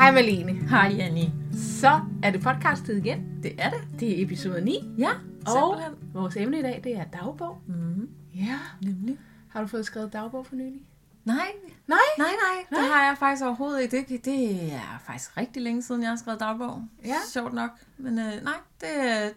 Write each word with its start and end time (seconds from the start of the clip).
Hej 0.00 0.10
Malene. 0.12 0.52
Hej 0.68 0.94
Janni. 0.98 1.32
Så 1.52 2.00
er 2.22 2.30
det 2.30 2.42
podcastet 2.42 2.96
igen. 2.96 3.42
Det 3.42 3.52
er 3.58 3.70
det. 3.70 4.00
Det 4.00 4.20
er 4.20 4.24
episode 4.24 4.60
9. 4.60 4.78
Ja, 4.98 5.10
Og 5.46 5.52
simpelthen. 5.52 6.12
vores 6.14 6.36
emne 6.36 6.58
i 6.58 6.62
dag, 6.62 6.80
det 6.84 6.96
er 6.96 7.04
dagbog. 7.04 7.58
Mm-hmm. 7.66 8.08
Ja. 8.34 8.58
Nemlig. 8.82 9.18
Har 9.48 9.60
du 9.60 9.66
fået 9.66 9.86
skrevet 9.86 10.12
dagbog 10.12 10.46
for 10.46 10.54
nylig? 10.54 10.82
Nej, 11.24 11.36
Nej. 11.86 11.98
nej, 12.18 12.26
nej. 12.28 12.80
Det 12.80 12.88
har 12.92 13.04
jeg 13.06 13.16
faktisk 13.18 13.44
overhovedet 13.44 13.82
ikke. 13.82 13.96
Det, 14.08 14.24
det 14.24 14.72
er 14.72 15.02
faktisk 15.06 15.36
rigtig 15.36 15.62
længe 15.62 15.82
siden, 15.82 16.02
jeg 16.02 16.10
har 16.10 16.16
skrevet 16.16 16.40
dagbog. 16.40 16.82
Ja. 17.04 17.14
Sjovt 17.32 17.52
nok. 17.54 17.70
Men 17.98 18.18
øh, 18.18 18.24
nej, 18.44 18.54
det, 18.80 18.88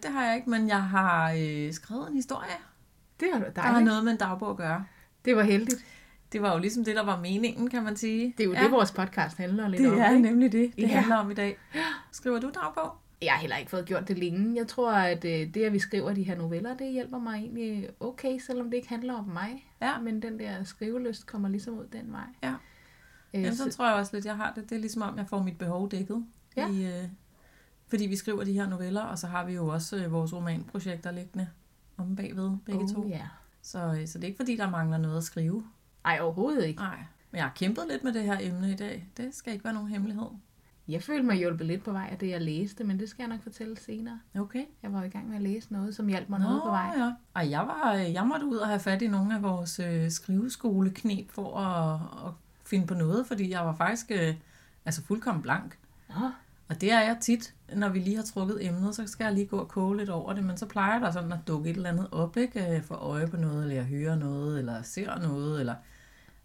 det 0.02 0.10
har 0.12 0.24
jeg 0.26 0.36
ikke. 0.36 0.50
Men 0.50 0.68
jeg 0.68 0.82
har 0.82 1.32
øh, 1.38 1.72
skrevet 1.72 2.08
en 2.08 2.14
historie, 2.16 2.48
Det 3.20 3.28
var 3.32 3.38
der 3.38 3.60
har 3.62 3.68
dejligt. 3.70 3.86
noget 3.86 4.04
med 4.04 4.12
en 4.12 4.18
dagbog 4.18 4.50
at 4.50 4.56
gøre. 4.56 4.84
Det 5.24 5.36
var 5.36 5.42
heldigt. 5.42 5.84
Det 6.34 6.42
var 6.42 6.52
jo 6.52 6.58
ligesom 6.58 6.84
det, 6.84 6.96
der 6.96 7.04
var 7.04 7.20
meningen, 7.20 7.70
kan 7.70 7.82
man 7.84 7.96
sige. 7.96 8.34
Det 8.38 8.44
er 8.44 8.48
jo 8.48 8.54
ja. 8.54 8.62
det, 8.62 8.70
vores 8.70 8.92
podcast 8.92 9.36
handler 9.36 9.68
lidt 9.68 9.82
det 9.82 9.92
om. 9.92 9.98
er 9.98 10.08
ikke? 10.10 10.22
nemlig 10.22 10.52
det, 10.52 10.76
det 10.76 10.82
Ja. 10.82 10.86
handler 10.86 11.16
om 11.16 11.30
i 11.30 11.34
dag. 11.34 11.56
Skriver 12.12 12.40
du 12.40 12.50
dagbog? 12.54 12.92
Jeg 13.22 13.32
har 13.32 13.40
heller 13.40 13.56
ikke 13.56 13.70
fået 13.70 13.86
gjort 13.86 14.08
det 14.08 14.18
længe. 14.18 14.56
Jeg 14.56 14.68
tror, 14.68 14.92
at 14.92 15.24
øh, 15.24 15.54
det, 15.54 15.56
at 15.56 15.72
vi 15.72 15.78
skriver 15.78 16.12
de 16.12 16.22
her 16.22 16.36
noveller, 16.36 16.76
det 16.76 16.92
hjælper 16.92 17.18
mig 17.18 17.34
egentlig 17.34 17.88
okay, 18.00 18.38
selvom 18.38 18.70
det 18.70 18.76
ikke 18.76 18.88
handler 18.88 19.14
om 19.14 19.24
mig. 19.24 19.70
Ja. 19.82 20.00
Men 20.00 20.22
den 20.22 20.38
der 20.38 20.64
skrivelyst 20.64 21.26
kommer 21.26 21.48
ligesom 21.48 21.78
ud 21.78 21.86
den 21.92 22.12
vej. 22.12 22.26
Ja. 22.42 22.54
Øh, 23.34 23.42
Jamen, 23.42 23.56
så, 23.56 23.70
tror 23.70 23.86
jeg 23.86 23.94
også 23.94 24.16
lidt, 24.16 24.26
jeg 24.26 24.36
har 24.36 24.52
det. 24.56 24.70
Det 24.70 24.76
er 24.76 24.80
ligesom 24.80 25.02
om, 25.02 25.18
jeg 25.18 25.26
får 25.28 25.42
mit 25.42 25.58
behov 25.58 25.90
dækket. 25.90 26.24
Ja. 26.56 26.68
I, 26.68 26.84
øh, 26.86 27.08
fordi 27.86 28.06
vi 28.06 28.16
skriver 28.16 28.44
de 28.44 28.52
her 28.52 28.68
noveller, 28.68 29.02
og 29.02 29.18
så 29.18 29.26
har 29.26 29.44
vi 29.46 29.52
jo 29.54 29.66
også 29.66 29.96
øh, 29.96 30.12
vores 30.12 30.32
romanprojekter 30.34 31.10
liggende 31.10 31.48
om 31.96 32.16
bagved, 32.16 32.50
begge 32.66 32.80
oh, 32.80 32.88
to. 32.88 33.06
Ja. 33.08 33.28
Så, 33.62 33.78
øh, 34.00 34.06
så 34.08 34.18
det 34.18 34.24
er 34.24 34.28
ikke 34.28 34.36
fordi, 34.36 34.56
der 34.56 34.70
mangler 34.70 34.98
noget 34.98 35.16
at 35.16 35.24
skrive. 35.24 35.64
Ej, 36.04 36.18
overhovedet 36.22 36.64
ikke. 36.64 36.80
Nej. 36.80 36.98
Men 37.30 37.36
jeg 37.36 37.44
har 37.44 37.52
kæmpet 37.56 37.84
lidt 37.90 38.04
med 38.04 38.12
det 38.12 38.22
her 38.22 38.36
emne 38.40 38.70
i 38.70 38.74
dag. 38.76 39.08
Det 39.16 39.34
skal 39.34 39.52
ikke 39.52 39.64
være 39.64 39.74
nogen 39.74 39.88
hemmelighed. 39.88 40.26
Jeg 40.88 41.02
følte 41.02 41.22
mig 41.26 41.36
hjulpet 41.36 41.66
lidt 41.66 41.84
på 41.84 41.92
vej 41.92 42.08
af 42.12 42.18
det, 42.18 42.28
jeg 42.28 42.40
læste, 42.40 42.84
men 42.84 42.98
det 42.98 43.08
skal 43.08 43.22
jeg 43.22 43.28
nok 43.28 43.42
fortælle 43.42 43.78
senere. 43.78 44.20
Okay. 44.38 44.64
Jeg 44.82 44.92
var 44.92 45.04
i 45.04 45.08
gang 45.08 45.28
med 45.28 45.36
at 45.36 45.42
læse 45.42 45.72
noget, 45.72 45.94
som 45.94 46.08
hjalp 46.08 46.28
mig 46.28 46.40
noget 46.40 46.62
på 46.62 46.68
vej. 46.68 46.92
ja. 46.96 47.12
Ej, 47.36 47.50
jeg, 47.50 47.60
var, 47.60 47.94
øh, 47.94 48.12
jeg 48.12 48.26
måtte 48.26 48.46
ud 48.46 48.56
og 48.56 48.68
have 48.68 48.80
fat 48.80 49.02
i 49.02 49.08
nogle 49.08 49.34
af 49.34 49.42
vores 49.42 49.80
øh, 49.80 50.10
skriveskoleknep 50.10 51.30
for 51.30 51.58
at, 51.58 52.00
at 52.26 52.32
finde 52.66 52.86
på 52.86 52.94
noget, 52.94 53.26
fordi 53.26 53.50
jeg 53.50 53.66
var 53.66 53.74
faktisk 53.74 54.06
øh, 54.10 54.34
altså 54.84 55.02
fuldkommen 55.04 55.42
blank. 55.42 55.78
Nå, 56.08 56.30
Og 56.68 56.80
det 56.80 56.92
er 56.92 57.00
jeg 57.00 57.16
tit, 57.20 57.54
når 57.74 57.88
vi 57.88 57.98
lige 57.98 58.16
har 58.16 58.22
trukket 58.22 58.66
emnet, 58.66 58.94
så 58.94 59.06
skal 59.06 59.24
jeg 59.24 59.32
lige 59.34 59.46
gå 59.46 59.58
og 59.58 59.68
koge 59.68 59.96
lidt 59.96 60.10
over 60.10 60.32
det, 60.32 60.44
men 60.44 60.56
så 60.56 60.66
plejer 60.66 60.98
der 60.98 61.10
sådan 61.10 61.32
at 61.32 61.38
dukke 61.46 61.70
et 61.70 61.76
eller 61.76 61.90
andet 61.90 62.08
op, 62.12 62.36
ikke? 62.36 62.76
Øh, 62.76 62.82
For 62.82 62.94
øje 62.94 63.26
på 63.26 63.36
noget, 63.36 63.62
eller 63.62 63.74
jeg 63.74 63.84
hører 63.84 64.16
noget, 64.16 64.58
eller 64.58 64.82
ser 64.82 65.18
noget, 65.18 65.60
eller... 65.60 65.74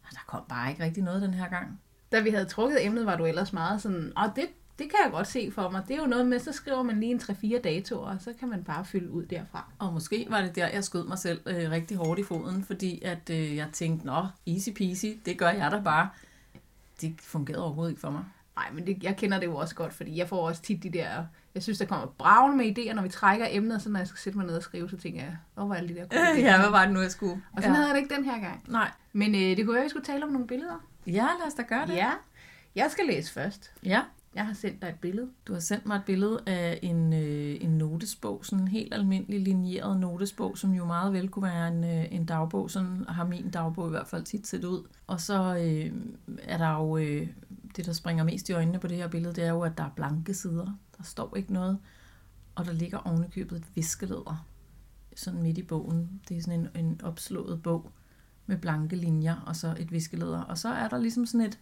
Og 0.10 0.14
der 0.14 0.22
kom 0.28 0.42
bare 0.50 0.70
ikke 0.70 0.84
rigtig 0.84 1.04
noget 1.04 1.22
den 1.22 1.34
her 1.34 1.50
gang. 1.50 1.82
da 2.12 2.20
vi 2.20 2.30
havde 2.30 2.46
trukket 2.46 2.86
emnet, 2.86 3.06
var 3.06 3.16
du 3.16 3.26
ellers 3.26 3.54
meget 3.54 3.82
sådan, 3.82 4.14
og 4.16 4.32
det, 4.36 4.46
det 4.80 4.90
kan 4.90 5.00
jeg 5.04 5.12
godt 5.12 5.28
se 5.28 5.52
for 5.52 5.70
mig. 5.70 5.84
Det 5.88 5.96
er 5.96 6.02
jo 6.02 6.08
noget 6.08 6.28
med, 6.28 6.40
så 6.40 6.52
skriver 6.52 6.84
man 6.84 7.00
lige 7.00 7.12
en 7.12 7.20
3-4 7.20 7.62
datoer, 7.62 8.14
og 8.14 8.22
så 8.22 8.34
kan 8.40 8.50
man 8.50 8.64
bare 8.64 8.86
fylde 8.86 9.12
ud 9.12 9.26
derfra. 9.26 9.72
Og 9.80 9.94
måske 9.94 10.28
var 10.30 10.42
det 10.42 10.56
der, 10.56 10.68
jeg 10.68 10.84
skød 10.84 11.08
mig 11.08 11.18
selv 11.18 11.42
øh, 11.46 11.72
rigtig 11.72 11.98
hårdt 11.98 12.20
i 12.20 12.24
foden, 12.24 12.64
fordi 12.64 13.02
at 13.02 13.30
øh, 13.30 13.56
jeg 13.56 13.68
tænkte, 13.74 14.06
nå, 14.06 14.28
easy 14.48 14.70
peasy, 14.70 15.06
det 15.26 15.38
gør 15.38 15.50
jeg 15.50 15.72
da 15.72 15.82
bare. 15.82 16.10
Det 17.02 17.16
fungerede 17.22 17.64
overhovedet 17.64 17.92
ikke 17.92 18.02
for 18.02 18.10
mig. 18.10 18.24
Nej, 18.56 18.72
men 18.72 18.88
det, 18.88 19.04
jeg 19.04 19.18
kender 19.18 19.40
det 19.40 19.46
jo 19.48 19.56
også 19.56 19.76
godt, 19.76 19.94
fordi 19.94 20.18
jeg 20.18 20.30
får 20.30 20.48
også 20.48 20.62
tit 20.62 20.84
de 20.84 20.90
der... 20.90 21.26
Jeg 21.55 21.64
synes, 21.64 21.80
der 21.80 21.86
kommer 21.86 22.08
bravende 22.17 22.58
med 22.58 22.78
idéer, 22.78 22.94
når 22.94 23.02
vi 23.02 23.09
trækker 23.09 23.47
emnet, 23.50 23.81
så 23.81 23.89
når 23.89 24.00
jeg 24.00 24.08
skal 24.08 24.19
sætte 24.19 24.38
mig 24.38 24.47
ned 24.47 24.55
og 24.55 24.64
skrive, 24.64 24.89
så 24.89 24.97
tænker 24.97 25.22
jeg, 25.22 25.38
hvor 25.53 25.66
var 25.66 25.75
alle 25.75 25.89
de 25.89 25.94
der 25.95 26.06
gode 26.08 26.22
idéer? 26.33 26.39
ja, 26.39 26.59
hvad 26.59 26.69
var 26.69 26.86
det 26.86 26.94
nu, 26.94 27.02
jeg 27.02 27.11
skulle? 27.11 27.33
Og 27.33 27.61
sådan 27.61 27.69
ja. 27.72 27.75
havde 27.75 27.88
jeg 27.88 27.95
det 27.95 28.02
ikke 28.02 28.16
den 28.16 28.25
her 28.25 28.39
gang. 28.39 28.64
Nej. 28.67 28.91
Men 29.14 29.36
øh, 29.36 29.41
det 29.41 29.66
kunne 29.66 29.73
være, 29.73 29.81
at 29.81 29.86
vi 29.86 29.89
skulle 29.89 30.06
tale 30.06 30.23
om 30.23 30.31
nogle 30.31 30.47
billeder. 30.47 30.86
Ja, 31.08 31.28
lad 31.39 31.47
os 31.47 31.53
da 31.53 31.61
gøre 31.61 31.88
det. 31.88 31.94
Ja, 31.94 32.11
jeg 32.75 32.88
skal 32.91 33.06
læse 33.06 33.33
først. 33.33 33.72
ja. 33.83 34.02
Jeg 34.36 34.45
har 34.45 34.53
sendt 34.53 34.81
dig 34.81 34.88
et 34.88 34.95
billede. 35.02 35.30
Du 35.47 35.53
har 35.53 35.59
sendt 35.59 35.86
mig 35.86 35.95
et 35.95 36.03
billede 36.06 36.39
af 36.45 36.80
en, 36.81 37.14
øh, 37.14 37.58
en 37.61 37.69
notesbog, 37.69 38.45
sådan 38.45 38.59
en 38.63 38.68
helt 38.68 38.94
almindelig 38.94 39.40
linjeret 39.41 40.00
notesbog, 40.00 40.57
som 40.57 40.72
jo 40.72 40.85
meget 40.85 41.13
vel 41.13 41.29
kunne 41.29 41.44
være 41.44 41.68
en, 41.68 41.84
øh, 41.84 42.06
en 42.12 42.25
dagbog. 42.25 42.72
Sådan 42.72 43.06
har 43.09 43.25
min 43.25 43.51
dagbog 43.51 43.88
i 43.88 43.90
hvert 43.90 44.07
fald 44.07 44.24
tit 44.24 44.47
set 44.47 44.63
ud. 44.63 44.88
Og 45.07 45.22
så 45.22 45.56
øh, 45.56 45.91
er 46.44 46.57
der 46.57 46.69
jo, 46.74 46.97
øh, 46.97 47.28
det 47.75 47.85
der 47.85 47.94
springer 47.94 48.24
mest 48.24 48.50
i 48.50 48.53
øjnene 48.53 48.79
på 48.79 48.88
det 48.88 48.97
her 48.97 49.07
billede, 49.07 49.34
det 49.34 49.44
er 49.44 49.50
jo, 49.50 49.62
at 49.62 49.78
der 49.78 49.84
er 49.84 49.91
blanke 49.95 50.34
sider. 50.34 50.78
Der 51.00 51.06
står 51.06 51.36
ikke 51.36 51.54
noget. 51.54 51.78
Og 52.56 52.66
der 52.66 52.72
ligger 52.72 52.98
ovenikøbet 52.98 53.58
et 53.58 53.76
viskeleder, 53.76 54.46
sådan 55.16 55.42
midt 55.42 55.58
i 55.58 55.64
bogen. 55.64 56.22
Det 56.30 56.38
er 56.38 56.42
sådan 56.42 56.60
en, 56.60 56.86
en 56.86 57.02
opslået 57.04 57.64
bog 57.64 57.92
med 58.46 58.58
blanke 58.58 58.96
linjer, 58.96 59.36
og 59.36 59.56
så 59.56 59.76
et 59.80 59.92
viskeleder. 59.92 60.42
Og 60.42 60.58
så 60.58 60.70
er 60.70 60.88
der 60.88 60.98
ligesom 60.98 61.26
sådan 61.26 61.48
et, 61.48 61.60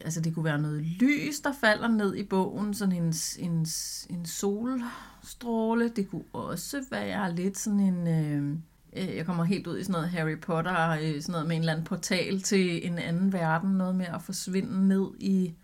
altså 0.00 0.20
det 0.20 0.34
kunne 0.34 0.44
være 0.44 0.58
noget 0.58 0.82
lys, 0.82 1.40
der 1.40 1.52
falder 1.60 1.88
ned 1.88 2.14
i 2.14 2.24
bogen, 2.24 2.74
sådan 2.74 2.94
en, 3.02 3.14
en, 3.38 3.66
en 4.10 4.26
solstråle. 4.26 5.88
Det 5.88 6.10
kunne 6.10 6.24
også 6.32 6.84
være 6.90 7.34
lidt 7.34 7.58
sådan 7.58 7.80
en, 7.80 8.06
øh, 8.06 8.58
øh, 8.92 9.16
jeg 9.16 9.26
kommer 9.26 9.44
helt 9.44 9.66
ud 9.66 9.78
i 9.78 9.84
sådan 9.84 9.92
noget 9.92 10.10
Harry 10.10 10.40
Potter, 10.40 10.90
øh, 10.90 11.22
sådan 11.22 11.32
noget 11.32 11.48
med 11.48 11.56
en 11.56 11.62
eller 11.62 11.72
anden 11.72 11.86
portal 11.86 12.42
til 12.42 12.86
en 12.86 12.98
anden 12.98 13.32
verden, 13.32 13.70
noget 13.70 13.94
med 13.94 14.06
at 14.06 14.22
forsvinde 14.22 14.88
ned 14.88 15.10
i 15.18 15.54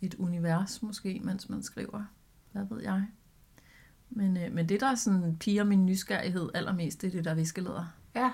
et 0.00 0.14
univers 0.14 0.82
måske, 0.82 1.20
mens 1.24 1.48
man 1.48 1.62
skriver. 1.62 2.04
Hvad 2.56 2.76
ved 2.76 2.82
jeg? 2.84 3.02
Men, 4.10 4.36
øh, 4.36 4.52
men 4.52 4.68
det, 4.68 4.80
der 4.80 4.94
sådan 4.94 5.36
piger 5.40 5.64
min 5.64 5.86
nysgerrighed 5.86 6.48
allermest, 6.54 7.02
det 7.02 7.06
er 7.08 7.10
det 7.12 7.24
der 7.24 7.34
viskeleder. 7.34 7.84
Ja, 8.14 8.30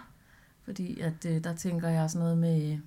Fordi 0.65 1.00
at 1.00 1.25
øh, 1.28 1.44
der 1.44 1.55
tænker 1.55 1.88
jeg 1.88 2.10
sådan 2.10 2.22
noget 2.22 2.38
med, 2.38 2.78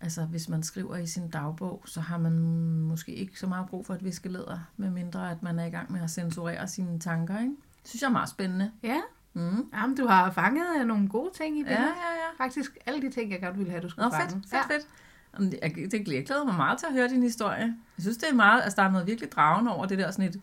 altså 0.00 0.24
hvis 0.24 0.48
man 0.48 0.62
skriver 0.62 0.96
i 0.96 1.06
sin 1.06 1.28
dagbog, 1.30 1.82
så 1.86 2.00
har 2.00 2.18
man 2.18 2.32
måske 2.80 3.12
ikke 3.14 3.38
så 3.40 3.46
meget 3.46 3.66
brug 3.68 3.86
for 3.86 3.94
et 3.94 4.04
viskeleder, 4.04 4.58
medmindre 4.76 5.30
at 5.30 5.42
man 5.42 5.58
er 5.58 5.64
i 5.64 5.70
gang 5.70 5.92
med 5.92 6.00
at 6.02 6.10
censurere 6.10 6.68
sine 6.68 6.98
tanker, 6.98 7.38
ikke? 7.38 7.56
Det 7.82 7.88
synes 7.90 8.02
jeg 8.02 8.08
er 8.08 8.12
meget 8.12 8.28
spændende. 8.28 8.70
ja. 8.82 9.00
Mm. 9.32 9.70
Jamen, 9.74 9.96
du 9.96 10.06
har 10.06 10.30
fanget 10.30 10.64
øh, 10.80 10.86
nogle 10.86 11.08
gode 11.08 11.30
ting 11.36 11.56
i 11.58 11.60
Ja, 11.62 11.64
billedet. 11.68 11.84
ja, 11.86 12.12
ja. 12.38 12.44
Faktisk 12.44 12.78
alle 12.86 13.02
de 13.02 13.10
ting, 13.10 13.30
jeg 13.32 13.40
godt 13.42 13.58
ville 13.58 13.70
have, 13.70 13.82
du 13.82 13.88
skulle 13.88 14.04
Nå, 14.04 14.10
fange. 14.16 14.30
fedt, 14.30 14.42
fedt, 14.42 14.52
ja. 14.70 14.74
fedt. 14.74 14.86
Jamen, 15.34 15.50
det- 15.52 15.58
Jeg, 15.62 15.74
det, 15.74 16.08
jeg 16.12 16.26
glæder 16.26 16.44
mig 16.44 16.54
meget 16.54 16.78
til 16.78 16.86
at 16.86 16.92
høre 16.92 17.08
din 17.08 17.22
historie. 17.22 17.60
Jeg 17.96 18.02
synes, 18.02 18.16
det 18.16 18.28
er 18.30 18.34
meget, 18.34 18.62
altså 18.62 18.76
der 18.82 18.88
er 18.88 18.90
noget 18.90 19.06
virkelig 19.06 19.32
dragende 19.32 19.74
over 19.74 19.86
det 19.86 19.98
der 19.98 20.10
sådan 20.10 20.28
et, 20.30 20.40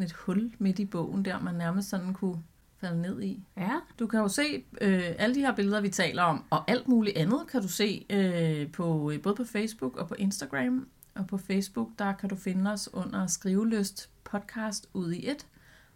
sådan 0.00 0.06
et 0.06 0.12
hul 0.12 0.52
midt 0.58 0.78
i 0.78 0.84
bogen 0.84 1.24
der, 1.24 1.40
man 1.40 1.54
nærmest 1.54 1.88
sådan 1.88 2.14
kunne 2.14 2.42
falde 2.80 3.02
ned 3.02 3.22
i. 3.22 3.44
Ja. 3.56 3.80
Du 3.98 4.06
kan 4.06 4.20
jo 4.20 4.28
se 4.28 4.64
øh, 4.80 5.14
alle 5.18 5.34
de 5.34 5.40
her 5.40 5.54
billeder, 5.54 5.80
vi 5.80 5.88
taler 5.88 6.22
om, 6.22 6.44
og 6.50 6.70
alt 6.70 6.88
muligt 6.88 7.16
andet 7.16 7.40
kan 7.50 7.62
du 7.62 7.68
se 7.68 8.06
øh, 8.10 8.72
på, 8.72 9.10
øh, 9.10 9.22
både 9.22 9.34
på 9.34 9.44
Facebook 9.44 9.96
og 9.96 10.08
på 10.08 10.14
Instagram. 10.14 10.88
Og 11.14 11.26
på 11.26 11.38
Facebook, 11.38 11.88
der 11.98 12.12
kan 12.12 12.28
du 12.28 12.36
finde 12.36 12.72
os 12.72 12.88
under 12.92 13.26
Skriveløst 13.26 14.10
podcast 14.24 14.86
ud 14.94 15.12
i 15.12 15.30
et. 15.30 15.46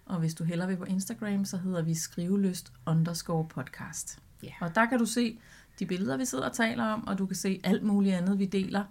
Og 0.07 0.19
hvis 0.19 0.35
du 0.35 0.45
hellere 0.45 0.69
vil 0.69 0.77
på 0.77 0.85
Instagram, 0.85 1.45
så 1.45 1.57
hedder 1.57 1.83
vi 1.83 1.95
Skriveløst 1.95 2.73
underscore 2.87 3.47
podcast. 3.49 4.19
Ja. 4.43 4.53
Og 4.61 4.75
der 4.75 4.87
kan 4.87 4.99
du 4.99 5.07
se 5.07 5.39
de 5.79 5.87
billeder, 5.87 6.17
vi 6.17 6.25
sidder 6.25 6.49
og 6.49 6.53
taler 6.53 6.85
om, 6.85 7.07
og 7.07 7.19
du 7.19 7.27
kan 7.27 7.37
se 7.37 7.61
alt 7.65 7.83
muligt 7.83 8.15
andet, 8.15 8.39
vi 8.39 8.47
deler. 8.47 8.85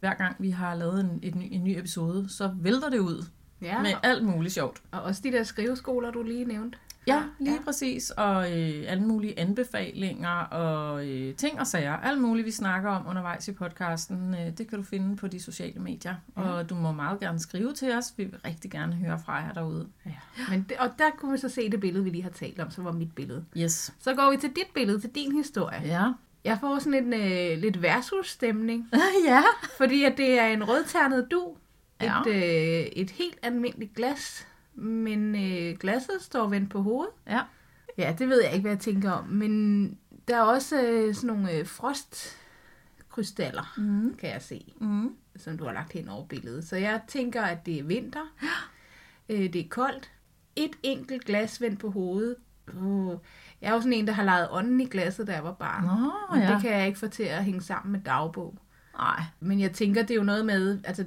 Hver 0.00 0.14
gang 0.14 0.36
vi 0.38 0.50
har 0.50 0.74
lavet 0.74 1.00
en, 1.00 1.18
et 1.22 1.34
ny, 1.34 1.48
en 1.50 1.64
ny 1.64 1.78
episode, 1.78 2.28
så 2.28 2.54
vælter 2.56 2.90
det 2.90 2.98
ud 2.98 3.24
Ja, 3.62 3.82
med 3.82 3.92
alt 4.02 4.24
muligt 4.24 4.54
sjovt. 4.54 4.82
og 4.92 5.02
også 5.02 5.20
de 5.24 5.32
der 5.32 5.42
skriveskoler, 5.42 6.10
du 6.10 6.22
lige 6.22 6.44
nævnte. 6.44 6.78
Ja, 7.06 7.22
lige 7.38 7.54
Ja. 7.54 7.62
præcis. 7.64 8.10
Og 8.10 8.58
øh, 8.58 8.84
alle 8.88 9.02
mulige 9.04 9.38
anbefalinger 9.40 10.28
og 10.40 11.06
øh, 11.08 11.34
ting 11.34 11.60
og 11.60 11.66
sager. 11.66 11.92
Alt 11.96 12.20
muligt, 12.20 12.46
vi 12.46 12.50
snakker 12.50 12.90
om 12.90 13.06
undervejs 13.08 13.48
i 13.48 13.52
podcasten. 13.52 14.34
Øh, 14.34 14.58
det 14.58 14.68
kan 14.68 14.78
du 14.78 14.84
finde 14.84 15.16
på 15.16 15.26
de 15.28 15.40
sociale 15.42 15.80
medier. 15.80 16.14
Ja. 16.36 16.42
Og 16.42 16.70
du 16.70 16.74
må 16.74 16.92
meget 16.92 17.20
gerne 17.20 17.38
skrive 17.38 17.72
til 17.72 17.92
os. 17.92 18.12
Vi 18.16 18.24
vil 18.24 18.38
rigtig 18.44 18.70
gerne 18.70 18.92
høre 18.92 19.18
fra 19.24 19.34
jer 19.34 19.52
derude. 19.52 19.88
Ja. 20.06 20.10
Men 20.50 20.66
det, 20.68 20.76
og 20.78 20.90
der 20.98 21.10
kunne 21.18 21.32
vi 21.32 21.38
så 21.38 21.48
se 21.48 21.70
det 21.70 21.80
billede, 21.80 22.04
vi 22.04 22.10
lige 22.10 22.22
har 22.22 22.30
talt 22.30 22.60
om, 22.60 22.70
så 22.70 22.82
var 22.82 22.92
mit 22.92 23.14
billede. 23.14 23.44
Yes. 23.56 23.92
Så 24.00 24.14
går 24.14 24.30
vi 24.30 24.36
til 24.36 24.50
dit 24.50 24.68
billede, 24.74 25.00
til 25.00 25.10
din 25.10 25.36
historie. 25.36 25.80
Ja. 25.84 26.12
Jeg 26.44 26.58
får 26.60 26.78
sådan 26.78 27.12
en 27.14 27.14
øh, 27.14 27.58
lidt 27.62 27.82
versus-stemning, 27.82 28.88
ja. 29.28 29.42
fordi 29.78 30.04
at 30.04 30.16
det 30.16 30.38
er 30.38 30.46
en 30.46 30.68
rødternet 30.68 31.28
du. 31.30 31.56
Ja. 32.00 32.20
Et, 32.20 32.26
øh, 32.26 32.86
et 32.86 33.10
helt 33.10 33.38
almindeligt 33.42 33.94
glas, 33.94 34.46
men 34.74 35.34
øh, 35.34 35.78
glasset 35.78 36.16
står 36.20 36.46
vendt 36.48 36.70
på 36.70 36.82
hovedet. 36.82 37.12
Ja. 37.26 37.40
Ja, 37.98 38.14
det 38.18 38.28
ved 38.28 38.42
jeg 38.42 38.52
ikke, 38.52 38.62
hvad 38.62 38.72
jeg 38.72 38.80
tænker 38.80 39.10
om, 39.10 39.24
men 39.24 39.98
der 40.28 40.36
er 40.36 40.42
også 40.42 40.82
øh, 40.82 41.14
sådan 41.14 41.26
nogle 41.36 41.52
øh, 41.52 41.66
frostkrystaller, 41.66 43.74
Mm. 43.76 44.14
kan 44.14 44.30
jeg 44.30 44.42
se, 44.42 44.72
Mm. 44.80 45.14
som 45.36 45.58
du 45.58 45.64
har 45.64 45.72
lagt 45.72 45.92
hen 45.92 46.08
over 46.08 46.26
billedet. 46.26 46.68
Så 46.68 46.76
jeg 46.76 47.00
tænker, 47.08 47.42
at 47.42 47.66
det 47.66 47.78
er 47.78 47.82
vinter, 47.84 48.34
øh, 49.28 49.52
det 49.52 49.56
er 49.56 49.68
koldt, 49.68 50.10
et 50.56 50.76
enkelt 50.82 51.24
glas 51.24 51.60
vendt 51.60 51.80
på 51.80 51.90
hovedet. 51.90 52.36
Uh, 52.80 53.14
jeg 53.60 53.68
er 53.68 53.72
jo 53.74 53.80
sådan 53.80 53.92
en, 53.92 54.06
der 54.06 54.12
har 54.12 54.24
lejet 54.24 54.48
ånden 54.50 54.80
i 54.80 54.84
glasset, 54.86 55.26
da 55.26 55.32
jeg 55.32 55.44
var 55.44 55.52
barn. 55.52 55.84
Nå, 55.84 56.12
Men 56.36 56.42
ja. 56.48 56.52
det 56.54 56.62
kan 56.62 56.70
jeg 56.70 56.86
ikke 56.86 56.98
få 56.98 57.08
til 57.08 57.22
at 57.22 57.44
hænge 57.44 57.62
sammen 57.62 57.92
med 57.92 58.00
dagbog. 58.00 58.54
Nej. 58.98 59.22
Men 59.40 59.60
jeg 59.60 59.72
tænker, 59.72 60.02
det 60.02 60.10
er 60.10 60.14
jo 60.14 60.22
noget 60.22 60.46
med, 60.46 60.80
altså, 60.84 61.04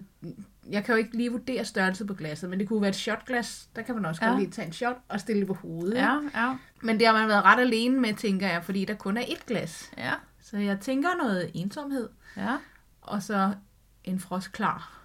jeg 0.69 0.83
kan 0.83 0.93
jo 0.93 0.97
ikke 0.99 1.17
lige 1.17 1.31
vurdere 1.31 1.65
størrelse 1.65 2.05
på 2.05 2.13
glasset, 2.13 2.49
men 2.49 2.59
det 2.59 2.67
kunne 2.67 2.81
være 2.81 2.89
et 2.89 2.95
shotglas. 2.95 3.69
Der 3.75 3.81
kan 3.81 3.95
man 3.95 4.05
også 4.05 4.19
ja. 4.21 4.27
Ja. 4.27 4.31
godt 4.31 4.41
lige 4.41 4.51
tage 4.51 4.65
en 4.67 4.73
shot 4.73 4.97
og 5.07 5.19
stille 5.19 5.39
det 5.39 5.47
på 5.47 5.53
hovedet. 5.53 5.97
Ja, 5.97 6.19
ja. 6.35 6.55
Men 6.81 6.99
det 6.99 7.07
har 7.07 7.13
man 7.13 7.27
været 7.27 7.43
ret 7.43 7.59
alene 7.59 7.99
med, 7.99 8.13
tænker 8.13 8.47
jeg, 8.47 8.63
fordi 8.63 8.85
der 8.85 8.93
kun 8.93 9.17
er 9.17 9.21
ét 9.21 9.45
glas. 9.47 9.91
Ja. 9.97 10.13
Så 10.39 10.57
jeg 10.57 10.79
tænker 10.79 11.09
noget 11.23 11.51
ensomhed, 11.53 12.09
Ja. 12.37 12.57
og 13.01 13.23
så 13.23 13.53
en 14.03 14.19
frostklar 14.19 14.99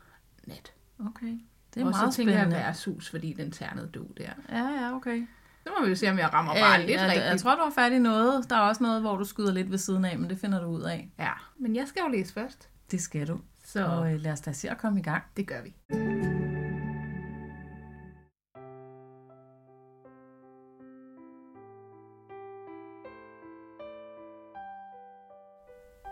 nat. 0.47 0.73
Okay. 1.07 1.39
Det 1.75 1.81
er 1.83 1.85
og 1.85 1.91
meget 1.91 2.13
så 2.13 2.17
tænker 2.17 2.33
spændende. 2.35 2.57
jeg 2.57 2.65
værtshus, 2.67 3.11
fordi 3.11 3.33
den 3.33 3.51
ternede 3.51 3.91
død 3.95 4.15
der. 4.17 4.31
Ja, 4.49 4.65
ja, 4.69 4.95
okay. 4.95 5.27
Så 5.67 5.73
må 5.79 5.85
vi 5.85 5.91
jo 5.91 5.97
se, 5.97 6.11
om 6.11 6.19
jeg 6.19 6.33
rammer 6.33 6.53
bare 6.55 6.81
Øh, 6.81 6.87
lidt 6.87 7.01
jeg, 7.01 7.07
rigtigt. 7.09 7.25
jeg 7.27 7.41
tror, 7.41 7.55
du 7.55 7.61
har 7.63 7.71
fat 7.71 7.93
i 7.93 7.99
noget. 7.99 8.51
Der 8.51 8.57
er 8.57 8.61
også 8.61 8.83
noget, 8.83 9.01
hvor 9.01 9.17
du 9.17 9.25
skyder 9.25 9.53
lidt 9.53 9.71
ved 9.71 9.79
siden 9.79 10.05
af, 10.05 10.19
men 10.19 10.31
det 10.31 10.39
finder 10.39 10.61
du 10.61 10.67
ud 10.67 10.83
af. 10.83 11.11
Ja, 11.19 11.33
men 11.59 11.77
jeg 11.77 11.89
skal 11.89 12.01
jo 12.01 12.09
læse 12.09 12.33
først. 12.33 12.69
Det 12.91 13.01
skal 13.01 13.27
du. 13.29 13.41
Så 13.77 13.85
Og 13.85 14.13
øh, 14.13 14.21
lad 14.21 14.33
os 14.33 14.41
da 14.41 14.53
se 14.53 14.71
at 14.71 14.79
komme 14.79 15.01
i 15.01 15.03
gang. 15.03 15.23
det 15.37 15.47
gør 15.47 15.63
vi. 15.63 15.75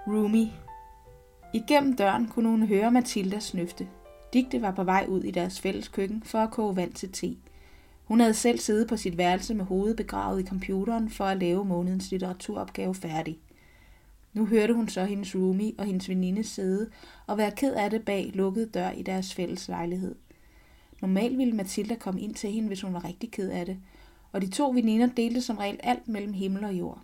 Rumi. 0.06 0.52
Igennem 1.54 1.96
døren 1.96 2.28
kunne 2.28 2.48
hun 2.48 2.66
høre 2.66 2.90
Mathilda 2.90 3.40
snøfte. 3.40 3.88
Digte 4.32 4.62
var 4.62 4.70
på 4.70 4.84
vej 4.84 5.06
ud 5.08 5.22
i 5.22 5.30
deres 5.30 5.60
fælles 5.60 5.88
køkken 5.88 6.22
for 6.22 6.38
at 6.38 6.50
koge 6.50 6.76
vand 6.76 6.92
til 6.92 7.12
te. 7.12 7.36
Hun 8.04 8.20
havde 8.20 8.34
selv 8.34 8.58
siddet 8.58 8.88
på 8.88 8.96
sit 8.96 9.18
værelse 9.18 9.54
med 9.54 9.64
hovedet 9.64 9.96
begravet 9.96 10.42
i 10.42 10.46
computeren 10.46 11.10
for 11.10 11.24
at 11.24 11.38
lave 11.38 11.64
månedens 11.64 12.10
litteraturopgave 12.10 12.94
færdig. 12.94 13.38
Nu 14.34 14.46
hørte 14.46 14.74
hun 14.74 14.88
så 14.88 15.04
hendes 15.04 15.34
roomie 15.34 15.74
og 15.78 15.84
hendes 15.84 16.08
veninde 16.08 16.44
sidde 16.44 16.90
og 17.26 17.38
være 17.38 17.50
ked 17.50 17.74
af 17.74 17.90
det 17.90 18.04
bag 18.04 18.30
lukket 18.34 18.74
dør 18.74 18.90
i 18.90 19.02
deres 19.02 19.34
fælles 19.34 19.68
lejlighed. 19.68 20.14
Normalt 21.00 21.38
ville 21.38 21.52
Mathilda 21.52 21.94
komme 21.94 22.20
ind 22.20 22.34
til 22.34 22.50
hende, 22.50 22.68
hvis 22.68 22.80
hun 22.80 22.94
var 22.94 23.04
rigtig 23.04 23.30
ked 23.30 23.50
af 23.50 23.66
det, 23.66 23.78
og 24.32 24.42
de 24.42 24.50
to 24.50 24.70
veninder 24.70 25.06
delte 25.06 25.40
som 25.40 25.56
regel 25.56 25.80
alt 25.82 26.08
mellem 26.08 26.32
himmel 26.32 26.64
og 26.64 26.74
jord. 26.74 27.02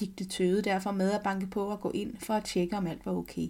Digte 0.00 0.24
tøvede 0.24 0.62
derfor 0.62 0.90
med 0.90 1.10
at 1.10 1.22
banke 1.22 1.46
på 1.46 1.64
og 1.64 1.80
gå 1.80 1.90
ind 1.90 2.16
for 2.16 2.34
at 2.34 2.44
tjekke, 2.44 2.76
om 2.76 2.86
alt 2.86 3.06
var 3.06 3.12
okay. 3.12 3.48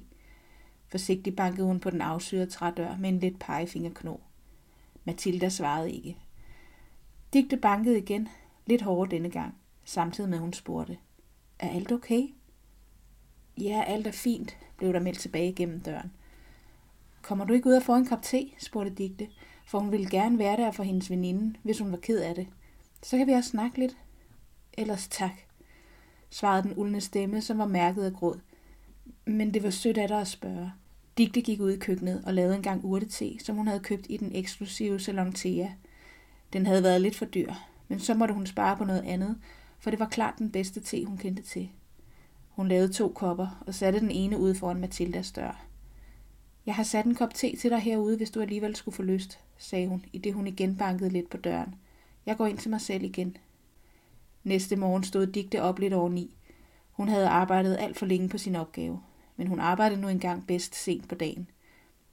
Forsigtigt 0.88 1.36
bankede 1.36 1.66
hun 1.66 1.80
på 1.80 1.90
den 1.90 2.00
afsyrede 2.00 2.46
trædør 2.46 2.96
med 2.96 3.08
en 3.08 3.20
let 3.20 3.38
pegefingerknog. 3.38 4.20
Mathilda 5.04 5.48
svarede 5.48 5.92
ikke. 5.92 6.16
Digte 7.32 7.56
bankede 7.56 7.98
igen, 7.98 8.28
lidt 8.66 8.82
hårdere 8.82 9.10
denne 9.10 9.30
gang, 9.30 9.54
samtidig 9.84 10.30
med 10.30 10.38
hun 10.38 10.52
spurgte. 10.52 10.98
Er 11.58 11.68
alt 11.68 11.92
okay? 11.92 12.22
Ja, 13.58 13.84
alt 13.86 14.06
er 14.06 14.12
fint, 14.12 14.56
blev 14.76 14.92
der 14.92 15.00
meldt 15.00 15.18
tilbage 15.18 15.52
gennem 15.52 15.80
døren. 15.80 16.12
Kommer 17.22 17.44
du 17.44 17.52
ikke 17.52 17.66
ud 17.66 17.74
og 17.74 17.82
få 17.82 17.94
en 17.94 18.06
kop 18.06 18.22
te? 18.22 18.50
spurgte 18.58 18.90
Digte, 18.94 19.28
for 19.66 19.78
hun 19.78 19.92
ville 19.92 20.10
gerne 20.10 20.38
være 20.38 20.56
der 20.56 20.70
for 20.70 20.82
hendes 20.82 21.10
veninde, 21.10 21.54
hvis 21.62 21.78
hun 21.78 21.92
var 21.92 21.98
ked 21.98 22.18
af 22.20 22.34
det. 22.34 22.46
Så 23.02 23.16
kan 23.16 23.26
vi 23.26 23.32
også 23.32 23.50
snakke 23.50 23.78
lidt. 23.78 23.96
Ellers 24.72 25.08
tak, 25.08 25.32
svarede 26.30 26.62
den 26.62 26.74
uldne 26.76 27.00
stemme, 27.00 27.40
som 27.40 27.58
var 27.58 27.66
mærket 27.66 28.04
af 28.04 28.12
gråd. 28.12 28.40
Men 29.24 29.54
det 29.54 29.62
var 29.62 29.70
sødt 29.70 29.98
af 29.98 30.08
dig 30.08 30.20
at 30.20 30.28
spørge. 30.28 30.72
Digte 31.18 31.40
gik 31.40 31.60
ud 31.60 31.70
i 31.70 31.78
køkkenet 31.78 32.22
og 32.26 32.34
lavede 32.34 32.56
en 32.56 32.62
gang 32.62 32.84
urtete, 32.84 33.44
som 33.44 33.56
hun 33.56 33.66
havde 33.66 33.80
købt 33.80 34.06
i 34.08 34.16
den 34.16 34.34
eksklusive 34.34 35.00
salon 35.00 35.32
Thea. 35.32 35.68
Den 36.52 36.66
havde 36.66 36.82
været 36.82 37.00
lidt 37.00 37.16
for 37.16 37.24
dyr, 37.24 37.52
men 37.88 38.00
så 38.00 38.14
måtte 38.14 38.34
hun 38.34 38.46
spare 38.46 38.76
på 38.76 38.84
noget 38.84 39.02
andet, 39.02 39.38
for 39.78 39.90
det 39.90 40.00
var 40.00 40.08
klart 40.08 40.38
den 40.38 40.50
bedste 40.50 40.80
te, 40.80 41.04
hun 41.04 41.18
kendte 41.18 41.42
til. 41.42 41.70
Hun 42.60 42.68
lavede 42.68 42.92
to 42.92 43.08
kopper 43.08 43.62
og 43.66 43.74
satte 43.74 44.00
den 44.00 44.10
ene 44.10 44.38
ude 44.38 44.54
foran 44.54 44.80
Mathildas 44.80 45.32
dør. 45.32 45.64
Jeg 46.66 46.74
har 46.74 46.82
sat 46.82 47.04
en 47.04 47.14
kop 47.14 47.34
te 47.34 47.56
til 47.56 47.70
dig 47.70 47.78
herude, 47.78 48.16
hvis 48.16 48.30
du 48.30 48.40
alligevel 48.40 48.76
skulle 48.76 48.94
få 48.94 49.02
lyst, 49.02 49.38
sagde 49.58 49.88
hun, 49.88 50.04
i 50.12 50.18
det 50.18 50.34
hun 50.34 50.46
igen 50.46 50.76
bankede 50.76 51.10
lidt 51.10 51.30
på 51.30 51.36
døren. 51.36 51.74
Jeg 52.26 52.36
går 52.36 52.46
ind 52.46 52.58
til 52.58 52.70
mig 52.70 52.80
selv 52.80 53.02
igen. 53.02 53.36
Næste 54.44 54.76
morgen 54.76 55.04
stod 55.04 55.26
Digte 55.26 55.62
op 55.62 55.78
lidt 55.78 55.92
over 55.92 56.08
ni. 56.08 56.36
Hun 56.90 57.08
havde 57.08 57.28
arbejdet 57.28 57.76
alt 57.80 57.98
for 57.98 58.06
længe 58.06 58.28
på 58.28 58.38
sin 58.38 58.56
opgave, 58.56 59.00
men 59.36 59.46
hun 59.46 59.60
arbejdede 59.60 60.00
nu 60.00 60.08
engang 60.08 60.46
bedst 60.46 60.74
sent 60.74 61.08
på 61.08 61.14
dagen. 61.14 61.50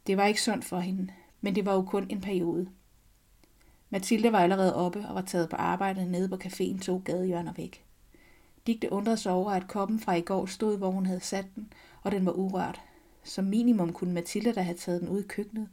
Det 0.08 0.18
var 0.18 0.26
ikke 0.26 0.42
sundt 0.42 0.66
for 0.66 0.80
hende, 0.80 1.08
men 1.42 1.56
det 1.56 1.66
var 1.66 1.74
jo 1.74 1.82
kun 1.82 2.06
en 2.10 2.22
periode. 2.22 2.70
Mathilde 3.90 4.32
var 4.32 4.40
allerede 4.40 4.76
oppe 4.76 5.08
og 5.08 5.16
var 5.16 5.22
taget 5.22 5.50
på 5.50 5.56
arbejde 5.56 6.12
nede 6.12 6.30
på 6.30 6.36
caféen 6.36 6.80
to 6.80 7.02
gadehjørner 7.06 7.54
væk. 7.54 7.84
Digte 8.68 8.92
undrede 8.92 9.18
sig 9.18 9.32
over, 9.32 9.52
at 9.52 9.68
koppen 9.68 10.00
fra 10.00 10.16
i 10.16 10.22
går 10.22 10.46
stod, 10.46 10.78
hvor 10.78 10.92
hun 10.92 11.06
havde 11.06 11.20
sat 11.20 11.46
den, 11.56 11.74
og 12.04 12.12
den 12.12 12.26
var 12.26 12.32
urørt. 12.32 12.82
Som 13.24 13.46
minimum 13.46 13.94
kunne 13.94 14.14
Mathilde 14.14 14.54
da 14.54 14.62
have 14.62 14.78
taget 14.78 15.02
den 15.02 15.10
ud 15.10 15.24
i 15.24 15.28
køkkenet. 15.28 15.68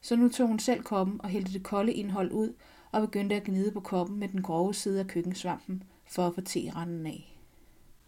Så 0.00 0.16
nu 0.16 0.28
tog 0.28 0.48
hun 0.48 0.58
selv 0.58 0.82
koppen 0.82 1.20
og 1.20 1.28
hældte 1.28 1.52
det 1.52 1.62
kolde 1.62 1.92
indhold 1.92 2.32
ud 2.32 2.54
og 2.92 3.00
begyndte 3.00 3.36
at 3.36 3.44
gnide 3.44 3.70
på 3.70 3.80
koppen 3.80 4.18
med 4.18 4.28
den 4.28 4.42
grove 4.42 4.74
side 4.74 5.00
af 5.00 5.06
køkkensvampen 5.06 5.82
for 6.06 6.26
at 6.26 6.34
få 6.34 6.40
teranden 6.40 7.06
af. 7.06 7.38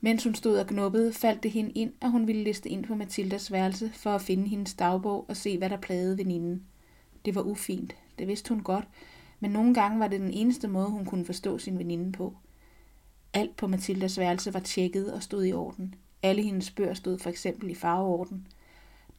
Mens 0.01 0.25
hun 0.25 0.35
stod 0.35 0.59
og 0.59 0.67
knuppede, 0.67 1.13
faldt 1.13 1.43
det 1.43 1.51
hende 1.51 1.71
ind, 1.71 1.93
at 2.01 2.11
hun 2.11 2.27
ville 2.27 2.45
liste 2.45 2.69
ind 2.69 2.85
på 2.85 2.95
Mathildas 2.95 3.53
værelse 3.53 3.91
for 3.93 4.11
at 4.11 4.23
finde 4.23 4.49
hendes 4.49 4.75
dagbog 4.75 5.25
og 5.29 5.37
se, 5.37 5.59
hvad 5.59 5.71
der 5.71 5.77
plagede 5.77 6.19
veninden. 6.19 6.63
Det 7.25 7.35
var 7.35 7.43
ufint, 7.43 7.97
det 8.19 8.29
vidste 8.29 8.49
hun 8.49 8.63
godt, 8.63 8.89
men 9.41 9.51
nogle 9.51 9.75
gange 9.75 10.01
var 10.01 10.09
det 10.09 10.21
den 10.21 10.33
eneste 10.33 10.69
måde, 10.69 10.91
hun 10.91 11.05
kunne 11.05 11.25
forstå 11.25 11.59
sin 11.59 11.79
veninde 11.79 12.13
på. 12.13 12.37
Alt 13.35 13.57
på 13.57 13.67
Mathildas 13.67 14.19
værelse 14.19 14.55
var 14.55 14.61
tjekket 14.61 15.13
og 15.13 15.23
stod 15.23 15.45
i 15.45 15.53
orden. 15.53 15.95
Alle 16.23 16.43
hendes 16.43 16.71
bøger 16.71 16.95
stod 16.95 17.19
for 17.19 17.31
eksempel 17.31 17.71
i 17.71 17.75
farveorden. 17.75 18.47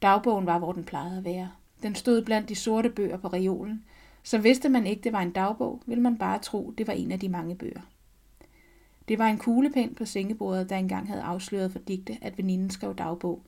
Dagbogen 0.02 0.46
var, 0.46 0.58
hvor 0.58 0.72
den 0.72 0.84
plejede 0.84 1.18
at 1.18 1.24
være. 1.24 1.50
Den 1.82 1.94
stod 1.94 2.22
blandt 2.22 2.48
de 2.48 2.54
sorte 2.54 2.90
bøger 2.90 3.16
på 3.16 3.28
reolen, 3.28 3.84
så 4.26 4.38
vidste 4.38 4.68
man 4.68 4.86
ikke, 4.86 5.02
det 5.02 5.12
var 5.12 5.20
en 5.20 5.30
dagbog, 5.30 5.82
ville 5.86 6.02
man 6.02 6.18
bare 6.18 6.38
tro, 6.38 6.74
det 6.78 6.86
var 6.86 6.92
en 6.92 7.12
af 7.12 7.20
de 7.20 7.28
mange 7.28 7.56
bøger. 7.56 7.80
Det 9.08 9.18
var 9.18 9.26
en 9.26 9.38
kuglepen 9.38 9.94
på 9.94 10.04
sengebordet, 10.04 10.70
der 10.70 10.76
engang 10.76 11.08
havde 11.08 11.22
afsløret 11.22 11.72
for 11.72 11.78
digte, 11.78 12.18
at 12.22 12.38
veninden 12.38 12.70
skrev 12.70 12.94
dagbog. 12.94 13.42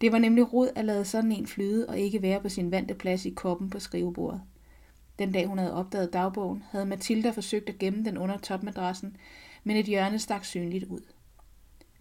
Det 0.00 0.12
var 0.12 0.18
nemlig 0.18 0.52
rod 0.52 0.68
at 0.74 0.84
lade 0.84 1.04
sådan 1.04 1.32
en 1.32 1.46
flyde 1.46 1.88
og 1.88 1.98
ikke 1.98 2.22
være 2.22 2.40
på 2.40 2.48
sin 2.48 2.70
vante 2.70 2.94
plads 2.94 3.26
i 3.26 3.30
koppen 3.30 3.70
på 3.70 3.78
skrivebordet. 3.78 4.40
Den 5.18 5.32
dag 5.32 5.46
hun 5.46 5.58
havde 5.58 5.74
opdaget 5.74 6.12
dagbogen, 6.12 6.64
havde 6.70 6.86
Mathilda 6.86 7.30
forsøgt 7.30 7.68
at 7.68 7.78
gemme 7.78 8.04
den 8.04 8.18
under 8.18 8.38
topmadrassen, 8.38 9.16
men 9.64 9.76
et 9.76 9.86
hjørne 9.86 10.18
stak 10.18 10.44
synligt 10.44 10.84
ud. 10.84 11.00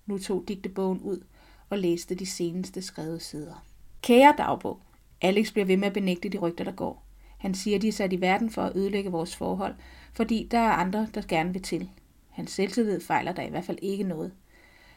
Nu 0.06 0.18
tog 0.18 0.44
digte 0.48 0.69
bogen 0.69 1.00
ud 1.00 1.24
og 1.69 1.78
læste 1.78 2.16
de 2.16 2.25
seneste 2.25 2.81
skrevede 2.81 3.19
sider. 3.19 3.66
Kære 4.02 4.34
dagbog, 4.38 4.81
Alex 5.22 5.52
bliver 5.52 5.66
ved 5.66 5.78
med 5.78 5.88
at 5.88 5.94
benægte 5.94 6.30
de 6.30 6.38
rygter, 6.38 6.63
der 6.63 6.72
går. 6.72 7.06
Han 7.38 7.54
siger, 7.54 7.80
de 7.80 7.88
er 7.88 7.92
sat 7.92 8.13
i 8.13 8.22
verden 8.22 8.50
for 8.50 8.62
at 8.62 8.75
ødelægge 8.75 9.12
vores 9.12 9.36
forhold, 9.36 9.75
fordi 10.13 10.48
der 10.52 10.58
er 10.58 10.72
andre, 10.72 11.08
der 11.13 11.22
gerne 11.28 11.54
vil 11.54 11.62
til. 11.62 11.90
Hans 12.30 12.52
selvtillid 12.52 13.02
fejler 13.02 13.31
der 13.31 13.44
i 13.44 13.50
hvert 13.50 13.66
fald 13.66 13.78
ikke 13.81 14.04
noget. 14.04 14.31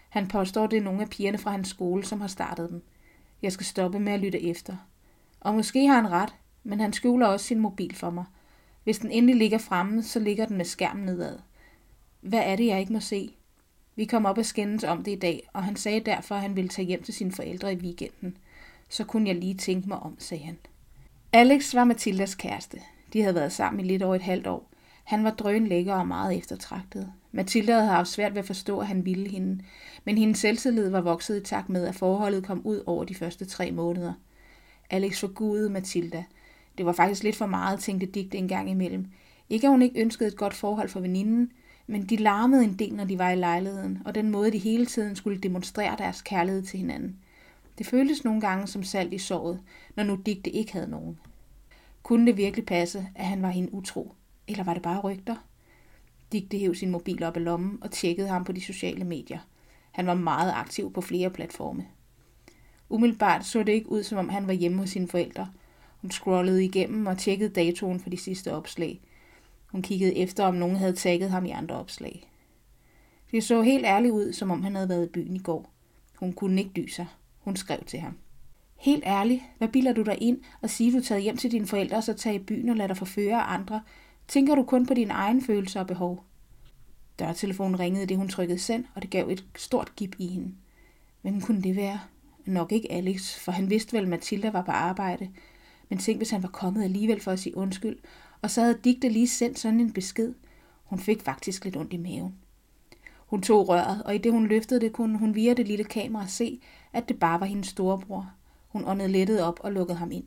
Han 0.09 0.29
påstår, 0.29 0.67
det 0.67 0.77
er 0.77 0.83
nogle 0.83 1.03
af 1.03 1.09
pigerne 1.09 1.39
fra 1.39 1.51
hans 1.51 1.69
skole, 1.69 2.05
som 2.05 2.21
har 2.21 2.29
startet 2.29 2.71
dem. 2.71 2.83
Jeg 3.43 3.53
skal 3.53 3.67
stoppe 3.67 4.01
med 4.01 4.13
at 4.13 4.21
lytte 4.21 4.43
efter. 4.43 4.77
Og 5.41 5.55
måske 5.55 5.87
har 5.87 5.95
han 5.95 6.11
ret, 6.11 6.35
men 6.65 6.81
han 6.81 6.93
skjuler 6.93 7.27
også 7.27 7.47
sin 7.47 7.61
mobil 7.61 7.95
for 7.95 8.11
mig. 8.11 8.25
Hvis 8.85 8.99
den 8.99 9.11
endelig 9.11 9.37
ligger 9.37 9.59
fremme, 9.59 10.03
så 10.03 10.21
ligger 10.21 10.47
den 10.47 10.57
med 10.57 10.65
skærmen 10.65 11.05
nedad. 11.05 11.39
Hvad 12.25 12.43
er 12.45 12.57
det, 12.57 12.67
jeg 12.67 12.81
ikke 12.81 12.93
må 12.93 13.01
se? 13.01 13.35
Vi 13.97 14.05
kom 14.05 14.27
op 14.27 14.39
og 14.39 14.47
skændes 14.47 14.85
om 14.85 15.03
det 15.05 15.13
i 15.13 15.19
dag, 15.19 15.49
og 15.53 15.65
han 15.65 15.77
sagde 15.77 16.01
derfor, 16.01 16.35
at 16.35 16.41
han 16.41 16.57
ville 16.57 16.69
tage 16.69 16.87
hjem 16.87 17.03
til 17.03 17.15
sine 17.15 17.33
forældre 17.33 17.73
i 17.73 17.77
weekenden. 17.77 18.37
Så 18.89 19.05
kunne 19.05 19.29
jeg 19.29 19.37
lige 19.37 19.55
tænke 19.55 19.89
mig 19.89 19.99
om, 19.99 20.17
sagde 20.19 20.45
han. 20.45 20.59
Alex 21.33 21.75
var 21.75 21.85
Mathildas 21.85 22.35
kæreste. 22.35 22.79
De 23.13 23.21
havde 23.21 23.35
været 23.35 23.53
sammen 23.53 23.85
i 23.85 23.89
lidt 23.89 24.03
over 24.03 24.15
et 24.15 24.23
halvt 24.23 24.47
år. 24.47 24.71
Han 25.05 25.25
var 25.25 25.31
drøn 25.31 25.67
lækker 25.67 25.95
og 25.95 26.07
meget 26.07 26.39
eftertragtet. 26.39 27.13
Mathilda 27.33 27.73
havde 27.73 27.87
haft 27.87 28.09
svært 28.09 28.35
ved 28.35 28.39
at 28.39 28.47
forstå, 28.47 28.79
at 28.79 28.87
han 28.87 29.05
ville 29.05 29.29
hende, 29.29 29.65
men 30.05 30.19
hendes 30.19 30.39
selvtillid 30.39 30.89
var 30.89 31.01
vokset 31.01 31.41
i 31.41 31.45
takt 31.45 31.69
med, 31.69 31.87
at 31.87 31.95
forholdet 31.95 32.47
kom 32.47 32.63
ud 32.65 32.83
over 32.87 33.05
de 33.05 33.15
første 33.15 33.45
tre 33.45 33.71
måneder. 33.71 34.13
Alex 34.91 35.21
forgudede 35.21 35.71
Mathilda. 35.71 36.25
Det 36.79 36.87
var 36.87 36.93
faktisk 36.93 37.23
lidt 37.23 37.37
for 37.37 37.47
meget, 37.47 37.81
tænkte 37.81 38.07
Digte 38.07 38.39
en 38.39 38.49
gang 38.49 38.71
imellem. 38.71 39.07
Ikke 39.51 39.67
at 39.67 39.71
hun 39.71 39.83
ikke 39.83 40.01
ønskede 40.01 40.29
et 40.29 40.37
godt 40.37 40.55
forhold 40.55 40.89
for 40.89 41.01
veninden, 41.01 41.51
men 41.87 42.07
de 42.07 42.17
larmede 42.17 42.65
en 42.65 42.79
del, 42.79 42.95
når 42.95 43.05
de 43.05 43.19
var 43.19 43.31
i 43.31 43.37
lejligheden, 43.37 43.99
og 44.05 44.15
den 44.15 44.31
måde, 44.31 44.53
de 44.53 44.59
hele 44.59 44.87
tiden 44.87 45.17
skulle 45.17 45.39
demonstrere 45.39 45.97
deres 45.99 46.23
kærlighed 46.23 46.63
til 46.63 46.79
hinanden. 46.79 47.17
Det 47.79 47.87
føltes 47.87 48.25
nogle 48.25 48.41
gange 48.41 48.67
som 48.67 48.83
salt 48.83 49.13
i 49.13 49.19
såret, 49.19 49.61
når 49.97 50.05
nu 50.05 50.19
Digte 50.27 50.51
ikke 50.51 50.73
havde 50.73 50.91
nogen. 50.91 51.19
Kunne 52.03 52.27
det 52.27 52.37
virkelig 52.37 52.67
passe, 52.67 53.09
at 53.15 53.27
han 53.27 53.43
var 53.43 53.51
hende 53.51 53.75
utro? 53.75 54.15
Eller 54.49 54.65
var 54.65 54.75
det 54.75 54.83
bare 54.83 55.01
rygter? 55.01 55.37
Digte 56.33 56.59
hæv 56.59 56.75
sin 56.75 56.91
mobil 56.91 57.23
op 57.23 57.37
af 57.37 57.45
lommen 57.45 57.79
og 57.81 57.91
tjekkede 57.91 58.29
ham 58.29 58.45
på 58.45 58.53
de 58.53 58.61
sociale 58.61 59.05
medier. 59.05 59.39
Han 59.93 60.07
var 60.07 60.15
meget 60.15 60.53
aktiv 60.57 60.93
på 60.93 61.01
flere 61.01 61.31
platforme. 61.31 61.87
Umiddelbart 62.89 63.47
så 63.47 63.63
det 63.63 63.73
ikke 63.73 63.91
ud, 63.91 64.03
som 64.03 64.19
om 64.19 64.29
han 64.29 64.47
var 64.47 64.53
hjemme 64.53 64.79
hos 64.79 64.91
sine 64.91 65.09
forældre. 65.09 65.49
Hun 66.01 66.11
scrollede 66.11 66.65
igennem 66.65 67.07
og 67.07 67.19
tjekkede 67.19 67.51
datoen 67.51 68.01
for 68.01 68.11
de 68.11 68.17
sidste 68.17 68.53
opslag. 68.53 69.01
Hun 69.75 69.83
kiggede 69.83 70.17
efter, 70.17 70.45
om 70.45 70.55
nogen 70.55 70.77
havde 70.77 70.93
tagget 70.93 71.31
ham 71.31 71.45
i 71.45 71.51
andre 71.51 71.77
opslag. 71.77 72.31
Det 73.31 73.45
så 73.45 73.63
helt 73.63 73.85
ærligt 73.85 74.13
ud, 74.13 74.33
som 74.33 74.51
om 74.51 74.63
han 74.63 74.75
havde 74.75 74.89
været 74.89 75.07
i 75.07 75.09
byen 75.09 75.37
i 75.37 75.39
går. 75.39 75.73
Hun 76.19 76.33
kunne 76.33 76.61
ikke 76.61 76.73
dyse 76.77 76.95
sig. 76.95 77.07
Hun 77.41 77.57
skrev 77.57 77.79
til 77.87 78.01
ham. 78.01 78.19
Helt 78.77 79.03
ærligt, 79.07 79.43
hvad 79.59 79.69
bilder 79.69 79.93
du 79.93 80.03
dig 80.03 80.23
ind 80.23 80.41
og 80.63 80.71
sige, 80.71 80.93
du 80.93 80.97
er 80.97 81.03
taget 81.03 81.23
hjem 81.23 81.37
til 81.37 81.53
dine 81.53 81.67
forældre 81.67 81.97
og 81.97 82.05
så 82.05 82.13
tager 82.13 82.37
i 82.37 82.39
byen 82.39 82.69
og 82.69 82.77
lader 82.77 82.87
dig 82.87 82.97
forføre 82.97 83.43
af 83.43 83.55
andre? 83.55 83.83
Tænker 84.29 84.55
du 84.55 84.63
kun 84.63 84.87
på 84.87 84.95
dine 84.95 85.13
egne 85.13 85.43
følelser 85.43 85.81
og 85.81 85.87
behov? 85.87 86.25
Dørtelefonen 87.19 87.81
ringede 87.81 88.07
det, 88.07 88.17
hun 88.17 88.29
trykkede 88.29 88.59
send, 88.59 88.85
og 88.95 89.03
det 89.03 89.11
gav 89.11 89.29
et 89.29 89.45
stort 89.57 89.97
gip 89.97 90.17
i 90.19 90.27
hende. 90.27 90.55
Hvem 91.23 91.41
kunne 91.41 91.63
det 91.63 91.77
være? 91.77 92.01
Nok 92.45 92.73
ikke 92.73 92.93
Alex, 92.93 93.39
for 93.39 93.53
han 93.53 93.71
vidste 93.71 93.93
vel, 93.93 94.03
at 94.03 94.09
Mathilda 94.09 94.51
var 94.51 94.63
på 94.63 94.73
arbejde. 94.73 95.29
Men 95.89 95.99
tænk, 95.99 96.19
hvis 96.19 96.31
han 96.31 96.43
var 96.43 96.49
kommet 96.49 96.85
alligevel 96.85 97.21
for 97.21 97.31
at 97.31 97.39
sige 97.39 97.57
undskyld, 97.57 97.99
og 98.45 98.51
så 98.51 98.61
havde 98.61 98.81
Digte 98.85 99.09
lige 99.09 99.29
sendt 99.29 99.59
sådan 99.59 99.81
en 99.81 99.93
besked. 99.93 100.35
Hun 100.85 100.99
fik 100.99 101.23
faktisk 101.23 101.65
lidt 101.65 101.77
ondt 101.77 101.93
i 101.93 101.97
maven. 101.97 102.35
Hun 103.27 103.43
tog 103.43 103.69
røret, 103.69 104.03
og 104.03 104.15
i 104.15 104.19
det 104.19 104.33
hun 104.33 104.47
løftede 104.47 104.81
det, 104.81 104.93
kunne 104.93 105.19
hun 105.19 105.35
via 105.35 105.55
det 105.55 105.69
lille 105.69 105.85
kamera 105.85 106.27
se, 106.27 106.61
at 106.93 107.09
det 107.09 107.19
bare 107.19 107.41
var 107.41 107.47
hendes 107.47 107.67
storebror. 107.67 108.33
Hun 108.69 108.85
åndede 108.85 109.09
lettet 109.09 109.43
op 109.43 109.61
og 109.61 109.73
lukkede 109.73 109.99
ham 109.99 110.13
ind. 110.13 110.25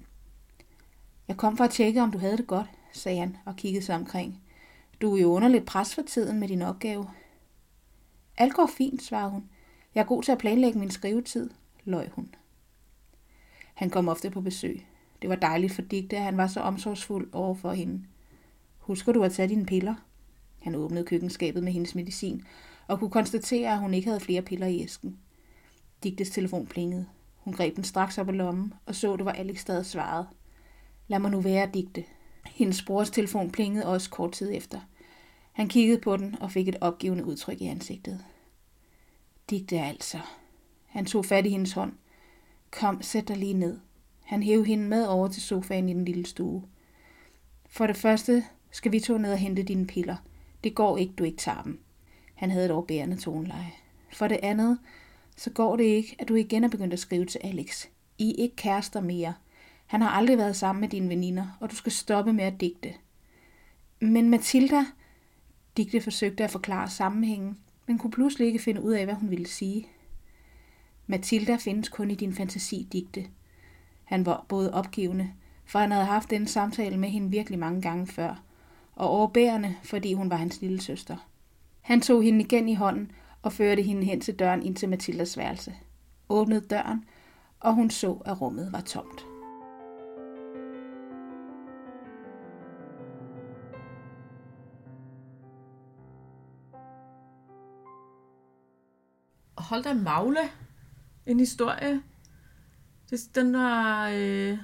Jeg 1.28 1.38
kom 1.38 1.58
for 1.58 1.64
at 1.64 1.70
tjekke, 1.70 2.02
om 2.02 2.12
du 2.12 2.18
havde 2.18 2.38
det 2.38 2.48
godt, 2.48 2.66
sagde 2.92 3.20
han 3.20 3.38
og 3.46 3.56
kiggede 3.56 3.86
sig 3.86 3.96
omkring. 3.96 4.42
Du 5.02 5.16
er 5.16 5.22
jo 5.22 5.28
under 5.28 5.48
lidt 5.48 5.66
pres 5.66 5.96
for 5.96 6.02
tiden 6.02 6.40
med 6.40 6.48
din 6.48 6.62
opgave. 6.62 7.10
Alt 8.38 8.54
går 8.54 8.70
fint, 8.78 9.02
svarede 9.02 9.32
hun. 9.32 9.50
Jeg 9.96 10.02
er 10.02 10.06
god 10.08 10.24
til 10.24 10.32
at 10.32 10.38
planlægge 10.38 10.80
min 10.80 10.92
skrivetid, 10.92 11.50
løj 11.84 12.10
hun. 12.10 12.36
Han 13.74 13.90
kom 13.90 14.08
ofte 14.08 14.30
på 14.30 14.42
besøg. 14.42 14.86
Det 15.22 15.30
var 15.30 15.36
dejligt 15.36 15.74
for 15.74 15.82
Digte, 15.82 16.18
at 16.18 16.24
han 16.24 16.38
var 16.38 16.48
så 16.48 16.60
omsorgsfuld 16.60 17.30
over 17.34 17.56
for 17.56 17.72
hende. 17.72 18.04
Husker 18.78 19.12
du 19.12 19.24
at 19.24 19.32
tage 19.32 19.50
dine 19.50 19.66
piller? 19.66 19.96
Han 20.60 20.76
åbnede 20.76 21.06
køkkenskabet 21.06 21.64
med 21.64 21.72
hendes 21.74 21.96
medicin 21.96 22.44
og 22.88 23.00
kunne 23.00 23.10
konstatere, 23.10 23.74
at 23.74 23.80
hun 23.80 23.94
ikke 23.94 24.08
havde 24.08 24.20
flere 24.20 24.42
piller 24.42 24.68
i 24.68 24.84
æsken. 24.84 25.18
Digtes 26.04 26.30
telefon 26.30 26.68
plingede. 26.68 27.06
Hun 27.36 27.54
greb 27.54 27.76
den 27.76 27.84
straks 27.84 28.18
op 28.18 28.30
af 28.30 28.38
lommen 28.38 28.74
og 28.86 28.96
så, 28.96 29.16
det 29.16 29.26
var 29.26 29.32
Alex, 29.32 29.66
der 29.66 29.74
havde 29.74 29.84
svaret. 29.84 30.28
Lad 31.08 31.20
mig 31.20 31.32
nu 31.32 31.42
være, 31.42 31.70
Digte. 31.74 32.04
Hendes 32.46 32.84
brors 32.86 33.10
telefon 33.10 33.52
plingede 33.52 33.86
også 33.86 34.10
kort 34.10 34.32
tid 34.32 34.52
efter. 34.54 34.80
Han 35.54 35.68
kiggede 35.68 36.02
på 36.02 36.18
den 36.18 36.42
og 36.42 36.52
fik 36.52 36.68
et 36.68 36.78
opgivende 36.82 37.26
udtryk 37.26 37.62
i 37.62 37.66
ansigtet. 37.66 38.26
Digte 39.50 39.80
altså. 39.80 40.20
Han 40.86 41.06
tog 41.06 41.26
fat 41.26 41.46
i 41.46 41.50
hendes 41.50 41.74
hånd. 41.74 41.94
Kom, 42.72 43.02
sæt 43.02 43.28
dig 43.28 43.38
lige 43.38 43.54
ned. 43.54 43.80
Han 44.28 44.44
hævde 44.44 44.66
hende 44.66 44.88
med 44.88 45.06
over 45.06 45.28
til 45.28 45.42
sofaen 45.42 45.90
i 45.90 45.94
den 45.94 46.06
lille 46.06 46.26
stue. 46.26 46.64
For 47.70 47.88
det 47.88 47.98
første 47.98 48.44
skal 48.72 48.92
vi 48.92 49.00
to 49.00 49.18
ned 49.18 49.32
og 49.32 49.38
hente 49.38 49.64
dine 49.64 49.88
piller. 49.88 50.16
Det 50.64 50.76
går 50.76 50.98
ikke, 50.98 51.14
du 51.14 51.24
ikke 51.24 51.38
tager 51.38 51.64
dem. 51.64 51.80
Han 52.36 52.52
havde 52.52 52.66
et 52.66 52.72
overbærende 52.72 53.18
toneleje. 53.18 53.74
For 54.14 54.28
det 54.28 54.40
andet, 54.44 54.80
så 55.38 55.50
går 55.50 55.76
det 55.76 55.84
ikke, 55.84 56.16
at 56.20 56.28
du 56.28 56.36
igen 56.36 56.64
er 56.64 56.68
begyndt 56.68 56.94
at 56.94 57.00
skrive 57.00 57.26
til 57.26 57.42
Alex. 57.44 57.86
I 58.18 58.30
er 58.30 58.44
ikke 58.44 58.56
kærester 58.56 59.02
mere. 59.02 59.34
Han 59.86 60.02
har 60.02 60.10
aldrig 60.10 60.38
været 60.38 60.56
sammen 60.56 60.82
med 60.82 60.90
dine 60.90 61.10
veninder, 61.10 61.58
og 61.60 61.72
du 61.72 61.76
skal 61.76 61.92
stoppe 61.92 62.34
med 62.34 62.44
at 62.44 62.62
digte. 62.62 62.94
Men 64.00 64.30
Mathilda, 64.30 64.86
Digte 65.78 66.02
forsøgte 66.02 66.44
at 66.44 66.52
forklare 66.52 66.90
sammenhængen, 66.90 67.58
men 67.86 67.98
kunne 67.98 68.12
pludselig 68.12 68.48
ikke 68.48 68.60
finde 68.60 68.82
ud 68.82 68.94
af, 68.94 69.06
hvad 69.06 69.16
hun 69.16 69.30
ville 69.30 69.48
sige. 69.48 69.88
Mathilda 71.08 71.56
findes 71.56 71.90
kun 71.90 72.12
i 72.12 72.16
din 72.16 72.34
fantasi, 72.34 72.88
Digte. 72.92 73.28
Han 74.08 74.26
var 74.26 74.46
både 74.48 74.74
opgivende, 74.74 75.32
for 75.66 75.80
han 75.80 75.92
havde 75.92 76.06
haft 76.06 76.30
den 76.30 76.48
samtale 76.48 76.98
med 76.98 77.10
hende 77.10 77.32
virkelig 77.32 77.60
mange 77.60 77.82
gange 77.82 78.08
før, 78.08 78.44
og 78.96 79.10
overbærende, 79.10 79.76
fordi 79.84 80.14
hun 80.14 80.30
var 80.30 80.36
hans 80.36 80.62
lille 80.62 80.82
søster. 80.82 81.18
Han 81.82 82.02
tog 82.02 82.24
hende 82.24 82.40
igen 82.40 82.70
i 82.70 82.76
hånden 82.76 83.12
og 83.42 83.54
førte 83.54 83.82
hende 83.82 84.04
hen 84.04 84.22
til 84.22 84.40
døren 84.40 84.64
ind 84.64 84.76
til 84.76 84.90
Mathildas 84.90 85.38
værelse. 85.38 85.74
Åbnede 86.30 86.62
døren, 86.62 87.06
og 87.60 87.74
hun 87.74 87.90
så, 87.90 88.12
at 88.26 88.42
rummet 88.42 88.72
var 88.72 88.82
tomt. 88.82 89.26
Hold 99.58 99.84
da 99.84 99.94
magle. 99.94 100.40
En 101.26 101.40
historie. 101.40 102.02
Det, 103.10 103.36
den 103.36 103.54
var... 103.54 104.10
Øh, 104.10 104.58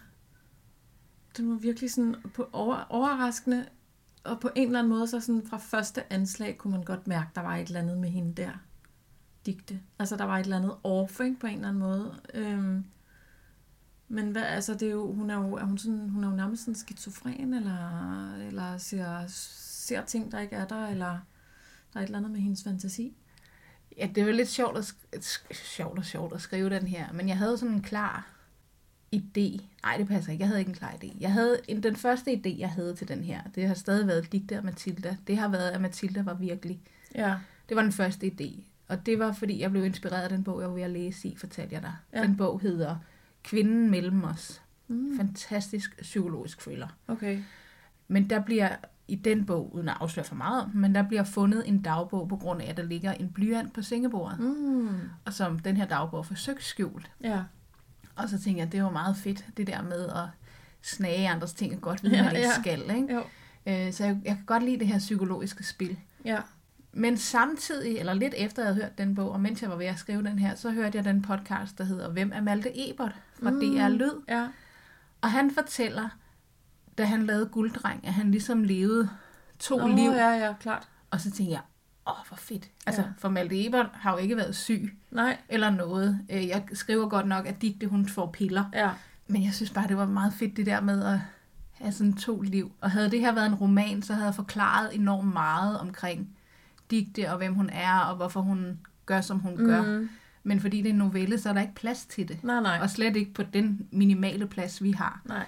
den 1.38 1.50
var 1.50 1.56
virkelig 1.56 1.92
sådan 1.92 2.16
på 2.34 2.50
over, 2.52 2.86
overraskende. 2.90 3.66
Og 4.24 4.40
på 4.40 4.50
en 4.56 4.68
eller 4.68 4.80
anden 4.80 4.90
måde, 4.94 5.08
så 5.08 5.20
sådan 5.20 5.48
fra 5.48 5.58
første 5.58 6.14
anslag, 6.14 6.58
kunne 6.58 6.72
man 6.72 6.84
godt 6.84 7.08
mærke, 7.08 7.30
der 7.36 7.42
var 7.42 7.56
et 7.56 7.68
eller 7.68 7.80
andet 7.80 7.98
med 7.98 8.10
hende 8.10 8.34
der. 8.42 8.52
Digte. 9.46 9.80
Altså, 10.00 10.16
der 10.16 10.24
var 10.24 10.38
et 10.38 10.44
eller 10.44 10.58
andet 10.58 10.76
off, 10.84 11.20
ikke, 11.20 11.40
på 11.40 11.48
en 11.48 11.54
eller 11.54 11.68
anden 11.68 11.84
måde. 11.84 12.20
Øhm, 12.34 12.86
men 14.08 14.32
hvad, 14.32 14.44
altså, 14.44 14.74
det 14.74 14.88
er 14.88 14.92
jo, 14.92 15.14
hun 15.14 15.30
er 15.30 15.36
jo, 15.36 15.54
er 15.54 15.64
hun 15.64 15.78
sådan, 15.78 16.10
hun 16.10 16.24
er 16.24 16.30
jo 16.30 16.36
nærmest 16.36 16.64
sådan 16.64 16.76
skizofren, 16.76 17.54
eller, 17.54 18.34
eller 18.34 18.78
ser, 18.78 19.24
ser 19.28 20.06
ting, 20.06 20.32
der 20.32 20.40
ikke 20.40 20.56
er 20.56 20.68
der, 20.68 20.88
eller 20.88 21.20
der 21.94 22.00
er 22.00 22.04
et 22.04 22.06
eller 22.06 22.18
andet 22.18 22.32
med 22.32 22.40
hendes 22.40 22.64
fantasi. 22.64 23.18
Ja, 23.98 24.10
det 24.16 24.26
var 24.26 24.32
lidt 24.32 24.50
sjovt, 24.50 24.78
at, 24.78 25.20
sk- 25.26 25.54
sjovt 25.54 25.98
og 25.98 26.06
sjovt 26.06 26.34
at 26.36 26.42
skrive 26.42 26.70
den 26.70 26.88
her, 26.88 27.14
men 27.14 27.28
jeg 27.28 27.38
havde 27.38 27.58
sådan 27.58 27.74
en 27.76 27.82
klar 27.82 28.28
idé. 29.16 29.62
Nej, 29.84 29.98
det 29.98 30.08
passer 30.08 30.32
ikke. 30.32 30.42
Jeg 30.42 30.48
havde 30.48 30.60
ikke 30.60 30.70
en 30.70 30.76
klar 30.76 30.92
idé. 31.04 31.08
Jeg 31.20 31.32
havde 31.34 31.60
en, 31.68 31.84
den 31.84 31.96
første 31.96 32.32
idé, 32.32 32.60
jeg 32.60 32.70
havde 32.70 32.96
til 32.96 33.08
den 33.08 33.24
her, 33.24 33.42
det 33.56 33.68
har 33.68 33.74
stadig 33.74 34.08
været 34.08 34.32
Digte 34.32 34.58
og 34.58 34.66
Mathilda. 34.66 35.18
Det 35.28 35.38
har 35.38 35.48
været, 35.48 35.70
at 35.70 35.82
Mathilda 35.82 36.22
var 36.22 36.34
virkelig. 36.34 36.80
Ja. 37.16 37.36
Det 37.70 37.76
var 37.78 37.84
den 37.84 37.92
første 37.92 38.28
idé. 38.28 38.62
Og 38.88 39.06
det 39.06 39.20
var, 39.20 39.32
fordi 39.34 39.60
jeg 39.62 39.72
blev 39.72 39.86
inspireret 39.86 40.24
af 40.24 40.30
den 40.30 40.44
bog, 40.44 40.62
jeg 40.62 40.70
var 40.70 40.76
ved 40.76 40.84
at 40.84 40.90
læse 40.92 41.28
i, 41.28 41.36
fortalte 41.36 41.76
jeg 41.76 41.82
dig. 41.82 41.94
Ja. 42.14 42.22
Den 42.24 42.38
bog 42.38 42.60
hedder 42.60 42.96
Kvinden 43.44 43.92
mellem 43.92 44.24
os. 44.24 44.62
Mm. 44.88 45.18
Fantastisk 45.18 46.02
psykologisk 46.02 46.60
thriller. 46.60 46.88
Okay. 47.08 47.44
Men 48.08 48.30
der 48.30 48.40
bliver 48.40 48.76
i 49.08 49.16
den 49.16 49.46
bog, 49.46 49.76
uden 49.76 49.90
at 49.90 49.98
afsløre 50.00 50.26
for 50.26 50.36
meget 50.36 50.64
om, 50.64 50.72
men 50.74 50.96
der 50.96 51.04
bliver 51.04 51.24
fundet 51.24 51.68
en 51.68 51.82
dagbog 51.82 52.30
på 52.30 52.36
grund 52.36 52.62
af, 52.62 52.70
at 52.70 52.78
der 52.78 52.84
ligger 52.84 53.12
en 53.12 53.30
blyant 53.30 53.74
på 53.74 53.82
sengebordet. 53.82 54.40
Mm. 54.40 55.00
Og 55.26 55.34
som 55.34 55.60
den 55.60 55.78
her 55.78 55.86
dagbog 55.86 56.26
forsøgt 56.26 56.64
skjult. 56.64 57.12
Ja. 57.24 57.44
Og 58.16 58.30
så 58.30 58.42
tænker 58.42 58.62
jeg, 58.62 58.72
det 58.72 58.84
var 58.84 58.90
meget 58.90 59.18
fedt, 59.18 59.46
det 59.58 59.68
der 59.68 59.82
med 59.82 60.08
at 60.08 60.28
snage 60.82 61.30
andres 61.30 61.54
ting 61.54 61.74
og 61.74 61.82
godt 61.82 62.04
vide, 62.04 62.16
ja, 62.16 62.24
man 62.24 62.36
ikke 62.36 62.48
ja. 62.48 62.62
skal. 62.62 62.96
Ikke? 62.96 63.14
Jo. 63.14 63.24
Øh, 63.66 63.94
så 63.94 64.06
jeg, 64.06 64.18
jeg 64.26 64.36
kan 64.36 64.46
godt 64.46 64.64
lide 64.64 64.80
det 64.80 64.88
her 64.88 65.00
psykologiske 65.00 65.64
spil. 65.64 65.98
Ja. 66.26 66.40
Men 66.94 67.18
samtidig, 67.18 67.98
eller 67.98 68.14
lidt 68.14 68.34
efter 68.38 68.62
jeg 68.62 68.74
havde 68.74 68.82
hørt 68.84 68.98
den 68.98 69.16
bog, 69.16 69.32
og 69.32 69.40
mens 69.40 69.62
jeg 69.62 69.70
var 69.70 69.76
ved 69.76 69.86
at 69.86 70.00
skrive 70.00 70.24
den 70.24 70.40
her, 70.40 70.56
så 70.56 70.72
hørte 70.72 70.98
jeg 70.98 71.06
den 71.06 71.22
podcast, 71.22 71.78
der 71.78 71.84
hedder 71.84 72.10
Hvem 72.10 72.32
er 72.36 72.42
Malte 72.42 72.90
Ebert 72.90 73.16
fra 73.44 73.50
mm. 73.50 73.60
DR 73.60 73.88
Lyd. 73.88 74.22
Ja. 74.30 74.48
Og 75.22 75.32
han 75.32 75.52
fortæller, 75.52 76.10
da 76.98 77.04
han 77.06 77.26
lavede 77.26 77.46
Gulddreng, 77.46 78.08
at 78.08 78.14
han 78.14 78.32
ligesom 78.32 78.64
levede 78.64 79.10
to 79.60 79.78
Nå, 79.78 79.88
liv. 79.88 80.12
ja, 80.12 80.30
ja, 80.48 80.54
klart. 80.60 80.88
Og 81.12 81.22
så 81.22 81.32
tænkte 81.32 81.54
jeg, 81.54 81.62
åh, 82.08 82.14
hvor 82.28 82.38
fedt. 82.38 82.70
Altså, 82.86 83.02
Ja. 83.02 83.08
for 83.18 83.30
Malte 83.30 83.66
Ebert 83.68 83.90
har 83.94 84.12
jo 84.12 84.18
ikke 84.18 84.38
været 84.38 84.56
syg 84.56 84.98
Nej. 85.12 85.38
eller 85.50 85.70
noget. 85.70 86.20
Øh, 86.30 86.48
Jeg 86.48 86.64
skriver 86.74 87.10
godt 87.10 87.28
nok, 87.28 87.46
at 87.48 87.62
Digte, 87.62 87.88
hun 87.88 88.06
får 88.08 88.32
piller. 88.32 88.64
Ja. 88.74 88.90
Men 89.28 89.44
jeg 89.44 89.54
synes 89.54 89.72
bare, 89.72 89.88
det 89.88 89.98
var 89.98 90.06
meget 90.06 90.34
fedt, 90.34 90.58
det 90.58 90.66
der 90.66 90.82
med 90.82 91.04
at 91.06 91.20
have 91.72 91.92
sådan 91.92 92.14
to 92.14 92.42
liv. 92.42 92.72
Og 92.82 92.92
havde 92.92 93.12
det 93.12 93.20
her 93.20 93.32
været 93.32 93.48
en 93.48 93.56
roman, 93.56 94.02
så 94.02 94.14
havde 94.14 94.26
jeg 94.26 94.36
forklaret 94.36 94.96
enormt 94.96 95.34
meget 95.34 95.80
omkring 95.80 96.30
Digte, 96.92 97.32
og 97.32 97.38
hvem 97.38 97.54
hun 97.54 97.70
er, 97.70 98.00
og 98.00 98.16
hvorfor 98.16 98.42
hun 98.42 98.80
gør, 99.06 99.22
som 99.22 99.40
hun 99.40 99.56
mm. 99.58 99.66
gør. 99.66 99.82
Mm. 99.82 100.10
Men 100.44 100.60
fordi 100.60 100.78
det 100.78 100.86
er 100.86 100.90
en 100.94 100.98
novelle, 100.98 101.40
så 101.40 101.50
er 101.50 101.54
der 101.54 101.62
ikke 101.62 101.76
plads 101.76 102.06
til 102.06 102.28
det. 102.28 102.44
Nej, 102.44 102.62
nej. 102.62 102.80
Og 102.82 102.90
slet 102.90 103.16
ikke 103.16 103.34
på 103.34 103.44
den 103.44 103.88
minimale 103.92 104.48
plads, 104.48 104.84
vi 104.84 104.92
har. 104.92 105.22
Nej. 105.26 105.46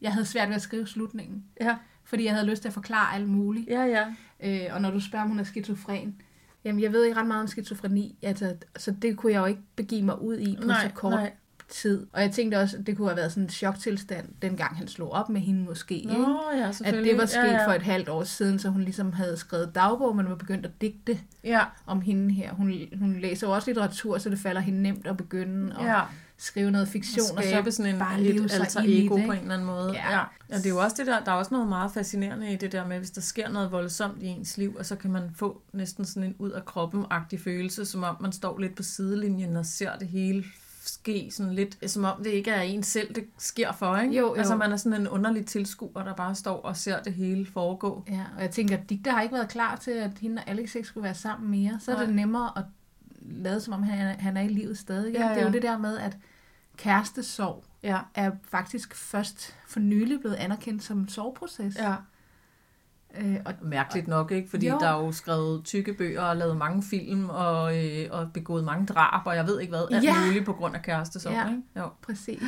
Jeg 0.00 0.12
havde 0.12 0.26
svært 0.26 0.48
ved 0.48 0.56
at 0.56 0.62
skrive 0.62 0.86
slutningen, 0.86 1.44
Ja. 1.60 1.76
fordi 2.04 2.24
jeg 2.24 2.32
havde 2.34 2.46
lyst 2.46 2.62
til 2.62 2.68
at 2.68 2.74
forklare 2.74 3.14
alt 3.14 3.28
muligt. 3.28 3.68
Ja, 3.68 3.82
ja. 3.84 4.04
Øh, 4.68 4.74
og 4.74 4.80
når 4.82 4.90
du 4.90 5.00
spørger, 5.00 5.22
om 5.24 5.28
hun 5.30 5.38
er 5.38 5.44
skizofren, 5.44 6.14
jamen 6.64 6.82
jeg 6.82 6.92
ved 6.92 7.04
ikke 7.04 7.20
ret 7.20 7.26
meget 7.26 7.40
om 7.42 7.46
skizofreni, 7.48 8.18
altså, 8.22 8.54
så 8.76 8.90
det 9.02 9.16
kunne 9.16 9.32
jeg 9.32 9.40
jo 9.40 9.44
ikke 9.46 9.60
begive 9.76 10.02
mig 10.02 10.22
ud 10.22 10.38
i 10.38 10.56
på 10.60 10.66
Nej, 10.66 10.82
så 10.88 10.94
kort 10.94 11.12
nej. 11.12 11.32
tid. 11.68 12.06
Og 12.12 12.22
jeg 12.22 12.30
tænkte 12.32 12.56
også, 12.60 12.76
at 12.76 12.86
det 12.86 12.96
kunne 12.96 13.08
have 13.08 13.16
været 13.16 13.32
sådan 13.32 13.42
en 13.42 13.48
choktilstand, 13.50 14.28
dengang 14.42 14.76
han 14.76 14.88
slog 14.88 15.12
op 15.12 15.28
med 15.28 15.40
hende 15.40 15.64
måske. 15.64 15.94
ikke? 15.94 16.12
Nå, 16.12 16.40
ja, 16.54 16.68
At 16.84 16.94
det 16.94 17.18
var 17.18 17.26
sket 17.26 17.38
ja, 17.38 17.52
ja. 17.52 17.66
for 17.68 17.72
et 17.72 17.82
halvt 17.82 18.08
år 18.08 18.24
siden, 18.24 18.58
så 18.58 18.68
hun 18.68 18.82
ligesom 18.82 19.12
havde 19.12 19.36
skrevet 19.36 19.74
dagbog, 19.74 20.16
men 20.16 20.28
var 20.28 20.34
begyndt 20.34 20.66
at 20.66 20.80
digte 20.80 21.18
Ja, 21.44 21.64
om 21.86 22.00
hende 22.00 22.34
her. 22.34 22.52
Hun, 22.54 22.74
hun 22.98 23.18
læser 23.20 23.46
jo 23.46 23.52
også 23.54 23.68
litteratur, 23.68 24.18
så 24.18 24.30
det 24.30 24.38
falder 24.38 24.60
hende 24.60 24.82
nemt 24.82 25.06
at 25.06 25.16
begynde 25.16 25.74
at 25.80 25.86
ja. 25.86 26.00
Skrive 26.38 26.70
noget 26.70 26.88
fiktion, 26.88 27.38
og 27.38 27.44
Skabe 27.44 27.70
så 27.70 27.76
sådan 27.76 27.94
en, 27.94 27.98
bare 27.98 28.20
et 28.20 28.26
leve 28.26 28.48
sig 28.48 28.60
alter 28.60 28.80
ego 28.84 29.16
det, 29.16 29.26
på 29.26 29.32
en 29.32 29.38
eller 29.38 29.54
anden 29.54 29.66
måde. 29.66 29.92
Ja. 29.92 30.12
Ja. 30.12 30.24
ja. 30.50 30.56
det 30.56 30.66
er 30.66 30.70
jo 30.70 30.78
også 30.78 30.96
det 30.98 31.06
der, 31.06 31.24
der 31.24 31.32
er 31.32 31.36
også 31.36 31.54
noget 31.54 31.68
meget 31.68 31.92
fascinerende 31.92 32.52
i 32.52 32.56
det 32.56 32.72
der 32.72 32.86
med, 32.86 32.98
hvis 32.98 33.10
der 33.10 33.20
sker 33.20 33.48
noget 33.48 33.72
voldsomt 33.72 34.22
i 34.22 34.26
ens 34.26 34.56
liv, 34.56 34.76
og 34.78 34.86
så 34.86 34.96
kan 34.96 35.10
man 35.10 35.30
få 35.34 35.62
næsten 35.72 36.04
sådan 36.04 36.22
en 36.22 36.34
ud 36.38 36.50
af 36.50 36.64
kroppen-agtig 36.64 37.40
følelse, 37.40 37.84
som 37.84 38.02
om 38.02 38.16
man 38.20 38.32
står 38.32 38.58
lidt 38.58 38.74
på 38.74 38.82
sidelinjen 38.82 39.56
og 39.56 39.66
ser 39.66 39.96
det 39.96 40.08
hele 40.08 40.44
ske 40.88 41.30
sådan 41.32 41.54
lidt, 41.54 41.90
som 41.90 42.04
om 42.04 42.22
det 42.24 42.30
ikke 42.30 42.50
er 42.50 42.60
en 42.60 42.82
selv, 42.82 43.14
det 43.14 43.24
sker 43.38 43.72
for, 43.72 43.96
ikke? 43.96 44.16
Jo, 44.16 44.26
jo. 44.26 44.34
Altså 44.34 44.56
man 44.56 44.72
er 44.72 44.76
sådan 44.76 45.00
en 45.00 45.08
underlig 45.08 45.46
tilskuer, 45.46 46.04
der 46.04 46.14
bare 46.14 46.34
står 46.34 46.60
og 46.60 46.76
ser 46.76 47.02
det 47.02 47.12
hele 47.12 47.46
foregå. 47.46 48.04
Ja, 48.10 48.24
og 48.36 48.42
jeg 48.42 48.50
tænker, 48.50 48.76
at 48.76 48.90
Digte 48.90 49.10
har 49.10 49.22
ikke 49.22 49.34
været 49.34 49.48
klar 49.48 49.76
til, 49.76 49.90
at 49.90 50.10
hende 50.20 50.42
og 50.42 50.50
Alex 50.50 50.74
ikke 50.74 50.88
skulle 50.88 51.04
være 51.04 51.14
sammen 51.14 51.50
mere. 51.50 51.78
Så 51.80 51.90
er 51.90 51.96
Nej. 51.96 52.04
det 52.04 52.14
nemmere 52.14 52.52
at 52.56 52.64
lade, 53.30 53.60
som 53.60 53.74
om 53.74 53.82
han 53.82 54.06
er, 54.06 54.14
han 54.18 54.36
er 54.36 54.40
i 54.42 54.48
livet 54.48 54.78
stadig. 54.78 55.14
Ja, 55.14 55.26
Ja. 55.28 55.34
Det 55.34 55.42
er 55.42 55.46
jo 55.46 55.52
det 55.52 55.62
der 55.62 55.78
med, 55.78 55.98
at 55.98 56.16
kærestesorg 56.76 57.64
Ja, 57.82 57.98
er 58.14 58.30
faktisk 58.50 58.94
først 58.94 59.56
for 59.68 59.80
nylig 59.80 60.20
blevet 60.20 60.34
anerkendt 60.34 60.82
som 60.82 60.98
en 60.98 61.08
soveproces. 61.08 61.76
ja. 61.76 61.94
Øh, 63.20 63.36
og 63.44 63.54
Mærkeligt 63.62 64.08
nok, 64.08 64.30
ikke? 64.32 64.50
Fordi 64.50 64.66
Jo. 64.66 64.72
jo. 64.72 64.78
der 64.80 64.88
er 64.88 65.04
jo 65.04 65.12
skrevet 65.12 65.64
tykke 65.64 65.94
bøger 65.94 66.22
og 66.22 66.36
lavet 66.36 66.56
mange 66.56 66.82
film 66.82 67.28
og, 67.30 67.78
øh, 67.86 68.06
og 68.10 68.32
begået 68.32 68.64
mange 68.64 68.86
drab, 68.86 69.26
og 69.26 69.36
jeg 69.36 69.46
ved 69.46 69.60
ikke 69.60 69.70
hvad, 69.70 69.84
alt 69.90 70.04
Ja. 70.04 70.24
muligt 70.26 70.44
på 70.44 70.52
grund 70.52 70.74
af 70.74 70.82
kærestesorg, 70.82 71.32
Ja. 71.32 71.48
ikke? 71.48 71.62
Jo. 71.76 71.88
præcis. 72.02 72.42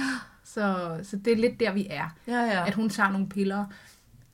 Så, 0.44 0.96
så 1.02 1.16
det 1.16 1.32
er 1.32 1.36
lidt 1.36 1.60
der, 1.60 1.72
vi 1.72 1.86
er. 1.90 2.08
Ja, 2.26 2.40
ja. 2.40 2.66
At 2.66 2.74
hun 2.74 2.88
tager 2.88 3.10
nogle 3.10 3.28
piller. 3.28 3.64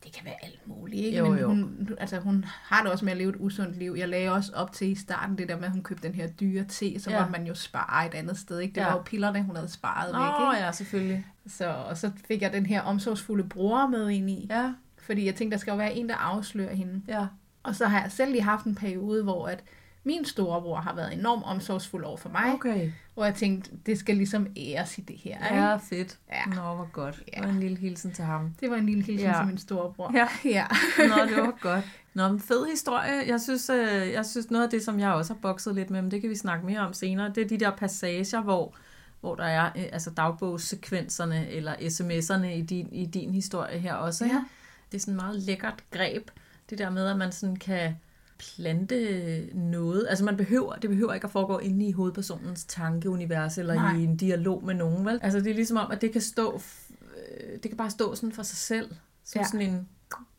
Det 0.07 0.15
kan 0.15 0.25
være 0.25 0.35
alt 0.45 0.61
muligt, 0.67 1.05
ikke? 1.05 1.19
Jo, 1.19 1.29
Men 1.29 1.39
jo. 1.39 1.49
Hun, 1.49 1.89
altså, 1.99 2.19
hun 2.19 2.45
har 2.49 2.83
det 2.83 2.93
også 2.93 3.05
med 3.05 3.13
at 3.13 3.19
leve 3.19 3.31
et 3.31 3.37
usundt 3.39 3.77
liv. 3.79 3.95
Jeg 3.99 4.09
lagde 4.09 4.33
også 4.33 4.53
op 4.55 4.73
til 4.73 4.91
i 4.91 4.95
starten 4.95 5.39
det 5.39 5.49
der 5.49 5.57
med, 5.57 5.65
at 5.65 5.71
hun 5.71 5.83
købte 5.83 6.09
den 6.09 6.15
her 6.17 6.27
dyre 6.27 6.65
te, 6.65 7.01
så 7.01 7.11
Ja. 7.11 7.19
måtte 7.19 7.33
man 7.33 7.47
jo 7.47 7.55
spare 7.55 8.07
et 8.07 8.15
andet 8.15 8.39
sted. 8.39 8.59
Ikke? 8.59 8.75
Det 8.75 8.81
Ja. 8.81 8.87
var 8.87 8.93
jo 8.93 9.03
pillerne, 9.03 9.43
hun 9.43 9.57
havde 9.57 9.69
sparet 9.69 10.15
væk. 10.15 10.47
Åh, 10.49 10.55
Ikke? 10.55 10.65
ja, 10.67 10.73
selvfølgelig. 10.73 11.27
Så, 11.47 11.69
og 11.69 11.97
så 11.97 12.11
fik 12.29 12.43
jeg 12.43 12.53
den 12.53 12.67
her 12.67 12.83
omsorgsfulde 12.83 13.45
bror 13.49 13.87
med 13.87 14.09
ind 14.11 14.31
i. 14.31 14.47
Ja, 14.51 14.73
Fordi 14.99 15.27
jeg 15.27 15.35
tænkte, 15.35 15.55
der 15.55 15.61
skal 15.61 15.71
jo 15.71 15.77
være 15.77 15.95
en, 15.95 16.09
der 16.09 16.15
afslører 16.17 16.75
hende. 16.75 17.03
ja. 17.09 17.27
Og 17.63 17.75
så 17.75 17.87
har 17.87 18.01
jeg 18.03 18.13
selv 18.13 18.31
lige 18.33 18.43
haft 18.43 18.65
en 18.65 18.75
periode, 18.75 19.23
hvor 19.23 19.47
at 19.49 19.65
min 20.07 20.25
storebror 20.25 20.77
har 20.77 20.95
været 20.95 21.13
enormt 21.13 21.45
omsorgsfuld 21.45 22.05
over 22.05 22.17
for 22.17 22.29
mig. 22.29 22.53
Okay. 22.55 22.93
Hvor 23.15 23.25
jeg 23.25 23.35
tænkte, 23.35 23.71
det 23.87 23.99
skal 23.99 24.17
ligesom 24.17 24.47
æres 24.57 24.99
i 24.99 25.01
det 25.01 25.17
her. 25.17 25.49
Ikke? 25.51 25.63
Ja, 25.63 25.77
fedt. 25.77 26.19
Ja. 26.33 26.45
Nå, 26.55 26.61
hvor 26.75 26.89
godt. 26.93 27.23
Ja. 27.37 27.43
Og 27.43 27.51
en 27.51 27.61
lille 27.61 27.77
hilsen 27.77 28.13
til 28.13 28.25
ham. 28.25 28.55
Det 28.61 28.71
var 28.71 28.77
en 28.77 28.87
lille 28.87 29.03
hilsen 29.05 29.29
Ja. 29.29 29.37
til 29.39 29.47
min 29.47 29.59
storebror. 29.59 30.13
Ja. 30.15 30.29
ja. 30.59 30.67
Nå, 30.99 31.27
det 31.29 31.37
var 31.37 31.59
godt. 31.61 31.85
Nå, 32.15 32.29
men 32.29 32.41
fed 32.41 32.67
historie. 32.71 33.29
Jeg 33.29 33.41
synes, 33.41 33.71
øh, 33.71 34.13
jeg 34.13 34.27
synes 34.27 34.51
noget 34.51 34.65
af 34.65 34.71
det, 34.71 34.85
som 34.85 35.01
jeg 35.01 35.11
også 35.11 35.33
har 35.35 35.41
bokset 35.41 35.75
lidt 35.75 35.91
med, 35.91 36.03
men 36.03 36.11
det 36.11 36.21
kan 36.21 36.31
vi 36.31 36.35
snakke 36.37 36.67
mere 36.67 36.81
om 36.81 36.93
senere, 36.93 37.29
det 37.35 37.45
er 37.45 37.49
de 37.49 37.59
der 37.61 37.71
passager, 37.71 38.43
hvor, 38.43 38.75
hvor 39.21 39.35
der 39.35 39.45
er 39.45 39.67
øh, 39.77 39.85
altså 39.93 40.11
dagbogssekvenserne 40.11 41.49
eller 41.51 41.75
sms'erne 41.75 42.47
i 42.47 42.63
din, 42.63 42.89
i 42.93 43.07
din 43.07 43.31
historie 43.35 43.79
her 43.79 43.95
også. 43.95 44.25
Ikke? 44.25 44.37
Ja. 44.37 44.45
Det 44.93 44.97
er 44.99 45.01
sådan 45.01 45.15
et 45.15 45.17
meget 45.23 45.43
lækkert 45.43 45.85
greb, 45.91 46.31
det 46.71 46.79
der 46.79 46.91
med, 46.91 47.07
at 47.07 47.17
man 47.17 47.33
sådan 47.33 47.57
kan 47.57 47.97
plante 48.39 49.51
noget. 49.55 50.07
Altså 50.11 50.25
man 50.25 50.37
behøver, 50.37 50.75
det 50.75 50.91
behøver 50.91 51.15
ikke 51.15 51.25
at 51.25 51.31
foregå 51.31 51.59
inde 51.59 51.87
i 51.87 51.93
hovedpersonens 51.93 52.65
tankeunivers 52.65 53.59
eller 53.59 53.75
Nej. 53.75 53.97
i 53.97 54.05
en 54.05 54.17
dialog 54.17 54.65
med 54.65 54.75
nogen, 54.75 55.07
vel? 55.07 55.21
Altså 55.23 55.41
det 55.41 55.51
er 55.51 55.55
ligesom 55.55 55.77
om, 55.77 55.91
at 55.91 56.01
det 56.01 56.13
kan 56.13 56.21
stå, 56.21 56.61
øh, 57.01 57.53
det 57.63 57.71
kan 57.71 57.77
bare 57.77 57.91
stå 57.91 58.15
sådan 58.15 58.33
for 58.33 58.43
sig 58.43 58.57
selv. 58.57 58.91
Som 59.25 59.41
Ja. 59.41 59.47
sådan 59.47 59.61
en 59.61 59.89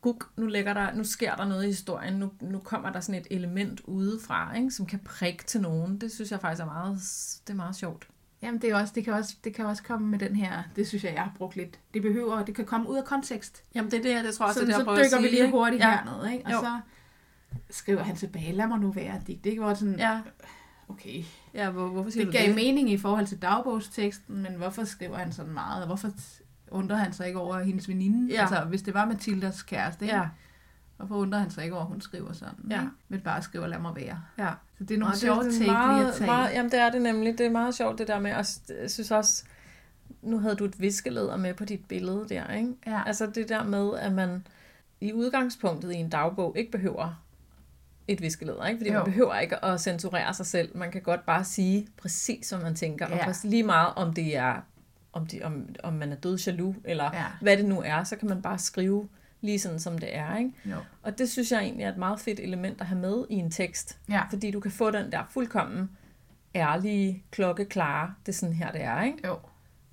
guk, 0.00 0.30
nu, 0.36 0.46
ligger 0.46 0.74
der, 0.74 0.94
nu 0.94 1.04
sker 1.04 1.34
der 1.34 1.48
noget 1.48 1.64
i 1.64 1.66
historien, 1.66 2.14
nu, 2.14 2.30
nu 2.40 2.58
kommer 2.58 2.92
der 2.92 3.00
sådan 3.00 3.20
et 3.20 3.26
element 3.30 3.80
udefra, 3.80 4.56
ikke, 4.56 4.70
som 4.70 4.86
kan 4.86 4.98
prikke 4.98 5.44
til 5.44 5.60
nogen. 5.60 5.98
Det 5.98 6.12
synes 6.12 6.30
jeg 6.30 6.40
faktisk 6.40 6.62
er 6.62 6.66
meget, 6.66 6.98
det 7.46 7.52
er 7.52 7.56
meget 7.56 7.76
sjovt. 7.76 8.08
Jamen, 8.42 8.62
det, 8.62 8.70
er 8.70 8.76
også, 8.76 8.92
det, 8.96 9.04
kan 9.04 9.12
også, 9.12 9.34
det 9.44 9.54
kan 9.54 9.66
også 9.66 9.82
komme 9.82 10.08
med 10.08 10.18
den 10.18 10.36
her, 10.36 10.62
det 10.76 10.88
synes 10.88 11.04
jeg, 11.04 11.14
jeg 11.14 11.22
har 11.22 11.32
brugt 11.36 11.56
lidt. 11.56 11.78
Det 11.94 12.02
behøver, 12.02 12.44
det 12.44 12.54
kan 12.54 12.64
komme 12.64 12.88
ud 12.90 12.96
af 12.96 13.04
kontekst. 13.04 13.62
Jamen 13.74 13.90
det 13.90 13.98
er 13.98 14.02
det, 14.16 14.24
det 14.24 14.34
tror 14.34 14.44
jeg 14.44 14.48
også, 14.48 14.60
så, 14.60 14.66
det, 14.66 14.74
så 14.74 14.80
jeg 14.90 14.98
at 15.00 15.04
dykker 15.04 15.20
vi 15.20 15.28
lige 15.28 15.50
hurtigt 15.50 15.82
ja. 15.82 15.90
hernede, 15.90 16.32
ikke? 16.32 16.46
Og 16.46 16.52
Jo. 16.52 16.58
så 16.60 16.80
skriver 17.70 18.02
han 18.02 18.16
tilbage, 18.16 18.52
lad 18.52 18.66
mig 18.66 18.78
nu 18.78 18.90
være 18.90 19.20
digt. 19.26 19.44
Det 19.44 19.60
var 19.60 19.74
sådan, 19.74 19.98
Ja, 19.98 20.20
okay, 20.88 21.24
ja 21.54 21.70
hvor, 21.70 21.88
hvorfor 21.88 22.10
siger 22.10 22.24
det 22.24 22.32
du 22.34 22.38
gav 22.38 22.46
det? 22.46 22.54
mening 22.54 22.90
i 22.90 22.98
forhold 22.98 23.26
til 23.26 23.42
dagbogsteksten, 23.42 24.42
men 24.42 24.52
hvorfor 24.52 24.84
skriver 24.84 25.16
han 25.16 25.32
sådan 25.32 25.52
meget? 25.52 25.80
Og 25.82 25.86
hvorfor 25.86 26.10
undrer 26.70 26.96
han 26.96 27.12
sig 27.12 27.26
ikke 27.26 27.38
over 27.38 27.60
hendes 27.60 27.88
veninde? 27.88 28.34
Ja. 28.34 28.40
Altså, 28.40 28.60
hvis 28.64 28.82
det 28.82 28.94
var 28.94 29.04
Mathildas 29.06 29.62
kæreste, 29.62 30.04
ikke? 30.04 30.16
Ja, 30.16 30.28
hvorfor 30.96 31.16
undrer 31.16 31.38
han 31.40 31.50
sig 31.50 31.64
ikke 31.64 31.74
over, 31.76 31.84
at 31.84 31.90
hun 31.90 32.00
skriver 32.00 32.32
sådan? 32.32 32.54
Ja. 32.70 32.76
ikke? 32.80 32.90
Men 33.08 33.20
bare 33.20 33.42
skriver, 33.42 33.66
lad 33.66 33.78
mig 33.78 33.96
være. 33.96 34.22
ja. 34.38 34.50
Så 34.78 34.84
det 34.84 34.94
er 34.94 34.98
nogle 34.98 35.12
Og 35.14 35.16
sjove 35.18 35.38
er 35.40 35.98
lige 35.98 36.08
at 36.08 36.14
tage. 36.14 36.26
meget, 36.26 36.50
Jamen 36.54 36.70
det 36.70 36.80
er 36.80 36.90
det 36.90 37.02
nemlig. 37.02 37.38
Det 37.38 37.46
er 37.46 37.50
meget 37.50 37.74
sjovt 37.74 37.98
det 37.98 38.08
der 38.08 38.20
med, 38.20 38.30
og 38.32 38.44
jeg 38.82 38.90
synes 38.90 39.10
også, 39.10 39.44
nu 40.22 40.38
havde 40.38 40.54
du 40.56 40.64
et 40.64 40.80
viskeleder 40.80 41.36
med 41.36 41.54
på 41.54 41.64
dit 41.64 41.84
billede 41.88 42.26
der, 42.28 42.52
ikke? 42.52 42.72
Ja. 42.86 43.02
Altså 43.06 43.26
det 43.26 43.48
der 43.48 43.64
med, 43.64 43.94
at 43.98 44.12
man 44.12 44.46
i 45.00 45.12
udgangspunktet 45.12 45.92
i 45.92 45.96
en 45.96 46.08
dagbog 46.10 46.54
ikke 46.58 46.70
behøver 46.70 47.22
et 48.08 48.22
viskeleder, 48.22 48.66
ikke? 48.66 48.78
Fordi 48.78 48.90
jo. 48.90 48.96
Man 48.96 49.04
behøver 49.04 49.38
ikke 49.38 49.64
at 49.64 49.80
censurere 49.80 50.34
sig 50.34 50.46
selv. 50.46 50.76
Man 50.76 50.90
kan 50.90 51.02
godt 51.02 51.26
bare 51.26 51.44
sige 51.44 51.88
præcis, 51.96 52.50
hvad 52.50 52.60
man 52.60 52.74
tænker, 52.74 53.06
ja. 53.10 53.26
og 53.28 53.34
lige 53.44 53.62
meget 53.62 53.92
om 53.96 54.14
det 54.14 54.36
er, 54.36 54.60
om, 55.12 55.26
det, 55.26 55.42
om, 55.42 55.68
om 55.82 55.92
man 55.92 56.12
er 56.12 56.16
død 56.16 56.38
jaloux, 56.46 56.76
eller 56.84 57.04
ja. 57.04 57.18
Ja. 57.18 57.24
hvad 57.40 57.56
det 57.56 57.64
nu 57.64 57.82
er, 57.82 58.04
så 58.04 58.16
kan 58.16 58.28
man 58.28 58.42
bare 58.42 58.58
skrive 58.58 59.08
lige 59.40 59.58
sådan, 59.58 59.78
som 59.78 59.98
det 59.98 60.16
er, 60.16 60.36
ikke? 60.36 60.52
Jo. 60.64 60.76
Og 61.02 61.18
det 61.18 61.30
synes 61.30 61.52
jeg 61.52 61.60
egentlig 61.60 61.84
er 61.84 61.88
et 61.88 61.96
meget 61.96 62.20
fedt 62.20 62.40
element 62.40 62.80
at 62.80 62.86
have 62.86 63.00
med 63.00 63.24
i 63.30 63.34
en 63.34 63.50
tekst. 63.50 63.98
Ja. 64.08 64.22
Fordi 64.30 64.50
du 64.50 64.60
kan 64.60 64.70
få 64.70 64.90
den 64.90 65.12
der 65.12 65.22
fuldkommen 65.30 65.90
ærlige, 66.54 67.24
klokkeklare, 67.30 68.14
det 68.26 68.32
er 68.32 68.36
sådan 68.36 68.54
her, 68.54 68.72
det 68.72 68.82
er, 68.82 69.02
ikke? 69.02 69.18
Jo. 69.26 69.38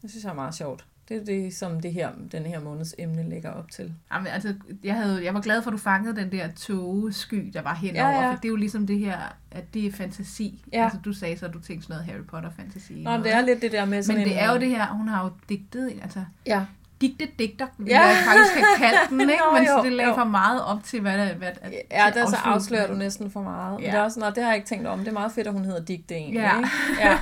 Det 0.01 0.09
synes 0.09 0.23
jeg 0.23 0.29
er 0.29 0.35
meget 0.35 0.55
sjovt. 0.55 0.85
Det 1.09 1.17
er 1.17 1.25
det, 1.25 1.55
som 1.55 1.79
det 1.81 1.93
her, 1.93 2.09
den 2.31 2.43
her 2.43 2.59
måneds 2.59 2.95
emne 2.97 3.29
lægger 3.29 3.51
op 3.51 3.71
til. 3.71 3.93
Jamen, 4.13 4.27
altså, 4.27 4.53
jeg, 4.83 4.95
havde, 4.95 5.25
jeg 5.25 5.33
var 5.33 5.41
glad 5.41 5.61
for, 5.61 5.69
at 5.69 5.73
du 5.73 5.77
fangede 5.77 6.15
den 6.15 6.31
der 6.31 6.51
togesky, 6.51 7.51
der 7.53 7.61
var 7.61 7.73
henover. 7.73 8.09
Ja, 8.09 8.21
ja. 8.21 8.31
For 8.31 8.35
det 8.35 8.45
er 8.45 8.49
jo 8.49 8.55
ligesom 8.55 8.87
det 8.87 8.99
her, 8.99 9.17
at 9.51 9.73
det 9.73 9.85
er 9.85 9.91
fantasi. 9.91 10.65
Ja. 10.73 10.83
Altså, 10.83 10.99
du 11.05 11.13
sagde 11.13 11.37
så, 11.37 11.45
at 11.45 11.53
du 11.53 11.59
tænkte 11.59 11.87
sådan 11.87 12.01
noget 12.01 12.13
Harry 12.13 12.25
Potter-fantasi. 12.25 13.03
Nå, 13.03 13.11
men 13.11 13.23
det 13.23 13.33
er 13.33 13.41
lidt 13.41 13.61
det 13.61 13.71
der 13.71 13.85
med 13.85 14.03
sådan 14.03 14.19
Men 14.19 14.27
det 14.27 14.33
en, 14.33 14.43
er 14.43 14.51
jo 14.51 14.59
det 14.59 14.69
her, 14.69 14.87
hun 14.87 15.07
har 15.07 15.23
jo 15.23 15.31
digtet, 15.49 15.93
altså 16.01 16.25
Ja, 16.45 16.65
digtet 17.07 17.39
digter, 17.39 17.67
vil 17.77 17.87
Ja. 17.87 18.01
jeg 18.01 18.15
faktisk 18.25 18.53
have 18.55 18.77
kaldt 18.91 19.09
den, 19.09 19.21
ikke? 19.29 19.33
Jo, 19.45 19.51
Men 19.53 19.61
jo, 19.63 19.67
så 19.77 19.81
det 19.83 19.91
lagde 19.91 20.09
jo. 20.09 20.15
for 20.15 20.23
meget 20.23 20.63
op 20.65 20.83
til, 20.83 21.01
hvad 21.01 21.17
der... 21.17 21.33
Hvad, 21.33 21.47
at, 21.61 21.73
ja 21.91 22.05
til 22.13 22.21
der 22.21 22.27
så 22.29 22.35
afslører 22.43 22.87
du 22.87 22.93
næsten 22.93 23.31
for 23.31 23.41
meget. 23.41 23.79
Ja. 23.79 23.85
Ja. 23.85 23.91
Det, 23.91 23.97
er 23.99 24.03
også, 24.03 24.19
nå, 24.19 24.25
det 24.29 24.37
har 24.43 24.49
jeg 24.49 24.55
ikke 24.55 24.67
tænkt 24.67 24.87
om. 24.87 24.99
Det 24.99 25.07
er 25.07 25.11
meget 25.13 25.31
fedt, 25.31 25.47
at 25.47 25.53
hun 25.53 25.65
hedder 25.65 25.83
Digte 25.85 26.15
egentlig. 26.15 26.39
Ja. 26.41 26.57
Ikke? 26.57 26.69
ja. 26.99 27.17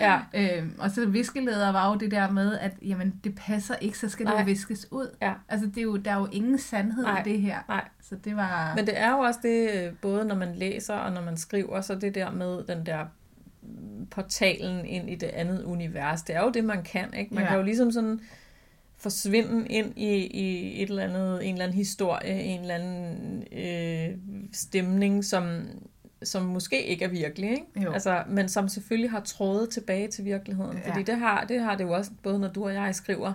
ja. 0.34 0.56
Øhm, 0.58 0.74
og 0.78 0.90
så 0.90 1.06
viskeleder 1.06 1.72
var 1.72 1.88
jo 1.92 1.98
det 1.98 2.10
der 2.10 2.30
med, 2.30 2.58
at 2.58 2.72
jamen, 2.82 3.14
det 3.24 3.34
passer 3.34 3.74
ikke, 3.80 3.98
så 3.98 4.08
skal 4.08 4.26
det 4.26 4.32
Nej. 4.34 4.40
jo 4.40 4.46
viskes 4.46 4.86
ud. 4.92 5.16
Ja. 5.22 5.32
Altså, 5.48 5.66
det 5.66 5.78
er 5.78 5.82
jo, 5.82 5.96
der 5.96 6.10
er 6.10 6.18
jo 6.18 6.28
ingen 6.32 6.58
sandhed 6.58 7.04
Nej. 7.04 7.20
i 7.26 7.30
det 7.30 7.40
her. 7.40 7.58
Nej. 7.68 7.84
Så 8.08 8.14
det 8.24 8.36
var... 8.36 8.72
Men 8.76 8.86
det 8.86 9.00
er 9.00 9.10
jo 9.10 9.18
også 9.18 9.40
det, 9.42 9.70
øh, 9.74 9.92
både 10.02 10.24
når 10.24 10.34
man 10.34 10.54
læser 10.54 10.94
og 10.94 11.12
når 11.12 11.22
man 11.22 11.36
skriver, 11.36 11.80
så 11.80 11.94
det 11.94 12.14
der 12.14 12.30
med 12.30 12.64
den 12.64 12.86
der 12.86 12.98
portalen 14.10 14.84
ind 14.86 15.10
i 15.10 15.14
det 15.14 15.26
andet 15.26 15.62
univers, 15.64 16.22
det 16.22 16.36
er 16.36 16.40
jo 16.42 16.50
det, 16.50 16.64
man 16.64 16.82
kan. 16.82 17.14
Ikke? 17.14 17.34
Man 17.34 17.42
Ja. 17.44 17.48
kan 17.48 17.58
jo 17.58 17.64
ligesom 17.64 17.92
sådan 17.92 18.20
forsvinde 19.02 19.68
ind 19.68 19.92
i, 19.96 20.26
i 20.26 20.82
et 20.82 20.88
eller 20.88 21.02
andet, 21.02 21.48
en 21.48 21.54
eller 21.54 21.64
anden 21.64 21.76
historie, 21.76 22.42
en 22.42 22.60
eller 22.60 22.74
anden 22.74 23.44
øh, 23.52 24.18
stemning, 24.52 25.24
som, 25.24 25.60
som 26.22 26.42
måske 26.42 26.86
ikke 26.86 27.04
er 27.04 27.08
virkelig, 27.08 27.50
ikke? 27.50 27.82
Jo. 27.84 27.92
Altså, 27.92 28.22
men 28.28 28.48
som 28.48 28.68
selvfølgelig 28.68 29.10
har 29.10 29.20
trådet 29.20 29.70
tilbage 29.70 30.08
til 30.08 30.24
virkeligheden. 30.24 30.76
Ja. 30.76 30.90
Fordi 30.90 31.02
det 31.02 31.18
har, 31.18 31.44
det 31.44 31.60
har 31.60 31.76
det 31.76 31.84
jo 31.84 31.92
også, 31.92 32.10
både 32.22 32.38
når 32.38 32.48
du 32.48 32.64
og 32.64 32.74
jeg 32.74 32.94
skriver, 32.94 33.32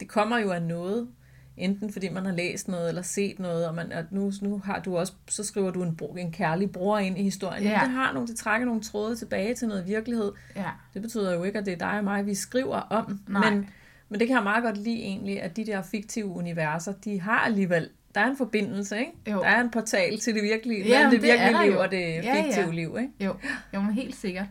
det 0.00 0.08
kommer 0.08 0.38
jo 0.38 0.50
af 0.50 0.62
noget, 0.62 1.08
enten 1.56 1.92
fordi 1.92 2.08
man 2.08 2.24
har 2.24 2.32
læst 2.32 2.68
noget 2.68 2.88
eller 2.88 3.02
set 3.02 3.38
noget, 3.38 3.68
og 3.68 3.74
man, 3.74 3.92
at 3.92 4.12
nu, 4.12 4.32
nu 4.42 4.62
har 4.64 4.78
du 4.78 4.98
også, 4.98 5.12
så 5.28 5.44
skriver 5.44 5.70
du 5.70 5.82
en, 5.82 5.96
bro, 5.96 6.14
en 6.18 6.32
kærlig 6.32 6.70
bror 6.70 6.98
ind 6.98 7.18
i 7.18 7.22
historien. 7.22 7.62
Ja. 7.62 7.80
Det 7.82 7.90
har 7.90 8.12
nogle, 8.12 8.28
det 8.28 8.36
trækker 8.36 8.66
nogle 8.66 8.80
tråde 8.80 9.16
tilbage 9.16 9.54
til 9.54 9.68
noget 9.68 9.86
virkelighed. 9.86 10.32
Ja. 10.56 10.70
Det 10.94 11.02
betyder 11.02 11.34
jo 11.34 11.44
ikke, 11.44 11.58
at 11.58 11.66
det 11.66 11.72
er 11.72 11.78
dig 11.78 11.98
og 11.98 12.04
mig, 12.04 12.26
vi 12.26 12.34
skriver 12.34 12.76
om, 12.76 13.20
Nej. 13.28 13.50
men, 13.50 13.68
men 14.08 14.20
det 14.20 14.28
kan 14.28 14.34
jeg 14.34 14.42
meget 14.42 14.62
godt 14.62 14.76
lide 14.76 15.02
egentlig, 15.02 15.42
at 15.42 15.56
de 15.56 15.66
der 15.66 15.82
fiktive 15.82 16.26
universer, 16.26 16.92
de 16.92 17.20
har 17.20 17.38
alligevel, 17.38 17.88
der 18.14 18.20
er 18.20 18.26
en 18.26 18.36
forbindelse, 18.36 18.98
ikke? 18.98 19.12
Jo. 19.30 19.38
Der 19.40 19.46
er 19.46 19.60
en 19.60 19.70
portal 19.70 20.18
til 20.18 20.34
det 20.34 20.42
virkelige, 20.42 20.84
Ja, 20.88 20.88
mellem 21.08 21.10
det 21.10 21.22
det 21.22 21.28
virkelige 21.30 21.62
liv 21.64 21.72
jo. 21.72 21.80
og 21.80 21.90
det 21.90 22.00
Ja, 22.00 22.22
ja. 22.22 22.42
fiktive 22.44 22.74
liv, 22.74 22.96
ikke? 23.00 23.12
Jo, 23.24 23.34
jo 23.74 23.80
men 23.80 23.92
helt 23.92 24.16
sikkert. 24.16 24.46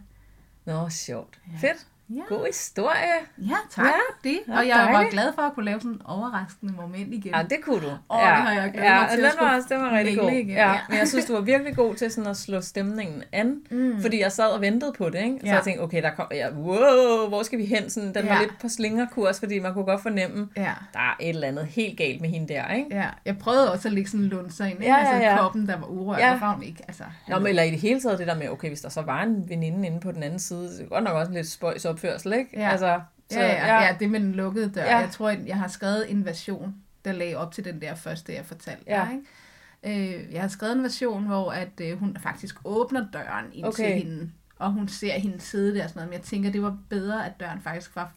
Nå, 0.66 0.90
sjovt. 0.90 1.40
Ja. 1.54 1.68
Fedt. 1.68 1.88
Ja. 2.10 2.22
God 2.30 2.46
historie. 2.46 3.18
Ja, 3.38 3.56
tak 3.72 3.86
Ja, 3.86 4.30
det. 4.30 4.40
Og 4.48 4.68
jeg 4.68 4.78
var 4.78 4.92
dejligt. 4.92 5.14
glad 5.14 5.34
for 5.36 5.42
at 5.42 5.54
kunne 5.54 5.66
lave 5.66 5.80
sådan 5.80 5.92
en 5.92 6.02
overraskende 6.06 6.74
moment 6.74 7.14
igen. 7.14 7.34
Ja, 7.36 7.44
det 7.50 7.58
kunne 7.64 7.82
du. 7.82 7.88
Åh, 7.88 8.20
ja. 8.22 8.26
det 8.28 8.36
har 8.36 8.52
jeg 8.52 8.72
glædet 8.74 8.88
ja, 8.90 9.00
mig 9.02 9.10
til 9.10 9.24
den 9.24 9.32
var 9.40 9.56
også, 9.56 9.68
den 9.72 9.82
var 9.82 9.92
rigtig 9.92 10.18
god. 10.18 10.30
igen, 10.32 10.48
Ja, 10.50 10.72
ja. 10.72 10.80
men 10.90 10.98
jeg 10.98 11.08
synes, 11.08 11.26
du 11.26 11.34
var 11.34 11.42
virkelig 11.42 11.76
god 11.76 11.96
til 11.96 12.12
sådan 12.12 12.30
at 12.30 12.38
slå 12.38 12.62
stemningen 12.62 13.24
an, 13.32 13.62
mm. 13.72 14.02
fordi 14.02 14.20
jeg 14.22 14.32
sad 14.32 14.48
og 14.48 14.62
ventede 14.62 14.94
på 14.98 15.10
det, 15.10 15.20
ikke? 15.24 15.38
Så 15.42 15.46
Ja. 15.48 15.54
jeg 15.54 15.64
tænkte, 15.64 15.82
okay, 15.82 16.02
der 16.04 16.10
kom, 16.10 16.28
ja, 16.32 16.50
wow, 16.54 17.28
hvor 17.28 17.44
skal 17.44 17.60
vi 17.60 17.66
hen? 17.66 17.90
Sådan, 17.90 18.14
den 18.14 18.28
var 18.28 18.34
Ja. 18.36 18.40
lidt 18.42 18.60
på 18.62 18.68
slingerkurs, 18.70 19.40
fordi 19.40 19.60
man 19.60 19.74
kunne 19.74 19.86
godt 19.86 20.02
fornemme, 20.02 20.50
Ja. 20.58 20.74
der 20.94 21.00
er 21.00 21.16
et 21.20 21.30
eller 21.30 21.48
andet 21.48 21.66
helt 21.66 21.98
galt 21.98 22.22
med 22.22 22.30
hende 22.30 22.54
der, 22.54 22.74
ikke? 22.74 22.96
Ja, 22.96 23.06
jeg 23.26 23.38
prøvede 23.38 23.72
også 23.72 23.88
at 23.88 23.94
lægge 23.94 24.10
sådan 24.10 24.24
en 24.24 24.30
lunser 24.30 24.66
ind, 24.66 24.74
ikke? 24.74 24.86
Ja, 24.86 25.00
ja, 25.00 25.06
altså 25.14 25.26
ja. 25.30 25.38
koppen, 25.38 25.68
der 25.68 25.78
var 25.78 25.88
urørt, 25.88 26.20
Ja. 26.20 26.40
var 26.40 26.54
hun 26.54 26.64
ikke, 26.64 26.84
altså... 26.88 27.04
Nå, 27.28 27.40
men 27.40 27.48
eller 27.48 27.64
i 27.64 27.72
det 27.72 27.80
hele 27.80 28.02
taget 28.02 28.20
det 28.20 28.28
der 28.28 28.36
med, 28.36 28.50
okay, 28.50 28.68
hvis 28.68 28.82
der 28.82 28.90
så 28.90 29.02
var 29.02 29.24
en 29.24 29.50
veninde 29.50 29.88
inde 29.88 30.00
på 30.00 30.12
den 30.12 30.24
anden 30.24 30.40
side, 30.40 30.64
det 30.78 30.82
er 30.82 30.88
godt 30.90 31.04
nok 31.04 31.14
også 31.14 31.32
lidt 31.32 31.48
spøjs 31.50 31.86
opførsel, 31.98 32.34
ikke? 32.34 32.50
Ja. 32.60 32.70
Altså, 32.70 32.88
ja, 33.32 33.46
ja, 33.48 33.84
ja, 33.84 33.96
det 34.00 34.10
med 34.10 34.20
den 34.20 34.32
lukkede 34.32 34.70
dør. 34.70 34.82
Ja. 34.84 34.92
Ja. 34.92 34.98
Jeg 34.98 35.10
tror, 35.12 35.30
jeg 35.30 35.58
har 35.58 35.68
skrevet 35.68 36.12
en 36.12 36.26
version, 36.26 36.76
der 37.06 37.12
lagde 37.12 37.36
op 37.36 37.52
til 37.52 37.66
den 37.66 37.82
der 37.82 37.96
første, 37.96 38.34
jeg 38.34 38.46
fortalte 38.46 38.84
Ja. 38.88 39.06
dig, 39.06 39.14
ikke? 39.14 40.18
Øh, 40.24 40.34
jeg 40.34 40.42
har 40.42 40.48
skrevet 40.48 40.76
en 40.76 40.84
version, 40.84 41.26
hvor 41.26 41.52
at, 41.52 41.82
øh, 41.82 42.00
hun 42.00 42.18
faktisk 42.20 42.56
åbner 42.66 43.06
døren 43.14 43.46
ind 43.54 43.66
Okay. 43.66 43.76
til 43.86 44.04
hende, 44.04 44.32
og 44.60 44.72
hun 44.72 44.88
ser 44.88 45.14
hende 45.20 45.40
sidde 45.42 45.76
der 45.76 45.84
og 45.84 45.90
sådan 45.90 45.98
noget, 46.00 46.10
men 46.10 46.14
jeg 46.14 46.22
tænker, 46.24 46.52
det 46.52 46.62
var 46.62 46.78
bedre, 46.90 47.26
at 47.26 47.32
døren 47.40 47.62
faktisk 47.62 47.96
var 47.96 48.12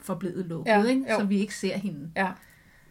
forblevet 0.00 0.46
lukket, 0.46 0.70
Ja, 0.72 0.84
ikke? 0.84 1.04
jo. 1.12 1.18
så 1.18 1.24
vi 1.24 1.38
ikke 1.38 1.54
ser 1.54 1.76
hende. 1.76 2.10
Ja. 2.16 2.28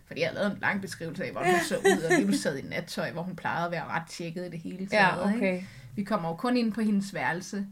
Fordi 0.07 0.21
jeg 0.21 0.29
har 0.29 0.35
lavet 0.35 0.51
en 0.51 0.57
lang 0.61 0.81
beskrivelse 0.81 1.23
af, 1.25 1.31
hvor 1.31 1.41
hun 1.41 1.59
så 1.67 1.75
ud, 1.77 2.21
og 2.21 2.27
vi 2.27 2.35
sad 2.37 2.57
i 2.57 2.61
nattøj, 2.61 3.11
hvor 3.11 3.21
hun 3.21 3.35
plejede 3.35 3.65
at 3.65 3.71
være 3.71 3.85
ret 3.85 4.03
tjekket 4.09 4.45
i 4.45 4.49
det 4.49 4.59
hele 4.59 4.87
taget. 4.87 4.91
Ja, 5.21 5.27
Ikke? 5.27 5.37
okay. 5.37 5.63
Vi 5.95 6.03
kommer 6.03 6.29
jo 6.29 6.35
kun 6.35 6.57
ind 6.57 6.73
på 6.73 6.81
hendes 6.81 7.13
værelse, 7.13 7.65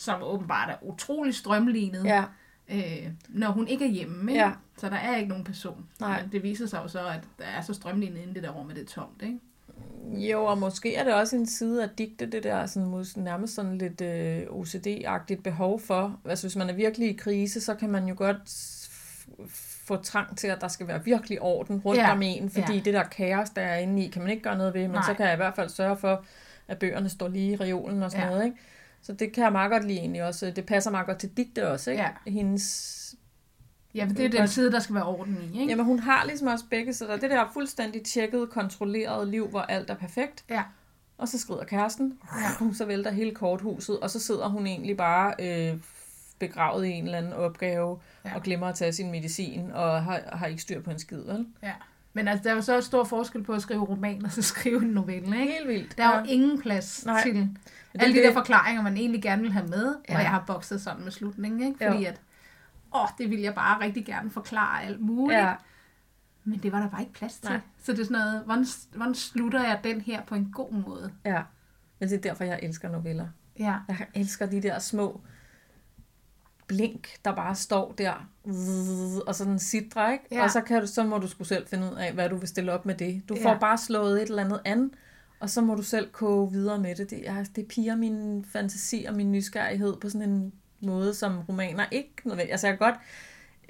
som 0.00 0.22
åbenbart 0.22 0.70
er 0.70 0.74
utrolig 0.82 1.34
strømlignet, 1.34 2.04
Ja, 2.04 2.24
øh, 2.68 3.08
når 3.28 3.50
hun 3.50 3.68
ikke 3.68 3.84
er 3.84 3.88
hjemme. 3.88 4.32
Ikke? 4.32 4.44
Ja. 4.44 4.52
Så 4.76 4.88
der 4.88 4.96
er 4.96 5.16
ikke 5.16 5.28
nogen 5.28 5.44
person. 5.44 5.86
Nej. 6.00 6.22
Men 6.22 6.32
det 6.32 6.42
viser 6.42 6.66
sig 6.66 6.80
jo 6.82 6.88
så, 6.88 6.98
at 6.98 7.20
der 7.38 7.44
er 7.44 7.60
så 7.60 7.74
strømlignet 7.74 8.20
inde 8.22 8.34
det 8.34 8.42
der 8.42 8.50
rum, 8.50 8.70
at 8.70 8.76
det 8.76 8.82
er 8.82 8.86
tomt. 8.86 9.22
Ikke? 9.22 9.38
Jo, 10.30 10.44
og 10.44 10.58
måske 10.58 10.94
er 10.96 11.04
det 11.04 11.14
også 11.14 11.36
en 11.36 11.46
side 11.46 11.84
at 11.84 11.90
digte 11.98 12.26
det 12.26 12.42
der 12.42 12.66
sådan, 12.66 13.04
nærmest 13.16 13.54
sådan 13.54 13.78
lidt 13.78 14.00
øh, 14.00 14.42
OCD-agtigt 14.42 15.42
behov 15.42 15.80
for. 15.80 16.20
Altså 16.24 16.46
hvis 16.46 16.56
man 16.56 16.70
er 16.70 16.74
virkelig 16.74 17.08
i 17.08 17.12
krise, 17.12 17.60
så 17.60 17.74
kan 17.74 17.90
man 17.90 18.08
jo 18.08 18.14
godt 18.18 18.38
få 19.84 19.96
trang 19.96 20.38
til, 20.38 20.46
at 20.46 20.60
der 20.60 20.68
skal 20.68 20.86
være 20.86 21.04
virkelig 21.04 21.42
orden 21.42 21.80
rundt 21.84 22.00
Ja, 22.00 22.12
om 22.12 22.22
en, 22.22 22.50
fordi 22.50 22.74
ja. 22.74 22.80
det 22.80 22.94
der 22.94 23.02
kaos, 23.02 23.50
der 23.50 23.62
er 23.62 23.78
inde 23.78 24.04
i, 24.04 24.08
kan 24.08 24.22
man 24.22 24.30
ikke 24.30 24.42
gøre 24.42 24.58
noget 24.58 24.74
ved, 24.74 24.82
men 24.82 24.90
Nej. 24.90 25.02
Så 25.06 25.14
kan 25.14 25.26
jeg 25.26 25.34
i 25.34 25.36
hvert 25.36 25.54
fald 25.54 25.68
sørge 25.68 25.96
for, 25.96 26.24
at 26.68 26.78
bøgerne 26.78 27.08
står 27.08 27.28
lige 27.28 27.52
i 27.52 27.56
reolen 27.56 28.02
og 28.02 28.10
sådan 28.10 28.26
ja. 28.26 28.30
noget, 28.30 28.44
ikke? 28.44 28.56
Så 29.02 29.12
det 29.12 29.32
kan 29.32 29.44
jeg 29.44 29.52
meget 29.52 29.70
godt 29.70 29.84
lide 29.84 29.98
egentlig 29.98 30.24
også. 30.24 30.52
Det 30.56 30.66
passer 30.66 30.90
meget 30.90 31.06
godt 31.06 31.18
til 31.18 31.28
digte 31.36 31.68
også, 31.70 31.90
ikke? 31.90 32.02
Ja. 32.02 32.30
Hendes... 32.30 32.96
Ja, 33.94 34.04
for 34.04 34.12
det 34.14 34.24
er 34.24 34.28
den 34.38 34.48
side, 34.48 34.72
der 34.72 34.78
skal 34.80 34.94
være 34.94 35.06
orden 35.06 35.38
i, 35.42 35.60
ikke? 35.60 35.70
Jamen 35.70 35.86
hun 35.86 35.98
har 35.98 36.24
ligesom 36.24 36.46
også 36.48 36.64
begge 36.70 36.92
sider. 36.94 37.16
Det 37.16 37.30
der 37.30 37.50
fuldstændig 37.52 38.02
tjekket, 38.02 38.50
kontrolleret 38.50 39.28
liv, 39.28 39.48
hvor 39.48 39.60
alt 39.60 39.90
er 39.90 39.94
perfekt. 39.94 40.44
Ja. 40.50 40.62
Og 41.18 41.28
så 41.28 41.38
skrider 41.38 41.64
kæresten, 41.64 42.18
ja. 42.60 42.72
så 42.72 42.84
vælter 42.84 43.10
hele 43.10 43.34
korthuset, 43.34 43.98
og 44.00 44.10
så 44.10 44.20
sidder 44.20 44.48
hun 44.48 44.66
egentlig 44.66 44.96
bare 44.96 45.34
øh, 45.38 45.78
begravet 46.38 46.86
i 46.86 46.90
en 46.90 47.04
eller 47.04 47.18
anden 47.18 47.32
opgave, 47.32 47.98
Ja. 48.24 48.34
og 48.34 48.42
glemmer 48.42 48.66
at 48.66 48.74
tage 48.74 48.92
sin 48.92 49.10
medicin, 49.10 49.70
og 49.72 50.04
har, 50.04 50.20
har 50.32 50.46
ikke 50.46 50.62
styr 50.62 50.82
på 50.82 50.90
en 50.90 50.98
skid, 50.98 51.22
vel? 51.22 51.46
Ja. 51.62 51.72
Men 52.12 52.28
altså, 52.28 52.44
der 52.44 52.50
er 52.50 52.54
jo 52.54 52.62
så 52.62 52.80
stor 52.80 53.04
forskel 53.04 53.42
på 53.42 53.52
at 53.52 53.62
skrive 53.62 53.84
roman 53.84 54.24
og 54.24 54.32
så 54.32 54.42
skrive 54.42 54.82
en 54.82 54.88
novelle, 54.88 55.40
ikke? 55.40 55.52
Helt 55.52 55.68
vildt. 55.68 55.98
Der 55.98 56.04
er 56.04 56.18
jo 56.18 56.24
ja. 56.24 56.32
ingen 56.32 56.60
plads 56.62 57.06
Nej. 57.06 57.22
til 57.22 57.48
det 57.92 58.02
alle 58.02 58.14
de 58.14 58.18
det. 58.18 58.26
der 58.28 58.32
forklaringer, 58.34 58.82
man 58.82 58.96
egentlig 58.96 59.22
gerne 59.22 59.42
vil 59.42 59.52
have 59.52 59.66
med, 59.66 59.96
ja. 60.08 60.14
Og 60.16 60.22
jeg 60.22 60.30
har 60.30 60.44
bokset 60.46 60.80
sådan 60.80 61.04
med 61.04 61.12
slutningen, 61.12 61.60
ikke? 61.68 61.84
Fordi 61.86 62.02
Jo. 62.02 62.08
at, 62.08 62.20
åh, 62.94 63.08
det 63.18 63.30
vil 63.30 63.40
jeg 63.40 63.54
bare 63.54 63.80
rigtig 63.80 64.06
gerne 64.06 64.30
forklare 64.30 64.82
alt 64.82 65.00
muligt. 65.00 65.40
Ja, 65.40 65.54
Men 66.44 66.58
det 66.58 66.72
var 66.72 66.80
der 66.80 66.88
bare 66.90 67.00
ikke 67.00 67.12
plads 67.12 67.38
til. 67.38 67.50
Nej. 67.50 67.60
Så 67.82 67.92
det 67.92 68.00
er 68.00 68.04
sådan 68.04 68.18
noget, 68.18 68.42
hvordan, 68.44 68.66
hvordan 68.94 69.14
slutter 69.14 69.62
jeg 69.62 69.80
den 69.84 70.00
her 70.00 70.22
på 70.22 70.34
en 70.34 70.50
god 70.54 70.72
måde? 70.72 71.12
ja. 71.24 71.42
Men 71.98 72.08
det 72.08 72.16
er 72.16 72.20
derfor, 72.20 72.44
jeg 72.44 72.60
elsker 72.62 72.88
noveller. 72.88 73.26
Ja, 73.58 73.74
Jeg 73.88 74.06
elsker 74.14 74.46
de 74.46 74.62
der 74.62 74.78
små 74.78 75.20
blink, 76.66 77.08
der 77.24 77.34
bare 77.34 77.54
står 77.54 77.92
der, 77.98 78.12
og 79.26 79.34
sådan 79.34 79.58
sidder, 79.58 80.10
ikke? 80.12 80.24
Ja. 80.30 80.42
Og 80.42 80.50
så, 80.50 80.60
kan 80.60 80.80
du, 80.80 80.86
så 80.86 81.04
må 81.04 81.18
du 81.18 81.26
sgu 81.28 81.44
selv 81.44 81.66
finde 81.68 81.90
ud 81.92 81.96
af, 81.96 82.12
hvad 82.12 82.28
du 82.28 82.36
vil 82.36 82.48
stille 82.48 82.72
op 82.72 82.86
med 82.86 82.94
det. 82.94 83.22
Du 83.28 83.36
får 83.42 83.50
Ja. 83.50 83.58
bare 83.58 83.78
slået 83.78 84.22
et 84.22 84.28
eller 84.28 84.44
andet 84.44 84.60
an, 84.64 84.90
og 85.40 85.50
så 85.50 85.60
må 85.60 85.74
du 85.74 85.82
selv 85.82 86.10
koge 86.12 86.50
videre 86.52 86.78
med 86.78 86.94
det. 86.94 87.10
Det, 87.10 87.28
er, 87.28 87.44
det 87.56 87.66
piger 87.68 87.96
min 87.96 88.44
fantasi 88.52 89.04
og 89.08 89.14
min 89.16 89.32
nysgerrighed 89.32 89.96
på 89.96 90.08
sådan 90.08 90.30
en 90.30 90.52
måde, 90.80 91.14
som 91.14 91.40
romaner 91.48 91.84
ikke 91.90 92.12
nødvendigt. 92.24 92.50
Altså 92.52 92.66
jeg 92.66 92.78
kan 92.78 92.86
godt 92.86 93.00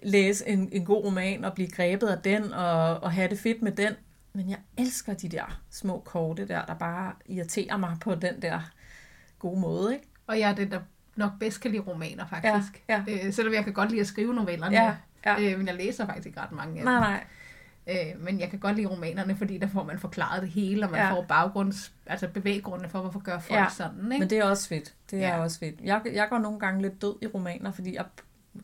læse 0.03 0.49
en, 0.49 0.69
en 0.73 0.85
god 0.85 1.05
roman 1.05 1.45
og 1.45 1.55
blive 1.55 1.69
grebet 1.71 2.07
af 2.07 2.19
den, 2.19 2.53
og, 2.53 3.01
og 3.03 3.13
have 3.13 3.29
det 3.29 3.39
fedt 3.39 3.63
med 3.63 3.73
den, 3.73 3.93
men 4.33 4.51
jeg 4.51 4.59
elsker 4.79 5.15
de 5.15 5.29
der 5.29 5.61
små 5.71 6.03
korte 6.05 6.49
der, 6.49 6.65
der 6.65 6.75
bare 6.75 7.13
irriterer 7.27 7.77
mig 7.77 7.97
på 8.01 8.15
den 8.15 8.43
der 8.43 8.71
gode 9.39 9.61
måde, 9.61 9.95
ikke? 9.95 10.07
og 10.27 10.39
jeg 10.39 10.51
er 10.51 10.55
den, 10.55 10.71
der 10.71 10.81
nok 11.17 11.33
bedst 11.41 11.61
kan 11.61 11.71
lide 11.71 11.83
romaner, 11.83 12.27
faktisk. 12.27 12.83
Ja, 12.89 13.05
Øh, 13.09 13.33
selvom 13.33 13.55
jeg 13.55 13.65
kan 13.65 13.73
godt 13.73 13.91
lide 13.91 14.01
at 14.01 14.07
skrive 14.07 14.35
novellerne. 14.35 14.77
Ja, 14.77 14.95
ja. 15.27 15.41
Øh, 15.53 15.59
men 15.59 15.67
jeg 15.67 15.75
læser 15.77 16.07
faktisk 16.07 16.27
ikke 16.27 16.41
ret 16.41 16.53
mange 16.53 16.79
af 16.79 16.85
Nej, 16.85 16.95
dem. 16.95 17.03
nej. 17.03 17.25
Øh, 17.91 18.25
men 18.25 18.41
jeg 18.41 18.51
kan 18.51 18.59
godt 18.59 18.77
lide 18.77 18.87
romanerne, 18.89 19.37
fordi 19.37 19.59
der 19.59 19.67
får 19.69 19.85
man 19.85 19.99
forklaret 19.99 20.43
det 20.43 20.51
hele, 20.51 20.85
og 20.87 20.91
man 20.91 21.01
ja. 21.01 21.13
Får 21.13 21.23
baggrunds, 21.29 21.93
altså 22.07 22.29
bevæggrundene 22.29 22.89
for, 22.89 23.01
hvorfor 23.01 23.21
gør 23.21 23.39
folk 23.39 23.51
ja. 23.59 23.63
Ja, 23.63 23.69
sådan. 23.71 24.13
Ikke? 24.13 24.19
Men 24.19 24.31
det 24.31 24.39
er 24.39 24.45
også 24.45 24.69
fedt. 24.69 24.95
Det 25.11 25.25
er 25.25 25.29
Ja. 25.29 25.43
også 25.43 25.59
fedt. 25.59 25.75
Jeg, 25.85 26.01
jeg 26.13 26.27
går 26.31 26.39
nogle 26.39 26.59
gange 26.61 26.83
lidt 26.83 27.03
død 27.03 27.15
i 27.23 27.27
romaner, 27.27 27.73
fordi 27.73 27.95
jeg 27.95 28.05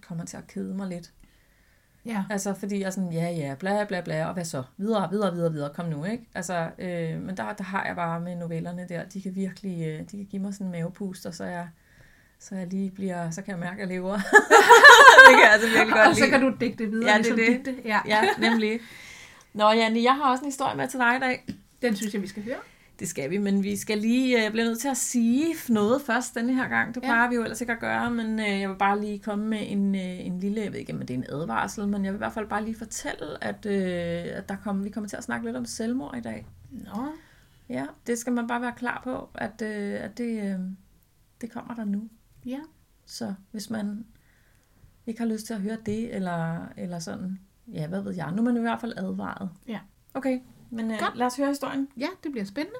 kommer 0.09 0.25
til 0.25 0.37
at 0.37 0.47
kede 0.47 0.75
mig 0.75 0.89
lidt. 0.89 1.11
Ja. 2.07 2.25
Altså, 2.31 2.55
fordi 2.55 2.79
jeg 2.81 2.87
er 2.87 2.91
sådan, 2.91 3.13
ja, 3.13 3.29
ja, 3.31 3.55
bla, 3.59 3.85
bla, 3.85 4.01
bla, 4.01 4.27
og 4.27 4.35
hvad 4.35 4.45
så? 4.45 4.63
Videre, 4.77 5.11
videre, 5.11 5.35
videre, 5.35 5.53
videre, 5.53 5.71
kom 5.75 5.87
nu, 5.87 6.05
ikke? 6.05 6.25
Altså, 6.35 6.71
øh, 6.79 7.21
men 7.23 7.37
der, 7.37 7.53
der 7.53 7.65
har 7.65 7.85
jeg 7.87 7.97
bare 7.97 8.21
med 8.21 8.37
novellerne 8.37 8.87
der, 8.89 9.05
de 9.05 9.23
kan 9.23 9.35
virkelig, 9.35 9.87
øh, 9.87 9.99
de 10.11 10.17
kan 10.17 10.27
give 10.31 10.43
mig 10.43 10.55
sådan 10.55 10.67
en 10.67 10.73
mavepuster, 10.73 11.31
så 11.31 11.45
jeg, 11.45 11.69
så 12.39 12.55
jeg 12.55 12.67
lige 12.67 12.91
bliver, 12.91 13.31
så 13.31 13.43
kan 13.43 13.51
jeg 13.53 13.59
mærke, 13.59 13.75
at 13.75 13.79
jeg 13.79 13.89
lever. 13.89 14.13
det 15.29 15.35
kan 15.35 15.43
jeg 15.45 15.53
altså 15.53 15.69
virkelig 15.69 15.95
godt 15.95 16.09
og 16.09 16.15
så 16.15 16.21
lide. 16.21 16.31
kan 16.31 16.41
du 16.41 16.55
digte 16.61 16.87
videre, 16.91 17.11
Ja, 17.11 17.19
det 17.19 17.27
ligesom 17.27 17.39
det. 17.57 17.67
digte. 17.67 17.89
Ja. 17.89 18.01
Ja, 18.07 18.23
nemlig. 18.39 18.81
Nå, 19.57 19.71
Janne, 19.71 20.03
jeg 20.03 20.15
har 20.17 20.31
også 20.31 20.43
en 20.45 20.47
historie 20.49 20.77
med 20.77 20.89
til 20.89 21.01
dig 21.01 21.17
i 21.17 21.21
dag. 21.21 21.47
Den 21.83 21.97
synes 21.97 22.15
jeg, 22.15 22.23
vi 22.23 22.27
skal 22.27 22.43
høre. 22.45 22.57
Det 22.99 23.09
skal 23.09 23.31
vi, 23.31 23.39
men 23.39 23.63
vi 23.63 23.77
skal 23.77 23.99
lige 23.99 24.47
øh, 24.47 24.51
blive 24.53 24.65
nødt 24.65 24.79
til 24.79 24.89
at 24.89 24.97
sige 24.97 25.55
noget 25.69 26.03
først 26.03 26.35
denne 26.35 26.55
her 26.55 26.69
gang. 26.69 26.95
Det 26.95 27.03
Ja. 27.03 27.07
plejer 27.07 27.29
vi 27.29 27.35
jo 27.35 27.43
ellers 27.43 27.61
ikke 27.61 27.73
at 27.73 27.79
gøre, 27.81 28.11
men 28.11 28.41
øh, 28.41 28.61
jeg 28.61 28.71
vil 28.71 28.77
bare 28.77 29.01
lige 29.01 29.19
komme 29.19 29.47
med 29.47 29.59
en, 29.63 29.95
øh, 29.95 30.27
en 30.27 30.41
lille, 30.41 30.61
jeg 30.61 30.73
ved 30.73 30.79
ikke, 30.81 30.93
om 30.93 30.99
det 30.99 31.11
er 31.11 31.15
en 31.19 31.27
advarsel, 31.29 31.89
men 31.89 32.05
jeg 32.05 32.13
vil 32.13 32.17
i 32.17 32.19
hvert 32.19 32.33
fald 32.33 32.49
bare 32.49 32.65
lige 32.65 32.77
fortælle, 32.79 33.45
at, 33.45 33.67
at 33.67 34.49
der 34.49 34.57
kommer, 34.65 34.83
vi 34.85 34.91
kommer 34.91 35.09
til 35.09 35.17
at 35.17 35.25
snakke 35.25 35.47
lidt 35.47 35.57
om 35.57 35.65
selvmord 35.65 36.17
i 36.17 36.21
dag. 36.21 36.47
Nå. 36.71 37.07
Ja, 37.69 37.87
det 38.07 38.19
skal 38.19 38.33
man 38.33 38.47
bare 38.47 38.61
være 38.61 38.75
klar 38.77 39.01
på, 39.05 39.29
at, 39.35 39.63
at 39.63 40.19
det, 40.19 40.59
det 41.41 41.51
kommer 41.51 41.75
der 41.75 41.85
nu. 41.85 42.09
Ja. 42.47 42.61
Så 43.07 43.35
hvis 43.51 43.71
man 43.71 44.07
ikke 45.07 45.21
har 45.21 45.29
lyst 45.29 45.47
til 45.47 45.55
at 45.55 45.61
høre 45.61 45.77
det, 45.87 46.15
eller, 46.15 46.67
eller 46.77 46.99
sådan, 46.99 47.39
ja, 47.73 47.87
hvad 47.87 48.01
ved 48.01 48.15
jeg, 48.15 48.33
nu 48.33 48.39
er 48.39 48.45
man 48.45 48.57
i 48.57 48.61
hvert 48.61 48.81
fald 48.81 48.93
advaret. 48.97 49.51
Ja. 49.69 49.79
Okay, 50.15 50.41
men 50.71 50.91
øh, 50.91 50.99
Godt. 51.01 51.17
lad 51.17 51.27
os 51.27 51.37
høre 51.37 51.49
historien. 51.49 51.89
Ja, 51.97 52.09
det 52.25 52.33
bliver 52.33 52.45
spændende. 52.45 52.79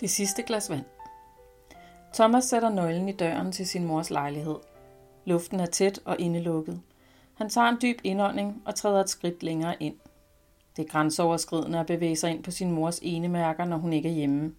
Det 0.00 0.10
sidste 0.10 0.42
glas 0.42 0.70
vand. 0.70 0.84
Thomas 2.14 2.44
sætter 2.44 2.68
nøglen 2.68 3.08
i 3.08 3.12
døren 3.12 3.52
til 3.52 3.66
sin 3.66 3.84
mors 3.84 4.10
lejlighed. 4.10 4.56
Luften 5.24 5.60
er 5.60 5.66
tæt 5.66 6.00
og 6.04 6.16
indelukket. 6.20 6.80
Han 7.34 7.48
tager 7.48 7.68
en 7.68 7.78
dyb 7.82 8.00
indånding 8.04 8.62
og 8.64 8.74
træder 8.74 9.00
et 9.00 9.10
skridt 9.10 9.42
længere 9.42 9.82
ind. 9.82 9.96
Det 10.76 10.84
er 10.84 10.88
grænseoverskridende 10.88 11.78
at 11.78 11.86
bevæge 11.86 12.16
sig 12.16 12.30
ind 12.30 12.42
på 12.42 12.50
sin 12.50 12.70
mors 12.70 12.98
enemærker, 13.02 13.64
når 13.64 13.76
hun 13.76 13.92
ikke 13.92 14.08
er 14.08 14.12
hjemme. 14.12 14.54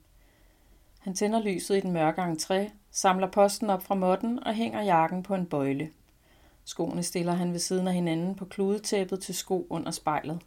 Han 0.99 1.13
tænder 1.13 1.39
lyset 1.39 1.77
i 1.77 1.79
den 1.79 1.91
mørke 1.91 2.21
entré, 2.21 2.71
samler 2.91 3.27
posten 3.27 3.69
op 3.69 3.83
fra 3.83 3.95
måtten 3.95 4.43
og 4.43 4.53
hænger 4.53 4.81
jakken 4.81 5.23
på 5.23 5.35
en 5.35 5.45
bøjle. 5.45 5.89
Skoene 6.65 7.03
stiller 7.03 7.33
han 7.33 7.51
ved 7.51 7.59
siden 7.59 7.87
af 7.87 7.93
hinanden 7.93 8.35
på 8.35 8.45
kludetæppet 8.45 9.19
til 9.19 9.35
sko 9.35 9.67
under 9.69 9.91
spejlet. 9.91 10.39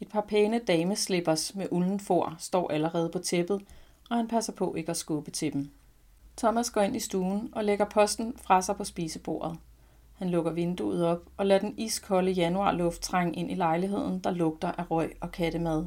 Et 0.00 0.08
par 0.08 0.20
pæne 0.20 0.58
dameslippers 0.58 1.54
med 1.54 1.66
ulden 1.70 2.00
for 2.00 2.34
står 2.38 2.70
allerede 2.70 3.10
på 3.10 3.18
tæppet, 3.18 3.62
og 4.10 4.16
han 4.16 4.28
passer 4.28 4.52
på 4.52 4.74
ikke 4.74 4.90
at 4.90 4.96
skubbe 4.96 5.30
til 5.30 5.52
dem. 5.52 5.70
Thomas 6.36 6.70
går 6.70 6.80
ind 6.80 6.96
i 6.96 7.00
stuen 7.00 7.48
og 7.52 7.64
lægger 7.64 7.84
posten 7.84 8.34
fra 8.36 8.62
sig 8.62 8.76
på 8.76 8.84
spisebordet. 8.84 9.58
Han 10.18 10.30
lukker 10.30 10.52
vinduet 10.52 11.06
op 11.06 11.22
og 11.36 11.46
lader 11.46 11.60
den 11.60 11.74
iskolde 11.78 12.30
januarluft 12.30 13.02
trænge 13.02 13.34
ind 13.34 13.50
i 13.50 13.54
lejligheden, 13.54 14.18
der 14.18 14.30
lugter 14.30 14.72
af 14.72 14.90
røg 14.90 15.16
og 15.20 15.32
kattemad. 15.32 15.86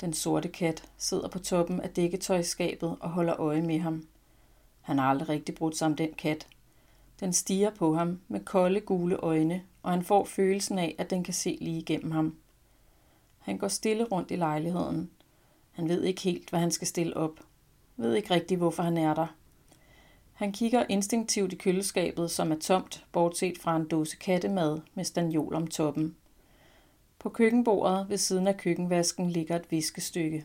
Den 0.00 0.12
sorte 0.12 0.48
kat 0.48 0.84
sidder 0.98 1.28
på 1.28 1.38
toppen 1.38 1.80
af 1.80 1.90
dækketøjsskabet 1.90 2.96
og 3.00 3.10
holder 3.10 3.40
øje 3.40 3.62
med 3.62 3.78
ham. 3.80 4.06
Han 4.80 4.98
har 4.98 5.10
aldrig 5.10 5.28
rigtig 5.28 5.54
brudt 5.54 5.76
sig 5.76 5.86
om 5.86 5.96
den 5.96 6.12
kat. 6.12 6.46
Den 7.20 7.32
stiger 7.32 7.70
på 7.70 7.94
ham 7.94 8.20
med 8.28 8.40
kolde 8.40 8.80
gule 8.80 9.16
øjne, 9.16 9.62
og 9.82 9.90
han 9.90 10.02
får 10.02 10.24
følelsen 10.24 10.78
af, 10.78 10.94
at 10.98 11.10
den 11.10 11.24
kan 11.24 11.34
se 11.34 11.58
lige 11.60 11.78
igennem 11.78 12.10
ham. 12.10 12.36
Han 13.38 13.58
går 13.58 13.68
stille 13.68 14.04
rundt 14.04 14.30
i 14.30 14.36
lejligheden. 14.36 15.10
Han 15.72 15.88
ved 15.88 16.02
ikke 16.02 16.20
helt, 16.20 16.50
hvad 16.50 16.60
han 16.60 16.70
skal 16.70 16.86
stille 16.86 17.16
op. 17.16 17.40
Ved 17.96 18.14
ikke 18.14 18.34
rigtig, 18.34 18.56
hvorfor 18.56 18.82
han 18.82 18.96
er 18.96 19.14
der. 19.14 19.26
Han 20.34 20.52
kigger 20.52 20.84
instinktivt 20.88 21.52
i 21.52 21.56
køleskabet, 21.56 22.30
som 22.30 22.52
er 22.52 22.56
tomt, 22.56 23.06
bortset 23.12 23.58
fra 23.58 23.76
en 23.76 23.88
dåse 23.88 24.16
kattemad 24.16 24.80
med 24.94 25.04
stanjol 25.04 25.54
om 25.54 25.66
toppen. 25.66 26.16
På 27.18 27.28
køkkenbordet 27.28 28.06
ved 28.08 28.18
siden 28.18 28.46
af 28.46 28.56
køkkenvasken 28.56 29.30
ligger 29.30 29.56
et 29.56 29.70
viskestykke. 29.70 30.44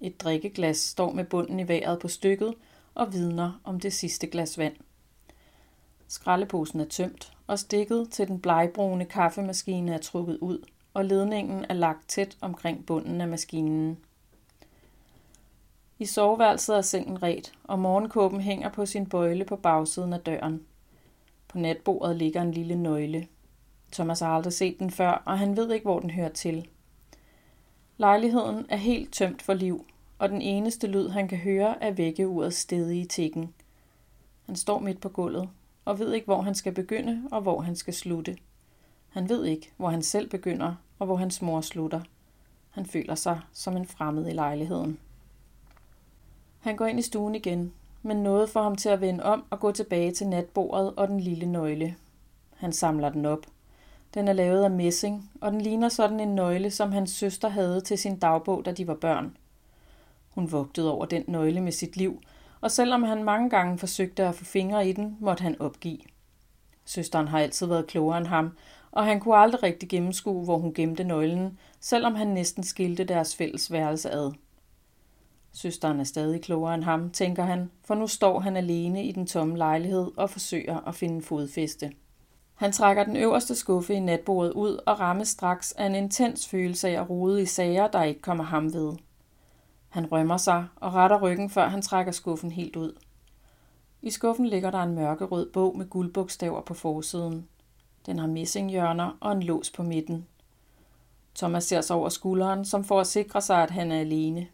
Et 0.00 0.20
drikkeglas 0.20 0.76
står 0.76 1.12
med 1.12 1.24
bunden 1.24 1.60
i 1.60 1.68
vejret 1.68 1.98
på 1.98 2.08
stykket 2.08 2.54
og 2.94 3.12
vidner 3.12 3.60
om 3.64 3.80
det 3.80 3.92
sidste 3.92 4.26
glas 4.26 4.58
vand. 4.58 4.74
Skraldeposen 6.08 6.80
er 6.80 6.84
tømt, 6.84 7.32
og 7.46 7.58
stikket 7.58 8.08
til 8.10 8.28
den 8.28 8.40
blegbrune 8.40 9.04
kaffemaskine 9.04 9.94
er 9.94 9.98
trukket 9.98 10.38
ud, 10.38 10.58
og 10.94 11.04
ledningen 11.04 11.66
er 11.68 11.74
lagt 11.74 12.08
tæt 12.08 12.36
omkring 12.40 12.86
bunden 12.86 13.20
af 13.20 13.28
maskinen. 13.28 13.98
I 16.02 16.04
soveværelset 16.04 16.76
er 16.76 16.80
sengen 16.80 17.22
ret, 17.22 17.52
og 17.64 17.78
morgenkåben 17.78 18.40
hænger 18.40 18.68
på 18.68 18.86
sin 18.86 19.06
bøjle 19.06 19.44
på 19.44 19.56
bagsiden 19.56 20.12
af 20.12 20.20
døren. 20.20 20.62
På 21.48 21.58
natbordet 21.58 22.16
ligger 22.16 22.42
en 22.42 22.52
lille 22.52 22.74
nøgle. 22.74 23.26
Thomas 23.92 24.20
har 24.20 24.36
aldrig 24.36 24.52
set 24.52 24.78
den 24.78 24.90
før, 24.90 25.22
og 25.26 25.38
han 25.38 25.56
ved 25.56 25.72
ikke, 25.72 25.84
hvor 25.84 26.00
den 26.00 26.10
hører 26.10 26.28
til. 26.28 26.68
Lejligheden 27.96 28.66
er 28.68 28.76
helt 28.76 29.12
tømt 29.12 29.42
for 29.42 29.54
liv, 29.54 29.86
og 30.18 30.28
den 30.28 30.42
eneste 30.42 30.86
lyd, 30.86 31.08
han 31.08 31.28
kan 31.28 31.38
høre, 31.38 31.82
er 31.82 31.90
vækkeurets 31.90 32.56
stedige 32.56 33.06
tikken. 33.06 33.54
Han 34.46 34.56
står 34.56 34.78
midt 34.78 35.00
på 35.00 35.08
gulvet, 35.08 35.48
og 35.84 35.98
ved 35.98 36.12
ikke, 36.12 36.24
hvor 36.24 36.42
han 36.42 36.54
skal 36.54 36.72
begynde, 36.72 37.22
og 37.32 37.40
hvor 37.40 37.60
han 37.60 37.76
skal 37.76 37.94
slutte. 37.94 38.36
Han 39.08 39.28
ved 39.28 39.44
ikke, 39.44 39.72
hvor 39.76 39.88
han 39.88 40.02
selv 40.02 40.30
begynder, 40.30 40.74
og 40.98 41.06
hvor 41.06 41.16
hans 41.16 41.42
mor 41.42 41.60
slutter. 41.60 42.00
Han 42.70 42.86
føler 42.86 43.14
sig 43.14 43.40
som 43.52 43.76
en 43.76 43.86
fremmed 43.86 44.28
i 44.28 44.32
lejligheden. 44.32 44.98
Han 46.62 46.76
går 46.76 46.86
ind 46.86 46.98
i 46.98 47.02
stuen 47.02 47.34
igen, 47.34 47.72
men 48.02 48.16
noget 48.16 48.50
får 48.50 48.62
ham 48.62 48.76
til 48.76 48.88
at 48.88 49.00
vende 49.00 49.24
om 49.24 49.44
og 49.50 49.60
gå 49.60 49.72
tilbage 49.72 50.12
til 50.12 50.28
natbordet 50.28 50.94
og 50.96 51.08
den 51.08 51.20
lille 51.20 51.46
nøgle. 51.46 51.96
Han 52.56 52.72
samler 52.72 53.08
den 53.08 53.26
op. 53.26 53.46
Den 54.14 54.28
er 54.28 54.32
lavet 54.32 54.64
af 54.64 54.70
messing, 54.70 55.30
og 55.40 55.52
den 55.52 55.60
ligner 55.60 55.88
sådan 55.88 56.20
en 56.20 56.34
nøgle, 56.34 56.70
som 56.70 56.92
hans 56.92 57.10
søster 57.10 57.48
havde 57.48 57.80
til 57.80 57.98
sin 57.98 58.18
dagbog, 58.18 58.64
da 58.64 58.72
de 58.72 58.86
var 58.86 58.94
børn. 58.94 59.36
Hun 60.30 60.52
vogtede 60.52 60.92
over 60.92 61.06
den 61.06 61.24
nøgle 61.26 61.60
med 61.60 61.72
sit 61.72 61.96
liv, 61.96 62.22
og 62.60 62.70
selvom 62.70 63.02
han 63.02 63.24
mange 63.24 63.50
gange 63.50 63.78
forsøgte 63.78 64.24
at 64.24 64.34
få 64.34 64.44
fingre 64.44 64.88
i 64.88 64.92
den, 64.92 65.16
måtte 65.20 65.42
han 65.42 65.60
opgive. 65.60 65.98
Søsteren 66.84 67.28
har 67.28 67.38
altid 67.38 67.66
været 67.66 67.86
klogere 67.86 68.18
end 68.18 68.26
ham, 68.26 68.56
og 68.90 69.04
han 69.04 69.20
kunne 69.20 69.36
aldrig 69.36 69.62
rigtig 69.62 69.88
gennemskue, 69.88 70.44
hvor 70.44 70.58
hun 70.58 70.74
gemte 70.74 71.04
nøglen, 71.04 71.58
selvom 71.80 72.14
han 72.14 72.26
næsten 72.26 72.64
skilte 72.64 73.04
deres 73.04 73.36
fælles 73.36 73.72
værelse 73.72 74.10
ad. 74.10 74.32
Søsteren 75.52 76.00
er 76.00 76.04
stadig 76.04 76.42
klogere 76.42 76.74
end 76.74 76.84
ham, 76.84 77.10
tænker 77.10 77.42
han, 77.42 77.70
for 77.84 77.94
nu 77.94 78.06
står 78.06 78.40
han 78.40 78.56
alene 78.56 79.04
i 79.04 79.12
den 79.12 79.26
tomme 79.26 79.56
lejlighed 79.56 80.10
og 80.16 80.30
forsøger 80.30 80.88
at 80.88 80.94
finde 80.94 81.22
fodfæste. 81.22 81.92
Han 82.54 82.72
trækker 82.72 83.04
den 83.04 83.16
øverste 83.16 83.54
skuffe 83.54 83.94
i 83.94 84.00
natbordet 84.00 84.52
ud 84.52 84.78
og 84.86 85.00
rammes 85.00 85.28
straks 85.28 85.72
af 85.72 85.86
en 85.86 85.94
intens 85.94 86.48
følelse 86.48 86.88
af 86.88 87.00
at 87.00 87.10
rode 87.10 87.42
i 87.42 87.46
sager, 87.46 87.88
der 87.88 88.02
ikke 88.02 88.20
kommer 88.20 88.44
ham 88.44 88.74
ved. 88.74 88.92
Han 89.88 90.12
rømmer 90.12 90.36
sig 90.36 90.66
og 90.76 90.94
retter 90.94 91.20
ryggen, 91.20 91.50
før 91.50 91.68
han 91.68 91.82
trækker 91.82 92.12
skuffen 92.12 92.50
helt 92.50 92.76
ud. 92.76 92.92
I 94.02 94.10
skuffen 94.10 94.46
ligger 94.46 94.70
der 94.70 94.82
en 94.82 94.94
mørkerød 94.94 95.52
bog 95.52 95.78
med 95.78 95.90
guldbogstaver 95.90 96.60
på 96.60 96.74
forsiden. 96.74 97.48
Den 98.06 98.18
har 98.18 98.26
messinghjørner 98.26 99.16
og 99.20 99.32
en 99.32 99.42
lås 99.42 99.70
på 99.70 99.82
midten. 99.82 100.26
Thomas 101.34 101.64
ser 101.64 101.80
sig 101.80 101.96
over 101.96 102.08
skulderen, 102.08 102.64
som 102.64 102.84
for 102.84 103.00
at 103.00 103.06
sikre 103.06 103.40
sig, 103.40 103.62
at 103.62 103.70
han 103.70 103.92
er 103.92 104.00
alene. 104.00 104.46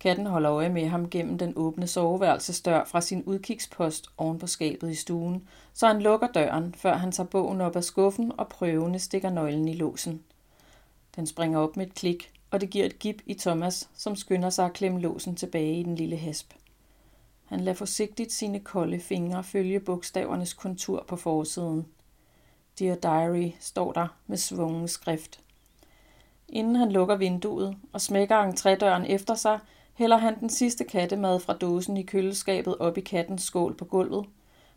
Katten 0.00 0.26
holder 0.26 0.52
øje 0.52 0.68
med 0.68 0.88
ham 0.88 1.10
gennem 1.10 1.38
den 1.38 1.52
åbne 1.56 1.86
soveværelsesdør 1.86 2.84
fra 2.84 3.00
sin 3.00 3.22
udkigspost 3.24 4.08
oven 4.18 4.38
på 4.38 4.46
skabet 4.46 4.90
i 4.90 4.94
stuen, 4.94 5.48
så 5.72 5.86
han 5.86 6.02
lukker 6.02 6.26
døren, 6.26 6.74
før 6.74 6.94
han 6.94 7.12
tager 7.12 7.28
bogen 7.28 7.60
op 7.60 7.76
af 7.76 7.84
skuffen 7.84 8.32
og 8.38 8.48
prøvende 8.48 8.98
stikker 8.98 9.30
nøglen 9.30 9.68
i 9.68 9.72
låsen. 9.72 10.22
Den 11.16 11.26
springer 11.26 11.58
op 11.58 11.76
med 11.76 11.86
et 11.86 11.94
klik, 11.94 12.32
og 12.50 12.60
det 12.60 12.70
giver 12.70 12.86
et 12.86 12.98
gip 12.98 13.22
i 13.26 13.34
Thomas, 13.34 13.88
som 13.94 14.16
skynder 14.16 14.50
sig 14.50 14.66
at 14.66 14.72
klemme 14.72 15.00
låsen 15.00 15.36
tilbage 15.36 15.80
i 15.80 15.82
den 15.82 15.94
lille 15.94 16.16
hasp. 16.16 16.52
Han 17.44 17.60
lader 17.60 17.76
forsigtigt 17.76 18.32
sine 18.32 18.60
kolde 18.60 19.00
fingre 19.00 19.44
følge 19.44 19.80
bogstavernes 19.80 20.54
kontur 20.54 21.04
på 21.08 21.16
forsiden. 21.16 21.86
Dear 22.78 22.94
Diary 22.94 23.50
står 23.60 23.92
der 23.92 24.08
med 24.26 24.36
svungen 24.36 24.88
skrift. 24.88 25.40
Inden 26.48 26.76
han 26.76 26.92
lukker 26.92 27.16
vinduet 27.16 27.76
og 27.92 28.00
smækker 28.00 28.50
entrédøren 28.50 29.12
efter 29.12 29.34
sig, 29.34 29.58
hælder 29.96 30.16
han 30.16 30.40
den 30.40 30.50
sidste 30.50 30.84
kattemad 30.84 31.40
fra 31.40 31.52
dåsen 31.52 31.96
i 31.96 32.02
køleskabet 32.02 32.78
op 32.78 32.98
i 32.98 33.00
kattens 33.00 33.42
skål 33.42 33.74
på 33.74 33.84
gulvet. 33.84 34.26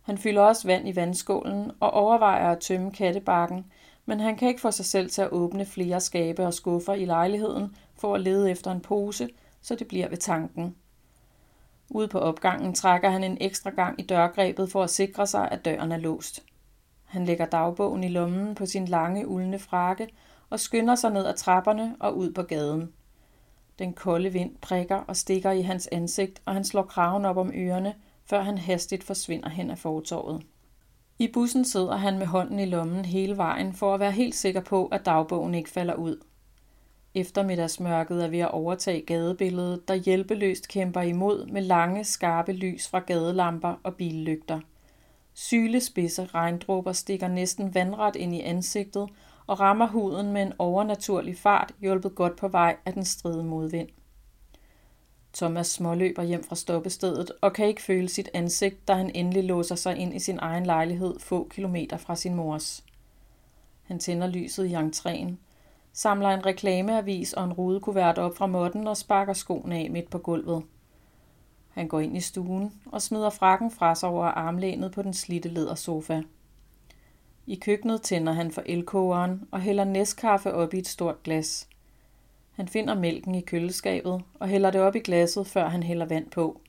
Han 0.02 0.18
fylder 0.18 0.42
også 0.42 0.68
vand 0.68 0.88
i 0.88 0.96
vandskålen 0.96 1.72
og 1.80 1.92
overvejer 1.92 2.52
at 2.52 2.60
tømme 2.60 2.92
kattebakken, 2.92 3.66
men 4.06 4.20
han 4.20 4.36
kan 4.36 4.48
ikke 4.48 4.62
få 4.62 4.72
sig 4.72 4.86
selv 4.86 5.10
til 5.10 5.22
at 5.22 5.32
åbne 5.32 5.66
flere 5.66 6.00
skabe 6.00 6.46
og 6.46 6.54
skuffer 6.54 6.94
i 6.94 7.06
lejligheden 7.06 7.76
for 7.96 8.16
at 8.16 8.22
lede 8.22 8.52
efter 8.52 8.72
en 8.72 8.82
pose, 8.82 9.30
så 9.62 9.76
det 9.76 9.88
bliver 9.88 10.10
ved 10.10 10.18
tanken. 10.18 10.76
Ude 11.90 12.08
på 12.08 12.20
opgangen 12.20 12.74
trækker 12.74 13.10
han 13.10 13.24
en 13.24 13.38
ekstra 13.42 13.70
gang 13.70 14.00
i 14.00 14.04
dørgrebet 14.04 14.72
for 14.72 14.84
at 14.84 14.90
sikre 14.90 15.28
sig, 15.28 15.52
at 15.52 15.66
døren 15.66 15.92
er 15.92 15.98
låst. 15.98 16.44
Han 17.06 17.26
lægger 17.26 17.46
dagbogen 17.46 18.04
i 18.04 18.08
lommen 18.08 18.56
på 18.56 18.66
sin 18.66 18.86
lange, 18.86 19.28
uldne 19.28 19.60
frakke 19.60 20.08
og 20.50 20.60
skynder 20.60 20.96
sig 20.96 21.12
ned 21.12 21.26
ad 21.26 21.34
trapperne 21.34 21.96
og 22.00 22.18
ud 22.18 22.32
på 22.32 22.44
gaden. 22.44 22.94
Den 23.80 23.94
kolde 23.94 24.34
vind 24.34 24.56
prikker 24.62 24.96
og 24.96 25.16
stikker 25.16 25.52
i 25.52 25.62
hans 25.62 25.88
ansigt, 25.92 26.42
og 26.46 26.54
han 26.54 26.64
slår 26.64 26.84
kraven 26.84 27.26
op 27.26 27.38
om 27.38 27.52
ørerne, 27.56 27.94
før 28.26 28.42
han 28.42 28.58
hastigt 28.58 29.04
forsvinder 29.04 29.50
hen 29.50 29.72
ad 29.72 29.76
fortorvet. 29.76 30.42
I 31.20 31.28
bussen 31.28 31.66
sidder 31.66 31.96
han 31.96 32.18
med 32.18 32.26
hånden 32.26 32.60
i 32.60 32.66
lommen 32.66 33.06
hele 33.06 33.38
vejen 33.38 33.74
for 33.74 33.94
at 33.94 34.00
være 34.00 34.12
helt 34.12 34.36
sikker 34.36 34.62
på, 34.62 34.86
at 34.86 35.06
dagbogen 35.06 35.56
ikke 35.56 35.70
falder 35.70 35.96
ud. 35.96 36.18
Eftermiddagsmørket 37.16 38.24
er 38.24 38.28
ved 38.28 38.40
at 38.40 38.52
overtage 38.52 39.02
gadebilledet, 39.02 39.88
der 39.88 39.94
hjælpeløst 39.94 40.68
kæmper 40.68 41.02
imod 41.02 41.46
med 41.46 41.62
lange, 41.62 42.04
skarpe 42.04 42.52
lys 42.52 42.88
fra 42.88 43.00
gadelamper 43.00 43.76
og 43.84 43.96
billygter. 43.96 44.60
Sylespidse 45.34 46.26
regndråber 46.26 46.92
stikker 46.92 47.28
næsten 47.28 47.76
vandret 47.76 48.16
ind 48.16 48.36
i 48.36 48.42
ansigtet 48.42 49.10
og 49.50 49.60
rammer 49.60 49.88
huden 49.88 50.32
med 50.32 50.42
en 50.42 50.54
overnaturlig 50.60 51.38
fart, 51.38 51.74
hjulpet 51.80 52.16
godt 52.16 52.36
på 52.36 52.48
vej 52.48 52.76
af 52.86 52.94
den 52.94 53.06
stride 53.06 53.44
modvind. 53.44 53.90
Thomas 55.34 55.68
småløber 55.68 56.24
hjem 56.24 56.44
fra 56.44 56.56
stoppestedet 56.56 57.32
og 57.42 57.54
kan 57.54 57.68
ikke 57.68 57.82
føle 57.82 58.10
sit 58.10 58.30
ansigt, 58.34 58.88
da 58.88 58.94
han 58.94 59.12
endelig 59.16 59.44
låser 59.44 59.76
sig 59.76 59.98
ind 59.98 60.16
i 60.16 60.20
sin 60.20 60.40
egen 60.42 60.66
lejlighed 60.66 61.20
få 61.20 61.48
kilometer 61.50 61.98
fra 61.98 62.16
sin 62.16 62.36
mors. 62.36 62.84
Han 63.84 64.00
tænder 64.00 64.28
lyset 64.28 64.66
i 64.66 64.76
entréen, 64.76 65.32
samler 65.94 66.30
en 66.30 66.46
reklameavis 66.46 67.34
og 67.34 67.44
en 67.44 67.54
rudekuvert 67.54 68.18
op 68.18 68.38
fra 68.38 68.48
måtten 68.48 68.88
og 68.88 68.98
sparker 68.98 69.34
skoene 69.34 69.76
af 69.76 69.90
midt 69.92 70.10
på 70.10 70.18
gulvet. 70.18 70.64
Han 71.70 71.88
går 71.88 72.00
ind 72.00 72.18
i 72.18 72.22
stuen 72.22 72.74
og 72.86 73.02
smider 73.02 73.30
frakken 73.30 73.72
fra 73.72 73.96
sig 73.96 74.10
over 74.10 74.26
armlænet 74.26 74.92
på 74.92 75.02
den 75.02 75.14
slitte 75.14 75.50
lædersofa. 75.50 76.22
I 77.50 77.56
køkkenet 77.56 78.02
tænder 78.02 78.34
han 78.34 78.52
for 78.52 78.64
elkogeren 78.66 79.48
og 79.52 79.62
hælder 79.62 79.84
næstkaffe 79.84 80.54
op 80.54 80.74
i 80.74 80.78
et 80.78 80.88
stort 80.88 81.24
glas. 81.24 81.68
Han 82.52 82.68
finder 82.68 82.96
mælken 82.96 83.36
i 83.36 83.42
køleskabet 83.42 84.22
og 84.40 84.48
hælder 84.48 84.72
det 84.72 84.82
op 84.82 84.96
i 84.96 85.00
glasset, 85.00 85.48
før 85.48 85.68
han 85.68 85.84
hælder 85.84 86.06
vand 86.06 86.30
på. 86.30 86.62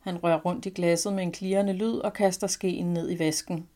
Han 0.00 0.24
rører 0.24 0.40
rundt 0.40 0.66
i 0.66 0.70
glasset 0.70 1.12
med 1.12 1.22
en 1.22 1.32
klirrende 1.32 1.72
lyd 1.72 1.98
og 1.98 2.12
kaster 2.12 2.46
skeen 2.46 2.94
ned 2.94 3.10
i 3.10 3.18
vasken. 3.18 3.68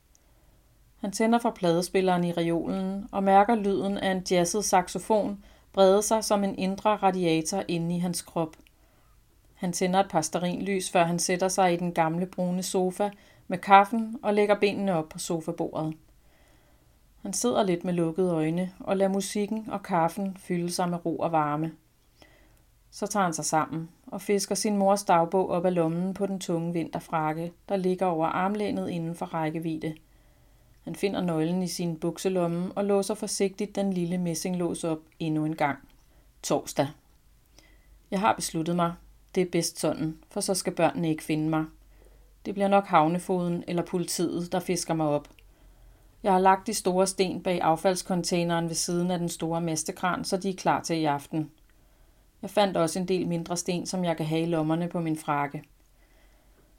Han 0.97 1.13
tænder 1.13 1.39
for 1.39 1.51
pladespilleren 1.51 2.25
i 2.25 2.33
reolen 2.33 3.09
og 3.13 3.23
mærker 3.23 3.55
lyden 3.55 3.99
af 3.99 4.11
en 4.11 4.23
jazzet 4.31 4.65
saxofon 4.65 5.45
brede 5.73 6.03
sig 6.03 6.25
som 6.25 6.45
en 6.45 6.59
indre 6.59 6.91
radiator 6.91 7.63
inde 7.69 7.97
i 7.97 7.99
hans 7.99 8.23
krop. 8.23 8.57
Han 9.55 9.73
tænder 9.73 10.01
et 10.01 10.11
pasterinlys, 10.11 10.91
før 10.91 11.05
han 11.05 11.19
sætter 11.19 11.49
sig 11.49 11.73
i 11.73 11.77
den 11.77 11.93
gamle 11.93 12.27
brune 12.27 12.63
sofa 12.63 13.11
med 13.49 13.59
kaffen 13.59 14.17
og 14.23 14.35
lægger 14.35 14.55
benene 14.61 14.95
op 14.95 15.09
på 15.09 15.19
sofabordet. 15.19 15.95
Han 17.23 17.33
sidder 17.33 17.63
lidt 17.63 17.85
med 17.85 17.93
lukkede 17.93 18.33
øjne 18.33 18.73
og 18.81 18.97
lader 18.97 19.11
musikken 19.11 19.71
og 19.71 19.83
kaffen 19.83 20.37
fylde 20.37 20.71
sig 20.71 20.89
med 20.89 21.07
ro 21.07 21.19
og 21.19 21.33
varme. 21.33 21.73
Så 22.91 23.07
tager 23.07 23.25
han 23.25 23.35
sig 23.35 23.45
sammen 23.45 23.89
og 24.07 24.23
fisker 24.23 24.55
sin 24.55 24.77
mors 24.77 25.03
dagbog 25.03 25.51
op 25.51 25.65
af 25.65 25.75
lommen 25.75 26.15
på 26.15 26.27
den 26.27 26.41
tunge 26.41 26.73
vinterfrakke, 26.73 27.53
der 27.69 27.77
ligger 27.77 28.07
over 28.07 28.27
armlænet 28.27 28.89
inden 28.89 29.15
for 29.15 29.27
rækkevidde. 29.27 29.95
Han 30.85 30.95
finder 30.95 31.21
nøglen 31.21 31.63
i 31.63 31.69
sin 31.69 31.97
bukselomme 31.97 32.73
og 32.73 32.85
låser 32.85 33.15
forsigtigt 33.15 33.75
den 33.75 33.93
lille 33.93 34.19
messinglås 34.19 34.85
op 34.85 34.99
endnu 35.19 35.45
en 35.45 35.57
gang. 35.57 35.79
Torsdag. 36.43 36.89
Jeg 38.11 38.21
har 38.21 38.35
besluttet 38.35 38.77
mig. 38.77 38.93
Det 39.35 39.41
er 39.41 39.51
bedst 39.53 39.81
sådan, 39.81 40.19
for 40.31 40.41
så 40.41 40.55
skal 40.55 40.75
børnene 40.75 41.11
ikke 41.11 41.23
finde 41.23 41.49
mig. 41.49 41.65
Det 42.47 42.55
bliver 42.55 42.69
nok 42.69 42.87
havnefoden 42.87 43.65
eller 43.67 43.83
politiet, 43.83 44.53
der 44.53 44.61
fisker 44.61 44.95
mig 44.95 45.07
op. 45.07 45.29
Jeg 46.23 46.33
har 46.33 46.39
lagt 46.39 46.67
de 46.67 46.75
store 46.75 47.07
sten 47.07 47.43
bag 47.43 47.61
affaldskontaineren 47.61 48.69
ved 48.69 48.75
siden 48.75 49.11
af 49.11 49.19
den 49.19 49.29
store 49.29 49.61
mestekran, 49.61 50.25
så 50.25 50.37
de 50.37 50.51
er 50.51 50.57
klar 50.57 50.83
til 50.83 50.97
i 50.97 51.05
aften. 51.05 51.51
Jeg 52.43 52.51
fandt 52.51 52.77
også 52.77 52.99
en 52.99 53.09
del 53.09 53.29
mindre 53.29 53.57
sten, 53.57 53.87
som 53.87 54.05
jeg 54.05 54.17
kan 54.17 54.27
have 54.27 54.43
i 54.43 54.47
lommerne 54.47 54.89
på 54.89 55.01
min 55.01 55.17
frakke. 55.17 55.63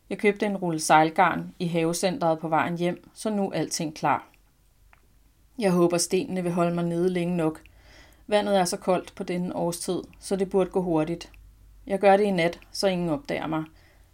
Jeg 0.10 0.18
købte 0.18 0.46
en 0.46 0.58
rulle 0.58 0.80
sejlgarn 0.80 1.54
i 1.60 1.68
havecentret 1.68 2.40
på 2.40 2.48
vejen 2.48 2.78
hjem, 2.78 3.10
så 3.14 3.30
nu 3.30 3.50
er 3.50 3.54
alting 3.54 3.96
klar. 3.96 4.28
Jeg 5.60 5.72
håber, 5.72 5.98
stenene 5.98 6.44
vil 6.44 6.52
holde 6.52 6.76
mig 6.76 6.84
nede 6.84 7.10
længe 7.10 7.38
nok. 7.38 7.62
Vandet 8.28 8.58
er 8.58 8.66
så 8.66 8.78
koldt 8.78 9.16
på 9.16 9.24
denne 9.24 9.56
årstid, 9.56 10.02
så 10.20 10.36
det 10.36 10.50
burde 10.50 10.70
gå 10.70 10.82
hurtigt. 10.82 11.32
Jeg 11.88 12.00
gør 12.00 12.18
det 12.18 12.24
i 12.24 12.32
nat, 12.32 12.60
så 12.72 12.88
ingen 12.88 13.10
opdager 13.10 13.48
mig. 13.48 13.64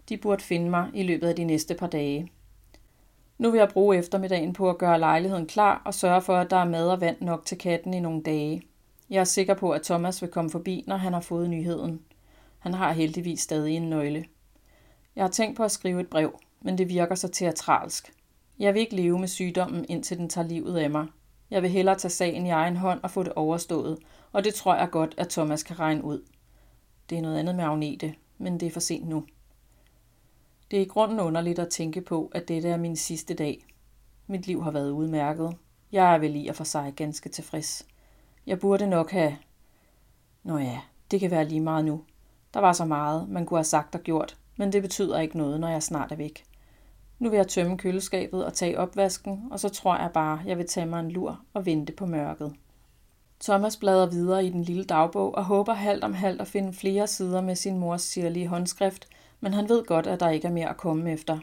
De 0.09 0.17
burde 0.17 0.43
finde 0.43 0.69
mig 0.69 0.89
i 0.93 1.03
løbet 1.03 1.27
af 1.27 1.35
de 1.35 1.43
næste 1.43 1.73
par 1.73 1.87
dage. 1.87 2.31
Nu 3.37 3.51
vil 3.51 3.57
jeg 3.57 3.69
bruge 3.69 3.97
eftermiddagen 3.97 4.53
på 4.53 4.69
at 4.69 4.77
gøre 4.77 4.99
lejligheden 4.99 5.47
klar 5.47 5.81
og 5.85 5.93
sørge 5.93 6.21
for, 6.21 6.37
at 6.37 6.49
der 6.49 6.57
er 6.57 6.65
mad 6.65 6.89
og 6.89 7.01
vand 7.01 7.21
nok 7.21 7.45
til 7.45 7.57
katten 7.57 7.93
i 7.93 7.99
nogle 7.99 8.23
dage. 8.23 8.61
Jeg 9.09 9.19
er 9.19 9.23
sikker 9.23 9.53
på, 9.53 9.71
at 9.71 9.83
Thomas 9.83 10.21
vil 10.21 10.31
komme 10.31 10.51
forbi, 10.51 10.83
når 10.87 10.95
han 10.95 11.13
har 11.13 11.21
fået 11.21 11.49
nyheden. 11.49 12.01
Han 12.59 12.73
har 12.73 12.91
heldigvis 12.91 13.41
stadig 13.41 13.75
en 13.75 13.89
nøgle. 13.89 14.25
Jeg 15.15 15.23
har 15.23 15.31
tænkt 15.31 15.57
på 15.57 15.63
at 15.63 15.71
skrive 15.71 16.01
et 16.01 16.07
brev, 16.07 16.39
men 16.61 16.77
det 16.77 16.89
virker 16.89 17.15
så 17.15 17.27
teatralsk. 17.27 18.13
Jeg 18.59 18.73
vil 18.73 18.79
ikke 18.79 18.95
leve 18.95 19.19
med 19.19 19.27
sygdommen, 19.27 19.85
indtil 19.89 20.17
den 20.17 20.29
tager 20.29 20.47
livet 20.47 20.77
af 20.77 20.89
mig. 20.89 21.07
Jeg 21.51 21.61
vil 21.61 21.69
hellere 21.69 21.95
tage 21.95 22.11
sagen 22.11 22.45
i 22.45 22.49
egen 22.49 22.75
hånd 22.75 22.99
og 23.03 23.11
få 23.11 23.23
det 23.23 23.33
overstået, 23.33 23.97
og 24.31 24.43
det 24.43 24.53
tror 24.53 24.75
jeg 24.75 24.89
godt, 24.91 25.15
at 25.17 25.29
Thomas 25.29 25.63
kan 25.63 25.79
regne 25.79 26.03
ud. 26.03 26.21
Det 27.09 27.17
er 27.17 27.21
noget 27.21 27.39
andet 27.39 27.55
med 27.55 27.63
Agnete, 27.63 28.15
men 28.37 28.59
det 28.59 28.65
er 28.65 28.71
for 28.71 28.79
sent 28.79 29.07
nu. 29.07 29.23
Det 30.75 30.81
er 30.81 30.85
i 30.85 30.89
grunden 30.89 31.19
underligt 31.19 31.59
at 31.59 31.69
tænke 31.69 32.01
på, 32.01 32.31
at 32.33 32.47
dette 32.47 32.69
er 32.69 32.77
min 32.77 32.95
sidste 32.95 33.33
dag. 33.33 33.65
Mit 34.27 34.47
liv 34.47 34.63
har 34.63 34.71
været 34.71 34.91
udmærket. 34.91 35.55
Jeg 35.91 36.13
er 36.13 36.17
vel 36.17 36.35
i 36.35 36.47
og 36.47 36.55
for 36.55 36.63
sig 36.63 36.93
ganske 36.95 37.29
tilfreds. 37.29 37.87
Jeg 38.45 38.59
burde 38.59 38.87
nok 38.87 39.11
have... 39.11 39.37
Nå 40.43 40.57
ja, 40.57 40.79
det 41.11 41.19
kan 41.19 41.31
være 41.31 41.45
lige 41.45 41.61
meget 41.61 41.85
nu. 41.85 42.03
Der 42.53 42.59
var 42.59 42.73
så 42.73 42.85
meget, 42.85 43.29
man 43.29 43.45
kunne 43.45 43.57
have 43.57 43.63
sagt 43.63 43.95
og 43.95 44.01
gjort, 44.01 44.37
men 44.57 44.73
det 44.73 44.81
betyder 44.81 45.19
ikke 45.19 45.37
noget, 45.37 45.59
når 45.59 45.67
jeg 45.67 45.83
snart 45.83 46.11
er 46.11 46.15
væk. 46.15 46.43
Nu 47.19 47.29
vil 47.29 47.37
jeg 47.37 47.47
tømme 47.47 47.77
køleskabet 47.77 48.45
og 48.45 48.53
tage 48.53 48.79
opvasken, 48.79 49.43
og 49.51 49.59
så 49.59 49.69
tror 49.69 49.97
jeg 49.97 50.11
bare, 50.13 50.41
jeg 50.45 50.57
vil 50.57 50.67
tage 50.67 50.85
mig 50.85 50.99
en 50.99 51.11
lur 51.11 51.39
og 51.53 51.65
vente 51.65 51.93
på 51.93 52.05
mørket. 52.05 52.53
Thomas 53.39 53.77
bladrer 53.77 54.09
videre 54.09 54.45
i 54.45 54.49
den 54.49 54.63
lille 54.63 54.83
dagbog 54.83 55.35
og 55.35 55.45
håber 55.45 55.73
halvt 55.73 56.03
om 56.03 56.13
halvt 56.13 56.41
at 56.41 56.47
finde 56.47 56.73
flere 56.73 57.07
sider 57.07 57.41
med 57.41 57.55
sin 57.55 57.77
mors 57.77 58.01
sirlige 58.01 58.47
håndskrift, 58.47 59.07
men 59.45 59.53
han 59.53 59.69
ved 59.69 59.85
godt, 59.85 60.07
at 60.07 60.19
der 60.19 60.29
ikke 60.29 60.47
er 60.47 60.51
mere 60.51 60.69
at 60.69 60.77
komme 60.77 61.11
efter. 61.11 61.39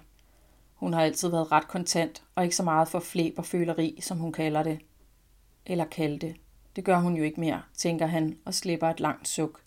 Hun 0.75 0.93
har 0.93 1.03
altid 1.03 1.29
været 1.29 1.53
ret 1.53 1.69
kontant 1.69 2.23
og 2.35 2.45
ikke 2.45 2.57
så 2.57 2.62
meget 2.62 2.88
for 2.88 3.01
flæb 3.01 3.35
og 3.38 3.45
føleri, 3.45 3.99
som 4.01 4.19
hun 4.19 4.33
kalder 4.33 4.62
det. 4.62 4.79
Eller 5.67 5.85
kaldte. 5.85 6.35
Det 6.77 6.85
gør 6.85 6.99
hun 6.99 7.17
jo 7.17 7.23
ikke 7.23 7.41
mere, 7.41 7.62
tænker 7.77 8.07
han 8.07 8.38
og 8.45 8.55
slipper 8.55 8.88
et 8.88 9.01
langt 9.01 9.29
suk. 9.29 9.61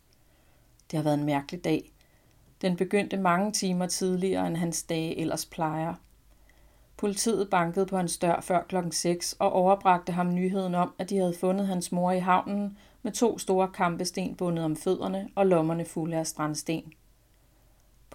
Det 0.91 0.98
har 0.98 1.04
været 1.04 1.19
en 1.19 1.26
mærkelig 1.26 1.63
dag. 1.63 1.91
Den 2.62 2.76
begyndte 2.76 3.17
mange 3.17 3.52
timer 3.52 3.88
tidligere, 3.88 4.48
end 4.48 4.58
hans 4.58 4.84
dage 4.84 5.19
ellers 5.19 5.45
plejer. 5.45 5.93
Politiet 6.98 7.50
bankede 7.50 7.86
på 7.86 7.98
hans 7.98 8.17
dør 8.17 8.41
før 8.41 8.63
klokken 8.63 8.91
6 8.91 9.36
og 9.39 9.52
overbragte 9.52 10.12
ham 10.12 10.34
nyheden 10.34 10.76
om, 10.76 10.93
at 11.00 11.10
de 11.10 11.17
havde 11.17 11.36
fundet 11.39 11.67
hans 11.67 11.91
mor 11.91 12.12
i 12.12 12.19
havnen 12.19 12.78
med 13.02 13.12
to 13.12 13.38
store 13.38 13.67
kampesten 13.67 14.36
bundet 14.36 14.65
om 14.65 14.76
fødderne 14.76 15.30
og 15.36 15.45
lommerne 15.45 15.86
fulde 15.86 16.17
af 16.17 16.28
strandsten. 16.28 16.93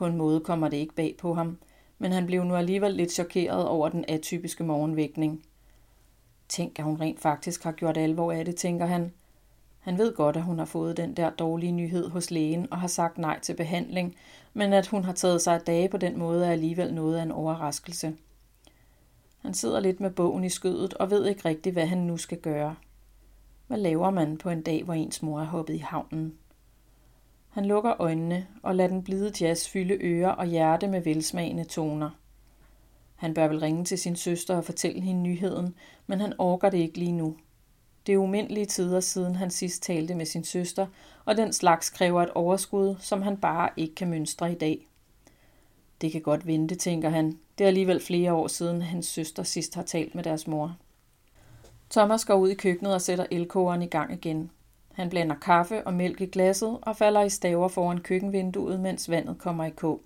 På 0.01 0.07
en 0.07 0.17
måde 0.17 0.41
kommer 0.41 0.69
det 0.69 0.77
ikke 0.77 0.95
bag 0.95 1.15
på 1.19 1.35
ham, 1.35 1.59
men 1.99 2.13
han 2.13 2.27
blev 2.27 2.45
nu 2.45 2.55
alligevel 2.55 2.95
lidt 2.95 3.13
chokeret 3.13 3.69
over 3.69 3.89
den 3.89 4.05
atypiske 4.09 4.65
morgenvækning. 4.65 5.45
Tænk, 6.49 6.79
at 6.79 6.85
hun 6.85 7.01
rent 7.01 7.21
faktisk 7.21 7.65
har 7.65 7.73
gjort 7.73 7.97
alvor 7.97 8.33
af 8.33 8.45
det, 8.45 8.57
tænker 8.57 8.87
han. 8.87 9.13
Han 9.79 9.99
ved 9.99 10.15
godt, 10.15 10.37
at 10.37 10.43
hun 10.43 10.59
har 10.59 10.65
fået 10.65 10.97
den 10.97 11.15
der 11.15 11.31
dårlige 11.31 11.73
nyhed 11.73 12.09
hos 12.09 12.31
lægen 12.31 12.73
og 12.73 12.79
har 12.79 12.87
sagt 12.87 13.19
nej 13.19 13.41
til 13.41 13.55
behandling, 13.55 14.17
men 14.55 14.73
at 14.73 14.87
hun 14.87 15.05
har 15.05 15.13
taget 15.13 15.43
sig 15.43 15.55
af 15.55 15.61
dage 15.61 15.89
på 15.89 15.97
den 15.97 16.19
måde 16.19 16.47
er 16.47 16.53
alligevel 16.53 16.95
noget 16.95 17.19
af 17.19 17.23
en 17.23 17.33
overraskelse. 17.33 18.17
Han 19.39 19.55
sidder 19.55 19.81
lidt 19.81 20.01
med 20.01 20.11
bogen 20.11 20.45
i 20.45 20.49
skødet 20.49 20.95
og 20.95 21.11
ved 21.11 21.27
ikke 21.27 21.49
rigtigt, 21.49 21.73
hvad 21.73 21.87
han 21.87 21.99
nu 21.99 22.17
skal 22.17 22.39
gøre. 22.39 22.77
Hvad 23.67 23.79
laver 23.79 24.11
man 24.11 24.39
på 24.39 24.51
en 24.51 24.63
dag, 24.63 24.85
hvor 24.85 24.95
ens 24.95 25.23
mor 25.23 25.41
er 25.41 25.45
hoppet 25.45 25.75
i 25.75 25.79
havnen? 25.79 26.35
Han 27.51 27.65
lukker 27.65 28.01
øjnene 28.01 28.47
og 28.63 28.75
lader 28.75 28.89
den 28.89 29.03
blide 29.03 29.33
jazz 29.41 29.69
fylde 29.69 29.99
ører 30.01 30.31
og 30.31 30.47
hjerte 30.47 30.89
med 30.89 31.01
velsmagende 31.01 31.65
toner. 31.65 32.11
Han 33.17 33.35
bør 33.35 33.49
vel 33.49 33.61
ringe 33.61 33.85
til 33.85 33.99
sin 33.99 34.17
søster 34.17 34.57
og 34.57 34.65
fortælle 34.65 35.01
hende 35.01 35.23
nyheden, 35.23 35.75
men 36.07 36.21
han 36.21 36.35
orker 36.39 36.71
det 36.71 36.79
ikke 36.79 36.99
lige 36.99 37.13
nu. 37.13 37.37
Det 38.07 38.13
er 38.13 38.19
umindelige 38.19 38.67
tider 38.67 39.01
siden 39.01 39.37
han 39.37 39.51
sidst 39.51 39.83
talte 39.83 40.15
med 40.15 40.27
sin 40.27 40.45
søster, 40.45 40.87
og 41.25 41.37
den 41.37 41.53
slags 41.53 41.91
kræver 41.91 42.23
et 42.23 42.31
overskud, 42.31 42.97
som 42.99 43.23
han 43.23 43.37
bare 43.37 43.71
ikke 43.77 43.95
kan 43.95 44.11
mønstre 44.11 44.53
i 44.53 44.55
dag. 44.55 44.87
Det 46.01 46.13
kan 46.13 46.21
godt 46.21 46.47
vente, 46.47 46.75
tænker 46.75 47.09
han. 47.09 47.39
Det 47.59 47.65
er 47.65 47.69
alligevel 47.69 48.01
flere 48.01 48.33
år 48.33 48.47
siden, 48.47 48.83
hans 48.83 49.07
søster 49.07 49.43
sidst 49.43 49.75
har 49.75 49.83
talt 49.83 50.15
med 50.15 50.25
deres 50.25 50.47
mor. 50.47 50.77
Thomas 51.91 52.25
går 52.25 52.35
ud 52.35 52.49
i 52.49 52.55
køkkenet 52.55 52.95
og 52.95 53.03
sætter 53.03 53.27
elkogeren 53.31 53.83
i 53.83 53.87
gang 53.87 54.13
igen. 54.13 54.51
Han 55.01 55.11
blander 55.11 55.37
kaffe 55.37 55.87
og 55.87 55.95
mælk 55.95 56.21
i 56.21 56.27
glasset 56.27 56.79
og 56.83 56.97
falder 56.97 57.23
i 57.23 57.29
staver 57.29 57.69
foran 57.69 57.99
køkkenvinduet, 57.99 58.81
mens 58.81 59.11
vandet 59.11 59.39
kommer 59.39 59.65
i 59.65 59.71
kog. 59.71 60.01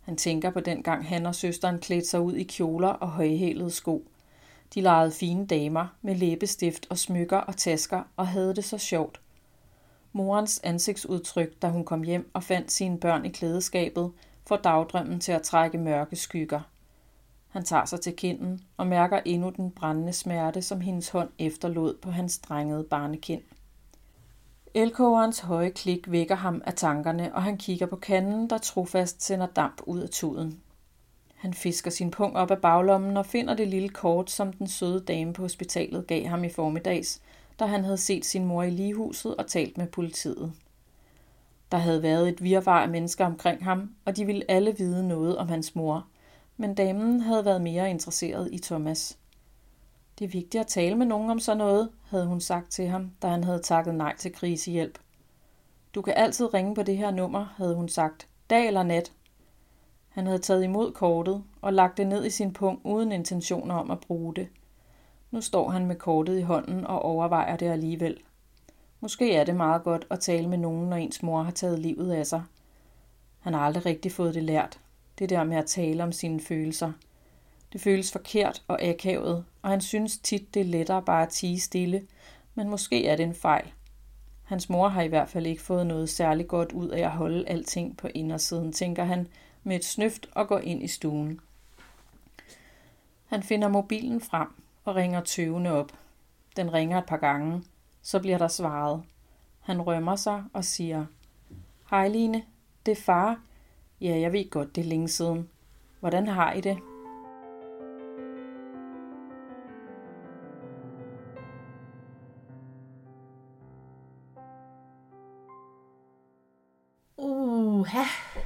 Han 0.00 0.16
tænker 0.16 0.50
på 0.50 0.60
den 0.60 0.82
gang 0.82 1.08
han 1.08 1.26
og 1.26 1.34
søsteren 1.34 1.78
klædte 1.78 2.06
sig 2.06 2.20
ud 2.20 2.34
i 2.34 2.42
kjoler 2.42 2.88
og 2.88 3.08
højhælede 3.08 3.70
sko. 3.70 4.08
De 4.74 4.80
legede 4.80 5.10
fine 5.10 5.46
damer 5.46 5.86
med 6.02 6.14
læbestift 6.14 6.86
og 6.90 6.98
smykker 6.98 7.36
og 7.36 7.56
tasker 7.56 8.02
og 8.16 8.26
havde 8.26 8.54
det 8.54 8.64
så 8.64 8.78
sjovt. 8.78 9.20
Morens 10.12 10.60
ansigtsudtryk, 10.64 11.62
da 11.62 11.68
hun 11.68 11.84
kom 11.84 12.02
hjem 12.02 12.30
og 12.34 12.42
fandt 12.42 12.72
sine 12.72 12.98
børn 12.98 13.24
i 13.24 13.28
klædeskabet, 13.28 14.12
får 14.46 14.56
dagdrømmen 14.56 15.20
til 15.20 15.32
at 15.32 15.42
trække 15.42 15.78
mørke 15.78 16.16
skygger. 16.16 16.60
Han 17.48 17.64
tager 17.64 17.84
sig 17.84 18.00
til 18.00 18.16
kinden 18.16 18.60
og 18.76 18.86
mærker 18.86 19.20
endnu 19.24 19.50
den 19.50 19.70
brændende 19.70 20.12
smerte, 20.12 20.62
som 20.62 20.80
hendes 20.80 21.08
hånd 21.08 21.28
efterlod 21.38 21.96
på 22.02 22.10
hans 22.10 22.38
drengede 22.38 22.84
barnekind. 22.84 23.42
Elkogerens 24.74 25.38
høje 25.38 25.70
klik 25.70 26.10
vækker 26.10 26.34
ham 26.34 26.62
af 26.64 26.74
tankerne, 26.74 27.34
og 27.34 27.42
han 27.42 27.58
kigger 27.58 27.86
på 27.86 27.96
kanden, 27.96 28.50
der 28.50 28.58
trofast 28.58 29.22
sender 29.22 29.46
damp 29.46 29.82
ud 29.86 30.00
af 30.00 30.08
tuden. 30.08 30.60
Han 31.36 31.54
fisker 31.54 31.90
sin 31.90 32.10
pung 32.10 32.36
op 32.36 32.50
af 32.50 32.60
baglommen 32.60 33.16
og 33.16 33.26
finder 33.26 33.54
det 33.54 33.68
lille 33.68 33.88
kort, 33.88 34.30
som 34.30 34.52
den 34.52 34.68
søde 34.68 35.00
dame 35.00 35.32
på 35.32 35.42
hospitalet 35.42 36.06
gav 36.06 36.26
ham 36.26 36.44
i 36.44 36.48
formiddags, 36.48 37.20
da 37.58 37.66
han 37.66 37.84
havde 37.84 37.98
set 37.98 38.24
sin 38.24 38.44
mor 38.44 38.62
i 38.62 38.70
ligehuset 38.70 39.36
og 39.36 39.46
talt 39.46 39.78
med 39.78 39.86
politiet. 39.86 40.52
Der 41.72 41.78
havde 41.78 42.02
været 42.02 42.28
et 42.28 42.42
virvar 42.42 42.82
af 42.82 42.88
mennesker 42.88 43.26
omkring 43.26 43.64
ham, 43.64 43.90
og 44.04 44.16
de 44.16 44.24
ville 44.24 44.50
alle 44.50 44.74
vide 44.78 45.08
noget 45.08 45.36
om 45.36 45.48
hans 45.48 45.74
mor, 45.74 46.06
men 46.56 46.74
damen 46.74 47.20
havde 47.20 47.44
været 47.44 47.60
mere 47.60 47.90
interesseret 47.90 48.48
i 48.52 48.58
Thomas. 48.58 49.18
Det 50.18 50.24
er 50.24 50.28
vigtigt 50.28 50.60
at 50.60 50.66
tale 50.66 50.94
med 50.94 51.06
nogen 51.06 51.30
om 51.30 51.38
sådan 51.38 51.58
noget, 51.58 51.90
havde 52.04 52.26
hun 52.26 52.40
sagt 52.40 52.70
til 52.70 52.88
ham, 52.88 53.10
da 53.22 53.28
han 53.28 53.44
havde 53.44 53.58
takket 53.58 53.94
nej 53.94 54.16
til 54.16 54.32
krisehjælp. 54.32 54.98
Du 55.94 56.02
kan 56.02 56.14
altid 56.16 56.54
ringe 56.54 56.74
på 56.74 56.82
det 56.82 56.96
her 56.96 57.10
nummer, 57.10 57.54
havde 57.56 57.74
hun 57.74 57.88
sagt, 57.88 58.28
dag 58.50 58.66
eller 58.66 58.82
nat. 58.82 59.12
Han 60.08 60.26
havde 60.26 60.38
taget 60.38 60.64
imod 60.64 60.92
kortet 60.92 61.44
og 61.62 61.72
lagt 61.72 61.96
det 61.96 62.06
ned 62.06 62.24
i 62.24 62.30
sin 62.30 62.52
pung 62.52 62.80
uden 62.84 63.12
intentioner 63.12 63.74
om 63.74 63.90
at 63.90 64.00
bruge 64.00 64.34
det. 64.34 64.48
Nu 65.30 65.40
står 65.40 65.70
han 65.70 65.86
med 65.86 65.96
kortet 65.96 66.38
i 66.38 66.42
hånden 66.42 66.86
og 66.86 67.02
overvejer 67.02 67.56
det 67.56 67.66
alligevel. 67.66 68.20
Måske 69.00 69.34
er 69.34 69.44
det 69.44 69.56
meget 69.56 69.82
godt 69.82 70.06
at 70.10 70.20
tale 70.20 70.48
med 70.48 70.58
nogen, 70.58 70.90
når 70.90 70.96
ens 70.96 71.22
mor 71.22 71.42
har 71.42 71.50
taget 71.50 71.78
livet 71.78 72.12
af 72.12 72.26
sig. 72.26 72.42
Han 73.40 73.54
har 73.54 73.60
aldrig 73.60 73.86
rigtig 73.86 74.12
fået 74.12 74.34
det 74.34 74.42
lært. 74.42 74.80
Det 75.18 75.30
der 75.30 75.44
med 75.44 75.56
at 75.56 75.66
tale 75.66 76.02
om 76.02 76.12
sine 76.12 76.40
følelser– 76.40 76.92
det 77.72 77.80
føles 77.80 78.12
forkert 78.12 78.62
og 78.68 78.82
akavet, 78.82 79.44
og 79.62 79.70
han 79.70 79.80
synes 79.80 80.18
tit, 80.18 80.54
det 80.54 80.60
er 80.60 80.64
lettere 80.64 81.02
bare 81.02 81.22
at 81.22 81.28
tige 81.28 81.60
stille, 81.60 82.06
men 82.54 82.68
måske 82.68 83.06
er 83.06 83.16
det 83.16 83.22
en 83.22 83.34
fejl. 83.34 83.72
Hans 84.44 84.68
mor 84.68 84.88
har 84.88 85.02
i 85.02 85.08
hvert 85.08 85.28
fald 85.28 85.46
ikke 85.46 85.62
fået 85.62 85.86
noget 85.86 86.08
særligt 86.08 86.48
godt 86.48 86.72
ud 86.72 86.88
af 86.88 87.00
at 87.00 87.10
holde 87.10 87.48
alting 87.48 87.96
på 87.96 88.08
indersiden, 88.14 88.72
tænker 88.72 89.04
han 89.04 89.28
med 89.62 89.76
et 89.76 89.84
snøft 89.84 90.28
og 90.32 90.48
går 90.48 90.58
ind 90.58 90.82
i 90.82 90.88
stuen. 90.88 91.40
Han 93.26 93.42
finder 93.42 93.68
mobilen 93.68 94.20
frem 94.20 94.48
og 94.84 94.96
ringer 94.96 95.20
tøvende 95.20 95.70
op. 95.70 95.92
Den 96.56 96.72
ringer 96.72 96.98
et 96.98 97.06
par 97.06 97.16
gange. 97.16 97.62
Så 98.02 98.20
bliver 98.20 98.38
der 98.38 98.48
svaret. 98.48 99.02
Han 99.60 99.82
rømmer 99.82 100.16
sig 100.16 100.44
og 100.52 100.64
siger, 100.64 101.06
Hej 101.90 102.08
Line, 102.08 102.42
det 102.86 102.92
er 102.92 103.02
far. 103.02 103.40
Ja, 104.00 104.18
jeg 104.18 104.32
ved 104.32 104.50
godt, 104.50 104.76
det 104.76 104.80
er 104.80 104.88
længe 104.88 105.08
siden. 105.08 105.48
Hvordan 106.00 106.28
har 106.28 106.52
I 106.52 106.60
det? 106.60 106.78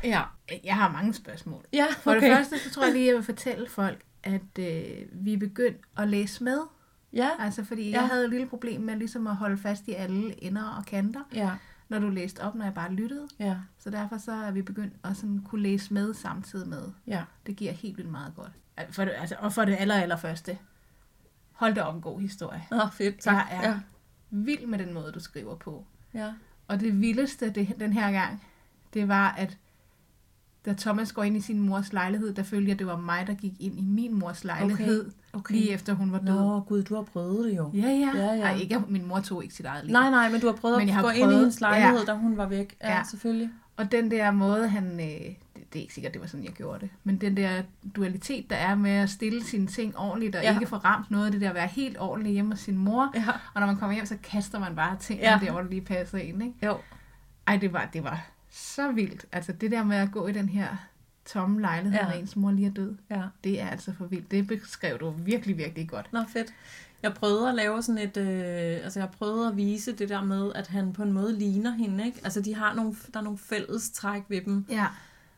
Ja. 0.05 0.23
Jeg 0.65 0.75
har 0.75 0.93
mange 0.93 1.15
spørgsmål. 1.15 1.65
Ja, 1.73 1.85
okay. 1.85 1.95
For 1.95 2.15
det 2.15 2.23
første, 2.23 2.59
så 2.59 2.71
tror 2.71 2.85
jeg 2.85 2.93
lige, 2.93 3.07
jeg 3.07 3.15
vil 3.15 3.23
fortælle 3.23 3.69
folk, 3.69 4.03
at 4.23 4.59
øh, 4.59 5.07
vi 5.13 5.33
er 5.33 5.39
begyndt 5.39 5.81
at 5.97 6.09
læse 6.09 6.45
med. 6.45 6.59
Ja. 7.13 7.29
Altså, 7.39 7.65
fordi 7.65 7.91
ja. 7.91 8.01
jeg 8.01 8.09
havde 8.09 8.25
et 8.25 8.31
lille 8.31 8.47
problem 8.47 8.81
med 8.81 8.97
ligesom 8.97 9.27
at 9.27 9.37
holde 9.37 9.59
fast 9.59 9.89
i 9.89 9.93
alle 9.93 10.45
ender 10.45 10.65
og 10.79 10.87
kanter. 10.87 11.21
Ja. 11.35 11.51
Når 11.89 11.99
du 11.99 12.09
læste 12.09 12.41
op, 12.41 12.55
når 12.55 12.65
jeg 12.65 12.75
bare 12.75 12.93
lyttede. 12.93 13.29
Ja. 13.39 13.57
Så 13.79 13.91
derfor 13.91 14.19
så 14.19 14.33
er 14.33 14.51
vi 14.51 14.63
begyndt 14.63 14.95
at 15.05 15.17
sådan 15.17 15.43
kunne 15.49 15.63
læse 15.63 15.95
med 15.95 16.15
samtidig 16.15 16.69
med. 16.69 16.83
Ja. 17.07 17.25
Det 17.47 17.57
giver 17.57 17.73
helt 17.73 17.97
vildt 17.97 18.11
meget 18.11 18.33
godt. 18.37 18.53
For 18.91 19.05
det, 19.05 19.13
altså, 19.19 19.37
og 19.39 19.53
for 19.53 19.65
det 19.65 19.77
aller, 19.79 19.95
aller 19.95 20.17
første. 20.17 20.59
Hold 21.53 21.75
da 21.75 21.83
op 21.83 21.95
en 21.95 22.01
god 22.01 22.21
historie. 22.21 22.67
Åh, 22.73 22.85
oh, 22.85 22.93
fedt. 22.93 23.21
Tak. 23.21 23.35
Jeg 23.35 23.59
er 23.65 23.69
ja. 23.69 23.81
vild 24.31 24.67
med 24.67 24.79
den 24.79 24.95
måde, 24.95 25.13
du 25.13 25.21
skriver 25.21 25.57
på. 25.57 25.87
Ja. 26.15 26.33
Og 26.69 26.81
det 26.81 27.01
vildeste 27.01 27.51
det, 27.51 27.75
den 27.81 27.93
her 27.93 28.13
gang, 28.13 28.45
det 28.95 29.09
var, 29.09 29.33
at 29.33 29.59
da 30.67 30.75
Thomas 30.79 31.13
går 31.13 31.23
ind 31.23 31.37
i 31.37 31.41
sin 31.41 31.61
mors 31.61 31.93
lejlighed, 31.93 32.35
der 32.35 32.43
følte 32.43 32.69
jeg, 32.69 32.73
at 32.73 32.79
det 32.79 32.87
var 32.87 32.97
mig, 32.97 33.27
der 33.27 33.35
gik 33.35 33.53
ind 33.61 33.79
i 33.79 33.83
min 33.83 34.19
mors 34.19 34.45
lejlighed, 34.45 35.01
okay. 35.05 35.39
Okay. 35.39 35.55
lige 35.55 35.71
efter 35.73 35.95
hun 35.95 36.13
var 36.13 36.19
død. 36.19 36.35
Nå, 36.35 36.61
gud, 36.61 36.83
du 36.83 36.95
har 36.95 37.03
prøvet 37.03 37.45
det 37.45 37.57
jo. 37.57 37.71
Ja, 37.75 37.89
ja. 37.89 38.11
ja, 38.15 38.33
ja. 38.33 38.43
Ej, 38.43 38.57
ikke, 38.57 38.83
min 38.89 39.07
mor 39.07 39.21
tog 39.21 39.43
ikke 39.43 39.55
sit 39.55 39.67
eget 39.67 39.85
liv. 39.85 39.93
Nej, 39.93 40.11
nej, 40.11 40.31
men 40.31 40.41
du 40.41 40.47
har 40.47 40.55
prøvet 40.55 40.79
men 40.79 40.89
at 40.89 40.95
gå 40.95 41.01
prøvet, 41.01 41.17
ind 41.17 41.33
i 41.33 41.35
hendes 41.35 41.61
lejlighed, 41.61 41.99
ja. 41.99 42.13
da 42.13 42.19
hun 42.19 42.37
var 42.37 42.47
væk. 42.47 42.77
Ja, 42.83 42.97
ja, 42.97 43.03
selvfølgelig. 43.11 43.51
Og 43.77 43.93
den 43.93 44.11
der 44.11 44.31
måde, 44.31 44.69
han... 44.69 45.01
Øh, 45.01 45.35
det, 45.73 45.79
er 45.79 45.83
ikke 45.83 45.95
sikkert, 45.95 46.13
det 46.13 46.21
var 46.21 46.27
sådan, 46.27 46.45
jeg 46.45 46.53
gjorde 46.53 46.81
det. 46.81 46.91
Men 47.05 47.17
den 47.17 47.37
der 47.37 47.63
dualitet, 47.97 48.51
der 48.51 48.57
er 48.57 48.75
med 48.75 48.91
at 48.91 49.11
stille 49.11 49.45
sine 49.45 49.67
ting 49.67 49.99
ordentligt, 49.99 50.37
og 50.37 50.43
ja. 50.43 50.55
ikke 50.55 50.67
få 50.67 50.77
ramt 50.77 51.11
noget 51.11 51.27
af 51.27 51.33
det 51.33 51.41
der 51.41 51.49
at 51.49 51.55
være 51.55 51.67
helt 51.67 51.97
ordentligt 52.01 52.33
hjemme 52.33 52.53
hos 52.53 52.61
sin 52.61 52.77
mor. 52.77 53.13
Ja. 53.15 53.25
Og 53.55 53.61
når 53.61 53.67
man 53.67 53.77
kommer 53.77 53.95
hjem, 53.95 54.07
så 54.07 54.17
kaster 54.23 54.59
man 54.59 54.77
bare 54.77 54.97
ting, 55.01 55.21
ja. 55.21 55.39
der 55.43 55.51
hvor 55.51 55.61
det 55.61 55.71
lige 55.71 55.83
passer 55.83 56.19
ind. 56.19 56.43
Ikke? 56.43 56.67
Jo. 56.67 56.79
Ej, 57.47 57.57
det 57.57 57.73
var, 57.73 57.89
det 57.93 58.05
var 58.05 58.31
så 58.51 58.93
vildt. 58.93 59.27
Altså 59.33 59.53
det 59.53 59.71
der 59.71 59.85
med 59.85 59.97
at 59.97 60.13
gå 60.13 60.27
i 60.27 60.33
den 60.33 60.49
her 60.49 60.69
tomme 61.25 61.61
lejlighed, 61.61 61.99
ja. 62.01 62.05
når 62.05 62.13
ens 62.13 62.37
mor 62.37 62.51
lige 62.51 62.67
er 62.69 62.73
død, 62.73 62.95
ja. 63.11 63.23
det 63.45 63.61
er 63.61 63.69
altså 63.69 63.93
for 63.93 64.05
vildt. 64.05 64.31
Det 64.31 64.47
beskrev 64.47 64.99
du 64.99 65.11
virkelig, 65.11 65.57
virkelig 65.59 65.89
godt. 65.89 66.13
Nå, 66.13 66.21
fedt. 66.33 66.55
Jeg 67.03 67.15
prøvede 67.15 67.49
at 67.49 67.55
lave 67.55 67.83
sådan 67.83 67.99
et, 67.99 68.17
øh, 68.17 68.85
altså 68.85 69.01
jeg 69.01 69.09
prøvede 69.19 69.49
at 69.49 69.57
vise 69.57 69.93
det 69.93 70.09
der 70.09 70.25
med, 70.25 70.53
at 70.55 70.67
han 70.67 70.93
på 70.93 71.03
en 71.03 71.13
måde 71.13 71.39
ligner 71.39 71.71
hende, 71.71 72.07
ikke? 72.07 72.21
Altså 72.25 72.41
de 72.41 72.55
har 72.55 72.75
nogle, 72.75 72.95
der 73.15 73.21
er 73.21 73.25
nogle 73.25 73.39
fælles 73.39 73.91
træk 73.91 74.23
ved 74.29 74.41
dem. 74.41 74.65
Ja. 74.71 74.87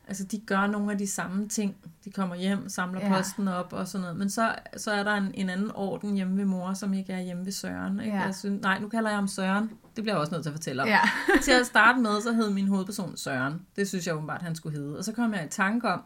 Altså, 0.08 0.24
de 0.24 0.38
gør 0.38 0.66
nogle 0.66 0.92
af 0.92 0.98
de 0.98 1.06
samme 1.06 1.48
ting. 1.48 1.76
De 2.04 2.10
kommer 2.10 2.36
hjem, 2.36 2.68
samler 2.68 3.00
Ja. 3.00 3.16
posten 3.16 3.48
op 3.48 3.72
og 3.72 3.88
sådan 3.88 4.02
noget. 4.02 4.16
Men 4.16 4.30
så, 4.30 4.54
så 4.76 4.90
er 4.90 5.02
der 5.02 5.14
en, 5.14 5.30
en 5.34 5.50
anden 5.50 5.70
orden 5.74 6.14
hjemme 6.14 6.36
ved 6.36 6.44
mor, 6.44 6.74
som 6.74 6.94
ikke 6.94 7.12
er 7.12 7.20
hjemme 7.20 7.44
ved 7.44 7.52
Søren. 7.52 8.00
Ikke? 8.00 8.16
Ja. 8.16 8.22
Jeg 8.22 8.34
synes, 8.34 8.62
nej, 8.62 8.78
nu 8.78 8.88
kalder 8.88 9.10
jeg 9.10 9.16
ham 9.16 9.28
Søren. 9.28 9.70
Det 9.96 10.04
bliver 10.04 10.14
jeg 10.14 10.20
også 10.20 10.32
nødt 10.32 10.42
til 10.44 10.50
at 10.50 10.54
fortælle 10.54 10.82
om. 10.82 10.88
Ja. 10.88 11.00
til 11.42 11.52
at 11.52 11.66
starte 11.66 12.00
med, 12.00 12.20
så 12.20 12.32
hed 12.32 12.50
min 12.50 12.68
hovedperson 12.68 13.16
Søren. 13.16 13.62
Det 13.76 13.88
synes 13.88 14.06
jeg 14.06 14.14
åbenbart, 14.14 14.42
han 14.42 14.54
skulle 14.54 14.78
hedde. 14.78 14.98
Og 14.98 15.04
så 15.04 15.12
kom 15.12 15.34
jeg 15.34 15.44
i 15.44 15.48
tanke 15.48 15.88
om, 15.88 16.02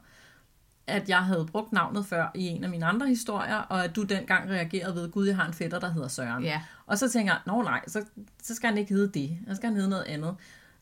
at 0.87 1.09
jeg 1.09 1.25
havde 1.25 1.47
brugt 1.47 1.73
navnet 1.73 2.07
før 2.07 2.31
i 2.35 2.47
en 2.47 2.65
af 2.65 2.71
mine 2.71 2.87
andre 2.87 3.07
historier, 3.07 3.57
og 3.57 3.85
at 3.85 3.97
du 3.97 4.03
dengang 4.03 4.51
reagerede 4.51 4.95
ved, 4.95 5.11
gud, 5.11 5.27
jeg 5.27 5.37
har 5.37 5.47
en 5.47 5.53
fætter, 5.53 5.79
der 5.79 5.93
hedder 5.93 6.09
Søren. 6.09 6.45
Ja. 6.45 6.63
Og 6.87 6.99
så 6.99 7.11
tænker 7.11 7.33
jeg, 7.33 7.41
nå 7.47 7.63
nej, 7.63 7.81
så, 7.87 8.05
så 8.43 8.55
skal 8.55 8.69
han 8.69 8.79
ikke 8.79 8.95
hedde 8.95 9.21
det. 9.21 9.39
Så 9.49 9.55
skal 9.55 9.67
han 9.69 9.77
hedde 9.77 9.91
noget 9.91 10.05
andet. 10.05 10.37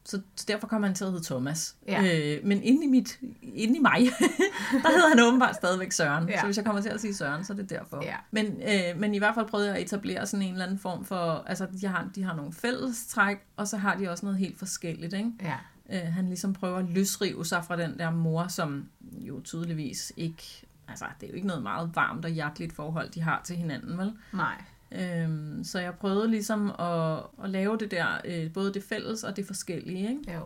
Så, 0.06 0.20
så 0.36 0.44
derfor 0.48 0.66
kommer 0.66 0.88
han 0.88 0.94
til 0.94 1.04
at 1.04 1.10
hedde 1.10 1.24
Thomas. 1.24 1.76
Ja. 1.88 2.34
Øh, 2.36 2.46
men 2.46 2.62
inde 2.62 2.84
i, 2.84 2.88
mit, 2.88 3.18
inde 3.42 3.76
i 3.76 3.80
mig, 3.80 3.98
der 4.82 4.90
hedder 4.90 5.08
han 5.08 5.20
åbenbart 5.20 5.56
stadigvæk 5.56 5.92
Søren. 5.92 6.28
Ja. 6.28 6.40
Så 6.40 6.46
hvis 6.46 6.56
jeg 6.56 6.64
kommer 6.64 6.82
til 6.82 6.88
at 6.88 7.00
sige 7.00 7.14
Søren, 7.14 7.44
så 7.44 7.52
er 7.52 7.56
det 7.56 7.70
derfor. 7.70 8.04
Ja. 8.04 8.16
Men, 8.30 8.46
øh, 8.46 9.00
men 9.00 9.14
i 9.14 9.18
hvert 9.18 9.34
fald 9.34 9.46
prøvede 9.46 9.68
jeg 9.68 9.76
at 9.76 9.82
etablere 9.82 10.26
sådan 10.26 10.46
en 10.46 10.52
eller 10.52 10.64
anden 10.64 10.78
form 10.78 11.04
for, 11.04 11.44
altså 11.46 11.66
de 11.80 11.86
har, 11.86 12.08
de 12.14 12.22
har 12.22 12.36
nogle 12.36 12.52
fællestræk, 12.52 13.36
og 13.56 13.68
så 13.68 13.76
har 13.76 13.94
de 13.94 14.10
også 14.10 14.26
noget 14.26 14.38
helt 14.38 14.58
forskelligt. 14.58 15.12
Ikke? 15.12 15.30
Ja. 15.42 15.56
Øh, 15.92 16.12
han 16.12 16.26
ligesom 16.26 16.52
prøver 16.52 16.78
at 16.78 16.88
løsrive 16.88 17.44
sig 17.44 17.64
fra 17.64 17.76
den 17.76 17.98
der 17.98 18.10
mor, 18.10 18.48
som 18.48 18.88
jo 19.12 19.40
tydeligvis 19.40 20.12
ikke, 20.16 20.66
altså 20.88 21.04
det 21.20 21.26
er 21.26 21.30
jo 21.30 21.34
ikke 21.34 21.46
noget 21.46 21.62
meget 21.62 21.90
varmt 21.94 22.24
og 22.24 22.30
hjerteligt 22.30 22.72
forhold, 22.72 23.10
de 23.10 23.20
har 23.20 23.40
til 23.44 23.56
hinanden, 23.56 23.98
vel? 23.98 24.12
Nej. 24.32 24.62
Øhm, 24.92 25.64
så 25.64 25.78
jeg 25.80 25.94
prøvede 25.94 26.30
ligesom 26.30 26.70
at, 26.78 27.18
at 27.44 27.50
lave 27.50 27.76
det 27.76 27.90
der, 27.90 28.06
øh, 28.24 28.52
både 28.52 28.74
det 28.74 28.82
fælles 28.82 29.24
og 29.24 29.36
det 29.36 29.46
forskellige, 29.46 30.08
ikke? 30.08 30.32
Jo. 30.34 30.40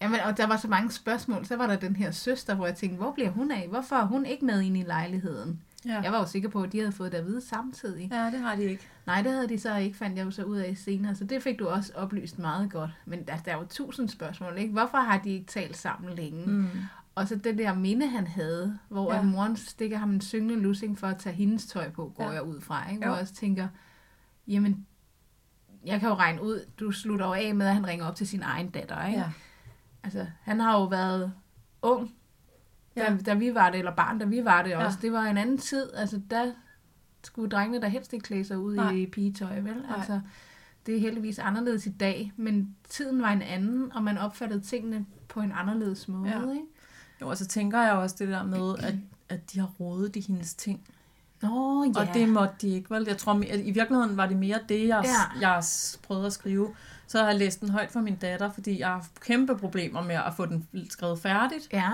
Jamen, 0.00 0.20
og 0.20 0.36
der 0.36 0.46
var 0.46 0.56
så 0.56 0.68
mange 0.68 0.90
spørgsmål. 0.90 1.46
Så 1.46 1.56
var 1.56 1.66
der 1.66 1.76
den 1.76 1.96
her 1.96 2.10
søster, 2.10 2.54
hvor 2.54 2.66
jeg 2.66 2.74
tænkte, 2.76 2.96
hvor 2.96 3.12
bliver 3.12 3.30
hun 3.30 3.50
af? 3.50 3.68
Hvorfor 3.68 3.96
er 3.96 4.04
hun 4.04 4.26
ikke 4.26 4.44
med 4.44 4.60
ind 4.60 4.76
i 4.76 4.82
lejligheden? 4.82 5.62
Ja. 5.86 6.00
Jeg 6.00 6.12
var 6.12 6.18
jo 6.18 6.26
sikker 6.26 6.48
på, 6.48 6.62
at 6.62 6.72
de 6.72 6.78
havde 6.78 6.92
fået 6.92 7.12
det 7.12 7.18
at 7.18 7.26
vide 7.26 7.40
samtidig. 7.40 8.08
ja, 8.12 8.26
det 8.26 8.40
har 8.40 8.56
de 8.56 8.64
ikke. 8.64 8.86
Nej, 9.06 9.22
det 9.22 9.32
havde 9.32 9.48
de 9.48 9.60
så 9.60 9.76
ikke, 9.76 9.96
fandt 9.96 10.18
jeg 10.18 10.26
jo 10.26 10.30
så 10.30 10.42
ud 10.42 10.56
af 10.56 10.76
senere. 10.76 11.14
Så 11.14 11.24
det 11.24 11.42
fik 11.42 11.58
du 11.58 11.68
også 11.68 11.92
oplyst 11.94 12.38
meget 12.38 12.72
godt. 12.72 12.90
Men 13.04 13.24
der, 13.24 13.36
der 13.36 13.52
er 13.52 13.56
jo 13.56 13.64
tusind 13.70 14.08
spørgsmål, 14.08 14.58
ikke? 14.58 14.72
Hvorfor 14.72 14.98
har 14.98 15.18
de 15.18 15.30
ikke 15.30 15.46
talt 15.46 15.76
sammen 15.76 16.14
længe? 16.16 16.46
Mm. 16.46 16.68
Og 17.20 17.28
så 17.28 17.36
det 17.36 17.58
der 17.58 17.74
minde, 17.74 18.06
han 18.06 18.26
havde, 18.26 18.78
hvor 18.88 19.12
Ja. 19.12 19.16
ja. 19.18 19.22
moren 19.22 19.56
stikker 19.56 19.98
ham 19.98 20.10
en 20.10 20.20
syngende 20.20 20.56
lussing 20.56 20.98
for 20.98 21.06
at 21.06 21.16
tage 21.18 21.34
hendes 21.34 21.66
tøj 21.66 21.90
på, 21.90 22.12
går 22.16 22.24
Ja. 22.24 22.28
ja. 22.28 22.34
jeg 22.34 22.42
ud 22.42 22.60
fra. 22.60 22.90
Ikke? 22.90 22.98
Hvor 22.98 23.06
Jo. 23.08 23.12
jeg 23.12 23.20
også 23.22 23.34
tænker, 23.34 23.68
jamen, 24.46 24.86
jeg 25.86 26.00
kan 26.00 26.08
jo 26.08 26.14
regne 26.14 26.42
ud, 26.42 26.64
du 26.80 26.92
slutter 26.92 27.26
jo 27.26 27.32
af 27.32 27.54
med, 27.54 27.66
at 27.66 27.74
han 27.74 27.86
ringer 27.86 28.06
op 28.06 28.14
til 28.16 28.28
sin 28.28 28.42
egen 28.42 28.70
datter. 28.70 29.06
Ikke? 29.06 29.18
Ja. 29.18 29.30
Altså, 30.02 30.26
han 30.42 30.60
har 30.60 30.72
jo 30.78 30.84
været 30.84 31.32
ung, 31.82 32.14
da, 32.96 33.00
Ja. 33.02 33.12
ja. 33.12 33.16
da 33.18 33.34
vi 33.34 33.54
var 33.54 33.70
det, 33.70 33.78
eller 33.78 33.94
barn, 33.94 34.18
da 34.18 34.24
vi 34.24 34.44
var 34.44 34.62
det 34.62 34.70
Ja. 34.70 34.84
også. 34.84 34.98
Det 35.02 35.12
var 35.12 35.22
en 35.22 35.36
anden 35.38 35.58
tid. 35.58 35.90
Altså, 35.94 36.20
der 36.30 36.52
skulle 37.24 37.48
drengene 37.50 37.80
da 37.82 37.88
helst 37.88 38.12
ikke 38.12 38.22
klæde 38.24 38.44
sig 38.44 38.58
ud 38.58 38.74
Nej. 38.76 38.92
i 38.92 39.06
pigetøj, 39.06 39.60
vel? 39.60 39.74
Nej. 39.76 39.96
Altså, 39.96 40.20
det 40.86 40.96
er 40.96 41.00
heldigvis 41.00 41.38
anderledes 41.38 41.86
i 41.86 41.90
dag, 41.90 42.32
men 42.36 42.76
tiden 42.88 43.22
var 43.22 43.28
en 43.32 43.42
anden, 43.42 43.92
og 43.92 44.02
man 44.02 44.18
opfattede 44.18 44.60
tingene 44.60 45.06
på 45.28 45.40
en 45.40 45.52
anderledes 45.52 46.08
måde, 46.08 46.30
Ja. 46.30 46.50
ikke? 46.52 46.64
Jo, 47.20 47.28
og 47.28 47.36
så 47.36 47.46
tænker 47.46 47.82
jeg 47.82 47.92
også 47.92 48.16
det 48.18 48.28
der 48.28 48.42
med, 48.42 48.74
at, 48.78 48.94
at 49.28 49.52
de 49.52 49.60
har 49.60 49.70
rodet 49.80 50.16
i 50.16 50.20
hendes 50.28 50.54
ting. 50.54 50.80
Nå, 51.42 51.84
ja. 51.96 52.00
Og 52.00 52.14
det 52.14 52.28
måtte 52.28 52.54
de 52.60 52.68
ikke, 52.68 52.90
vel? 52.90 53.04
Jeg 53.06 53.18
tror, 53.18 53.32
at 53.50 53.60
i 53.60 53.70
virkeligheden 53.70 54.16
var 54.16 54.26
det 54.26 54.36
mere 54.36 54.58
det, 54.68 54.88
jeg, 54.88 55.04
Ja. 55.40 55.40
jeg 55.50 55.64
prøvede 56.02 56.26
at 56.26 56.32
skrive. 56.32 56.74
Så 57.06 57.18
har 57.18 57.26
jeg 57.26 57.38
læst 57.38 57.60
den 57.60 57.68
højt 57.70 57.90
for 57.90 58.00
min 58.00 58.16
datter, 58.16 58.50
fordi 58.52 58.78
jeg 58.78 58.88
har 58.88 58.94
haft 58.94 59.20
kæmpe 59.20 59.56
problemer 59.58 60.02
med 60.02 60.14
at 60.14 60.34
få 60.36 60.46
den 60.46 60.68
skrevet 60.90 61.18
færdigt. 61.18 61.68
Ja, 61.72 61.90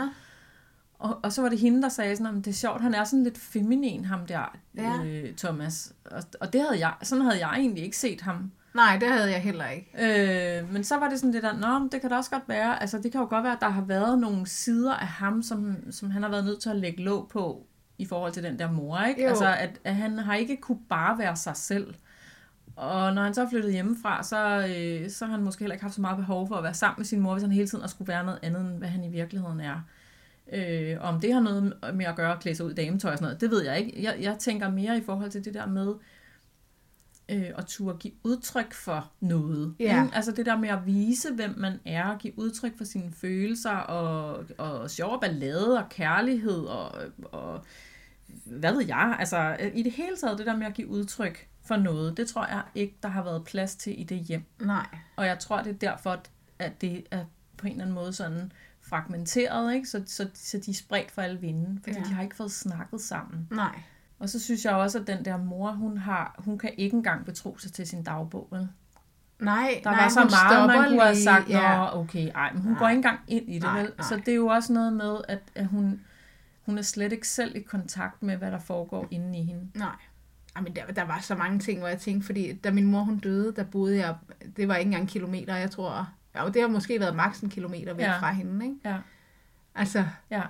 Og, 0.99 1.19
og 1.23 1.33
så 1.33 1.43
var 1.43 1.49
det 1.49 1.59
hende, 1.59 1.83
der 1.83 1.89
sagde 1.89 2.17
sådan, 2.17 2.37
at 2.39 2.45
det 2.45 2.51
er 2.51 2.55
sjovt, 2.55 2.81
han 2.83 2.95
er 2.95 3.05
sådan 3.05 3.25
lidt 3.25 3.39
feminin, 3.39 4.05
ham 4.05 4.27
der, 4.27 4.57
Ja. 4.77 5.05
øh, 5.05 5.35
Thomas. 5.37 5.93
Og, 6.05 6.23
og 6.41 6.53
det 6.53 6.61
havde 6.61 6.79
jeg, 6.87 6.95
sådan 7.03 7.25
havde 7.25 7.47
jeg 7.47 7.55
egentlig 7.59 7.85
ikke 7.85 7.97
set 7.99 8.21
ham. 8.21 8.51
Nej, 8.77 8.99
det 9.01 9.09
havde 9.09 9.31
jeg 9.31 9.41
heller 9.41 9.69
ikke. 9.69 9.91
Øh, 9.99 10.73
men 10.73 10.85
så 10.85 10.99
var 10.99 11.09
det 11.09 11.21
sådan 11.21 11.33
det 11.33 11.43
der, 11.43 11.57
nå, 11.57 11.89
det 11.93 12.01
kan 12.01 12.11
da 12.11 12.17
også 12.17 12.31
godt 12.31 12.49
være, 12.49 12.81
altså 12.81 12.99
det 12.99 13.13
kan 13.13 13.21
jo 13.21 13.27
godt 13.31 13.45
være, 13.45 13.53
at 13.53 13.61
der 13.61 13.69
har 13.69 13.85
været 13.85 14.19
nogle 14.19 14.47
sider 14.47 14.95
af 14.95 15.07
ham, 15.07 15.43
som, 15.43 15.77
som 15.91 16.11
han 16.11 16.23
har 16.23 16.31
været 16.31 16.45
nødt 16.45 16.61
til 16.61 16.71
at 16.71 16.77
lægge 16.77 17.03
låg 17.03 17.29
på, 17.29 17.67
i 17.99 18.07
forhold 18.07 18.33
til 18.33 18.43
den 18.43 18.59
der 18.59 18.71
mor, 18.71 19.01
ikke? 19.01 19.23
Jo. 19.23 19.29
Altså, 19.29 19.55
at, 19.55 19.81
at 19.85 19.95
han 19.95 20.19
har 20.19 20.35
ikke 20.35 20.57
kunne 20.57 20.81
bare 20.89 21.19
være 21.19 21.37
sig 21.37 21.57
selv. 21.57 21.95
Og 22.77 23.15
når 23.15 23.23
han 23.23 23.35
så 23.35 23.43
er 23.43 23.49
flyttet 23.51 23.73
hjemmefra, 23.73 24.23
så, 24.23 24.67
øh, 24.79 25.11
så 25.11 25.25
har 25.25 25.33
han 25.33 25.45
måske 25.45 25.61
heller 25.61 25.75
ikke 25.75 25.85
haft 25.85 25.95
så 25.95 26.01
meget 26.01 26.17
behov 26.17 26.49
for 26.49 26.55
at 26.55 26.65
være 26.65 26.75
sammen 26.75 26.95
med 26.99 27.07
sin 27.07 27.21
mor, 27.21 27.33
hvis 27.33 27.43
han 27.43 27.53
hele 27.53 27.69
tiden 27.69 27.83
har 27.83 27.89
skulle 27.89 28.09
være 28.09 28.25
noget 28.25 28.39
andet, 28.43 28.61
end 28.61 28.79
hvad 28.79 28.89
han 28.89 29.05
i 29.05 29.09
virkeligheden 29.09 29.61
er. 29.61 29.81
Øh, 30.53 30.97
om 31.01 31.21
det 31.21 31.33
har 31.33 31.41
noget 31.41 31.73
med 31.95 32.07
at 32.07 32.17
gøre 32.17 32.33
at 32.33 32.41
klæde 32.41 32.57
sig 32.57 32.67
ud 32.67 32.71
i 32.71 32.75
dametøj 32.75 33.13
og 33.13 33.19
sådan 33.19 33.25
noget, 33.25 33.41
det 33.41 33.51
ved 33.51 33.65
jeg 33.65 33.79
ikke. 33.79 34.03
Jeg, 34.03 34.17
jeg 34.21 34.37
tænker 34.39 34.71
mere 34.71 34.99
i 34.99 35.03
forhold 35.03 35.31
til 35.31 35.45
det 35.45 35.55
der 35.55 35.67
med 35.67 35.89
øh, 35.89 35.95
at 37.29 37.67
turde 37.67 37.99
give 37.99 38.13
udtryk 38.25 38.75
for 38.75 39.13
noget. 39.21 39.75
Ja. 39.81 40.05
Ikke? 40.05 40.17
Altså 40.17 40.33
det 40.33 40.47
der 40.47 40.57
med 40.59 40.69
at 40.69 40.87
vise, 40.87 41.35
hvem 41.35 41.55
man 41.57 41.81
er, 41.85 42.05
og 42.05 42.19
give 42.19 42.39
udtryk 42.39 42.79
for 42.79 42.85
sine 42.85 43.13
følelser, 43.13 43.77
og, 43.77 44.45
og 44.59 44.91
sjov 44.91 45.13
og 45.13 45.21
ballade, 45.21 45.79
og 45.79 45.89
kærlighed, 45.89 46.65
og, 46.65 46.93
og 47.23 47.65
hvad 48.45 48.73
ved 48.73 48.87
jeg, 48.87 49.17
altså 49.19 49.57
i 49.75 49.83
det 49.83 49.93
hele 49.93 50.17
taget 50.17 50.39
det 50.39 50.47
der 50.47 50.57
med 50.57 50.67
at 50.67 50.75
give 50.75 50.89
udtryk 50.89 51.49
for 51.65 51.77
noget, 51.77 52.17
det 52.17 52.29
tror 52.29 52.47
jeg 52.47 52.63
ikke, 52.75 52.97
der 53.03 53.09
har 53.09 53.25
været 53.25 53.45
plads 53.45 53.77
til 53.77 54.01
i 54.01 54.05
det 54.05 54.19
hjem. 54.19 54.45
Nej. 54.61 54.87
Og 55.17 55.27
jeg 55.27 55.39
tror, 55.39 55.63
det 55.63 55.71
er 55.71 55.79
derfor, 55.79 56.23
at 56.59 56.81
det 56.81 57.07
er 57.11 57.25
på 57.57 57.67
en 57.67 57.73
eller 57.73 57.85
anden 57.85 57.95
måde 57.95 58.13
sådan 58.13 58.53
fragmenteret, 58.81 59.75
ikke? 59.75 59.89
Så, 59.89 60.03
så, 60.07 60.29
så 60.35 60.59
de 60.67 60.71
er 60.71 60.75
spredt 60.75 61.11
for 61.11 61.23
alle 61.23 61.41
vinde, 61.41 61.81
fordi 61.85 61.99
ja. 61.99 62.05
de 62.05 62.15
har 62.15 62.23
ikke 62.23 62.37
fået 62.37 62.53
snakket 62.53 63.01
sammen. 63.01 63.49
Nej. 63.51 63.81
Og 64.19 64.29
så 64.29 64.41
synes 64.41 64.65
jeg 64.65 64.73
også, 64.75 64.99
at 64.99 65.07
den 65.07 65.25
der 65.25 65.37
mor, 65.37 65.71
hun, 65.71 65.99
har, 65.99 66.35
hun 66.39 66.59
kan 66.59 66.71
ikke 66.77 66.97
engang 66.97 67.25
betro 67.25 67.59
sig 67.59 67.73
til 67.73 67.87
sin 67.87 68.03
dagbog. 68.03 68.49
Vel? 68.51 68.69
Nej, 69.41 69.81
Der 69.85 69.91
nej, 69.91 70.03
var 70.03 70.09
så 70.09 70.49
meget, 70.51 70.67
man 70.67 70.89
kunne 70.89 71.03
have 71.03 71.17
sagt, 71.17 71.49
Ja. 71.49 71.99
okay, 71.99 72.31
ej, 72.35 72.53
men 72.53 72.63
hun 72.63 72.73
Nej. 72.73 72.79
går 72.79 72.89
ikke 72.89 72.97
engang 72.97 73.21
ind 73.29 73.49
i 73.49 73.55
det, 73.55 73.63
Nej, 73.63 73.81
vel? 73.81 73.93
nej. 73.99 74.07
Så 74.09 74.17
det 74.17 74.29
er 74.29 74.35
jo 74.37 74.47
også 74.47 74.73
noget 74.73 74.93
med, 74.93 75.17
at, 75.29 75.39
at 75.55 75.67
hun, 75.67 76.01
hun 76.67 76.79
er 76.79 76.83
slet 76.83 77.13
ikke 77.13 77.29
selv 77.29 77.57
i 77.57 77.61
kontakt 77.61 78.23
med, 78.23 78.37
hvad 78.37 78.51
der 78.51 78.59
foregår 78.59 79.09
inde 79.11 79.39
i 79.39 79.43
hende. 79.43 79.71
Nej. 79.75 79.97
Jamen, 80.57 80.77
der, 80.77 80.87
der 80.87 81.05
var 81.05 81.21
så 81.21 81.35
mange 81.35 81.59
ting, 81.59 81.79
hvor 81.79 81.89
jeg 81.89 81.99
tænkte, 81.99 82.27
fordi 82.27 82.53
da 82.53 82.71
min 82.71 82.87
mor 82.87 83.01
hun 83.01 83.19
døde, 83.19 83.53
der 83.57 83.65
boede 83.65 83.99
jeg, 83.99 84.15
det 84.57 84.69
var 84.69 84.77
ikke 84.77 84.89
engang 84.89 85.09
kilometer, 85.09 85.57
jeg 85.57 85.71
tror, 85.71 86.09
ja, 86.35 86.49
det 86.49 86.61
har 86.63 86.69
måske 86.69 87.01
været 87.01 87.17
maks 87.17 87.41
en 87.41 87.51
kilometer 87.51 87.95
væk 87.95 88.05
ja. 88.05 88.19
fra 88.19 88.33
hende, 88.33 88.65
ikke? 88.67 88.77
Ja, 88.85 88.97
Altså, 89.75 90.05
ja. 90.31 90.43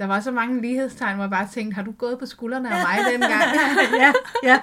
Der 0.00 0.06
var 0.06 0.20
så 0.20 0.30
mange 0.30 0.60
lighedstegn, 0.62 1.14
hvor 1.14 1.24
jeg 1.24 1.30
bare 1.30 1.48
tænkte, 1.52 1.74
har 1.74 1.82
du 1.82 1.92
gået 1.92 2.18
på 2.18 2.26
skuldrene 2.26 2.70
af 2.70 2.84
mig 2.86 2.98
dengang? 3.12 3.42
ja, 4.02 4.12
ja. 4.44 4.60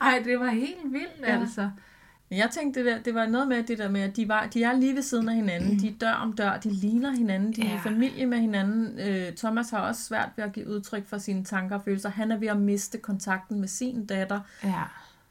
Ej, 0.00 0.22
det 0.24 0.40
var 0.40 0.50
helt 0.50 0.92
vildt, 0.92 1.20
Ja. 1.22 1.32
ja. 1.34 1.40
altså. 1.40 1.70
Men 2.30 2.38
jeg 2.38 2.50
tænkte, 2.50 2.80
det, 2.84 2.86
der, 2.92 2.98
det 3.02 3.14
var 3.14 3.26
noget 3.26 3.48
med 3.48 3.62
det 3.62 3.78
der 3.78 3.88
med, 3.90 4.00
at 4.00 4.16
de, 4.16 4.28
var, 4.28 4.46
de 4.46 4.62
er 4.64 4.72
lige 4.72 4.94
ved 4.94 5.02
siden 5.02 5.28
af 5.28 5.34
hinanden. 5.34 5.78
De 5.78 5.88
er 5.88 5.92
dør 6.00 6.12
om 6.12 6.32
dør, 6.32 6.56
de 6.56 6.70
ligner 6.70 7.10
hinanden, 7.10 7.52
de 7.52 7.60
er 7.60 7.64
i 7.66 7.68
Ja. 7.68 7.76
familie 7.84 8.26
med 8.26 8.38
hinanden. 8.38 8.98
Øh, 9.00 9.32
Thomas 9.36 9.70
har 9.70 9.78
også 9.78 10.02
svært 10.02 10.28
ved 10.36 10.44
at 10.44 10.52
give 10.52 10.68
udtryk 10.68 11.06
for 11.08 11.18
sine 11.18 11.44
tanker 11.44 11.76
og 11.76 11.82
følelser. 11.84 12.08
Han 12.10 12.32
er 12.32 12.36
ved 12.36 12.48
at 12.48 12.56
miste 12.56 12.98
kontakten 12.98 13.60
med 13.60 13.68
sin 13.68 14.06
datter. 14.06 14.40
Ja. 14.64 14.82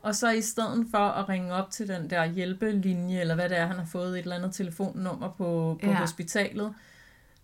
Og 0.01 0.15
så 0.15 0.29
i 0.31 0.41
stedet 0.41 0.87
for 0.91 0.97
at 0.97 1.29
ringe 1.29 1.53
op 1.53 1.71
til 1.71 1.87
den 1.87 2.09
der 2.09 2.25
hjælpelinje, 2.25 3.19
eller 3.19 3.35
hvad 3.35 3.49
det 3.49 3.57
er, 3.59 3.65
han 3.65 3.75
har 3.75 3.85
fået 3.85 4.09
et 4.11 4.17
eller 4.23 4.35
andet 4.35 4.53
telefonnummer 4.53 5.27
på, 5.37 5.79
på 5.83 5.89
Ja. 5.89 5.93
hospitalet, 5.93 6.73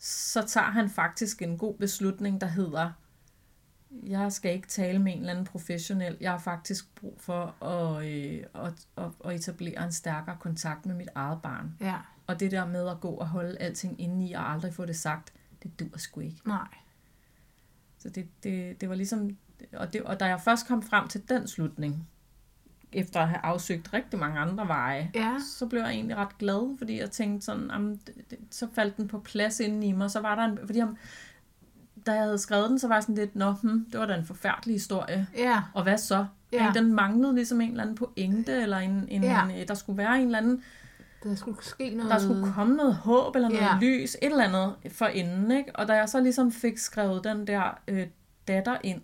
så 0.04 0.48
tager 0.48 0.72
han 0.72 0.90
faktisk 0.90 1.42
en 1.42 1.58
god 1.58 1.76
beslutning, 1.76 2.42
der 2.42 2.48
hedder, 2.48 2.92
jeg 3.92 4.32
skal 4.32 4.54
ikke 4.54 4.68
tale 4.68 5.00
med 5.00 5.14
en 5.14 5.20
eller 5.20 5.32
anden 5.32 5.46
professionel. 5.46 6.18
Jeg 6.22 6.32
har 6.32 6.38
faktisk 6.38 6.96
brug 6.96 7.18
for 7.20 7.64
at, 7.66 8.06
øh, 8.06 8.44
at, 8.54 8.88
at, 8.98 9.12
at 9.26 9.36
etablere 9.36 9.84
en 9.84 9.92
stærkere 9.92 10.38
kontakt 10.40 10.86
med 10.86 10.96
mit 10.96 11.10
eget 11.16 11.42
barn. 11.42 11.76
Ja. 11.82 11.98
Og 12.28 12.40
det 12.40 12.52
der 12.52 12.66
med 12.66 12.90
at 12.90 13.00
gå 13.00 13.10
og 13.10 13.28
holde 13.28 13.58
alting 13.58 14.02
inde 14.02 14.28
i 14.28 14.34
og 14.34 14.52
aldrig 14.52 14.74
få 14.74 14.86
det 14.86 14.96
sagt, 14.96 15.34
det 15.64 15.80
dur 15.80 15.98
sgu 15.98 16.20
ikke. 16.20 16.42
Nej. 16.46 16.68
Så 17.98 18.10
det, 18.10 18.28
det, 18.44 18.82
det 18.82 18.90
var 18.90 18.96
ligesom... 18.96 19.38
Og, 19.74 19.94
det, 19.94 20.02
og 20.02 20.20
da 20.20 20.26
jeg 20.26 20.42
først 20.42 20.68
kom 20.68 20.84
frem 20.84 21.08
til 21.08 21.30
den 21.30 21.48
slutning, 21.48 22.08
efter 22.94 23.20
at 23.20 23.28
have 23.28 23.40
afsøgt 23.46 23.94
rigtig 23.94 24.20
mange 24.20 24.40
andre 24.40 24.68
veje, 24.68 25.12
Ja. 25.16 25.36
så 25.58 25.66
blev 25.66 25.82
jeg 25.82 25.90
egentlig 25.92 26.18
ret 26.18 26.38
glad, 26.38 26.78
fordi 26.78 27.00
jeg 27.00 27.12
tænkte 27.12 27.46
sådan, 27.46 27.70
jamen, 27.74 28.00
det, 28.08 28.16
det, 28.30 28.38
så 28.52 28.68
faldt 28.76 28.98
den 28.98 29.08
på 29.08 29.20
plads 29.20 29.60
inde 29.60 29.88
i 29.88 29.92
mig. 29.92 30.12
Så 30.12 30.20
var 30.20 30.36
der 30.36 30.44
en, 30.44 30.60
fordi 30.66 30.80
jeg, 30.80 30.88
da 32.06 32.12
jeg 32.12 32.24
havde 32.24 32.38
skrevet 32.38 32.70
den, 32.70 32.80
så 32.80 32.88
var 32.88 32.96
jeg 32.96 33.04
sådan 33.04 33.16
lidt, 33.16 33.36
nå, 33.36 33.52
hm, 33.52 33.86
det 33.92 34.00
var 34.00 34.06
da 34.06 34.16
en 34.16 34.26
forfærdelig 34.26 34.76
historie. 34.76 35.28
Ja. 35.38 35.62
Og 35.74 35.84
hvad 35.84 35.98
så? 35.98 36.26
Ja. 36.54 36.64
Ja. 36.64 36.72
Den 36.74 36.94
manglede 36.94 37.36
ligesom 37.36 37.62
en 37.62 37.70
eller 37.70 37.84
anden 37.84 37.96
pointe, 37.96 38.52
eller 38.62 38.78
en, 38.78 39.06
en, 39.10 39.24
Ja. 39.24 39.48
en, 39.48 39.68
der 39.68 39.74
skulle 39.74 39.98
være 39.98 40.18
en 40.20 40.26
eller 40.26 40.38
anden, 40.38 40.64
Der 41.24 41.36
skulle 41.36 41.58
ske 41.62 41.90
noget. 41.96 42.12
der 42.12 42.20
skulle 42.20 42.54
komme 42.54 42.76
noget 42.76 42.96
håb, 42.96 43.36
eller 43.36 43.50
noget 43.50 43.62
Ja. 43.62 43.78
lys, 43.82 44.16
et 44.22 44.32
eller 44.32 44.44
andet 44.44 44.74
for 44.92 45.06
enden, 45.06 45.52
ikke? 45.52 45.76
Og 45.76 45.88
da 45.88 45.94
jeg 45.94 46.10
så 46.10 46.22
ligesom 46.22 46.52
fik 46.52 46.78
skrevet 46.78 47.24
den 47.24 47.48
der 47.48 47.80
øh, 47.88 48.08
datter 48.48 48.78
ind, 48.84 49.02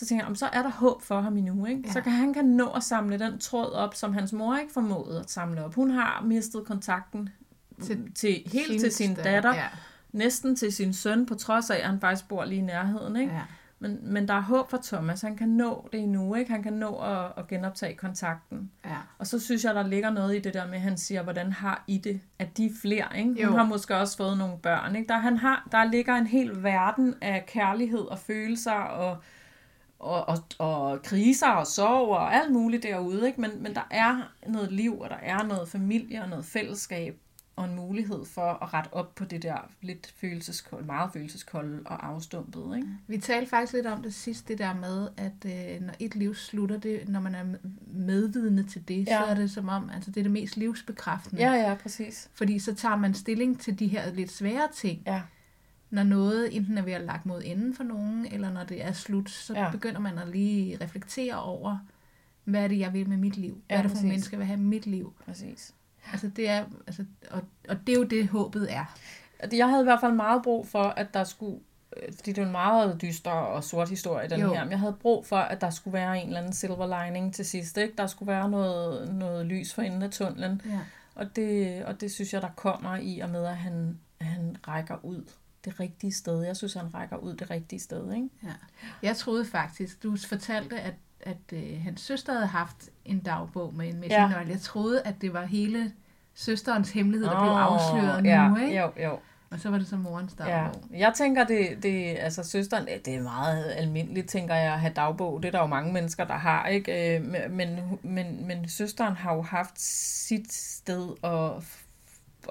så 0.00 0.06
tænkte 0.06 0.22
jeg, 0.24 0.28
om 0.28 0.34
så 0.34 0.46
er 0.46 0.62
der 0.62 0.70
håb 0.70 1.02
for 1.02 1.20
ham 1.20 1.36
endnu, 1.36 1.66
ikke? 1.66 1.82
Ja. 1.86 1.92
Så 1.92 2.00
kan 2.00 2.12
han 2.12 2.34
kan 2.34 2.44
nå 2.44 2.66
at 2.70 2.82
samle 2.82 3.18
den 3.18 3.38
tråd 3.38 3.72
op, 3.72 3.94
som 3.94 4.12
hans 4.12 4.32
mor 4.32 4.56
ikke 4.56 4.72
formåede 4.72 5.20
at 5.20 5.30
samle 5.30 5.64
op. 5.64 5.74
Hun 5.74 5.90
har 5.90 6.22
mistet 6.24 6.64
kontakten 6.66 7.28
Til 7.82 8.12
til, 8.14 8.42
helt 8.52 8.70
Sin 8.70 8.80
til 8.80 8.92
sin 8.92 9.14
datter, 9.14 9.32
datter, 9.32 9.54
Ja. 9.54 9.66
næsten 10.12 10.56
til 10.56 10.72
sin 10.72 10.92
søn, 10.92 11.26
på 11.26 11.34
trods 11.34 11.70
af, 11.70 11.76
at 11.76 11.86
han 11.86 12.00
faktisk 12.00 12.28
bor 12.28 12.44
lige 12.44 12.58
i 12.58 12.64
nærheden. 12.64 13.16
Ikke? 13.16 13.32
Ja. 13.32 13.40
Men, 13.82 13.98
men 14.02 14.28
der 14.28 14.34
er 14.34 14.40
håb 14.40 14.70
for 14.70 14.80
Thomas. 14.84 15.20
Han 15.20 15.36
kan 15.36 15.48
nå 15.48 15.88
det 15.92 16.00
endnu. 16.00 16.34
Ikke? 16.34 16.50
Han 16.50 16.62
kan 16.62 16.72
nå 16.72 16.94
at, 16.96 17.32
at 17.36 17.48
genoptage 17.48 17.94
kontakten. 17.94 18.70
Ja. 18.84 18.96
Og 19.18 19.26
så 19.26 19.38
synes 19.38 19.64
jeg, 19.64 19.74
der 19.74 19.86
ligger 19.86 20.10
noget 20.10 20.36
i 20.36 20.38
det 20.38 20.54
der 20.54 20.66
med, 20.66 20.74
at 20.74 20.80
han 20.80 20.98
siger, 20.98 21.22
hvordan 21.22 21.52
har 21.52 21.84
I 21.86 21.98
det? 21.98 22.20
At 22.38 22.56
de 22.56 22.66
er 22.66 22.70
flere, 22.82 23.18
ikke? 23.18 23.42
Jo. 23.42 23.48
Hun 23.48 23.58
har 23.58 23.64
måske 23.66 23.96
også 23.96 24.16
fået 24.16 24.38
nogle 24.38 24.58
børn, 24.58 24.96
ikke? 24.96 25.08
Der, 25.08 25.18
han 25.18 25.36
har, 25.36 25.68
der 25.72 25.84
ligger 25.84 26.14
en 26.14 26.26
hel 26.26 26.62
verden 26.62 27.14
af 27.20 27.44
kærlighed 27.46 28.00
og 28.00 28.18
følelser 28.18 28.72
og, 28.72 29.16
og, 30.00 30.28
og, 30.28 30.38
og 30.58 31.02
kriser 31.02 31.48
og 31.48 31.66
sorg 31.66 32.08
og 32.08 32.34
alt 32.34 32.52
muligt 32.52 32.82
derude, 32.82 33.26
ikke? 33.26 33.40
Men, 33.40 33.50
men 33.62 33.74
der 33.74 33.86
er 33.90 34.32
noget 34.46 34.72
liv, 34.72 35.00
og 35.00 35.10
der 35.10 35.16
er 35.22 35.42
noget 35.42 35.68
familie 35.68 36.22
og 36.22 36.28
noget 36.28 36.44
fællesskab 36.44 37.16
og 37.56 37.66
en 37.66 37.76
mulighed 37.76 38.24
for 38.24 38.62
at 38.62 38.74
rette 38.74 38.88
op 38.92 39.14
på 39.14 39.24
det 39.24 39.42
der 39.42 39.70
lidt 39.80 40.14
følelseskolde, 40.16 40.86
meget 40.86 41.10
følelseskolde 41.12 41.82
og 41.84 42.06
afstumpet, 42.06 42.76
ikke? 42.76 42.88
Vi 43.06 43.18
talte 43.18 43.50
faktisk 43.50 43.72
lidt 43.72 43.86
om 43.86 44.02
det 44.02 44.14
sidst, 44.14 44.48
det 44.48 44.58
der 44.58 44.74
med, 44.74 45.08
at 45.16 45.32
øh, 45.46 45.80
når 45.80 45.94
et 45.98 46.14
liv 46.14 46.34
slutter, 46.34 46.78
det, 46.78 47.08
når 47.08 47.20
man 47.20 47.34
er 47.34 47.44
medvidende 47.86 48.62
til 48.62 48.88
det, 48.88 49.06
ja. 49.06 49.14
Ja. 49.14 49.20
så 49.20 49.30
er 49.30 49.34
det 49.34 49.50
som 49.50 49.68
om, 49.68 49.90
altså 49.94 50.10
det 50.10 50.20
er 50.20 50.22
det 50.22 50.32
mest 50.32 50.56
livsbekræftende. 50.56 51.42
Ja, 51.42 51.52
ja, 51.52 51.74
præcis. 51.74 52.30
Fordi 52.34 52.58
så 52.58 52.74
tager 52.74 52.96
man 52.96 53.14
stilling 53.14 53.60
til 53.60 53.78
de 53.78 53.86
her 53.86 54.12
lidt 54.12 54.32
svære 54.32 54.68
ting. 54.74 55.02
Ja. 55.06 55.22
Når 55.90 56.02
noget 56.02 56.56
enten 56.56 56.78
er 56.78 56.82
ved 56.82 56.92
at 56.92 57.00
lagt 57.00 57.26
mod 57.26 57.42
enden 57.44 57.74
for 57.74 57.84
nogen, 57.84 58.26
eller 58.32 58.50
når 58.52 58.64
det 58.64 58.84
er 58.84 58.92
slut, 58.92 59.30
så 59.30 59.54
ja. 59.54 59.70
Begynder 59.70 60.00
man 60.00 60.18
at 60.18 60.28
lige 60.28 60.78
reflektere 60.80 61.42
over, 61.42 61.78
hvad 62.44 62.64
er 62.64 62.68
det, 62.68 62.78
jeg 62.78 62.92
vil 62.92 63.08
med 63.08 63.16
mit 63.16 63.36
liv? 63.36 63.52
Hvad 63.66 63.76
Ja, 63.76 63.78
er 63.78 63.82
det 63.82 63.90
for 63.90 63.96
nogle 63.96 64.08
mennesker, 64.08 64.36
jeg 64.36 64.38
vil 64.38 64.46
have 64.46 64.60
mit 64.60 64.86
liv? 64.86 65.12
Præcis. 65.24 65.74
Altså 66.12 66.28
det 66.36 66.48
er, 66.48 66.64
altså, 66.86 67.04
og, 67.30 67.42
og 67.68 67.76
det 67.86 67.92
er 67.92 67.96
jo 67.98 68.04
det, 68.04 68.28
håbet 68.28 68.72
er. 68.74 68.84
Jeg 69.52 69.68
havde 69.68 69.80
i 69.82 69.84
hvert 69.84 70.00
fald 70.00 70.12
meget 70.12 70.42
brug 70.42 70.66
for, 70.68 70.82
at 70.82 71.14
der 71.14 71.24
skulle, 71.24 71.58
øh, 71.96 72.14
fordi 72.14 72.32
det 72.32 72.42
er 72.42 72.46
en 72.46 72.52
meget 72.52 73.02
dyster 73.02 73.30
og 73.30 73.64
sort 73.64 73.88
historie, 73.88 74.28
den 74.28 74.40
jo. 74.40 74.54
her, 74.54 74.62
men 74.64 74.70
jeg 74.70 74.78
havde 74.78 74.96
brug 75.00 75.26
for, 75.26 75.36
at 75.36 75.60
der 75.60 75.70
skulle 75.70 75.94
være 75.94 76.20
en 76.20 76.26
eller 76.26 76.38
anden 76.40 76.52
silver 76.52 77.04
lining 77.04 77.34
til 77.34 77.44
sidst, 77.44 77.76
ikke? 77.78 77.94
Der 77.98 78.06
skulle 78.06 78.32
være 78.32 78.50
noget, 78.50 79.14
noget 79.14 79.46
lys 79.46 79.74
for 79.74 79.82
enden 79.82 80.02
af 80.02 80.10
tunnelen, 80.10 80.62
Ja. 80.66 80.78
og 81.14 81.36
det, 81.36 81.84
og 81.84 82.00
det 82.00 82.12
synes 82.12 82.32
jeg, 82.32 82.42
der 82.42 82.48
kommer 82.56 82.96
i 82.96 83.18
og 83.18 83.30
med, 83.30 83.44
at 83.46 83.56
han, 83.56 83.98
han 84.20 84.56
rækker 84.68 85.04
ud 85.04 85.22
det 85.64 85.80
rigtige 85.80 86.12
sted. 86.12 86.42
Jeg 86.42 86.56
synes, 86.56 86.74
han 86.74 86.94
rækker 86.94 87.16
ud 87.16 87.34
det 87.34 87.50
rigtige 87.50 87.80
sted, 87.80 88.12
ikke? 88.14 88.28
Ja. 88.42 88.48
Jeg 89.02 89.16
troede 89.16 89.44
faktisk, 89.44 90.02
du 90.02 90.16
fortalte, 90.28 90.80
at, 90.80 90.94
at 91.20 91.36
øh, 91.52 91.82
hans 91.82 92.00
søster 92.00 92.32
havde 92.32 92.46
haft 92.46 92.88
en 93.04 93.18
dagbog 93.20 93.74
med 93.74 93.88
en 93.88 94.00
messingnøgle. 94.00 94.46
Ja. 94.46 94.52
Jeg 94.52 94.60
troede, 94.60 95.02
at 95.02 95.14
det 95.20 95.32
var 95.32 95.44
hele 95.44 95.92
søsterens 96.34 96.90
hemmelighed, 96.90 97.26
der 97.26 97.40
blev 97.40 97.50
afsløret 97.52 98.24
ja, 98.24 98.48
nu, 98.48 98.56
ikke? 98.56 98.80
Jo, 98.80 98.92
jo. 99.02 99.18
Og 99.50 99.60
så 99.60 99.70
var 99.70 99.78
det 99.78 99.86
så 99.88 99.96
morens 99.96 100.36
Ja, 100.38 100.44
dagbog. 100.44 100.82
jeg 100.92 101.12
tænker, 101.16 101.44
det, 101.44 101.82
det, 101.82 102.16
altså 102.18 102.42
søsteren, 102.42 102.88
det 103.04 103.14
er 103.14 103.22
meget 103.22 103.64
almindeligt, 103.76 104.28
tænker 104.28 104.54
jeg, 104.54 104.72
at 104.72 104.80
have 104.80 104.92
dagbog. 104.96 105.42
Det 105.42 105.48
er 105.48 105.52
der 105.52 105.60
jo 105.60 105.66
mange 105.66 105.92
mennesker, 105.92 106.24
der 106.24 106.34
har, 106.34 106.66
ikke? 106.66 107.16
Øh, 107.16 107.24
Men, 107.50 107.98
men, 108.02 108.46
men 108.46 108.68
søsteren 108.68 109.14
har 109.16 109.34
jo 109.34 109.42
haft 109.42 109.80
sit 109.80 110.52
sted 110.52 111.08
at, 111.24 111.62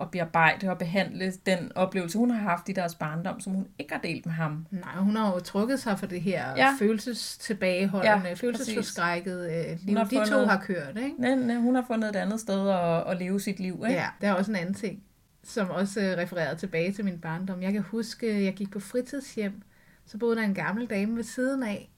at 0.02 0.12
bearbejde 0.12 0.70
og 0.70 0.78
behandle 0.78 1.32
den 1.46 1.72
oplevelse, 1.76 2.18
hun 2.18 2.32
har 2.32 2.40
haft 2.50 2.70
i 2.70 2.72
deres 2.72 2.96
barndom, 2.96 3.40
som 3.40 3.54
hun 3.54 3.68
ikke 3.80 3.94
har 3.94 4.02
delt 4.02 4.26
med 4.26 4.34
ham. 4.34 4.66
Nej, 4.72 4.96
hun 4.96 5.16
har 5.16 5.34
jo 5.34 5.40
trukket 5.40 5.80
sig 5.80 6.00
for 6.00 6.06
det 6.06 6.22
her 6.22 6.50
ja. 6.58 6.76
Følelsestilbageholdende, 6.80 8.28
ja, 8.28 8.34
følelsesforskrækket 8.34 9.52
øh, 9.52 9.78
liv. 9.82 9.96
De 9.98 10.02
to 10.04 10.08
fundet- 10.10 10.50
har 10.50 10.58
kørt, 10.62 10.98
ikke? 10.98 11.16
Nej, 11.22 11.36
nej, 11.36 11.56
hun 11.56 11.76
har 11.76 11.84
fundet 11.88 12.10
et 12.10 12.16
andet 12.16 12.40
sted 12.40 12.70
at, 12.70 13.08
at 13.12 13.18
leve 13.20 13.40
sit 13.40 13.60
liv, 13.60 13.74
ikke? 13.74 14.00
Ja, 14.00 14.08
der 14.22 14.28
er 14.30 14.34
også 14.34 14.52
en 14.52 14.56
anden 14.58 14.74
ting, 14.74 15.04
som 15.44 15.70
også 15.70 16.02
øh, 16.02 16.18
refererer 16.18 16.56
tilbage 16.56 16.92
til 16.94 17.06
min 17.06 17.20
barndom. 17.20 17.62
Jeg 17.62 17.74
kan 17.74 17.82
huske, 17.82 18.44
jeg 18.46 18.54
gik 18.54 18.72
på 18.72 18.80
fritidshjem, 18.80 19.62
så 20.06 20.18
boede 20.18 20.36
der 20.36 20.42
en 20.44 20.54
gammel 20.54 20.86
dame 20.88 21.16
ved 21.16 21.24
siden 21.24 21.64
af, 21.64 21.90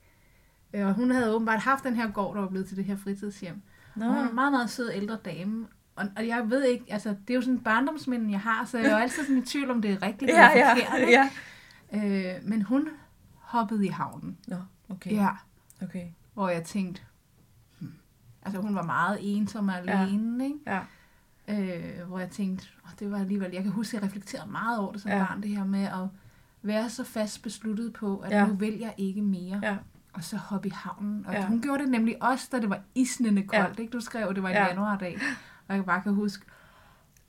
øh, 0.73 0.87
og 0.87 0.93
hun 0.93 1.11
havde 1.11 1.33
åbenbart 1.35 1.59
haft 1.59 1.83
den 1.83 1.95
her 1.95 2.11
gård, 2.11 2.35
der 2.35 2.41
var 2.41 2.49
blevet 2.49 2.67
til 2.67 2.77
det 2.77 2.85
her 2.85 2.97
fritidshjem. 2.97 3.61
Nå, 3.95 4.05
Og 4.05 4.13
hun 4.13 4.23
er 4.25 4.29
en 4.29 4.35
meget, 4.35 4.51
meget 4.51 4.69
sød 4.69 4.91
ældre 4.93 5.17
dame. 5.25 5.67
Og, 5.95 6.05
og 6.17 6.27
jeg 6.27 6.49
ved 6.49 6.63
ikke, 6.63 6.85
altså 6.89 7.09
det 7.09 7.29
er 7.29 7.35
jo 7.35 7.41
sådan 7.41 7.53
en 7.53 7.59
barndomsminde, 7.63 8.31
jeg 8.31 8.39
har, 8.39 8.65
så 8.65 8.77
jeg 8.77 8.87
er 8.87 8.91
jo 8.91 8.97
altid 8.97 9.23
sådan 9.23 9.37
i 9.37 9.45
tvivl, 9.45 9.71
om 9.71 9.81
det 9.81 9.91
er 9.91 10.01
rigtigt 10.01 10.31
ja, 10.31 10.51
eller 10.51 10.65
ja, 10.65 10.73
forkert. 10.73 10.99
ikke? 10.99 11.11
ja. 11.11 12.35
Øh, 12.35 12.47
men 12.47 12.61
hun 12.61 12.87
hoppede 13.39 13.85
i 13.85 13.89
havnen. 13.89 14.37
Nå, 14.47 14.55
okay. 14.89 15.11
Ja. 15.11 15.29
okay. 15.81 16.05
Hvor 16.33 16.49
jeg 16.49 16.63
tænkte, 16.63 17.01
hmm. 17.79 17.93
altså 18.43 18.61
hun 18.61 18.75
var 18.75 18.83
meget 18.83 19.17
ensom 19.21 19.67
og 19.67 19.75
alene, 19.77 20.45
ikke? 20.45 20.57
Ja. 20.67 20.79
Øh, 21.47 22.07
hvor 22.07 22.19
jeg 22.19 22.29
tænkte, 22.29 22.67
oh, 22.85 22.91
det 22.99 23.11
var 23.11 23.19
alligevel, 23.19 23.51
jeg 23.53 23.63
kan 23.63 23.71
huske, 23.71 23.97
at 23.97 24.01
jeg 24.03 24.07
reflekterede 24.09 24.51
meget 24.51 24.79
over 24.79 24.91
det 24.91 25.01
som 25.01 25.11
ja. 25.11 25.17
Ja. 25.17 25.25
barn, 25.25 25.41
det 25.43 25.49
her 25.49 25.65
med 25.65 25.83
at 25.83 26.07
være 26.61 26.89
så 26.89 27.03
fast 27.03 27.43
besluttet 27.43 27.93
på, 27.93 28.17
at 28.17 28.31
ja. 28.31 28.39
Ja. 28.39 28.47
nu 28.47 28.53
vil 28.53 28.77
jeg 28.79 28.93
ikke 28.97 29.21
mere, 29.21 29.59
Ja. 29.63 29.77
og 30.13 30.23
så 30.23 30.37
hoppe 30.37 30.67
i 30.67 30.71
havnen. 30.75 31.25
Og 31.27 31.33
ja. 31.33 31.39
Ja. 31.39 31.45
hun 31.47 31.61
gjorde 31.61 31.83
det 31.83 31.91
nemlig 31.91 32.23
også, 32.23 32.49
da 32.51 32.59
det 32.59 32.69
var 32.69 32.79
isnende 32.95 33.43
koldt, 33.43 33.77
Ja. 33.77 33.81
ikke? 33.81 33.91
Du 33.91 33.99
skrev, 33.99 34.27
at 34.27 34.35
det 34.35 34.43
var 34.43 34.49
en 34.49 34.55
Ja. 34.55 34.67
januardag, 34.67 35.19
og 35.67 35.75
jeg 35.75 35.85
bare 35.85 36.01
kan 36.01 36.13
huske, 36.13 36.45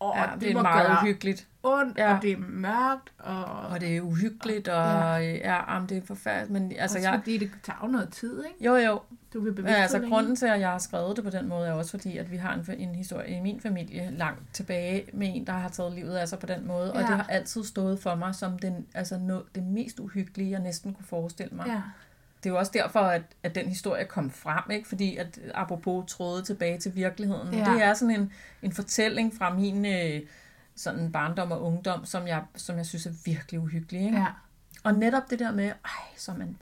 åh, 0.01 0.13
ja, 0.17 0.27
det, 0.35 0.41
det 0.41 0.51
er 0.57 0.63
meget 0.63 0.99
uhyggeligt. 1.03 1.49
ondt, 1.63 1.99
Ja. 1.99 2.17
og 2.17 2.23
det 2.23 2.33
er 2.33 2.37
mørkt, 2.39 3.13
og, 3.19 3.45
Og 3.45 3.81
det 3.81 3.97
er 3.97 4.01
uhyggeligt, 4.01 4.69
og 4.69 4.85
ja, 4.85 5.19
ja 5.21 5.73
jamen, 5.75 5.89
det 5.89 5.97
er 5.97 6.03
forfærdeligt. 6.07 6.51
Men 6.51 6.73
altså, 6.79 6.99
også 6.99 7.09
jeg, 7.11 7.19
fordi 7.21 7.39
det 7.39 7.51
tager 7.63 7.79
jo 7.83 7.89
noget 7.89 8.09
tid, 8.13 8.45
ikke? 8.45 8.65
jo, 8.65 8.77
jo, 8.77 9.01
Du 9.33 9.41
vil 9.41 9.53
bevidst 9.53 9.77
altså, 9.79 9.99
grunden 10.09 10.37
til, 10.37 10.47
at 10.47 10.61
jeg 10.61 10.71
har 10.71 10.79
skrevet 10.79 11.17
det 11.17 11.25
på 11.25 11.31
den 11.31 11.49
måde, 11.49 11.69
er 11.69 11.73
også 11.73 11.91
fordi, 11.91 12.17
at 12.19 12.31
vi 12.31 12.37
har 12.37 12.55
en, 12.55 12.75
en 12.79 12.95
historie 12.95 13.37
i 13.37 13.41
min 13.41 13.61
familie 13.61 14.11
langt 14.11 14.43
tilbage 14.55 15.05
med 15.13 15.29
en, 15.35 15.47
der 15.47 15.53
har 15.53 15.69
taget 15.69 15.93
livet 15.93 16.15
af 16.17 16.29
sig 16.29 16.39
på 16.39 16.47
den 16.47 16.67
måde. 16.67 16.93
Og 16.93 17.01
Ja. 17.01 17.07
det 17.07 17.17
har 17.17 17.27
altid 17.29 17.65
stået 17.65 17.99
for 18.01 18.15
mig 18.15 18.35
som 18.35 18.59
den, 18.59 18.87
altså, 18.95 19.19
no, 19.19 19.41
det 19.55 19.63
mest 19.63 20.01
uhyggelige, 20.01 20.51
jeg 20.51 20.61
næsten 20.61 20.95
kunne 20.95 21.07
forestille 21.07 21.57
mig. 21.57 21.67
Ja, 21.67 21.83
Det 22.43 22.49
er 22.49 22.53
jo 22.53 22.59
også 22.59 22.73
derfor, 22.75 23.01
at, 23.01 23.23
at 23.43 23.55
den 23.55 23.69
historie 23.69 24.05
kom 24.05 24.31
frem, 24.31 24.71
ikke? 24.71 24.89
fordi 24.89 25.17
at 25.17 25.39
apropos 25.55 26.13
tråde 26.13 26.43
tilbage 26.43 26.79
til 26.79 26.95
virkeligheden. 26.95 27.55
Ja. 27.55 27.73
Det 27.73 27.83
er 27.83 27.95
sådan 27.95 28.21
en, 28.21 28.33
en 28.63 28.73
fortælling 28.73 29.35
fra 29.35 29.55
min 29.55 29.87
øh, 29.87 30.21
sådan 30.75 31.13
barndom 31.13 31.53
og 31.53 31.63
ungdom, 31.63 32.05
som 32.05 32.27
jeg, 32.27 32.45
som 32.57 32.77
jeg 32.77 32.87
synes 32.87 33.07
er 33.07 33.13
virkelig 33.25 33.61
uhyggelig. 33.61 34.05
Ikke? 34.05 34.19
ja, 34.19 34.27
Og 34.85 34.95
netop 34.95 35.31
det 35.31 35.39
der 35.39 35.53
med, 35.53 35.65
ej, 35.65 36.17
så 36.17 36.33
er 36.33 36.37
man 36.37 36.57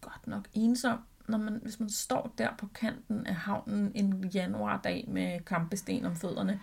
godt 0.00 0.26
nok 0.26 0.44
ensom, 0.52 0.98
når 1.28 1.38
man, 1.38 1.60
hvis 1.62 1.80
man 1.80 1.90
står 1.90 2.34
der 2.38 2.48
på 2.58 2.66
kanten 2.74 3.26
af 3.26 3.34
havnen 3.34 3.92
en 3.94 4.24
januardag 4.24 5.04
med 5.08 5.40
kampesten 5.40 6.04
om 6.04 6.16
fødderne, 6.16 6.60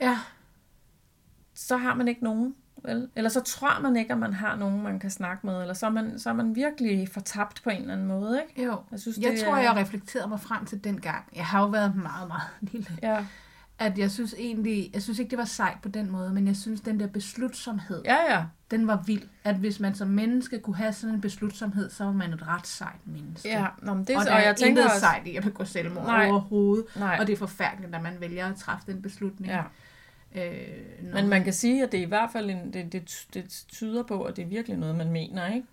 ja, 0.00 0.18
så 1.54 1.76
har 1.76 1.94
man 1.94 2.08
ikke 2.08 2.24
nogen. 2.24 2.54
Vel? 2.84 3.08
Eller 3.16 3.30
så 3.30 3.40
tror 3.40 3.80
man 3.80 3.96
ikke, 3.96 4.12
at 4.12 4.18
man 4.18 4.32
har 4.32 4.56
nogen, 4.56 4.82
man 4.82 4.98
kan 4.98 5.10
snakke 5.10 5.46
med, 5.46 5.60
eller 5.60 5.74
så 5.74 5.86
er 5.86 5.90
man, 5.90 6.18
så 6.18 6.28
er 6.28 6.34
man 6.34 6.54
virkelig 6.54 7.08
fortabt 7.08 7.60
på 7.64 7.70
en 7.70 7.80
eller 7.80 7.92
anden 7.92 8.06
måde. 8.06 8.42
Ikke? 8.48 8.64
jo. 8.68 8.76
Jeg, 8.90 9.00
synes, 9.00 9.18
Jeg 9.18 9.32
det 9.32 9.40
tror, 9.44 9.56
er, 9.56 9.62
jeg 9.62 9.76
reflekterede 9.76 10.28
mig 10.28 10.40
frem 10.40 10.64
til 10.64 10.84
den 10.84 11.00
gang. 11.00 11.24
Jeg 11.36 11.46
har 11.46 11.60
jo 11.60 11.66
været 11.66 11.96
meget, 11.96 12.28
meget 12.28 12.48
lille. 12.72 12.98
Ja, 13.02 13.24
At 13.78 13.98
jeg 13.98 14.10
synes 14.10 14.34
egentlig, 14.38 14.90
jeg 14.94 15.02
synes 15.02 15.18
ikke, 15.18 15.30
det 15.30 15.38
var 15.38 15.44
sejt 15.44 15.76
på 15.82 15.88
den 15.88 16.10
måde, 16.10 16.32
men 16.32 16.46
jeg 16.46 16.56
synes, 16.56 16.80
den 16.80 17.00
der 17.00 17.06
beslutsomhed, 17.06 18.02
ja, 18.04 18.34
ja. 18.34 18.44
den 18.70 18.86
var 18.86 19.02
vild. 19.06 19.22
At 19.44 19.54
hvis 19.54 19.80
man 19.80 19.94
som 19.94 20.08
menneske 20.08 20.58
kunne 20.58 20.76
have 20.76 20.92
sådan 20.92 21.14
en 21.14 21.20
beslutsomhed, 21.20 21.90
så 21.90 22.04
var 22.04 22.12
man 22.12 22.32
et 22.32 22.48
ret 22.48 22.66
sejt 22.66 23.06
menneske. 23.06 23.48
ja 23.48 23.66
nå, 23.82 23.94
men 23.94 24.04
det, 24.04 24.16
og 24.16 24.20
og, 24.20 24.26
der 24.26 24.32
og 24.32 24.38
er 24.40 24.44
jeg 24.44 24.56
tænker 24.56 24.68
intet 24.70 24.84
også, 24.84 25.00
sejt 25.00 25.26
i 25.26 25.36
at 25.36 25.42
begå 25.44 25.64
selvmord 25.64 26.04
Nej. 26.06 26.28
overhovedet. 26.30 26.84
nej, 26.96 27.16
Og 27.20 27.26
det 27.26 27.32
er 27.32 27.36
forfærdeligt, 27.36 27.94
at 27.94 28.02
man 28.02 28.16
vælger 28.20 28.46
at 28.46 28.56
træffe 28.56 28.92
den 28.92 29.02
beslutning. 29.02 29.52
ja. 29.52 29.62
Øh, 30.34 30.42
når 31.02 31.14
Men 31.20 31.28
man 31.28 31.44
kan 31.44 31.52
sige, 31.52 31.82
at 31.82 31.92
det 31.92 31.98
er 32.00 32.04
i 32.04 32.08
hvert 32.08 32.30
fald 32.32 32.50
en, 32.50 32.72
det, 32.72 32.92
det, 32.92 33.26
det 33.34 33.64
tyder 33.68 34.02
på, 34.02 34.22
at 34.22 34.36
det 34.36 34.42
er 34.42 34.46
virkelig 34.46 34.78
noget, 34.78 34.94
man 34.96 35.10
mener, 35.10 35.54
ikke? 35.54 35.66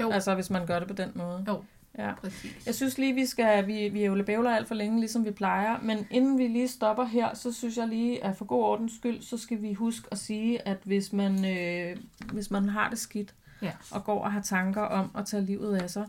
Jo, 0.00 0.10
Altså, 0.10 0.34
hvis 0.34 0.50
man 0.50 0.66
gør 0.66 0.78
det 0.78 0.88
på 0.88 0.94
den 0.94 1.12
måde. 1.14 1.44
Jo. 1.48 1.64
Ja. 1.98 2.14
præcis. 2.14 2.66
Jeg 2.66 2.74
synes 2.74 2.98
lige, 2.98 3.14
vi 3.14 3.26
skal, 3.26 3.66
vi, 3.66 3.88
vi 3.88 4.04
jo 4.04 4.22
bævler 4.26 4.50
alt 4.50 4.68
for 4.68 4.74
længe, 4.74 5.00
ligesom 5.00 5.24
vi 5.24 5.30
plejer, 5.30 5.78
men 5.82 6.06
inden 6.10 6.38
vi 6.38 6.46
lige 6.48 6.68
stopper 6.68 7.04
her, 7.04 7.34
så 7.34 7.52
synes 7.52 7.76
jeg 7.76 7.88
lige, 7.88 8.24
at 8.24 8.36
for 8.36 8.44
god 8.44 8.62
ordens 8.64 8.92
skyld, 8.96 9.22
så 9.22 9.38
skal 9.38 9.62
vi 9.62 9.72
huske 9.72 10.08
at 10.10 10.18
sige, 10.18 10.68
at 10.68 10.78
hvis 10.84 11.12
man, 11.12 11.44
øh, 11.58 11.96
hvis 12.32 12.50
man 12.50 12.68
har 12.68 12.90
det 12.90 12.98
skidt, 12.98 13.34
Ja. 13.62 13.72
og 13.92 14.04
går 14.04 14.24
og 14.24 14.32
har 14.32 14.42
tanker 14.42 14.82
om 14.82 15.10
at 15.18 15.26
tage 15.26 15.42
livet 15.42 15.76
af 15.76 15.90
sig, 15.90 16.06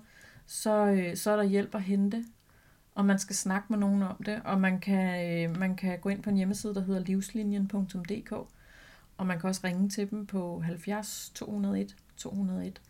så, 0.48 0.86
øh, 0.86 1.16
så 1.18 1.32
er 1.32 1.36
der 1.36 1.44
hjælp 1.44 1.76
at 1.76 1.82
hente, 1.82 2.26
og 2.96 3.06
man 3.06 3.20
skal 3.20 3.36
snakke 3.36 3.66
med 3.70 3.78
nogen 3.78 4.04
om 4.04 4.24
det, 4.26 4.42
og 4.46 4.62
man 4.62 4.80
kan, 4.80 5.32
øh, 5.32 5.60
man 5.60 5.76
kan 5.76 6.00
gå 6.00 6.10
ind 6.10 6.24
på 6.24 6.30
en 6.30 6.38
hjemmeside, 6.38 6.76
der 6.76 6.82
hedder 6.82 7.02
livslinjen.dk, 7.02 8.32
og 9.18 9.28
man 9.28 9.40
kan 9.40 9.48
også 9.48 9.62
ringe 9.64 9.90
til 9.90 10.10
dem 10.10 10.26
på 10.26 10.60
70 10.60 11.32
201 11.36 11.96
201. 12.18 12.82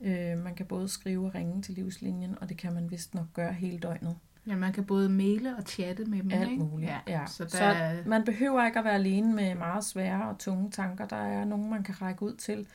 Øh, 0.00 0.38
man 0.38 0.54
kan 0.54 0.66
både 0.66 0.88
skrive 0.88 1.26
og 1.26 1.34
ringe 1.34 1.62
til 1.62 1.74
livslinjen, 1.74 2.38
og 2.40 2.48
det 2.48 2.56
kan 2.56 2.72
man 2.72 2.90
vist 2.90 3.14
nok 3.14 3.26
gøre 3.34 3.52
hele 3.52 3.78
døgnet. 3.78 4.16
Ja, 4.46 4.56
man 4.56 4.72
kan 4.72 4.84
både 4.84 5.08
maile 5.08 5.56
og 5.56 5.62
chatte 5.62 6.04
med 6.04 6.22
dem, 6.22 6.30
Alt 6.30 6.50
ikke? 6.50 6.64
muligt. 6.64 6.90
Ja. 6.90 6.98
Ja. 7.08 7.26
Så 7.26 7.44
der, 7.44 7.48
Så 7.48 8.08
man 8.08 8.24
behøver 8.24 8.66
ikke 8.66 8.78
at 8.78 8.84
være 8.84 8.94
alene 8.94 9.34
med 9.34 9.54
meget 9.54 9.84
svære 9.84 10.28
og 10.28 10.38
tunge 10.38 10.70
tanker. 10.70 11.06
Der 11.06 11.16
er 11.16 11.44
nogen, 11.44 11.70
man 11.70 11.82
kan 11.82 12.02
række 12.02 12.22
ud 12.22 12.34
til. 12.34 12.66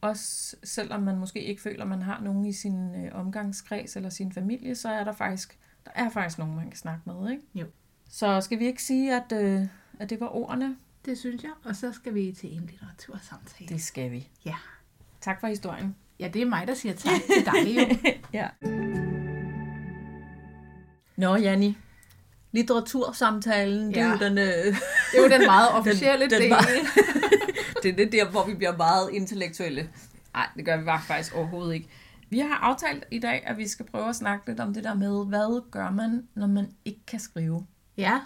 Også 0.00 0.56
selvom 0.64 1.02
man 1.02 1.18
måske 1.18 1.42
ikke 1.42 1.62
føler, 1.62 1.84
man 1.84 2.02
har 2.02 2.20
nogen 2.20 2.44
i 2.44 2.52
sin 2.52 2.94
øh, 2.94 3.10
omgangskreds 3.12 3.96
eller 3.96 4.10
sin 4.10 4.32
familie, 4.32 4.74
så 4.74 4.88
er 4.88 5.04
der 5.04 5.12
faktisk, 5.12 5.58
der 5.96 6.02
er 6.04 6.10
faktisk 6.10 6.38
nogen, 6.38 6.56
man 6.56 6.68
kan 6.70 6.76
snakke 6.76 7.00
med. 7.06 7.30
Ikke? 7.30 7.42
Jo. 7.54 7.66
Så 8.10 8.40
skal 8.40 8.58
vi 8.58 8.66
ikke 8.66 8.82
sige, 8.82 9.16
at, 9.16 9.32
øh, 9.32 9.62
at 10.00 10.10
det 10.10 10.20
var 10.20 10.36
ordene 10.36 10.76
Det 11.04 11.18
synes 11.18 11.42
jeg. 11.42 11.50
Og 11.64 11.76
så 11.76 11.92
skal 11.92 12.14
vi 12.14 12.32
til 12.40 12.52
en 12.56 12.66
litteratursamtale. 12.70 13.68
Det 13.68 13.82
skal 13.82 14.10
vi. 14.12 14.28
Ja. 14.44 14.54
Tak 15.20 15.40
for 15.40 15.46
historien. 15.46 15.96
Ja, 16.20 16.28
det 16.28 16.42
er 16.42 16.46
mig, 16.46 16.66
der 16.66 16.74
siger 16.74 16.94
tak 16.94 17.12
til 17.34 17.44
dig 17.44 17.76
jo. 17.76 18.10
ja. 18.38 18.48
Nå, 21.16 21.36
Janni. 21.36 21.76
Litteratursamtalen, 22.52 23.88
det 23.88 23.96
er 23.96 24.04
Ja. 24.06 24.12
jo 24.12 24.18
den... 24.18 24.38
Øh, 24.38 24.44
Det 25.12 25.18
er 25.18 25.22
jo 25.22 25.28
den 25.28 25.46
meget 25.46 25.68
officielle 25.78 26.24
Den- 26.24 26.30
den 26.30 26.40
del. 26.42 26.50
var- 26.50 26.68
det 27.82 27.90
er 27.92 27.96
det 27.96 28.12
der, 28.12 28.30
hvor 28.30 28.46
vi 28.46 28.54
bliver 28.54 28.76
meget 28.76 29.10
intellektuelle. 29.12 29.90
Nej, 30.34 30.46
det 30.56 30.64
gør 30.64 30.76
vi 30.76 30.84
faktisk 31.06 31.34
overhovedet 31.36 31.74
ikke. 31.74 31.88
Vi 32.30 32.38
har 32.38 32.54
aftalt 32.54 33.04
i 33.10 33.18
dag, 33.18 33.42
at 33.46 33.56
vi 33.58 33.68
skal 33.68 33.86
prøve 33.86 34.08
at 34.08 34.16
snakke 34.16 34.46
lidt 34.46 34.60
om 34.60 34.74
det 34.74 34.84
der 34.84 34.94
med, 34.94 35.26
hvad 35.26 35.70
gør 35.70 35.90
man, 35.90 36.28
når 36.34 36.46
man 36.46 36.72
ikke 36.84 37.00
kan 37.06 37.20
skrive? 37.20 37.66
Ja, 37.96 38.20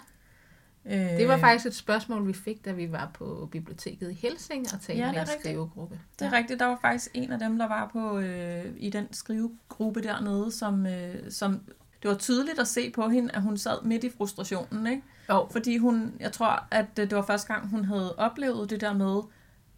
Øh, 0.85 0.93
det 0.93 1.27
var 1.27 1.37
faktisk 1.37 1.65
et 1.65 1.75
spørgsmål, 1.75 2.27
vi 2.27 2.33
fik, 2.33 2.65
da 2.65 2.71
vi 2.71 2.91
var 2.91 3.11
på 3.13 3.49
biblioteket 3.51 4.11
i 4.11 4.13
Helsing 4.13 4.65
og 4.73 4.81
talte 4.81 4.93
Ja, 5.01 5.05
ja, 5.07 5.11
med 5.11 5.21
en 5.21 5.27
rigtigt. 5.27 5.39
skrivegruppe. 5.39 5.99
Det 6.19 6.25
er 6.27 6.31
rigtigt, 6.33 6.59
der 6.59 6.65
var 6.65 6.77
faktisk 6.81 7.11
en 7.13 7.31
af 7.31 7.39
dem, 7.39 7.57
der 7.57 7.67
var 7.67 7.89
på 7.93 8.19
øh, 8.19 8.65
i 8.77 8.89
den 8.89 9.13
skrivegruppe 9.13 10.01
dernede, 10.03 10.51
som, 10.51 10.85
øh, 10.85 11.31
som 11.31 11.59
det 12.01 12.09
var 12.09 12.15
tydeligt 12.17 12.59
at 12.59 12.67
se 12.67 12.91
på 12.91 13.09
hende, 13.09 13.31
at 13.35 13.41
hun 13.41 13.57
sad 13.57 13.83
midt 13.83 14.03
i 14.03 14.09
frustrationen, 14.17 14.87
ikke? 14.87 15.03
Jo, 15.29 15.47
Fordi 15.51 15.77
hun, 15.77 16.13
jeg 16.19 16.31
tror, 16.31 16.63
at 16.71 16.85
øh, 16.99 17.09
det 17.09 17.15
var 17.15 17.21
første 17.25 17.53
gang, 17.53 17.69
hun 17.69 17.85
havde 17.85 18.15
oplevet 18.15 18.69
det 18.69 18.81
der 18.81 18.93
med, 18.93 19.21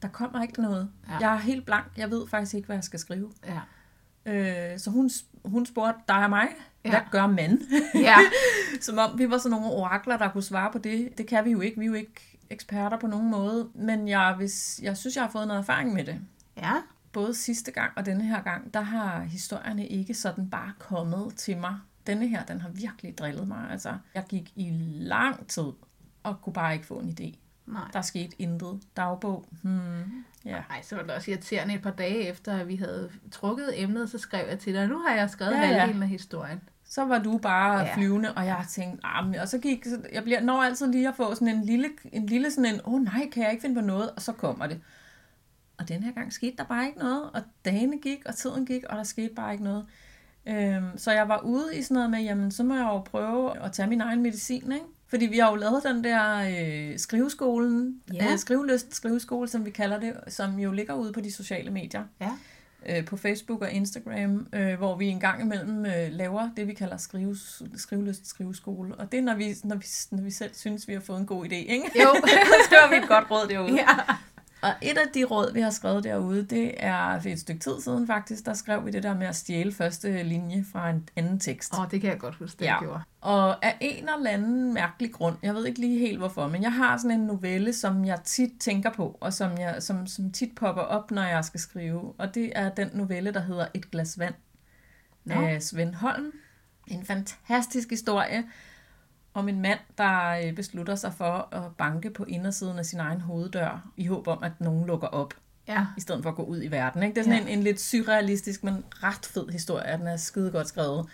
der 0.01 0.07
kommer 0.07 0.41
ikke 0.41 0.61
noget. 0.61 0.89
Ja. 1.07 1.13
Ja. 1.13 1.19
Jeg 1.19 1.34
er 1.34 1.39
helt 1.39 1.65
blank, 1.65 1.86
jeg 1.97 2.11
ved 2.11 2.28
faktisk 2.28 2.53
ikke, 2.55 2.65
hvad 2.65 2.76
jeg 2.76 2.84
skal 2.84 2.99
skrive. 2.99 3.32
ja. 3.47 3.59
Øh, 4.26 4.80
så 4.80 4.89
hun, 4.91 5.09
hun 5.45 5.65
spurgte 5.65 5.99
dig 6.07 6.23
og 6.23 6.30
mig, 6.30 6.47
Ja. 6.86 6.89
hvad 6.89 6.99
gør 7.11 7.28
man? 7.28 7.61
Ja, 7.95 8.15
Som 8.82 8.97
om 8.97 9.17
vi 9.19 9.30
var 9.30 9.38
sådan 9.38 9.51
nogle 9.51 9.67
orakler, 9.76 10.17
der 10.17 10.30
kunne 10.30 10.43
svare 10.43 10.71
på 10.71 10.78
det. 10.78 11.17
Det 11.17 11.28
kan 11.28 11.45
vi 11.45 11.51
jo 11.51 11.61
ikke, 11.61 11.78
vi 11.80 11.86
er 11.86 11.89
jo 11.89 11.93
ikke 11.93 12.38
eksperter 12.49 12.99
på 12.99 13.07
nogen 13.07 13.32
måde. 13.32 13.69
Men 13.76 14.07
jeg, 14.07 14.34
hvis, 14.38 14.80
jeg 14.84 14.97
synes, 14.97 15.15
jeg 15.15 15.23
har 15.23 15.32
fået 15.32 15.47
noget 15.47 15.59
erfaring 15.59 15.93
med 15.93 16.05
det. 16.05 16.19
ja, 16.57 16.73
Både 17.11 17.34
sidste 17.34 17.71
gang 17.71 17.91
og 17.95 18.05
denne 18.05 18.23
her 18.23 18.41
gang, 18.43 18.73
der 18.73 18.82
har 18.82 19.19
historierne 19.23 19.88
ikke 19.88 20.13
sådan 20.13 20.49
bare 20.49 20.71
kommet 20.80 21.36
til 21.36 21.57
mig. 21.57 21.76
Denne 22.07 22.28
her, 22.28 22.43
den 22.43 22.61
har 22.61 22.69
virkelig 22.69 23.17
drillet 23.17 23.47
mig. 23.47 23.67
Altså, 23.71 23.93
jeg 24.15 24.23
gik 24.30 24.51
i 24.55 24.69
lang 24.99 25.47
tid 25.47 25.71
og 26.23 26.41
kunne 26.41 26.53
bare 26.53 26.73
ikke 26.73 26.86
få 26.86 26.93
en 26.99 27.09
idé. 27.19 27.38
nej. 27.65 27.89
Der 27.93 28.01
skete 28.01 28.41
intet. 28.41 28.80
Dagbog. 28.97 29.45
Hmm. 29.61 30.26
Ja. 30.45 30.61
Ej, 30.69 30.81
så 30.81 30.95
var 30.95 31.03
det 31.03 31.11
også 31.11 31.31
irriterende 31.31 31.73
et 31.73 31.81
par 31.81 31.91
dage 31.91 32.27
efter, 32.27 32.57
at 32.57 32.67
vi 32.67 32.75
havde 32.75 33.09
trukket 33.31 33.81
emnet, 33.81 34.09
så 34.09 34.17
skrev 34.17 34.47
jeg 34.49 34.59
til 34.59 34.73
dig, 34.73 34.87
nu 34.87 34.99
har 34.99 35.15
jeg 35.15 35.29
skrevet 35.29 35.51
Ja, 35.51 35.61
ja, 35.61 35.65
halvdelen 35.65 36.03
af 36.03 36.09
historien. 36.09 36.61
Så 36.87 37.05
var 37.05 37.19
du 37.19 37.37
bare 37.37 37.79
ja. 37.79 37.95
flyvende, 37.95 38.33
og 38.33 38.45
jeg 38.45 38.65
tænkte, 38.69 39.05
ah, 39.05 39.25
men, 39.25 39.35
og 39.35 39.47
så 39.47 39.57
gik, 39.57 39.85
så 39.85 40.01
jeg 40.13 40.23
bliver, 40.23 40.41
når 40.41 40.63
altid 40.63 40.91
lige 40.91 41.07
at 41.07 41.15
få 41.15 41.33
sådan 41.33 41.47
en 41.47 41.65
lille, 41.65 41.89
en 42.11 42.25
lille 42.25 42.51
sådan 42.51 42.73
en, 42.73 42.81
åh 42.85 42.93
oh, 42.93 43.01
nej, 43.01 43.29
kan 43.31 43.43
jeg 43.43 43.51
ikke 43.51 43.61
finde 43.61 43.75
på 43.75 43.81
noget, 43.81 44.11
og 44.11 44.21
så 44.21 44.31
kommer 44.31 44.67
det. 44.67 44.81
Og 45.77 45.87
den 45.87 46.03
her 46.03 46.11
gang 46.11 46.33
skete 46.33 46.57
der 46.57 46.63
bare 46.63 46.85
ikke 46.85 46.99
noget, 46.99 47.23
og 47.33 47.41
dagene 47.65 47.97
gik, 48.01 48.19
og 48.25 48.35
tiden 48.35 48.65
gik, 48.65 48.83
og 48.83 48.97
der 48.97 49.03
skete 49.03 49.33
bare 49.35 49.51
ikke 49.51 49.63
noget. 49.63 49.85
Øhm, 50.45 50.97
så 50.97 51.11
jeg 51.11 51.29
var 51.29 51.41
ude 51.41 51.77
i 51.77 51.81
sådan 51.81 51.95
noget 51.95 52.09
med, 52.09 52.19
jamen 52.19 52.51
så 52.51 52.63
må 52.63 52.75
jeg 52.75 52.83
jo 52.83 52.99
prøve 52.99 53.63
at 53.63 53.71
tage 53.71 53.87
min 53.87 54.01
egen 54.01 54.21
medicin, 54.21 54.71
ikke? 54.71 54.85
Fordi 55.07 55.25
vi 55.25 55.37
har 55.37 55.49
jo 55.49 55.55
lavet 55.55 55.83
den 55.83 56.03
der 56.03 56.35
øh, 56.91 56.99
skriveskolen, 56.99 58.01
Ja. 58.13 58.31
øh, 58.31 58.37
skrivelyst 58.39 58.95
skriveskole, 58.95 59.47
som 59.47 59.65
vi 59.65 59.69
kalder 59.71 59.99
det, 59.99 60.13
som 60.27 60.59
jo 60.59 60.71
ligger 60.71 60.93
ude 60.93 61.13
på 61.13 61.21
de 61.21 61.31
sociale 61.31 61.71
medier 61.71 62.03
Ja, 62.21 62.31
øh, 62.89 63.05
på 63.05 63.17
Facebook 63.17 63.61
og 63.61 63.71
Instagram, 63.71 64.47
øh, 64.53 64.77
hvor 64.77 64.95
vi 64.95 65.05
en 65.07 65.19
gang 65.19 65.41
imellem 65.41 65.85
øh, 65.85 66.07
laver 66.11 66.49
det, 66.57 66.67
vi 66.67 66.73
kalder 66.73 66.97
skrives, 66.97 67.61
skrivelyst 67.75 68.27
skriveskole. 68.27 68.95
Og 68.95 69.11
det 69.11 69.17
er, 69.17 69.21
når 69.21 69.35
vi, 69.35 69.55
når, 69.63 69.75
vi, 69.75 69.85
når 70.11 70.23
vi 70.23 70.31
selv 70.31 70.51
synes, 70.53 70.87
vi 70.87 70.93
har 70.93 71.01
fået 71.01 71.19
en 71.19 71.25
god 71.25 71.45
idé, 71.45 71.55
ikke? 71.55 71.91
jo. 72.03 72.15
så 72.51 72.55
skriver 72.65 72.89
vi 72.89 72.95
et 72.95 73.07
godt 73.07 73.31
råd 73.31 73.47
derude. 73.47 73.73
ja. 73.75 73.87
Og 74.66 74.72
et 74.82 74.97
af 74.97 75.07
de 75.13 75.24
råd, 75.24 75.53
vi 75.53 75.61
har 75.61 75.70
skrevet 75.70 76.03
derude, 76.03 76.45
det 76.45 76.74
er 76.78 77.20
for 77.20 77.30
et 77.30 77.39
stykke 77.39 77.59
tid 77.59 77.82
siden 77.82 78.07
faktisk, 78.07 78.45
der 78.45 78.53
skrev 78.53 78.86
vi 78.86 78.91
det 78.91 79.03
der 79.03 79.16
med 79.16 79.28
at 79.28 79.36
stjæle 79.36 79.72
første 79.72 80.24
linje 80.24 80.66
fra 80.72 80.89
en 80.89 81.09
anden 81.16 81.39
tekst. 81.39 81.74
Åh, 81.74 81.80
oh, 81.80 81.91
det 81.91 82.01
kan 82.01 82.09
jeg 82.09 82.20
godt 82.20 82.36
huske, 82.36 82.59
det 82.59 82.66
Ja. 82.66 82.80
gjorde. 82.80 83.01
Og 83.22 83.66
af 83.66 83.78
en 83.82 84.09
eller 84.09 84.30
anden 84.30 84.74
mærkelig 84.74 85.13
grund, 85.13 85.36
jeg 85.43 85.55
ved 85.55 85.66
ikke 85.66 85.80
lige 85.80 85.99
helt 85.99 86.18
hvorfor, 86.18 86.47
men 86.47 86.61
jeg 86.63 86.74
har 86.74 86.97
sådan 86.97 87.20
en 87.20 87.26
novelle, 87.28 87.74
som 87.74 88.05
jeg 88.05 88.20
tit 88.24 88.51
tænker 88.59 88.91
på, 88.93 89.18
og 89.22 89.34
som, 89.34 89.57
jeg, 89.57 89.76
som, 89.84 90.07
som 90.07 90.32
tit 90.32 90.55
popper 90.55 90.82
op, 90.82 91.11
når 91.11 91.24
jeg 91.24 91.45
skal 91.45 91.59
skrive. 91.59 92.13
Og 92.18 92.36
det 92.36 92.51
er 92.55 92.70
den 92.70 92.89
novelle, 92.93 93.34
der 93.34 93.39
hedder 93.41 93.68
Et 93.74 93.91
glas 93.91 94.20
vand 94.20 94.34
Nå. 95.26 95.34
af 95.34 95.61
Svend 95.63 95.95
Holm. 95.95 96.32
En 96.88 97.05
fantastisk 97.05 97.89
historie 97.89 98.43
om 99.36 99.49
en 99.49 99.61
mand, 99.61 99.79
der 99.97 100.29
øh, 100.45 100.53
beslutter 100.53 100.95
sig 100.95 101.13
for 101.13 101.47
at 101.55 101.75
banke 101.77 102.09
på 102.09 102.23
indersiden 102.23 102.79
af 102.79 102.86
sin 102.86 102.99
egen 102.99 103.21
hoveddør, 103.21 103.88
i 103.97 104.05
håb 104.07 104.27
om, 104.27 104.43
at 104.43 104.51
nogen 104.59 104.86
lukker 104.88 105.07
op 105.07 105.33
Ja, 105.67 105.86
i 105.97 106.01
stedet 106.01 106.23
for 106.23 106.29
at 106.29 106.36
gå 106.36 106.43
ud 106.43 106.63
i 106.63 106.67
verden. 106.71 107.03
Ikke? 107.03 107.15
Det 107.15 107.19
er 107.19 107.23
sådan 107.23 107.47
Ja. 107.47 107.51
en, 107.51 107.57
en 107.57 107.63
lidt 107.63 107.81
surrealistisk, 107.81 108.63
men 108.63 108.83
ret 108.91 109.25
fed 109.25 109.47
historie, 109.49 109.93
og 109.93 109.99
den 109.99 110.07
er 110.07 110.17
skide 110.17 110.51
godt 110.51 110.67
skrevet. 110.67 111.05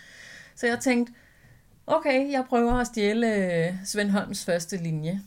Så 0.54 0.66
jeg 0.66 0.78
tænkte, 0.80 1.12
okay, 1.86 2.30
jeg 2.32 2.44
prøver 2.48 2.72
at 2.72 2.86
stjæle 2.86 3.34
øh, 3.66 3.74
Svend 3.84 4.10
Holms 4.10 4.44
første 4.44 4.76
linje. 4.76 5.20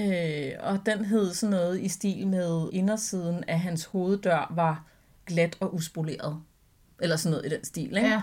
Øh, 0.00 0.50
og 0.60 0.80
den 0.86 1.04
hed 1.04 1.34
sådan 1.34 1.50
noget 1.50 1.80
i 1.80 1.88
stil 1.88 2.26
med 2.26 2.68
indersiden 2.72 3.44
af 3.48 3.60
hans 3.60 3.84
hoveddør 3.84 4.52
var 4.54 4.84
glat 5.26 5.56
og 5.60 5.74
uspoleret. 5.74 6.40
Eller 7.00 7.16
sådan 7.16 7.30
noget 7.30 7.46
i 7.52 7.56
den 7.56 7.64
stil, 7.64 7.96
ikke? 7.96 8.08
ja. 8.08 8.22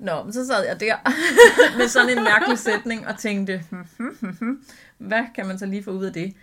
Nå, 0.00 0.22
men 0.22 0.32
så 0.32 0.46
sad 0.46 0.66
jeg 0.66 0.80
der 0.80 0.96
med 1.78 1.88
sådan 1.88 2.18
en 2.18 2.24
mærkelig 2.24 2.58
sætning 2.58 3.06
og 3.06 3.18
tænkte, 3.18 3.64
"Hmm, 3.70 3.86
hmm, 3.98 4.16
hmm, 4.20 4.36
hmm, 4.40 4.64
hvad 4.98 5.22
kan 5.34 5.46
man 5.46 5.58
så 5.58 5.66
lige 5.66 5.82
få 5.82 5.90
ud 5.90 6.04
af 6.04 6.12
det? 6.12 6.34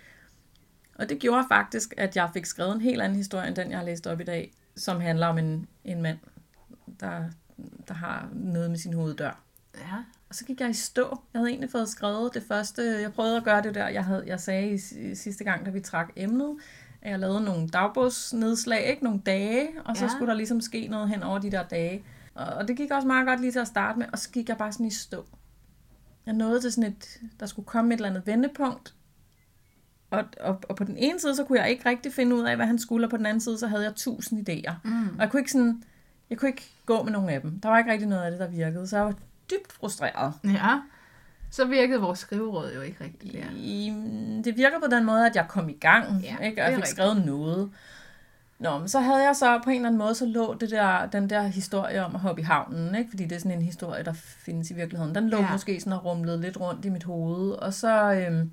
Og 0.94 1.08
det 1.08 1.18
gjorde 1.18 1.44
faktisk, 1.48 1.94
at 1.96 2.16
jeg 2.16 2.30
fik 2.34 2.46
skrevet 2.46 2.74
en 2.74 2.80
helt 2.80 3.02
anden 3.02 3.16
historie, 3.16 3.48
end 3.48 3.56
den, 3.56 3.70
jeg 3.70 3.78
har 3.78 3.84
læst 3.84 4.06
op 4.06 4.20
i 4.20 4.24
dag, 4.24 4.52
som 4.76 5.00
handler 5.00 5.26
om 5.26 5.38
en, 5.38 5.68
en 5.84 6.02
mand, 6.02 6.18
der, 7.00 7.22
der 7.88 7.94
har 7.94 8.28
noget 8.32 8.70
med 8.70 8.78
sin 8.78 8.92
hoveddør. 8.92 9.40
ja. 9.74 9.96
Og 10.28 10.34
så 10.34 10.44
gik 10.44 10.60
jeg 10.60 10.70
i 10.70 10.72
stå. 10.72 11.22
Jeg 11.34 11.38
havde 11.40 11.50
egentlig 11.50 11.70
fået 11.70 11.88
skrevet 11.88 12.34
det 12.34 12.42
første. 12.48 12.82
Jeg 12.82 13.12
prøvede 13.12 13.36
at 13.36 13.44
gøre 13.44 13.62
det 13.62 13.74
der, 13.74 13.88
jeg, 13.88 14.04
havde, 14.04 14.24
jeg 14.26 14.40
sagde 14.40 14.68
i, 14.70 14.78
i 15.10 15.14
sidste 15.14 15.44
gang, 15.44 15.66
da 15.66 15.70
vi 15.70 15.80
trak 15.80 16.08
emnet. 16.16 16.56
At 17.02 17.10
jeg 17.10 17.18
lavede 17.18 17.40
nogle 17.44 17.68
dagbogsnedslag, 17.68 18.84
ikke? 18.90 19.04
Nogle 19.04 19.20
dage, 19.26 19.68
og 19.84 19.96
så 19.96 20.04
ja. 20.04 20.10
skulle 20.10 20.28
der 20.30 20.34
ligesom 20.36 20.60
ske 20.60 20.86
noget 20.86 21.08
hen 21.08 21.22
over 21.22 21.38
de 21.38 21.50
der 21.50 21.62
dage. 21.62 22.04
Og, 22.38 22.68
det 22.68 22.76
gik 22.76 22.90
også 22.90 23.06
meget 23.06 23.26
godt 23.26 23.40
lige 23.40 23.52
til 23.52 23.58
at 23.58 23.66
starte 23.66 23.98
med, 23.98 24.06
og 24.12 24.18
så 24.18 24.30
gik 24.30 24.48
jeg 24.48 24.56
bare 24.56 24.72
sådan 24.72 24.86
i 24.86 24.90
stå. 24.90 25.24
Jeg 26.26 26.34
nåede 26.34 26.60
til 26.60 26.72
sådan 26.72 26.90
et, 26.90 27.18
der 27.40 27.46
skulle 27.46 27.66
komme 27.66 27.94
et 27.94 27.98
eller 27.98 28.08
andet 28.10 28.26
vendepunkt. 28.26 28.94
Og, 30.10 30.24
og, 30.40 30.60
og 30.68 30.76
på 30.76 30.84
den 30.84 30.96
ene 30.96 31.20
side, 31.20 31.36
så 31.36 31.44
kunne 31.44 31.60
jeg 31.60 31.70
ikke 31.70 31.88
rigtig 31.88 32.12
finde 32.12 32.36
ud 32.36 32.42
af, 32.44 32.56
hvad 32.56 32.66
han 32.66 32.78
skulle, 32.78 33.06
og 33.06 33.10
på 33.10 33.16
den 33.16 33.26
anden 33.26 33.40
side, 33.40 33.58
så 33.58 33.66
havde 33.66 33.84
jeg 33.84 33.94
tusind 33.94 34.48
idéer. 34.48 34.72
Mm. 34.84 35.08
Og 35.08 35.20
jeg 35.20 35.30
kunne 35.30 35.40
ikke 35.40 35.52
sådan, 35.52 35.82
jeg 36.30 36.38
kunne 36.38 36.48
ikke 36.48 36.70
gå 36.86 37.02
med 37.02 37.12
nogen 37.12 37.28
af 37.28 37.40
dem. 37.40 37.60
Der 37.60 37.68
var 37.68 37.78
ikke 37.78 37.92
rigtig 37.92 38.08
noget 38.08 38.22
af 38.22 38.30
det, 38.30 38.40
der 38.40 38.48
virkede, 38.48 38.86
så 38.86 38.96
jeg 38.96 39.06
var 39.06 39.14
dybt 39.50 39.72
frustreret. 39.72 40.32
Ja. 40.44 40.80
Så 41.50 41.64
virkede 41.64 42.00
vores 42.00 42.18
skriveråd 42.18 42.72
jo 42.74 42.80
ikke 42.80 43.04
rigtigt 43.04 43.34
der. 43.34 43.44
I, 43.56 43.92
det 44.44 44.56
virker 44.56 44.80
på 44.80 44.86
den 44.90 45.04
måde, 45.04 45.26
at 45.26 45.36
jeg 45.36 45.46
kom 45.48 45.68
i 45.68 45.72
gang, 45.72 46.20
Ja, 46.22 46.36
ikke? 46.38 46.62
og 46.62 46.64
jeg 46.64 46.74
fik 46.74 46.76
rigtigt. 46.76 46.88
skrevet 46.88 47.26
noget. 47.26 47.70
Nå, 48.58 48.78
men 48.78 48.88
så 48.88 49.00
havde 49.00 49.22
jeg 49.24 49.36
så 49.36 49.60
på 49.64 49.70
en 49.70 49.76
eller 49.76 49.88
anden 49.88 49.98
måde, 49.98 50.14
så 50.14 50.26
lå 50.26 50.54
det 50.54 50.70
der, 50.70 51.06
den 51.06 51.30
der 51.30 51.42
historie 51.42 52.04
om 52.04 52.14
at 52.14 52.20
hoppe 52.20 52.40
i 52.42 52.44
havnen, 52.44 52.94
ikke? 52.94 53.10
fordi 53.10 53.24
det 53.24 53.32
er 53.32 53.38
sådan 53.38 53.58
en 53.58 53.62
historie, 53.62 54.04
der 54.04 54.12
findes 54.12 54.70
i 54.70 54.74
virkeligheden. 54.74 55.14
Den 55.14 55.28
lå 55.28 55.38
Ja. 55.38 55.52
måske 55.52 55.80
sådan 55.80 55.92
og 55.92 56.04
rumlede 56.04 56.40
lidt 56.40 56.60
rundt 56.60 56.84
i 56.84 56.88
mit 56.88 57.04
hoved, 57.04 57.50
og 57.50 57.74
så, 57.74 58.12
øhm, 58.12 58.52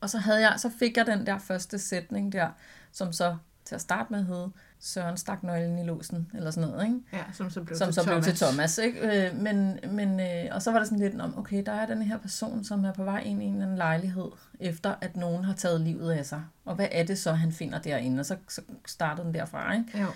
og 0.00 0.10
så, 0.10 0.18
havde 0.18 0.40
jeg, 0.40 0.60
så 0.60 0.70
fik 0.78 0.96
jeg 0.96 1.06
den 1.06 1.26
der 1.26 1.38
første 1.38 1.78
sætning 1.78 2.32
der, 2.32 2.48
som 2.92 3.12
så 3.12 3.36
til 3.64 3.74
at 3.74 3.80
starte 3.80 4.12
med 4.12 4.24
hed, 4.24 4.48
Søren 4.80 5.16
stak 5.16 5.42
nøglen 5.42 5.78
i 5.78 5.84
låsen, 5.84 6.30
eller 6.34 6.50
sådan 6.50 6.70
noget, 6.70 6.84
ikke? 6.84 7.00
Ja, 7.12 7.22
som 7.32 7.50
så 7.50 7.62
blev 7.62 7.76
som 7.76 7.86
til 7.86 7.94
så 7.94 8.02
Thomas. 8.02 8.24
blev 8.24 8.34
til 8.34 8.46
Thomas. 8.46 8.78
Ikke? 8.78 9.26
Øh, 9.28 9.36
men, 9.36 9.78
men, 9.90 10.20
øh, 10.20 10.44
og 10.50 10.62
så 10.62 10.70
var 10.72 10.78
der 10.78 10.84
sådan 10.84 10.98
lidt 10.98 11.20
om, 11.20 11.38
okay, 11.38 11.62
der 11.66 11.72
er 11.72 11.86
den 11.86 12.02
her 12.02 12.18
person, 12.18 12.64
som 12.64 12.84
er 12.84 12.92
på 12.92 13.04
vej 13.04 13.20
ind 13.20 13.42
i 13.42 13.46
en 13.46 13.52
eller 13.52 13.64
anden 13.64 13.78
lejlighed, 13.78 14.30
efter 14.60 14.94
at 15.00 15.16
nogen 15.16 15.44
har 15.44 15.54
taget 15.54 15.80
livet 15.80 16.12
af 16.12 16.26
sig. 16.26 16.42
Og 16.64 16.74
hvad 16.74 16.88
er 16.92 17.04
det 17.04 17.18
så, 17.18 17.32
han 17.32 17.52
finder 17.52 17.78
derinde? 17.78 18.20
Og 18.20 18.26
så, 18.26 18.36
så 18.48 18.60
startede 18.86 19.26
den 19.26 19.34
derfra. 19.34 19.72
Ikke? 19.72 20.00
Jo. 20.00 20.06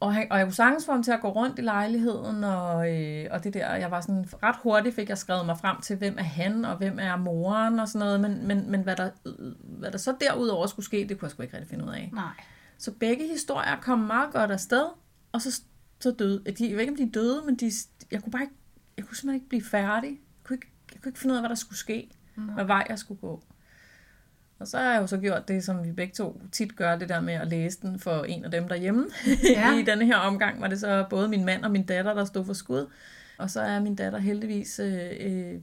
Og, 0.00 0.14
han, 0.14 0.26
og 0.30 0.38
jeg 0.38 0.46
kunne 0.46 0.54
sagtens 0.54 0.86
få 0.86 0.92
ham 0.92 1.02
til 1.02 1.12
at 1.12 1.20
gå 1.20 1.28
rundt 1.28 1.58
i 1.58 1.62
lejligheden, 1.62 2.44
og, 2.44 2.94
øh, 2.94 3.26
og 3.30 3.44
det 3.44 3.54
der, 3.54 3.74
jeg 3.74 3.90
var 3.90 4.00
sådan, 4.00 4.26
ret 4.42 4.56
hurtigt 4.62 4.94
fik 4.94 5.08
jeg 5.08 5.18
skrevet 5.18 5.46
mig 5.46 5.58
frem 5.58 5.80
til, 5.80 5.96
hvem 5.96 6.18
er 6.18 6.22
han, 6.22 6.64
og 6.64 6.76
hvem 6.76 6.98
er 6.98 7.16
moren, 7.16 7.80
og 7.80 7.88
sådan 7.88 7.98
noget, 7.98 8.20
men, 8.20 8.46
men, 8.46 8.70
men 8.70 8.80
hvad, 8.80 8.96
der, 8.96 9.10
øh, 9.26 9.52
hvad 9.62 9.90
der 9.90 9.98
så 9.98 10.14
derudover 10.20 10.66
skulle 10.66 10.86
ske, 10.86 11.06
det 11.08 11.18
kunne 11.18 11.26
jeg 11.26 11.30
sgu 11.30 11.42
ikke 11.42 11.54
rigtig 11.54 11.70
finde 11.70 11.84
ud 11.84 11.90
af. 11.90 12.10
Nej. 12.12 12.24
Så 12.78 12.92
begge 12.92 13.28
historier 13.28 13.80
kom 13.80 13.98
meget 13.98 14.32
godt 14.32 14.50
afsted, 14.50 14.86
og 15.32 15.42
så, 15.42 15.62
så 16.00 16.10
døde, 16.10 16.44
de, 16.44 16.68
jeg 16.68 16.72
ved 16.72 16.80
ikke 16.80 16.92
om 16.92 16.96
de 16.96 17.10
døde, 17.10 17.42
men 17.46 17.56
de, 17.56 17.70
jeg 18.10 18.22
kunne 18.22 18.32
bare 18.32 18.42
ikke, 18.42 18.54
jeg 18.96 19.04
kunne 19.04 19.16
simpelthen 19.16 19.34
ikke 19.34 19.48
blive 19.48 19.64
færdig. 19.64 20.10
Jeg 20.10 20.44
kunne 20.44 20.56
ikke, 20.56 20.66
jeg 20.94 21.02
kunne 21.02 21.10
ikke 21.10 21.18
finde 21.18 21.32
ud 21.32 21.36
af, 21.36 21.42
hvad 21.42 21.48
der 21.48 21.54
skulle 21.54 21.78
ske, 21.78 22.10
Nå. 22.36 22.42
hvad 22.52 22.64
vej 22.64 22.86
jeg 22.88 22.98
skulle 22.98 23.20
gå. 23.20 23.42
Og 24.58 24.68
så 24.68 24.78
har 24.78 24.92
jeg 24.92 25.00
jo 25.00 25.06
så 25.06 25.18
gjort 25.18 25.48
det, 25.48 25.64
som 25.64 25.84
vi 25.84 25.92
begge 25.92 26.14
to 26.14 26.40
tit 26.52 26.76
gør, 26.76 26.96
det 26.96 27.08
der 27.08 27.20
med 27.20 27.34
at 27.34 27.48
læse 27.48 27.80
den 27.82 27.98
for 27.98 28.24
en 28.24 28.44
af 28.44 28.50
dem 28.50 28.68
derhjemme. 28.68 29.06
Ja. 29.56 29.78
I 29.78 29.82
denne 29.82 30.06
her 30.06 30.16
omgang 30.16 30.60
var 30.60 30.68
det 30.68 30.80
så 30.80 31.06
både 31.10 31.28
min 31.28 31.44
mand 31.44 31.64
og 31.64 31.70
min 31.70 31.86
datter, 31.86 32.14
der 32.14 32.24
stod 32.24 32.44
for 32.44 32.52
skud. 32.52 32.86
Og 33.38 33.50
så 33.50 33.60
er 33.60 33.80
min 33.80 33.94
datter 33.94 34.18
heldigvis 34.18 34.78
øh, 34.78 35.10
øh, 35.20 35.60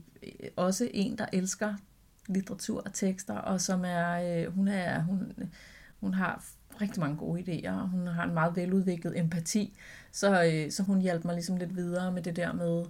også 0.56 0.88
en, 0.94 1.18
der 1.18 1.26
elsker 1.32 1.74
litteratur 2.28 2.82
og 2.84 2.92
tekster, 2.92 3.34
og 3.34 3.60
som 3.60 3.84
er, 3.84 4.44
øh, 4.46 4.54
hun 4.54 4.68
er, 4.68 5.02
hun, 5.02 5.32
hun 6.00 6.14
har 6.14 6.44
rigtig 6.80 7.00
mange 7.00 7.16
gode 7.16 7.40
idéer, 7.40 7.70
og 7.72 7.88
hun 7.88 8.06
har 8.06 8.24
en 8.24 8.34
meget 8.34 8.56
veludviklet 8.56 9.18
empati, 9.18 9.78
så, 10.12 10.44
øh, 10.44 10.70
så 10.72 10.82
hun 10.82 11.00
hjalp 11.00 11.24
mig 11.24 11.34
ligesom 11.34 11.56
lidt 11.56 11.76
videre 11.76 12.12
med 12.12 12.22
det 12.22 12.36
der 12.36 12.52
med, 12.52 12.84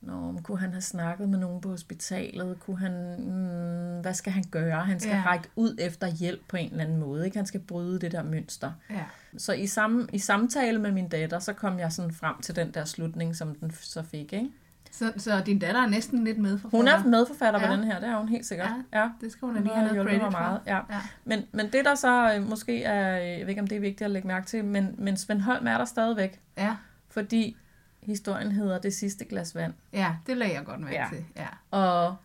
Nå, 0.00 0.30
men 0.32 0.42
kunne 0.42 0.58
han 0.58 0.70
have 0.72 0.80
snakket 0.80 1.28
med 1.28 1.38
nogen 1.38 1.60
på 1.60 1.68
hospitalet? 1.68 2.60
Kunne 2.60 2.78
han, 2.78 2.92
mm, 3.18 4.00
hvad 4.00 4.14
skal 4.14 4.32
han 4.32 4.44
gøre? 4.50 4.80
Han 4.80 5.00
skal 5.00 5.12
Ja. 5.14 5.22
række 5.26 5.48
ud 5.56 5.76
efter 5.78 6.06
hjælp 6.06 6.40
på 6.48 6.56
en 6.56 6.70
eller 6.70 6.84
anden 6.84 6.98
måde. 6.98 7.24
Ikke? 7.24 7.36
Han 7.36 7.46
skal 7.46 7.60
bryde 7.60 8.00
det 8.00 8.12
der 8.12 8.22
mønster. 8.22 8.72
Ja. 8.90 9.04
Så 9.38 9.52
i, 9.52 9.66
sam, 9.66 10.08
i 10.12 10.18
samtale 10.18 10.78
med 10.78 10.92
min 10.92 11.08
datter, 11.08 11.38
så 11.38 11.52
kom 11.52 11.78
jeg 11.78 11.92
sådan 11.92 12.12
frem 12.12 12.40
til 12.42 12.56
den 12.56 12.70
der 12.74 12.84
slutning, 12.84 13.36
som 13.36 13.54
den 13.54 13.70
så 13.70 14.02
fik. 14.02 14.32
Ikke? 14.32 14.50
Så, 14.90 15.12
så 15.16 15.42
din 15.46 15.58
datter 15.58 15.80
er 15.82 15.86
næsten 15.86 16.24
lidt 16.24 16.38
med 16.38 16.58
for 16.58 16.68
Hun 16.68 16.88
er 16.88 17.04
medforfatter 17.04 17.60
Ja. 17.60 17.66
på 17.66 17.72
den 17.72 17.84
her, 17.84 18.00
det 18.00 18.08
er 18.08 18.16
hun 18.18 18.28
helt 18.28 18.46
sikkert. 18.46 18.70
Ja, 18.92 19.00
ja. 19.00 19.08
Det 19.20 19.32
skal 19.32 19.46
hun 19.46 19.54
da 19.54 19.60
lige 19.60 19.74
have 19.74 19.94
noget 19.94 20.08
credit 20.08 20.32
meget. 20.32 20.60
Ja. 20.66 20.76
Ja. 20.76 21.00
Men, 21.24 21.42
men 21.52 21.66
det 21.72 21.84
der 21.84 21.94
så 21.94 22.34
øh, 22.34 22.48
måske 22.48 22.82
er, 22.84 23.20
øh, 23.20 23.28
jeg 23.28 23.40
ved 23.40 23.48
ikke 23.48 23.60
om 23.60 23.66
det 23.66 23.76
er 23.76 23.80
vigtigt 23.80 24.02
at 24.02 24.10
lægge 24.10 24.28
mærke 24.28 24.46
til, 24.46 24.64
men, 24.64 24.94
men 24.98 25.16
Svend 25.16 25.40
Holm 25.40 25.66
er 25.66 25.78
der 25.78 25.84
stadigvæk, 25.84 26.40
Ja. 26.58 26.76
fordi 27.08 27.56
historien 28.02 28.52
hedder 28.52 28.78
Det 28.78 28.94
sidste 28.94 29.24
glas 29.24 29.54
vand. 29.54 29.72
ja, 29.92 30.14
det 30.26 30.36
lagde 30.36 30.54
jeg 30.54 30.64
godt 30.64 30.80
mærke 30.80 30.94
Ja. 30.94 31.06
til. 31.12 31.24
Ja. 31.36 31.46
Og 31.78 32.16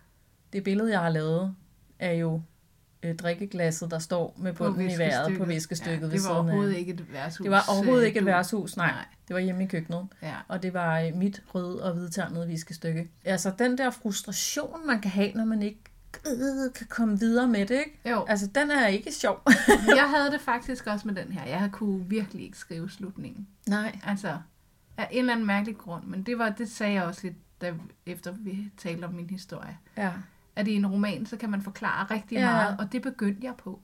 det 0.53 0.63
billede, 0.63 0.91
jeg 0.91 0.99
har 0.99 1.09
lavet, 1.09 1.55
er 1.99 2.11
jo 2.11 2.41
øh, 3.03 3.15
drikkeglasset, 3.15 3.91
der 3.91 3.99
står 3.99 4.35
med 4.37 4.53
bunden 4.53 4.89
i 4.89 4.97
vejret 4.97 5.37
på 5.37 5.45
viskestykket 5.45 6.01
Ja, 6.01 6.05
det 6.05 6.11
var 6.13 6.17
siden 6.17 6.35
af. 6.35 6.39
overhovedet 6.41 6.75
ikke 6.77 6.91
et 6.93 7.13
værtshus. 7.13 7.43
Det 7.43 7.51
var 7.51 7.63
overhovedet 7.69 8.01
øh, 8.01 8.07
ikke 8.07 8.19
et 8.19 8.25
værtshus, 8.25 8.77
nej. 8.77 8.91
Nej. 8.91 9.05
Det 9.27 9.33
var 9.33 9.39
hjemme 9.39 9.63
i 9.63 9.67
køkkenet. 9.67 10.07
Ja. 10.21 10.35
Og 10.47 10.63
det 10.63 10.73
var 10.73 10.99
øh, 10.99 11.15
mit 11.15 11.43
røde 11.55 11.83
og 11.83 11.93
hvidternede 11.93 12.47
viskestykke. 12.47 13.09
Altså 13.25 13.51
den 13.59 13.77
der 13.77 13.89
frustration, 13.89 14.87
man 14.87 15.01
kan 15.01 15.11
have, 15.11 15.31
når 15.33 15.45
man 15.45 15.61
ikke 15.61 15.79
øh, 16.27 16.73
kan 16.75 16.87
komme 16.89 17.19
videre 17.19 17.47
med 17.47 17.65
det, 17.65 17.75
ikke? 17.79 17.99
Jo, 18.09 18.25
Altså, 18.27 18.47
den 18.47 18.71
er 18.71 18.87
ikke 18.87 19.11
sjov. 19.11 19.41
jeg 19.95 20.09
havde 20.15 20.31
det 20.31 20.41
faktisk 20.41 20.87
også 20.87 21.07
med 21.07 21.15
den 21.15 21.31
her. 21.31 21.45
Jeg 21.45 21.69
kunne 21.71 22.05
virkelig 22.09 22.45
ikke 22.45 22.57
skrive 22.57 22.89
slutningen. 22.89 23.47
Nej. 23.67 23.99
Altså, 24.07 24.37
af 24.97 25.07
en 25.11 25.19
eller 25.19 25.33
anden 25.33 25.45
mærkelig 25.47 25.77
grund. 25.77 26.03
Men 26.03 26.23
det, 26.23 26.37
var, 26.39 26.49
det 26.49 26.71
sagde 26.71 26.93
jeg 26.93 27.03
også 27.03 27.19
lidt, 27.23 27.35
da, 27.61 27.73
efter 28.05 28.33
vi 28.39 28.71
talte 28.77 29.05
om 29.05 29.13
min 29.13 29.29
historie. 29.29 29.77
Ja. 29.97 30.11
At 30.55 30.67
i 30.67 30.73
en 30.75 30.87
roman, 30.87 31.25
så 31.25 31.37
kan 31.37 31.49
man 31.49 31.61
forklare 31.61 32.07
rigtig 32.11 32.35
Ja. 32.35 32.51
meget, 32.51 32.75
og 32.79 32.91
det 32.91 33.01
begyndte 33.01 33.45
jeg 33.47 33.55
på. 33.55 33.79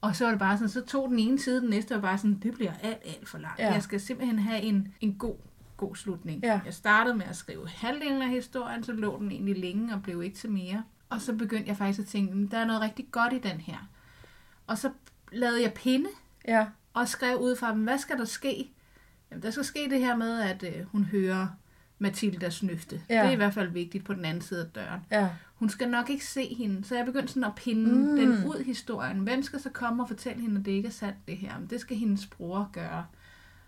Og 0.00 0.16
så 0.16 0.24
var 0.24 0.30
det 0.30 0.38
bare 0.38 0.56
sådan, 0.58 0.68
så 0.68 0.84
tog 0.84 1.08
den 1.08 1.18
ene 1.18 1.38
side, 1.38 1.60
den 1.60 1.70
næste 1.70 1.94
var 1.94 2.00
bare 2.00 2.18
sådan, 2.18 2.38
det 2.42 2.54
bliver 2.54 2.72
alt, 2.82 2.98
alt 3.04 3.28
for 3.28 3.38
langt. 3.38 3.58
Ja. 3.58 3.72
Jeg 3.72 3.82
skal 3.82 4.00
simpelthen 4.00 4.38
have 4.38 4.60
en, 4.62 4.94
en 5.00 5.14
god, 5.14 5.36
god 5.76 5.96
slutning. 5.96 6.42
Ja. 6.42 6.60
Jeg 6.64 6.74
startede 6.74 7.16
med 7.16 7.26
at 7.26 7.36
skrive 7.36 7.68
halvdelen 7.68 8.22
af 8.22 8.28
historien, 8.28 8.84
så 8.84 8.92
lå 8.92 9.18
den 9.18 9.30
egentlig 9.32 9.58
længe 9.58 9.94
og 9.94 10.02
blev 10.02 10.22
ikke 10.22 10.36
til 10.36 10.50
mere. 10.50 10.82
Og 11.08 11.20
så 11.20 11.32
begyndte 11.32 11.68
jeg 11.68 11.76
faktisk 11.76 11.98
at 12.00 12.06
tænke, 12.06 12.34
"Men 12.34 12.46
der 12.50 12.58
er 12.58 12.66
noget 12.66 12.82
rigtig 12.82 13.06
godt 13.10 13.32
i 13.32 13.38
den 13.38 13.60
her. 13.60 13.88
Og 14.66 14.78
så 14.78 14.90
lavede 15.32 15.62
jeg 15.62 15.72
pinde, 15.74 16.08
Ja. 16.48 16.66
og 16.94 17.08
skrev 17.08 17.36
ud 17.38 17.56
fra 17.56 17.72
dem, 17.72 17.84
hvad 17.84 17.98
skal 17.98 18.18
der 18.18 18.24
ske? 18.24 18.70
Jamen, 19.30 19.42
der 19.42 19.50
skal 19.50 19.64
ske 19.64 19.90
det 19.90 19.98
her 19.98 20.16
med, 20.16 20.40
at 20.40 20.62
øh, 20.62 20.86
hun 20.86 21.04
hører 21.04 21.46
Mathilda 21.98 22.50
snøfte. 22.50 23.00
Ja. 23.08 23.14
Det 23.14 23.26
er 23.28 23.30
i 23.30 23.36
hvert 23.36 23.54
fald 23.54 23.68
vigtigt 23.70 24.04
på 24.04 24.14
den 24.14 24.24
anden 24.24 24.42
side 24.42 24.60
af 24.64 24.66
døren. 24.74 25.00
Ja. 25.10 25.28
Hun 25.54 25.68
skal 25.70 25.88
nok 25.90 26.10
ikke 26.10 26.26
se 26.26 26.54
hende, 26.54 26.84
så 26.84 26.96
jeg 26.96 27.04
begyndte 27.06 27.28
sådan 27.28 27.44
at 27.44 27.54
pinde 27.56 27.90
Mm. 27.92 27.98
mm. 28.10 28.16
den 28.16 28.28
ud 28.44 28.64
historien. 28.64 29.18
Hvem 29.18 29.42
skal 29.42 29.60
så 29.60 29.70
komme 29.70 30.02
og 30.02 30.08
fortælle 30.08 30.42
hende, 30.42 30.60
at 30.60 30.66
det 30.66 30.72
ikke 30.72 30.88
er 30.88 30.92
sandt 30.92 31.16
det 31.28 31.36
her? 31.36 31.58
Men 31.58 31.70
det 31.70 31.80
skal 31.80 31.96
hendes 31.96 32.26
bror 32.26 32.70
gøre. 32.72 33.06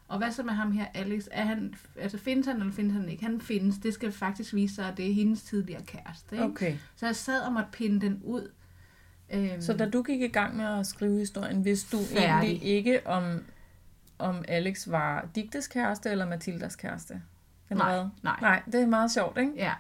Og 0.09 0.19
hvad 0.19 0.33
så 0.33 0.43
med 0.43 0.53
ham 0.53 0.73
her, 0.73 0.87
Alex? 0.95 1.25
Er 1.31 1.45
han, 1.45 1.75
altså 1.97 2.19
findes 2.19 2.47
han 2.47 2.57
eller 2.61 2.73
findes 2.73 2.93
han 2.95 3.09
ikke? 3.09 3.25
Han 3.25 3.41
findes. 3.41 3.79
Det 3.79 3.95
skal 3.95 4.13
faktisk 4.13 4.55
vise 4.55 4.75
sig, 4.75 4.89
at 4.89 4.97
det 4.97 5.11
er 5.11 5.15
hendes 5.15 5.43
tidligere 5.43 5.83
kæreste. 5.83 6.35
Ikke? 6.37 6.45
Okay. 6.45 6.77
Så 6.97 7.07
jeg 7.07 7.17
sad 7.17 7.41
og 7.43 7.53
måtte 7.53 7.69
pinde 7.73 8.01
den 8.01 8.21
ud. 8.25 8.51
Øhm, 9.33 9.61
Så 9.61 9.73
da 9.73 9.89
du 9.91 10.03
gik 10.03 10.21
i 10.21 10.29
gang 10.29 10.57
med 10.57 10.65
at 10.65 10.87
skrive 10.87 11.19
historien, 11.19 11.65
vidste 11.65 11.97
du 11.97 12.03
Færdig. 12.05 12.49
egentlig 12.49 12.63
ikke, 12.63 13.07
om, 13.07 13.45
om 14.19 14.45
Alex 14.49 14.89
var 14.91 15.29
Digtes 15.35 15.67
kæreste 15.69 16.11
eller 16.11 16.27
Mathildas 16.29 16.77
kæreste? 16.77 17.23
Eller 17.71 17.85
Nej, 17.85 17.95
hvad? 17.95 18.07
nej. 18.23 18.37
Nej, 18.41 18.63
det 18.67 18.83
er 18.83 18.87
meget 18.87 19.11
sjovt, 19.11 19.39
ikke? 19.39 19.53
Ja. 19.57 19.73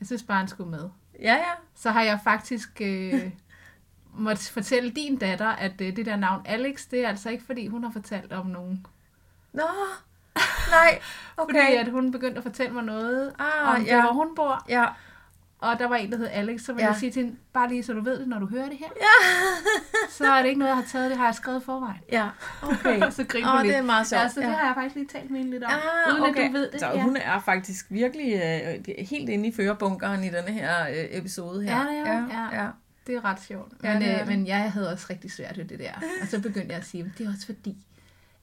Jeg 0.00 0.06
synes 0.06 0.22
bare, 0.22 0.38
han 0.38 0.48
skulle 0.48 0.70
med. 0.70 0.88
Ja, 1.20 1.34
ja. 1.34 1.50
så 1.74 1.90
har 1.90 2.02
jeg 2.02 2.20
faktisk 2.24 2.68
øh, 2.80 3.30
måtte 4.26 4.52
fortælle 4.52 4.90
din 4.90 5.16
datter, 5.18 5.48
at 5.48 5.80
øh, 5.80 5.96
det 5.96 6.06
der 6.06 6.16
navn 6.16 6.42
Alex, 6.46 6.86
det 6.90 7.04
er 7.04 7.08
altså 7.08 7.30
ikke 7.30 7.44
fordi, 7.44 7.66
hun 7.66 7.84
har 7.84 7.90
fortalt 7.90 8.32
om 8.32 8.46
nogen. 8.46 8.86
Nå, 9.52 9.62
nej, 10.70 11.00
Okay. 11.36 11.54
Fordi 11.64 11.74
at 11.76 11.88
hun 11.90 12.12
begyndte 12.12 12.36
at 12.38 12.42
fortælle 12.42 12.72
mig 12.74 12.82
noget 12.84 13.32
Ah, 13.38 13.76
om 13.76 13.82
ja. 13.82 14.00
hvor 14.02 14.12
hun 14.12 14.34
bor. 14.36 14.64
Ja, 14.68 14.86
Og 15.60 15.78
der 15.78 15.88
var 15.88 15.96
en, 15.96 16.12
der 16.12 16.18
hed 16.18 16.28
Alex, 16.32 16.60
så 16.60 16.72
vil 16.72 16.80
Ja. 16.80 16.86
ja. 16.86 16.90
jeg 16.92 17.00
sige 17.00 17.12
til 17.12 17.22
hende, 17.24 17.36
bare 17.52 17.68
lige 17.68 17.82
så 17.82 17.92
du 17.92 18.00
ved 18.00 18.18
det, 18.18 18.28
når 18.28 18.38
du 18.38 18.46
hører 18.46 18.68
det 18.68 18.78
her. 18.78 18.86
ja, 19.00 19.28
Så 20.10 20.32
er 20.32 20.42
det 20.42 20.48
ikke 20.48 20.58
noget, 20.58 20.68
jeg 20.68 20.76
har 20.76 20.84
taget, 20.84 21.10
det 21.10 21.18
har 21.18 21.24
jeg 21.24 21.34
skrevet 21.34 21.62
forvejen. 21.62 22.00
ja, 22.12 22.28
okay. 22.62 23.10
så 23.10 23.24
griner 23.24 23.50
hun 23.50 23.62
lidt. 23.62 23.72
det 23.72 23.78
er 23.78 23.82
meget 23.82 24.06
sjovt. 24.06 24.22
Ja, 24.22 24.28
så 24.28 24.40
det 24.40 24.48
har 24.48 24.66
jeg 24.66 24.74
faktisk 24.74 24.94
lige 24.94 25.06
talt 25.08 25.30
med 25.30 25.38
hende 25.38 25.50
lidt 25.52 25.64
om. 25.64 25.70
Ah, 25.72 26.14
uden 26.14 26.22
okay. 26.30 26.40
at 26.44 26.48
du 26.48 26.52
ved 26.52 26.70
det. 26.70 26.80
Så 26.80 26.86
ja. 26.86 27.02
hun 27.02 27.16
er 27.16 27.40
faktisk 27.40 27.86
virkelig 27.90 28.32
øh, 28.34 28.94
helt 29.06 29.28
inde 29.28 29.48
i 29.48 29.52
førerbunkeren 29.52 30.24
i 30.24 30.30
denne 30.30 30.52
her 30.52 30.88
øh, 30.88 31.04
episode 31.10 31.62
her. 31.64 31.76
Ja, 31.76 32.00
er 32.10 32.12
ja. 32.12 32.24
Ja. 32.52 32.62
ja. 32.64 32.68
Det 33.06 33.16
er 33.16 33.24
ret 33.24 33.42
sjovt. 33.42 33.72
Ja, 33.82 33.98
Men, 33.98 34.08
øh, 34.08 34.26
men 34.28 34.46
jeg 34.46 34.72
havde 34.72 34.92
også 34.92 35.06
rigtig 35.10 35.32
svært 35.32 35.58
ved 35.58 35.64
det 35.64 35.78
der. 35.78 35.92
Og 36.22 36.28
så 36.28 36.40
begyndte 36.40 36.68
jeg 36.68 36.76
at 36.78 36.86
sige, 36.86 37.04
at 37.04 37.18
det 37.18 37.26
er 37.26 37.30
også 37.32 37.46
fordi, 37.46 37.76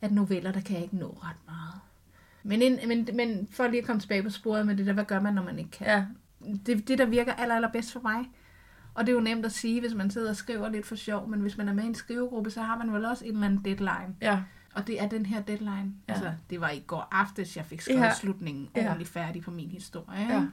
at 0.01 0.11
noveller, 0.11 0.51
der 0.51 0.61
kan 0.61 0.75
jeg 0.75 0.83
ikke 0.83 0.97
nå 0.97 1.17
ret 1.23 1.35
meget. 1.47 1.73
Men, 2.43 2.61
en, 2.61 2.87
men, 2.87 3.09
men 3.13 3.47
for 3.51 3.67
lige 3.67 3.81
at 3.81 3.85
komme 3.87 3.99
tilbage 3.99 4.23
på 4.23 4.29
sporet 4.29 4.65
med 4.65 4.75
det 4.75 4.85
der, 4.85 4.93
hvad 4.93 5.03
gør 5.05 5.19
man, 5.19 5.33
når 5.33 5.43
man 5.43 5.59
ikke 5.59 5.71
kan? 5.71 5.87
ja. 5.87 6.03
Det, 6.65 6.87
det 6.87 6.97
der 6.97 7.05
virker 7.05 7.33
aller, 7.33 7.55
allerbedst 7.55 7.93
for 7.93 7.99
mig. 7.99 8.29
Og 8.93 9.05
det 9.05 9.11
er 9.11 9.15
jo 9.15 9.21
nemt 9.21 9.45
at 9.45 9.51
sige, 9.51 9.79
hvis 9.79 9.93
man 9.93 10.09
sidder 10.11 10.29
og 10.29 10.35
skriver 10.35 10.69
lidt 10.69 10.85
for 10.85 10.95
sjov, 10.95 11.27
men 11.29 11.39
hvis 11.41 11.57
man 11.57 11.69
er 11.69 11.73
med 11.73 11.83
i 11.83 11.87
en 11.87 11.95
skrivegruppe, 11.95 12.49
så 12.51 12.61
har 12.61 12.77
man 12.77 12.93
vel 12.93 13.05
også 13.05 13.25
en 13.25 13.31
eller 13.33 13.45
anden 13.45 13.65
deadline. 13.65 14.15
ja. 14.21 14.43
Og 14.73 14.87
det 14.87 15.01
er 15.01 15.07
den 15.09 15.25
her 15.25 15.41
deadline. 15.41 15.71
Ja. 15.71 15.81
Ja. 16.07 16.13
Altså, 16.13 16.31
det 16.49 16.61
var 16.61 16.69
i 16.69 16.83
går 16.87 17.07
aftes, 17.11 17.57
jeg 17.57 17.65
fik 17.65 17.81
skrevet 17.81 17.99
Ja. 17.99 18.05
ja. 18.05 18.13
slutningen 18.13 18.69
Ja. 18.75 18.85
ordentligt 18.85 19.09
færdig 19.09 19.41
på 19.41 19.51
min 19.51 19.69
historie. 19.69 20.19
Ja. 20.21 20.33
Ja. 20.33 20.43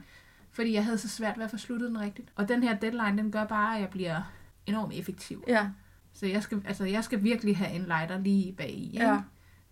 Fordi 0.51 0.73
jeg 0.73 0.85
havde 0.85 0.97
så 0.97 1.09
svært 1.09 1.37
ved 1.37 1.43
at 1.45 1.51
få 1.51 1.57
sluttet 1.57 1.89
den 1.89 1.99
rigtigt. 1.99 2.29
Og 2.35 2.47
den 2.49 2.63
her 2.63 2.75
deadline, 2.75 3.17
den 3.17 3.31
gør 3.31 3.45
bare, 3.45 3.75
at 3.75 3.81
jeg 3.81 3.89
bliver 3.89 4.21
enormt 4.65 4.93
effektiv. 4.93 5.43
ja. 5.47 5.69
Så 6.15 6.25
jeg 6.27 6.43
skal, 6.43 6.61
altså, 6.65 6.85
jeg 6.85 7.03
skal 7.03 7.23
virkelig 7.23 7.57
have 7.57 7.71
en 7.71 7.81
lighter 7.85 8.19
lige 8.19 8.53
bag 8.53 8.69
i. 8.71 8.91
Ja. 8.93 9.19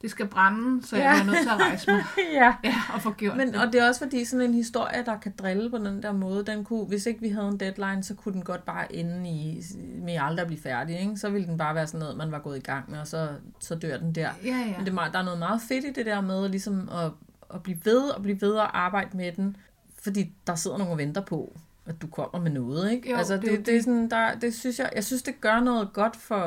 Det 0.01 0.11
skal 0.11 0.27
brænde, 0.27 0.87
så 0.87 0.97
Ja. 0.97 1.09
jeg 1.09 1.19
er 1.19 1.23
nødt 1.23 1.37
til 1.37 1.49
at 1.49 1.59
rejse 1.59 1.91
mig 1.91 2.03
ja. 2.33 2.55
ja, 2.63 2.75
og 2.93 3.01
få 3.01 3.11
gjort 3.11 3.37
Men, 3.37 3.47
det. 3.47 3.55
og 3.55 3.73
det 3.73 3.81
er 3.81 3.87
også 3.87 4.01
fordi 4.01 4.25
sådan 4.25 4.45
en 4.45 4.53
historie, 4.53 5.03
der 5.05 5.19
kan 5.19 5.33
drille 5.39 5.69
på 5.69 5.77
den 5.77 6.03
der 6.03 6.11
måde, 6.11 6.45
den 6.45 6.63
kunne, 6.63 6.85
hvis 6.85 7.05
ikke 7.05 7.21
vi 7.21 7.29
havde 7.29 7.47
en 7.47 7.59
deadline, 7.59 8.03
så 8.03 8.15
kunne 8.15 8.33
den 8.33 8.43
godt 8.43 8.65
bare 8.65 8.95
ende 8.95 9.29
i, 9.29 9.63
med 10.03 10.17
aldrig 10.21 10.41
at 10.41 10.47
blive 10.47 10.61
færdig. 10.61 10.99
Ikke? 10.99 11.17
Så 11.17 11.29
ville 11.29 11.47
den 11.47 11.57
bare 11.57 11.75
være 11.75 11.87
sådan 11.87 11.99
noget, 11.99 12.17
man 12.17 12.31
var 12.31 12.39
gået 12.39 12.57
i 12.57 12.61
gang 12.61 12.91
med, 12.91 12.99
og 12.99 13.07
så, 13.07 13.29
så 13.59 13.75
dør 13.75 13.97
den 13.97 14.15
der. 14.15 14.29
Ja, 14.45 14.49
ja. 14.49 14.77
Men 14.77 14.85
det 14.85 14.97
er 14.97 15.09
der 15.11 15.19
er 15.19 15.23
noget 15.23 15.39
meget 15.39 15.61
fedt 15.61 15.85
i 15.85 15.91
det 15.91 16.05
der 16.05 16.21
med 16.21 16.49
ligesom 16.49 16.89
at, 16.91 17.11
at 17.53 17.63
blive 17.63 17.77
ved 17.83 18.09
og 18.09 18.21
blive 18.21 18.41
ved 18.41 18.51
og 18.51 18.79
arbejde 18.79 19.17
med 19.17 19.31
den, 19.31 19.57
fordi 20.03 20.33
der 20.47 20.55
sidder 20.55 20.77
nogen 20.77 20.91
og 20.91 20.97
venter 20.97 21.21
på, 21.21 21.57
at 21.85 22.01
du 22.01 22.07
kommer 22.07 22.39
med 22.39 22.51
noget, 22.51 22.91
ikke? 22.91 23.11
Jo, 23.11 23.17
altså, 23.17 23.33
det 23.37 23.43
det, 23.43 23.65
det, 23.65 23.75
er 23.77 23.81
sådan, 23.81 24.09
der, 24.09 24.35
det 24.35 24.53
synes 24.53 24.79
jeg, 24.79 24.89
jeg 24.95 25.03
synes, 25.03 25.23
det 25.23 25.41
gør 25.41 25.59
noget 25.59 25.93
godt 25.93 26.15
for, 26.15 26.37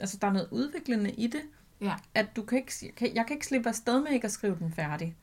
altså 0.00 0.18
der 0.20 0.26
er 0.26 0.32
noget 0.32 0.48
udviklende 0.50 1.10
i 1.10 1.26
det, 1.26 1.40
Ja. 1.82 1.94
at 2.14 2.36
du 2.36 2.42
kan 2.42 2.58
ikke, 2.58 2.72
jeg 2.82 2.90
kan, 2.96 3.14
jeg 3.14 3.26
kan 3.26 3.34
ikke 3.34 3.46
slippe 3.46 3.68
afsted 3.68 4.00
med 4.00 4.10
ikke 4.10 4.24
at 4.24 4.30
skrive 4.32 4.56
den 4.58 4.72
færdig. 4.72 5.16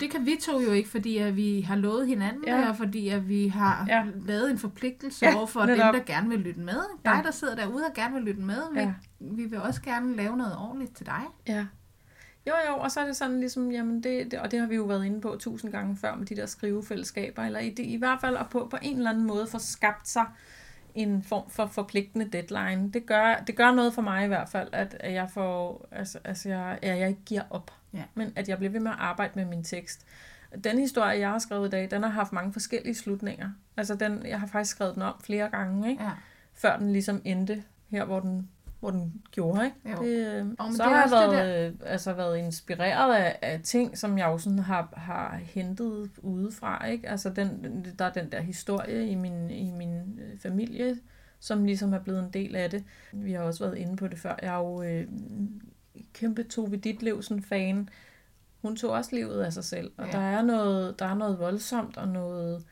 Det 0.00 0.10
kan 0.10 0.26
vi 0.26 0.36
to 0.42 0.60
jo 0.60 0.72
ikke, 0.72 0.88
fordi 0.88 1.18
at 1.18 1.36
vi 1.36 1.60
har 1.60 1.76
lovet 1.76 2.06
hinanden 2.06 2.44
Ja. 2.46 2.68
og 2.68 2.76
fordi 2.76 3.08
at 3.08 3.28
vi 3.28 3.48
har 3.48 3.84
Ja. 3.88 4.04
lavet 4.26 4.50
en 4.50 4.58
forpligtelse 4.58 5.26
Ja, 5.26 5.36
over 5.36 5.46
for 5.46 5.60
dem, 5.60 5.68
netop. 5.76 5.94
der 5.94 6.00
gerne 6.00 6.28
vil 6.28 6.38
lytte 6.38 6.60
med. 6.60 6.80
Ja. 7.04 7.10
Dig, 7.14 7.24
der 7.24 7.30
sidder 7.30 7.54
derude 7.56 7.84
og 7.86 7.94
gerne 7.94 8.14
vil 8.14 8.22
lytte 8.22 8.40
med, 8.40 8.62
vi, 8.72 8.80
Ja. 8.80 8.92
vi 9.20 9.44
vil 9.44 9.60
også 9.60 9.82
gerne 9.82 10.16
lave 10.16 10.36
noget 10.36 10.56
ordentligt 10.56 10.96
til 10.96 11.06
dig. 11.06 11.22
Ja. 11.48 11.66
Jo, 12.46 12.52
jo, 12.68 12.76
og 12.76 12.90
så 12.90 13.00
er 13.00 13.06
det 13.06 13.16
sådan 13.16 13.40
ligesom, 13.40 13.70
jamen 13.70 14.02
det, 14.02 14.30
det, 14.30 14.38
og 14.38 14.50
det 14.50 14.60
har 14.60 14.66
vi 14.66 14.74
jo 14.74 14.84
været 14.84 15.04
inde 15.04 15.20
på 15.20 15.36
tusind 15.40 15.72
gange 15.72 15.96
før 15.96 16.14
med 16.16 16.26
de 16.26 16.36
der 16.36 16.46
skrivefællesskaber, 16.46 17.42
eller 17.42 17.58
i, 17.60 17.70
det, 17.70 17.82
i 17.86 17.96
hvert 17.96 18.20
fald 18.20 18.36
at 18.36 18.46
på, 18.50 18.66
på 18.70 18.76
en 18.82 18.96
eller 18.96 19.10
anden 19.10 19.26
måde 19.26 19.46
få 19.46 19.58
skabt 19.58 20.08
sig 20.08 20.24
en 20.94 21.22
form 21.22 21.50
for 21.50 21.66
forpligtende 21.66 22.28
deadline. 22.28 22.90
Det 22.92 23.06
gør, 23.06 23.34
det 23.46 23.56
gør 23.56 23.70
noget 23.74 23.94
for 23.94 24.02
mig 24.02 24.24
i 24.24 24.28
hvert 24.28 24.48
fald, 24.48 24.68
at, 24.72 24.96
at 25.00 25.12
jeg 25.12 25.30
får, 25.30 25.88
altså, 25.92 26.18
altså 26.24 26.48
jeg, 26.48 26.78
ja, 26.82 26.96
jeg 26.96 27.08
ikke 27.08 27.24
giver 27.26 27.42
op, 27.50 27.70
Ja. 27.94 28.02
men 28.14 28.32
at 28.36 28.48
jeg 28.48 28.58
bliver 28.58 28.70
ved 28.70 28.80
med 28.80 28.90
at 28.90 28.96
arbejde 29.00 29.32
med 29.34 29.44
min 29.44 29.64
tekst. 29.64 30.06
Den 30.64 30.78
historie, 30.78 31.18
jeg 31.20 31.30
har 31.30 31.38
skrevet 31.38 31.66
i 31.66 31.70
dag, 31.70 31.90
den 31.90 32.02
har 32.02 32.10
haft 32.10 32.32
mange 32.32 32.52
forskellige 32.52 32.94
slutninger. 32.94 33.50
Altså 33.76 33.94
den, 33.94 34.26
jeg 34.26 34.40
har 34.40 34.46
faktisk 34.46 34.70
skrevet 34.76 34.94
den 34.94 35.02
om 35.02 35.14
flere 35.24 35.48
gange, 35.48 35.90
ikke? 35.90 36.02
Ja. 36.02 36.10
før 36.54 36.76
den 36.76 36.92
ligesom 36.92 37.22
endte 37.24 37.62
her, 37.90 38.04
hvor 38.04 38.20
den, 38.20 38.48
hvor 38.80 38.90
den 38.90 39.22
gjorde. 39.30 39.64
Ikke? 39.64 39.90
Jo. 39.90 40.04
Det, 40.04 40.46
men 40.46 40.56
så 40.56 40.82
det 40.82 40.92
har 40.92 40.96
jeg 40.96 41.04
også 41.04 41.22
det 41.22 41.30
været, 41.30 41.68
øh, 41.68 41.74
altså 41.84 42.12
været 42.12 42.38
inspireret 42.38 43.14
af, 43.14 43.38
af 43.42 43.60
ting, 43.64 43.98
som 43.98 44.18
jeg 44.18 44.26
jo 44.26 44.38
sådan 44.38 44.58
har, 44.58 44.92
har 44.96 45.36
hentet 45.36 46.10
udefra. 46.18 46.86
Ikke? 46.86 47.08
Altså 47.08 47.30
den, 47.30 47.84
der 47.98 48.04
er 48.04 48.12
den 48.12 48.32
der 48.32 48.40
historie 48.40 49.06
i 49.06 49.14
min, 49.14 49.50
i 49.50 49.70
min 49.70 50.18
øh, 50.22 50.38
familie, 50.38 50.96
som 51.40 51.64
ligesom 51.64 51.92
er 51.92 51.98
blevet 51.98 52.20
en 52.20 52.30
del 52.30 52.56
af 52.56 52.70
det. 52.70 52.84
Vi 53.12 53.32
har 53.32 53.42
også 53.42 53.64
været 53.64 53.78
inde 53.78 53.96
på 53.96 54.08
det 54.08 54.18
før. 54.18 54.34
Jeg 54.42 54.54
er 54.54 54.58
jo 54.58 54.82
øh, 54.82 55.06
kæmpe 56.14 56.42
Tove 56.42 56.76
Ditlevsen 56.76 57.42
fan. 57.42 57.88
Hun 58.62 58.76
tog 58.76 58.90
også 58.90 59.16
livet 59.16 59.42
af 59.42 59.52
sig 59.52 59.64
selv, 59.64 59.92
og 59.96 60.06
Ja. 60.06 60.12
der 60.12 60.18
er 60.18 60.42
noget, 60.42 60.98
der 60.98 61.06
er 61.06 61.14
noget 61.14 61.38
voldsomt 61.38 61.96
og 61.96 62.08
noget 62.08 62.64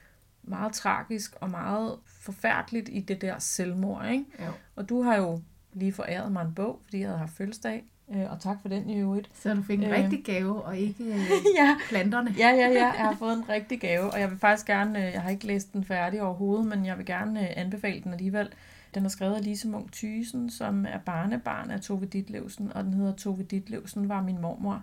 meget 0.43 0.73
tragisk 0.73 1.35
og 1.41 1.51
meget 1.51 1.95
forfærdeligt 2.07 2.89
i 2.93 3.01
det 3.01 3.21
der 3.21 3.39
selvmord, 3.39 4.07
ikke? 4.07 4.25
Jo. 4.47 4.51
Og 4.77 4.89
du 4.89 5.03
har 5.03 5.17
jo 5.17 5.41
lige 5.79 5.93
foræret 5.93 6.33
mig 6.33 6.43
en 6.45 6.55
bog, 6.55 6.81
fordi 6.85 6.99
jeg 7.01 7.09
havde 7.09 7.19
haft 7.19 7.33
fødselsdag, 7.37 7.85
øh, 8.15 8.31
og 8.33 8.41
tak 8.41 8.57
for 8.63 8.69
den 8.69 8.91
i 8.91 8.99
øvrigt. 9.01 9.31
Så 9.35 9.55
du 9.55 9.63
fik 9.63 9.79
en 9.79 9.85
Øh. 9.85 9.91
rigtig 9.91 10.25
gave, 10.25 10.63
og 10.63 10.79
ikke 10.79 11.05
øh, 11.05 11.19
Ja, 11.59 11.77
planterne. 11.89 12.35
Ja, 12.39 12.49
ja, 12.49 12.69
ja. 12.69 12.85
Jeg 12.85 12.93
har 12.93 13.17
fået 13.19 13.33
en 13.33 13.49
rigtig 13.49 13.81
gave, 13.81 14.11
og 14.11 14.21
jeg 14.21 14.31
vil 14.31 14.39
faktisk 14.39 14.67
gerne, 14.67 15.07
øh, 15.07 15.13
jeg 15.13 15.23
har 15.23 15.31
ikke 15.31 15.47
læst 15.47 15.73
den 15.73 15.85
færdig 15.85 16.23
overhovedet, 16.23 16.67
men 16.67 16.87
jeg 16.87 16.99
vil 16.99 17.07
gerne 17.07 17.41
øh, 17.41 17.49
anbefale 17.57 18.01
den 18.03 18.13
alligevel. 18.13 18.49
Den 18.95 19.05
er 19.05 19.09
skrevet 19.09 19.35
af 19.35 19.45
Lise 19.45 19.69
Munk 19.69 19.93
Thysen, 19.93 20.51
som 20.51 20.87
er 20.89 20.99
barnebarn 20.99 21.71
af 21.71 21.81
Tove 21.81 22.07
Ditlevsen, 22.07 22.73
og 22.73 22.85
den 22.85 22.95
hedder 22.95 23.13
Tove 23.17 23.43
Ditlevsen 23.43 24.09
var 24.09 24.23
min 24.23 24.41
mormor. 24.41 24.83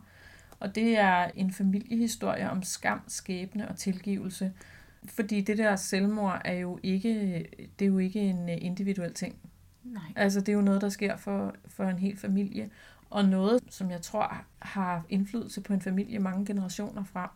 Og 0.60 0.76
det 0.76 0.98
er 1.00 1.28
en 1.36 1.52
familiehistorie 1.52 2.50
om 2.50 2.64
skam, 2.64 3.02
skæbne 3.08 3.68
og 3.70 3.76
tilgivelse. 3.76 4.52
Fordi 5.06 5.41
det 5.41 5.58
der 5.58 5.76
selvmord 5.76 6.41
er 6.46 6.54
jo 6.54 6.80
ikke, 6.84 7.46
det 7.80 7.86
er 7.86 7.89
jo 7.89 7.98
ikke 7.98 8.20
en 8.20 8.50
individuel 8.50 9.14
ting. 9.14 9.36
Nej. 9.86 10.03
Altså, 10.15 10.39
det 10.39 10.49
er 10.49 10.53
jo 10.53 10.61
noget, 10.61 10.81
der 10.81 10.89
sker 10.89 11.17
for, 11.17 11.55
for 11.67 11.83
en 11.83 11.99
hel 11.99 12.17
familie, 12.17 12.69
og 13.09 13.25
noget, 13.25 13.63
som 13.69 13.91
jeg 13.91 14.01
tror 14.01 14.43
har 14.59 15.03
indflydelse 15.09 15.61
på 15.61 15.73
en 15.73 15.81
familie 15.81 16.19
mange 16.19 16.45
generationer 16.45 17.03
frem. 17.03 17.29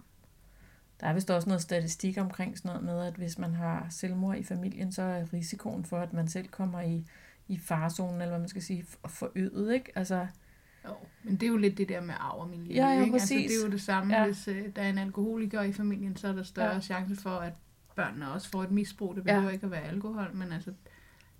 Der 1.01 1.07
er 1.07 1.13
vist 1.13 1.29
også 1.31 1.49
noget 1.49 1.61
statistik 1.61 2.17
omkring 2.17 2.57
sådan 2.57 2.69
noget 2.69 2.83
med, 2.83 3.05
at 3.07 3.13
hvis 3.13 3.37
man 3.37 3.53
har 3.53 3.87
selvmord 3.89 4.37
i 4.37 4.43
familien, 4.43 4.91
så 4.91 5.01
er 5.01 5.33
risikoen 5.33 5.85
for, 5.85 5.99
at 5.99 6.13
man 6.13 6.27
selv 6.27 6.47
kommer 6.47 6.81
i, 6.81 7.05
i 7.47 7.57
farezonen, 7.57 8.15
eller 8.15 8.29
hvad 8.29 8.39
man 8.39 8.47
skal 8.49 8.61
sige, 8.61 8.83
for- 8.85 9.07
forøget, 9.07 9.73
ikke? 9.73 9.91
Altså, 9.95 10.27
Jo, 10.85 10.93
men 11.23 11.33
det 11.35 11.43
er 11.43 11.47
jo 11.47 11.57
lidt 11.57 11.77
det 11.77 11.89
der 11.89 12.01
med 12.01 12.13
arv 12.19 12.39
og 12.39 12.49
miljø. 12.49 12.73
Ja, 12.75 12.87
ja, 12.87 12.99
ikke? 12.99 13.11
præcis. 13.11 13.31
Altså, 13.31 13.53
det 13.55 13.61
er 13.63 13.65
jo 13.67 13.71
det 13.71 13.81
samme, 13.81 14.17
Ja. 14.17 14.25
hvis 14.25 14.47
øh, 14.47 14.65
der 14.75 14.81
er 14.81 14.89
en 14.89 14.97
alkoholiker 14.97 15.61
i 15.61 15.71
familien, 15.73 16.17
så 16.17 16.27
er 16.27 16.31
der 16.33 16.43
større 16.43 16.73
ja. 16.73 16.79
chance 16.79 17.15
for, 17.15 17.29
at 17.29 17.53
børnene 17.95 18.31
også 18.31 18.49
får 18.49 18.63
et 18.63 18.71
misbrug. 18.71 19.15
Det 19.15 19.23
behøver 19.23 19.43
ja. 19.43 19.49
ikke 19.49 19.65
at 19.65 19.71
være 19.71 19.81
alkohol, 19.83 20.31
men 20.35 20.51
altså, 20.51 20.73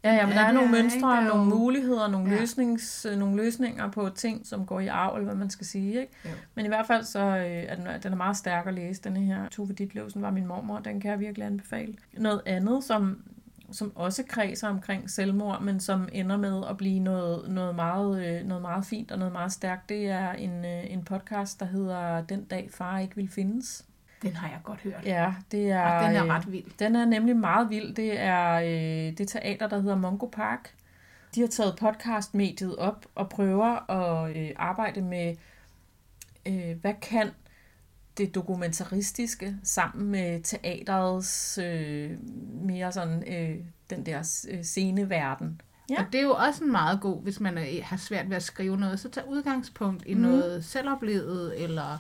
ja, 0.04 0.14
ja, 0.14 0.26
men 0.26 0.34
Ja, 0.36 0.40
der 0.42 0.46
er 0.48 0.52
nogle 0.52 0.70
er, 0.70 0.84
ikke? 0.84 0.84
mønstre, 0.84 1.10
Der 1.10 1.16
er 1.16 1.28
nogle 1.28 1.44
jo- 1.54 1.58
muligheder, 1.60 2.08
nogle, 2.08 2.32
Ja. 2.34 2.40
løsnings, 2.40 3.08
nogle 3.18 3.36
løsninger 3.36 3.92
på 3.92 4.10
ting, 4.16 4.48
som 4.48 4.66
går 4.66 4.80
i 4.80 4.88
arv, 4.88 5.14
eller 5.16 5.26
hvad 5.26 5.36
man 5.36 5.50
skal 5.50 5.68
sige, 5.68 6.02
ikke? 6.02 6.14
Jo. 6.26 6.30
Men 6.56 6.66
i 6.66 6.68
hvert 6.68 6.88
fald 6.88 7.04
så 7.04 7.20
øh, 7.20 7.46
er 7.46 7.76
den, 7.76 7.86
den 8.04 8.12
er 8.14 8.18
meget 8.18 8.38
stærk 8.38 8.68
at 8.68 8.74
læse, 8.74 9.02
denne 9.02 9.20
her. 9.20 9.48
Tove 9.50 9.74
Ditlevsen 9.74 10.22
var 10.22 10.32
min 10.32 10.46
mormor, 10.48 10.80
den 10.80 11.02
kan 11.02 11.12
jeg 11.12 11.20
virkelig 11.20 11.46
anbefale. 11.48 11.94
Noget 12.18 12.42
andet, 12.46 12.84
som, 12.84 13.22
som 13.72 13.92
også 13.96 14.24
kredser 14.28 14.68
omkring 14.68 15.10
selvmord, 15.10 15.62
men 15.62 15.80
som 15.80 16.10
ender 16.12 16.38
med 16.38 16.64
at 16.70 16.78
blive 16.78 17.00
noget, 17.00 17.50
noget, 17.52 17.76
meget, 17.76 18.26
øh, 18.40 18.48
noget 18.48 18.62
meget 18.62 18.86
fint 18.86 19.12
og 19.12 19.20
noget 19.20 19.32
meget 19.32 19.52
stærkt, 19.52 19.90
det 19.90 20.08
er 20.10 20.32
en, 20.32 20.66
øh, 20.66 20.92
en 20.94 21.04
podcast, 21.04 21.60
der 21.60 21.66
hedder 21.66 22.22
Den 22.22 22.44
dag 22.44 22.70
far 22.72 23.00
ikke 23.00 23.16
vil 23.16 23.30
findes. 23.30 23.86
Den 24.22 24.36
har 24.36 24.48
jeg 24.48 24.60
godt 24.64 24.80
hørt. 24.80 25.06
Ja, 25.06 25.34
det 25.52 25.72
er... 25.72 25.82
Og 25.82 26.04
den 26.04 26.16
er 26.16 26.24
øh, 26.24 26.30
ret 26.30 26.52
vild. 26.52 26.66
den 26.80 26.96
er 26.96 27.06
nemlig 27.06 27.38
meget 27.38 27.70
vild. 27.70 27.96
Det 27.96 28.20
er 28.20 28.54
øh, 28.54 29.18
det 29.18 29.28
teater, 29.28 29.68
der 29.68 29.82
hedder 29.82 29.96
Mongo 29.96 30.26
Park. 30.26 30.74
De 31.36 31.42
har 31.42 31.48
taget 31.48 31.76
podcastmediet 31.80 32.76
op 32.76 33.06
og 33.16 33.30
prøver 33.30 33.92
at 33.92 34.38
øh, 34.38 34.50
arbejde 34.56 35.02
med, 35.02 35.36
øh, 36.46 36.82
hvad 36.82 36.94
kan 37.02 37.32
det 38.18 38.36
dokumentaristiske 38.36 39.56
sammen 39.64 40.12
med 40.12 40.42
teaterets 40.44 41.58
øh, 41.58 42.12
mere 42.62 42.92
sådan, 42.92 43.24
øh, 43.34 43.58
den 43.90 44.06
der 44.06 44.44
øh, 44.50 44.64
sceneverden. 44.64 45.62
Ja. 45.90 45.96
Og 46.00 46.06
det 46.12 46.20
er 46.20 46.24
jo 46.24 46.34
også 46.34 46.64
en 46.64 46.72
meget 46.72 47.02
god, 47.02 47.24
hvis 47.24 47.40
man 47.40 47.58
er, 47.58 47.84
har 47.84 47.98
svært 47.98 48.30
ved 48.30 48.36
at 48.36 48.44
skrive 48.44 48.78
noget, 48.78 49.00
så 49.00 49.10
tag 49.10 49.28
udgangspunkt 49.28 50.04
i 50.06 50.14
mm. 50.14 50.22
noget 50.22 50.66
selvoplevet, 50.66 51.64
eller 51.64 51.98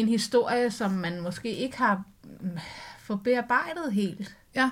en 0.00 0.08
historie, 0.08 0.70
som 0.70 0.90
man 0.90 1.20
måske 1.20 1.54
ikke 1.56 1.78
har 1.78 2.04
mm, 2.40 2.58
fået 2.98 3.22
bearbejdet 3.22 3.92
helt. 3.92 4.36
Ja. 4.54 4.70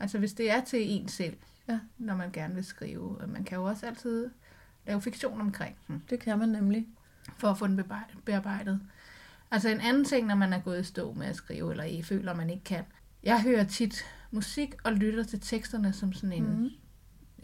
Altså 0.00 0.18
hvis 0.18 0.32
det 0.32 0.50
er 0.50 0.60
til 0.64 0.90
en 0.90 1.08
selv, 1.08 1.36
Ja. 1.68 1.78
når 1.98 2.16
man 2.16 2.32
gerne 2.32 2.54
vil 2.54 2.64
skrive. 2.64 3.18
Man 3.28 3.44
kan 3.44 3.58
jo 3.58 3.64
også 3.64 3.86
altid 3.86 4.30
lave 4.86 5.00
fiktion 5.02 5.40
omkring 5.40 5.76
den, 5.88 6.02
Det 6.10 6.20
kan 6.20 6.38
man 6.38 6.48
nemlig. 6.48 6.86
for 7.38 7.48
at 7.48 7.58
få 7.58 7.66
den 7.66 7.80
bearbejdet-. 8.24 8.80
Altså 9.50 9.68
en 9.68 9.80
anden 9.80 10.04
ting, 10.04 10.26
når 10.26 10.34
man 10.34 10.52
er 10.52 10.60
gået 10.60 10.80
i 10.80 10.84
stå 10.84 11.12
med 11.12 11.26
at 11.26 11.36
skrive, 11.36 11.70
eller 11.70 11.84
I 11.84 12.02
føler, 12.02 12.34
man 12.34 12.50
ikke 12.50 12.64
kan. 12.64 12.84
Jeg 13.22 13.42
hører 13.42 13.64
tit 13.64 14.04
musik 14.30 14.74
og 14.84 14.92
lytter 14.92 15.24
til 15.24 15.40
teksterne 15.40 15.92
som 15.92 16.12
sådan 16.12 16.32
en 16.32 16.44
Mhm. 16.44 16.70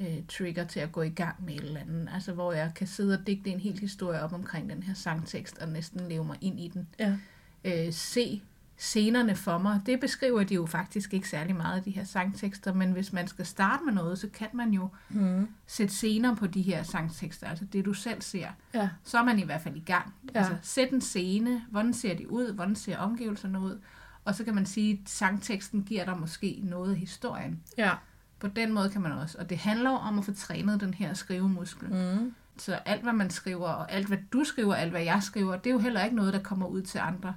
Øh, 0.01 0.17
trigger 0.29 0.65
til 0.65 0.81
at 0.81 0.93
gå 0.93 1.03
i 1.03 1.09
gang 1.09 1.45
med 1.45 1.55
et 1.55 1.61
eller 1.65 1.81
andet. 1.81 2.09
Altså 2.15 2.33
hvor 2.33 2.53
jeg 2.53 2.73
kan 2.77 2.87
sidde 2.87 3.19
og 3.19 3.27
digte 3.27 3.51
en 3.51 3.61
hel 3.61 3.79
historie 3.79 4.21
op 4.23 4.33
omkring 4.33 4.71
den 4.71 4.83
her 4.83 4.95
sangtekst 4.95 5.59
og 5.59 5.69
næsten 5.69 6.09
leve 6.09 6.25
mig 6.25 6.37
ind 6.41 6.61
i 6.61 6.69
den. 6.69 6.89
Ja. 6.99 7.17
Øh, 7.65 7.93
se 7.93 8.43
scenerne 8.79 9.37
for 9.37 9.59
mig. 9.59 9.81
Det 9.87 10.01
beskriver 10.01 10.43
de 10.45 10.55
jo 10.55 10.67
faktisk 10.67 11.15
ikke 11.15 11.29
særlig 11.29 11.57
meget 11.57 11.77
af 11.77 11.83
de 11.83 11.91
her 11.91 12.05
sangtekster, 12.05 12.75
men 12.75 12.93
hvis 12.93 13.13
man 13.13 13.29
skal 13.29 13.47
starte 13.47 13.85
med 13.85 13.93
noget, 13.93 14.19
så 14.19 14.29
kan 14.29 14.49
man 14.55 14.71
jo 14.71 14.89
Mm. 15.09 15.49
sætte 15.67 15.95
scener 15.95 16.35
på 16.35 16.47
de 16.47 16.63
her 16.63 16.83
sangtekster, 16.83 17.47
altså 17.49 17.65
det 17.65 17.85
du 17.85 17.93
selv 17.93 18.23
ser. 18.23 18.49
Ja. 18.75 18.89
Så 19.05 19.19
er 19.19 19.25
man 19.25 19.39
i 19.39 19.43
hvert 19.45 19.61
fald 19.63 19.77
i 19.77 19.83
gang. 19.87 20.15
Ja. 20.35 20.39
Altså 20.39 20.57
sæt 20.63 20.91
en 20.91 21.01
scene, 21.01 21.63
hvordan 21.71 21.95
ser 21.95 22.15
de 22.15 22.31
ud, 22.31 22.53
hvordan 22.53 22.75
ser 22.77 22.99
omgivelserne 22.99 23.61
ud, 23.61 23.79
og 24.25 24.35
så 24.35 24.45
kan 24.45 24.55
man 24.55 24.67
sige, 24.67 24.93
at 25.03 25.09
sangteksten 25.11 25.83
giver 25.83 26.05
dig 26.05 26.19
måske 26.21 26.61
noget 26.63 26.91
af 26.93 26.99
historien. 26.99 27.63
Ja. 27.79 27.93
På 28.41 28.47
den 28.49 28.73
måde 28.73 28.91
kan 28.91 29.01
man 29.01 29.13
også. 29.13 29.39
Og 29.39 29.51
det 29.51 29.59
handler 29.59 29.91
jo 29.91 29.97
om 29.97 30.19
at 30.19 30.25
få 30.25 30.33
trænet 30.33 30.81
den 30.81 30.95
her 30.95 31.15
skrivemuskel. 31.15 31.89
Mm. 31.89 32.35
Så 32.59 32.75
alt, 32.75 33.03
hvad 33.03 33.13
man 33.13 33.31
skriver, 33.31 33.69
og 33.69 33.93
alt, 33.93 34.07
hvad 34.07 34.19
du 34.33 34.45
skriver, 34.45 34.75
alt, 34.75 34.91
hvad 34.91 35.03
jeg 35.03 35.23
skriver, 35.23 35.57
det 35.57 35.67
er 35.71 35.75
jo 35.75 35.79
heller 35.79 36.05
ikke 36.05 36.17
noget, 36.17 36.35
der 36.35 36.43
kommer 36.43 36.67
ud 36.67 36.83
til 36.83 36.99
andre. 36.99 37.35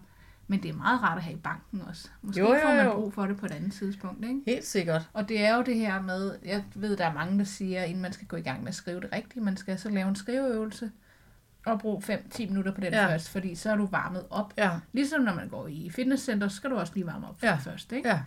Men 0.48 0.64
det 0.64 0.70
er 0.70 0.76
meget 0.76 1.02
rart 1.02 1.18
at 1.18 1.24
have 1.24 1.34
i 1.38 1.40
banken 1.40 1.82
også. 1.82 2.08
Måske 2.22 2.40
Jo, 2.42 2.48
jo, 2.48 2.54
jo, 2.54 2.60
får 2.62 2.74
man 2.74 2.92
brug 2.96 3.14
for 3.14 3.26
det 3.26 3.38
på 3.38 3.46
et 3.46 3.52
andet 3.52 3.74
tidspunkt. 3.74 4.26
Ikke? 4.26 4.42
Helt 4.48 4.66
sikkert. 4.66 5.10
Og 5.14 5.30
det 5.30 5.46
er 5.46 5.56
jo 5.56 5.62
det 5.62 5.76
her 5.76 6.02
med, 6.02 6.36
jeg 6.46 6.64
ved, 6.76 6.98
der 6.98 7.06
er 7.06 7.14
mange, 7.14 7.40
der 7.40 7.46
siger, 7.46 7.84
inden 7.84 8.02
man 8.02 8.14
skal 8.14 8.28
gå 8.28 8.38
i 8.38 8.42
gang 8.42 8.60
med 8.60 8.68
at 8.68 8.76
skrive 8.76 9.00
det 9.02 9.10
rigtigt, 9.14 9.46
man 9.46 9.58
skal 9.58 9.80
så 9.80 9.90
lave 9.90 10.10
en 10.10 10.16
skriveøvelse 10.16 10.92
og 11.66 11.80
bruge 11.80 12.04
5-10 12.04 12.48
minutter 12.48 12.72
på 12.74 12.82
den 12.82 12.94
ja. 12.94 13.08
først, 13.14 13.30
fordi 13.30 13.56
så 13.56 13.72
er 13.72 13.76
du 13.76 13.86
varmet 13.86 14.24
op. 14.30 14.54
Ja. 14.58 14.72
Ligesom 14.94 15.22
når 15.22 15.34
man 15.34 15.50
går 15.50 15.68
i 15.68 15.90
fitnesscenter, 15.90 16.48
så 16.48 16.56
skal 16.56 16.70
du 16.70 16.76
også 16.76 16.94
lige 16.96 17.06
varme 17.06 17.28
op 17.30 17.44
Ja. 17.44 17.56
først. 17.56 17.92
Ikke? 17.92 18.10
Ja. 18.10 18.20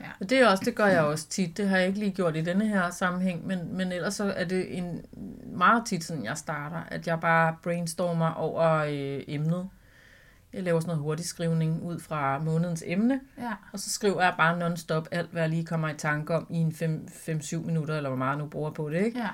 Ja. 0.00 0.06
Og 0.20 0.30
det, 0.30 0.38
er 0.38 0.48
også, 0.48 0.62
det 0.64 0.74
gør 0.74 0.86
jeg 0.86 1.02
også 1.02 1.28
tit. 1.28 1.56
Det 1.56 1.68
har 1.68 1.76
jeg 1.76 1.86
ikke 1.86 1.98
lige 1.98 2.12
gjort 2.12 2.36
i 2.36 2.40
denne 2.40 2.66
her 2.68 2.90
sammenhæng, 2.90 3.46
men, 3.46 3.76
men 3.76 3.92
ellers 3.92 4.14
så 4.14 4.32
er 4.36 4.44
det 4.44 4.78
en 4.78 5.04
meget 5.46 5.86
tit 5.86 6.04
sådan, 6.04 6.24
jeg 6.24 6.36
starter, 6.36 6.80
at 6.88 7.06
jeg 7.06 7.20
bare 7.20 7.56
brainstormer 7.62 8.30
over 8.30 8.70
øh, 8.72 9.22
emnet. 9.28 9.68
Jeg 10.52 10.62
laver 10.62 10.80
sådan 10.80 10.88
noget 10.88 11.02
hurtig 11.02 11.26
skrivning 11.26 11.82
ud 11.82 12.00
fra 12.00 12.38
månedens 12.38 12.82
emne, 12.86 13.20
Ja. 13.38 13.52
og 13.72 13.78
så 13.78 13.90
skriver 13.90 14.22
jeg 14.22 14.34
bare 14.38 14.58
non-stop 14.58 15.08
alt, 15.10 15.30
hvad 15.30 15.42
jeg 15.42 15.50
lige 15.50 15.64
kommer 15.66 15.88
i 15.88 15.94
tanke 15.94 16.34
om 16.34 16.46
i 16.50 16.56
en 16.56 16.70
5-7 17.10 17.56
minutter, 17.56 17.96
eller 17.96 18.10
hvor 18.10 18.16
meget 18.16 18.30
jeg 18.30 18.38
nu 18.38 18.46
bruger 18.46 18.70
på 18.70 18.90
det. 18.90 19.04
Ikke? 19.04 19.18
ja. 19.18 19.28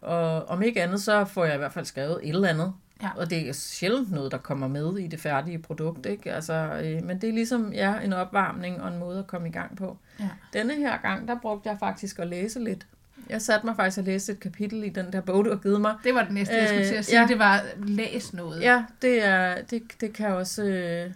Og 0.00 0.48
om 0.48 0.62
ikke 0.62 0.82
andet, 0.82 1.02
så 1.02 1.24
får 1.24 1.44
jeg 1.44 1.54
i 1.54 1.58
hvert 1.58 1.72
fald 1.72 1.84
skrevet 1.84 2.20
et 2.22 2.28
eller 2.34 2.48
andet. 2.48 2.72
Ja. 3.02 3.10
Og 3.16 3.30
det 3.30 3.48
er 3.48 3.52
sjældent 3.52 4.10
noget, 4.12 4.32
der 4.32 4.38
kommer 4.38 4.68
med 4.68 4.98
i 4.98 5.06
det 5.06 5.20
færdige 5.20 5.58
produkt. 5.58 6.06
Ikke? 6.06 6.32
Altså, 6.32 6.52
øh, 6.84 7.04
men 7.04 7.20
det 7.20 7.28
er 7.28 7.32
ligesom 7.32 7.72
ja, 7.72 8.00
en 8.00 8.12
opvarmning 8.12 8.82
og 8.82 8.88
en 8.88 8.98
måde 8.98 9.18
at 9.18 9.26
komme 9.26 9.48
i 9.48 9.52
gang 9.52 9.76
på. 9.76 9.98
Ja. 10.20 10.28
Denne 10.52 10.74
her 10.74 10.98
gang, 11.02 11.28
der 11.28 11.36
brugte 11.42 11.68
jeg 11.68 11.78
faktisk 11.78 12.18
at 12.18 12.26
læse 12.26 12.60
lidt. 12.64 12.86
Jeg 13.30 13.42
satte 13.42 13.66
mig 13.66 13.76
faktisk 13.76 13.98
og 13.98 14.04
læste 14.04 14.32
et 14.32 14.40
kapitel 14.40 14.84
i 14.84 14.88
den 14.88 15.12
der 15.12 15.20
bog, 15.20 15.44
du 15.44 15.50
har 15.50 15.56
givet 15.56 15.80
mig. 15.80 15.94
Det 16.04 16.14
var 16.14 16.22
det 16.22 16.32
næste, 16.32 16.54
jeg 16.54 16.68
skulle 16.68 16.80
Øh, 16.82 16.88
til 16.88 16.94
at 16.94 17.04
sige. 17.04 17.20
ja. 17.20 17.26
Det 17.26 17.38
var 17.38 17.62
læs 17.86 18.32
noget. 18.32 18.62
Ja, 18.62 18.84
det, 19.02 19.24
er, 19.24 19.62
det, 19.62 19.82
det 20.00 20.12
kan 20.12 20.26
også... 20.26 20.64
Øh, 20.64 21.10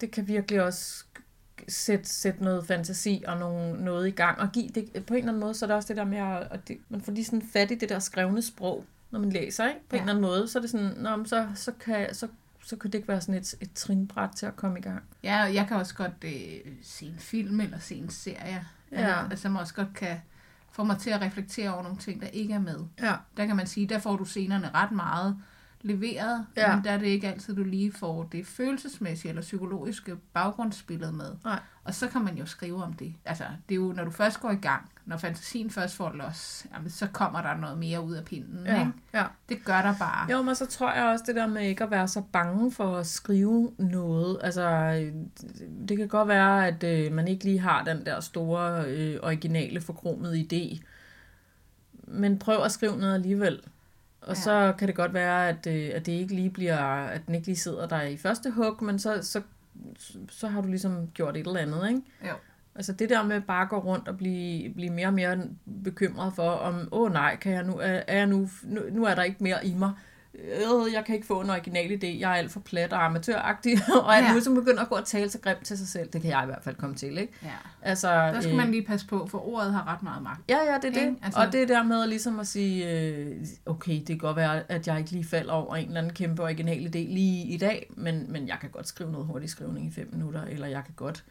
det 0.00 0.10
kan 0.10 0.28
virkelig 0.28 0.62
også 0.62 1.04
sætte, 1.68 2.08
sætte 2.08 2.44
noget 2.44 2.66
fantasi 2.66 3.24
og 3.26 3.36
nogle, 3.38 3.84
noget 3.84 4.08
i 4.08 4.10
gang 4.10 4.38
og 4.38 4.48
give 4.52 4.68
det, 4.68 5.04
på 5.06 5.14
en 5.14 5.18
eller 5.18 5.28
anden 5.28 5.40
måde, 5.40 5.54
så 5.54 5.64
er 5.64 5.66
der 5.66 5.74
også 5.74 5.88
det 5.88 5.96
der 5.96 6.04
med 6.04 6.18
at, 6.18 6.48
at 6.50 6.68
det, 6.68 6.78
man 6.88 7.00
får 7.00 7.12
lige 7.12 7.24
sådan 7.24 7.42
fat 7.52 7.70
i 7.70 7.74
det 7.74 7.88
der 7.88 7.98
skrevne 7.98 8.42
sprog, 8.42 8.84
når 9.12 9.20
man 9.20 9.32
læser, 9.32 9.68
ikke? 9.68 9.80
På 9.88 9.96
ja. 9.96 10.02
en 10.02 10.08
eller 10.08 10.12
anden 10.12 10.30
måde, 10.30 10.48
så 10.48 10.58
er 10.58 10.60
det 10.60 10.70
sådan, 10.70 10.94
Nå, 10.96 11.24
så, 11.24 11.48
så, 11.54 11.72
kan, 11.72 12.14
så, 12.14 12.28
så 12.64 12.76
kan 12.76 12.90
det 12.90 12.98
ikke 12.98 13.08
være 13.08 13.20
sådan 13.20 13.34
et, 13.34 13.54
et 13.60 13.72
trinbræt 13.72 14.30
til 14.36 14.46
at 14.46 14.56
komme 14.56 14.78
i 14.78 14.82
gang. 14.82 15.02
Ja, 15.22 15.42
og 15.42 15.54
jeg 15.54 15.66
kan 15.68 15.76
også 15.76 15.94
godt 15.94 16.24
øh, 16.24 16.72
se 16.82 17.06
en 17.06 17.18
film 17.18 17.60
eller 17.60 17.78
se 17.78 17.94
en 17.94 18.10
serie, 18.10 18.66
Ja. 18.92 19.00
ja. 19.08 19.22
altså, 19.30 19.42
som 19.42 19.56
også 19.56 19.74
godt 19.74 19.94
kan 19.94 20.16
få 20.72 20.84
mig 20.84 20.98
til 20.98 21.10
at 21.10 21.20
reflektere 21.22 21.74
over 21.74 21.82
nogle 21.82 21.98
ting, 21.98 22.20
der 22.20 22.26
ikke 22.26 22.54
er 22.54 22.58
med. 22.58 22.78
Ja. 23.02 23.14
Der 23.36 23.46
kan 23.46 23.56
man 23.56 23.66
sige, 23.66 23.86
der 23.86 23.98
får 23.98 24.16
du 24.16 24.24
scenerne 24.24 24.70
ret 24.74 24.92
meget 24.92 25.36
leveret, 25.82 26.46
Ja. 26.56 26.74
men 26.76 26.84
der 26.84 26.90
er 26.90 26.98
det 26.98 27.06
ikke 27.06 27.28
altid, 27.28 27.54
du 27.56 27.62
lige 27.64 27.92
får 27.92 28.22
det 28.32 28.46
følelsesmæssige 28.46 29.28
eller 29.28 29.42
psykologiske 29.42 30.16
baggrundsbillede 30.32 31.12
med. 31.12 31.30
Nej. 31.44 31.58
Og 31.84 31.94
så 31.94 32.08
kan 32.08 32.20
man 32.24 32.36
jo 32.36 32.46
skrive 32.46 32.82
om 32.82 32.92
det. 32.92 33.14
Altså, 33.24 33.44
det 33.68 33.74
er 33.74 33.76
jo, 33.76 33.92
når 33.96 34.04
du 34.04 34.10
først 34.10 34.40
går 34.40 34.50
i 34.50 34.54
gang, 34.56 34.90
når 35.06 35.16
fantasien 35.16 35.70
først 35.70 35.96
får 35.96 36.12
los, 36.12 36.66
jamen, 36.74 36.90
så 36.90 37.06
kommer 37.12 37.42
der 37.42 37.56
noget 37.56 37.78
mere 37.78 38.00
ud 38.04 38.14
af 38.14 38.24
pinden. 38.24 38.66
Ja, 38.66 38.78
Ikke? 38.80 38.92
ja. 39.14 39.24
Det 39.48 39.64
gør 39.64 39.82
der 39.82 39.94
bare. 39.98 40.30
Jo, 40.32 40.42
men 40.42 40.54
så 40.54 40.66
tror 40.66 40.92
jeg 40.92 41.04
også 41.04 41.24
det 41.26 41.34
der 41.36 41.46
med 41.46 41.62
ikke 41.62 41.84
at 41.84 41.90
være 41.90 42.08
så 42.08 42.22
bange 42.32 42.72
for 42.72 42.96
at 42.96 43.06
skrive 43.06 43.72
noget. 43.78 44.38
Altså, 44.42 44.62
øh, 44.70 45.14
det 45.88 45.96
kan 45.96 46.08
godt 46.08 46.28
være, 46.28 46.66
at 46.66 46.84
øh, 46.84 47.12
man 47.12 47.28
ikke 47.28 47.44
lige 47.44 47.58
har 47.60 47.84
den 47.84 48.06
der 48.06 48.20
store, 48.20 48.84
øh, 48.86 49.18
originale, 49.22 49.80
forkromede 49.80 50.40
idé. 50.52 50.82
Men 52.04 52.38
prøv 52.38 52.62
at 52.64 52.72
skrive 52.72 52.96
noget 52.98 53.14
alligevel. 53.14 53.60
Og 54.22 54.28
ja. 54.28 54.34
Så 54.34 54.74
kan 54.78 54.88
det 54.88 54.96
godt 54.96 55.14
være, 55.14 55.48
at, 55.48 55.66
øh, 55.66 55.90
at 55.94 56.06
det 56.06 56.12
ikke 56.12 56.34
lige 56.34 56.50
bliver, 56.50 56.78
at 57.06 57.20
den 57.26 57.34
ikke 57.34 57.46
lige 57.46 57.56
sidder 57.56 57.86
der 57.86 58.02
i 58.02 58.16
første 58.16 58.50
hug, 58.50 58.84
men 58.84 58.98
så, 58.98 59.18
så, 59.22 59.42
så 60.30 60.48
har 60.48 60.60
du 60.60 60.68
ligesom 60.68 61.08
gjort 61.14 61.36
et 61.36 61.46
eller 61.46 61.60
andet, 61.60 61.88
ikke? 61.88 62.02
Jo. 62.22 62.34
Altså 62.74 62.92
det 62.92 63.10
der 63.10 63.22
med 63.22 63.40
bare 63.40 63.62
at 63.62 63.68
gå 63.68 63.78
rundt 63.78 64.08
og 64.08 64.16
blive, 64.16 64.74
blive 64.74 64.90
mere 64.90 65.06
og 65.06 65.14
mere 65.14 65.38
bekymret 65.84 66.32
for, 66.34 66.50
om, 66.50 66.88
åh 66.92 67.00
oh, 67.02 67.12
nej, 67.12 67.36
kan 67.36 67.52
jeg 67.52 67.64
nu, 67.64 67.72
er, 67.72 68.02
er 68.06 68.16
jeg 68.16 68.26
nu, 68.26 68.48
nu, 68.62 68.80
nu 68.90 69.04
er 69.04 69.14
der 69.14 69.22
ikke 69.22 69.42
mere 69.44 69.66
i 69.66 69.74
mig 69.74 69.92
øh, 70.34 70.92
jeg 70.92 71.04
kan 71.04 71.14
ikke 71.14 71.26
få 71.26 71.40
en 71.40 71.50
original 71.50 71.90
idé, 71.90 72.18
jeg 72.20 72.30
er 72.30 72.34
alt 72.34 72.52
for 72.52 72.60
plat 72.60 72.92
og 72.92 73.04
amatøragtig, 73.04 73.78
og 74.04 74.16
alt 74.16 74.24
ja. 74.24 74.30
muligt, 74.30 74.44
som 74.44 74.54
begynder 74.54 74.82
at 74.82 74.88
gå 74.88 74.94
og 74.94 75.04
tale 75.04 75.30
så 75.30 75.38
grimt 75.38 75.64
til 75.64 75.78
sig 75.78 75.88
selv. 75.88 76.08
Det 76.12 76.22
kan 76.22 76.30
jeg 76.30 76.42
i 76.42 76.46
hvert 76.46 76.62
fald 76.64 76.76
komme 76.76 76.96
til, 76.96 77.18
ikke? 77.18 77.32
Ja. 77.42 77.48
Altså, 77.82 78.08
der 78.08 78.40
skal 78.40 78.52
øh, 78.52 78.56
man 78.56 78.70
lige 78.70 78.82
passe 78.82 79.06
på, 79.06 79.26
for 79.26 79.48
ordet 79.48 79.72
har 79.72 79.94
ret 79.94 80.02
meget 80.02 80.22
magt. 80.22 80.40
Ja, 80.48 80.58
ja, 80.72 80.78
det 80.82 80.96
er 80.96 81.06
det. 81.06 81.16
Altså, 81.22 81.40
og 81.40 81.52
det 81.52 81.68
der 81.68 81.82
med 81.82 82.06
ligesom 82.06 82.40
at 82.40 82.46
sige, 82.46 82.90
øh, 82.90 83.46
okay, 83.66 83.98
det 83.98 84.06
kan 84.06 84.18
godt 84.18 84.36
være, 84.36 84.72
at 84.72 84.86
jeg 84.86 84.98
ikke 84.98 85.10
lige 85.10 85.24
falder 85.24 85.52
over 85.52 85.76
en 85.76 85.86
eller 85.86 86.00
anden 86.00 86.12
kæmpe 86.12 86.42
original 86.42 86.86
idé 86.86 86.98
lige 86.98 87.46
i 87.46 87.56
dag, 87.56 87.92
men, 87.96 88.32
men 88.32 88.48
jeg 88.48 88.56
kan 88.60 88.70
godt 88.70 88.88
skrive 88.88 89.12
noget 89.12 89.26
hurtig 89.26 89.50
skrivning 89.50 89.86
i 89.86 89.90
fem 89.90 90.08
minutter, 90.12 90.44
eller 90.44 90.66
jeg 90.66 90.84
kan 90.84 90.94
godt 90.96 91.24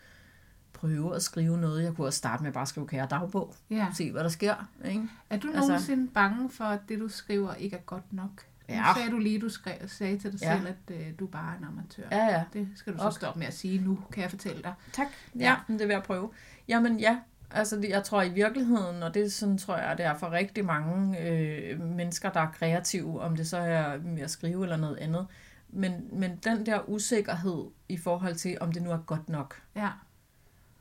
prøve 0.73 1.15
at 1.15 1.23
skrive 1.23 1.57
noget. 1.57 1.83
Jeg 1.83 1.93
kunne 1.93 2.07
også 2.07 2.17
starte 2.17 2.43
med 2.43 2.51
bare 2.51 2.61
at 2.61 2.67
skrive 2.67 2.87
kære 2.87 3.07
dagbog. 3.09 3.55
Ja. 3.69 3.87
Se, 3.93 4.11
hvad 4.11 4.23
der 4.23 4.29
sker. 4.29 4.69
Ikke? 4.85 5.03
Er 5.29 5.37
du 5.37 5.47
altså, 5.47 5.67
nogensinde 5.67 6.07
bange 6.07 6.49
for, 6.49 6.63
at 6.63 6.79
det, 6.89 6.99
du 6.99 7.07
skriver, 7.07 7.53
ikke 7.53 7.75
er 7.75 7.81
godt 7.81 8.13
nok? 8.13 8.45
Ja. 8.71 8.87
Nu 8.87 8.93
sagde 8.95 9.11
du 9.11 9.17
lige, 9.17 9.39
du 9.39 9.49
skrev, 9.49 9.87
sagde 9.87 10.17
til 10.17 10.31
dig 10.31 10.41
ja. 10.41 10.57
selv, 10.57 10.67
at 10.67 10.95
øh, 10.95 11.07
du 11.19 11.27
bare 11.27 11.53
er 11.53 11.57
en 11.57 11.63
amatør. 11.63 12.03
Ja, 12.11 12.25
ja. 12.25 12.43
Det 12.53 12.67
skal 12.75 12.93
du 12.93 12.97
så 12.97 13.03
okay. 13.03 13.15
stoppe 13.15 13.39
med 13.39 13.47
at 13.47 13.53
sige 13.53 13.81
nu, 13.81 13.99
kan 14.11 14.23
jeg 14.23 14.29
fortælle 14.29 14.63
dig. 14.63 14.73
Tak. 14.93 15.07
Ja, 15.35 15.43
ja 15.43 15.55
det 15.67 15.87
vil 15.87 15.93
jeg 15.93 16.03
prøve. 16.03 16.31
Jamen 16.67 16.99
ja, 16.99 17.19
altså 17.51 17.85
jeg 17.89 18.03
tror 18.03 18.21
i 18.21 18.29
virkeligheden, 18.29 19.03
og 19.03 19.13
det 19.13 19.33
sådan 19.33 19.57
tror 19.57 19.77
jeg, 19.77 19.97
det 19.97 20.05
er 20.05 20.17
for 20.17 20.31
rigtig 20.31 20.65
mange 20.65 21.19
øh, 21.19 21.81
mennesker, 21.81 22.31
der 22.31 22.39
er 22.39 22.51
kreative, 22.51 23.21
om 23.21 23.35
det 23.35 23.47
så 23.47 23.57
er 23.57 23.97
med 23.97 24.21
at 24.21 24.31
skrive 24.31 24.63
eller 24.63 24.77
noget 24.77 24.97
andet. 24.97 25.27
Men, 25.69 26.07
men 26.11 26.35
den 26.43 26.65
der 26.65 26.89
usikkerhed 26.89 27.65
i 27.89 27.97
forhold 27.97 28.35
til, 28.35 28.57
om 28.61 28.71
det 28.71 28.81
nu 28.81 28.91
er 28.91 28.97
godt 28.97 29.29
nok, 29.29 29.61
ja. 29.75 29.89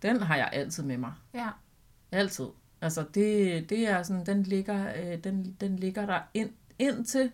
den 0.02 0.22
har 0.22 0.36
jeg 0.36 0.50
altid 0.52 0.82
med 0.82 0.98
mig. 0.98 1.12
Ja. 1.34 1.48
Altid. 2.12 2.46
Altså 2.80 3.04
det, 3.14 3.70
det 3.70 3.88
er 3.88 4.02
sådan, 4.02 4.26
den 4.26 4.42
ligger, 4.42 4.92
øh, 4.96 5.24
den, 5.24 5.56
den 5.60 5.76
ligger 5.76 6.06
der 6.06 6.20
ind, 6.34 6.50
indtil 6.78 7.30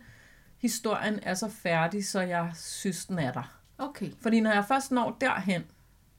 historien 0.58 1.18
er 1.22 1.34
så 1.34 1.48
færdig, 1.48 2.06
så 2.06 2.20
jeg 2.20 2.50
synes, 2.54 3.06
den 3.06 3.18
er 3.18 3.32
der. 3.32 3.60
Okay. 3.78 4.10
Fordi 4.20 4.40
når 4.40 4.50
jeg 4.50 4.64
først 4.68 4.92
når 4.92 5.16
derhen, 5.20 5.62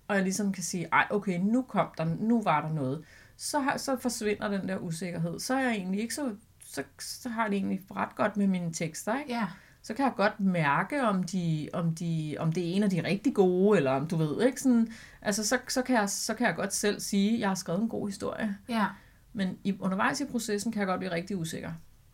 og 0.07 0.15
jeg 0.15 0.23
ligesom 0.23 0.51
kan 0.53 0.63
sige, 0.63 0.87
ej, 0.91 1.07
okay, 1.09 1.39
nu 1.39 1.61
kom 1.61 1.87
der, 1.97 2.05
nu 2.05 2.41
var 2.41 2.61
der 2.61 2.73
noget, 2.73 3.03
så, 3.37 3.59
har, 3.59 3.77
så 3.77 3.97
forsvinder 3.97 4.47
den 4.47 4.67
der 4.67 4.77
usikkerhed. 4.77 5.39
Så 5.39 5.53
er 5.53 5.59
jeg 5.59 5.71
egentlig 5.71 6.01
ikke 6.01 6.13
så, 6.13 6.35
så, 6.59 6.83
så 6.99 7.29
har 7.29 7.47
det 7.47 7.55
egentlig 7.55 7.81
ret 7.95 8.15
godt 8.15 8.37
med 8.37 8.47
mine 8.47 8.73
tekster, 8.73 9.19
ikke? 9.19 9.33
Ja. 9.33 9.47
Så 9.81 9.93
kan 9.93 10.05
jeg 10.05 10.13
godt 10.15 10.39
mærke, 10.39 11.03
om, 11.03 11.23
de, 11.23 11.69
om, 11.73 11.95
de, 11.95 12.35
om 12.39 12.51
det 12.51 12.69
er 12.69 12.75
en 12.75 12.83
af 12.83 12.89
de 12.89 13.03
rigtig 13.03 13.33
gode, 13.33 13.77
eller 13.77 13.91
om 13.91 14.07
du 14.07 14.15
ved, 14.15 14.45
ikke? 14.45 14.61
Sådan, 14.61 14.93
altså, 15.21 15.47
så, 15.47 15.59
så, 15.67 15.81
kan 15.81 15.95
jeg, 15.95 16.09
så 16.09 16.33
kan 16.33 16.47
jeg 16.47 16.55
godt 16.55 16.73
selv 16.73 16.99
sige, 16.99 17.33
at 17.33 17.39
jeg 17.39 17.49
har 17.49 17.55
skrevet 17.55 17.81
en 17.81 17.89
god 17.89 18.07
historie. 18.07 18.57
Ja. 18.69 18.85
Men 19.33 19.57
i, 19.63 19.77
undervejs 19.79 20.21
i 20.21 20.25
processen 20.25 20.71
kan 20.71 20.79
jeg 20.79 20.87
godt 20.87 20.99
blive 20.99 21.11
rigtig 21.11 21.37
usikker. 21.37 21.71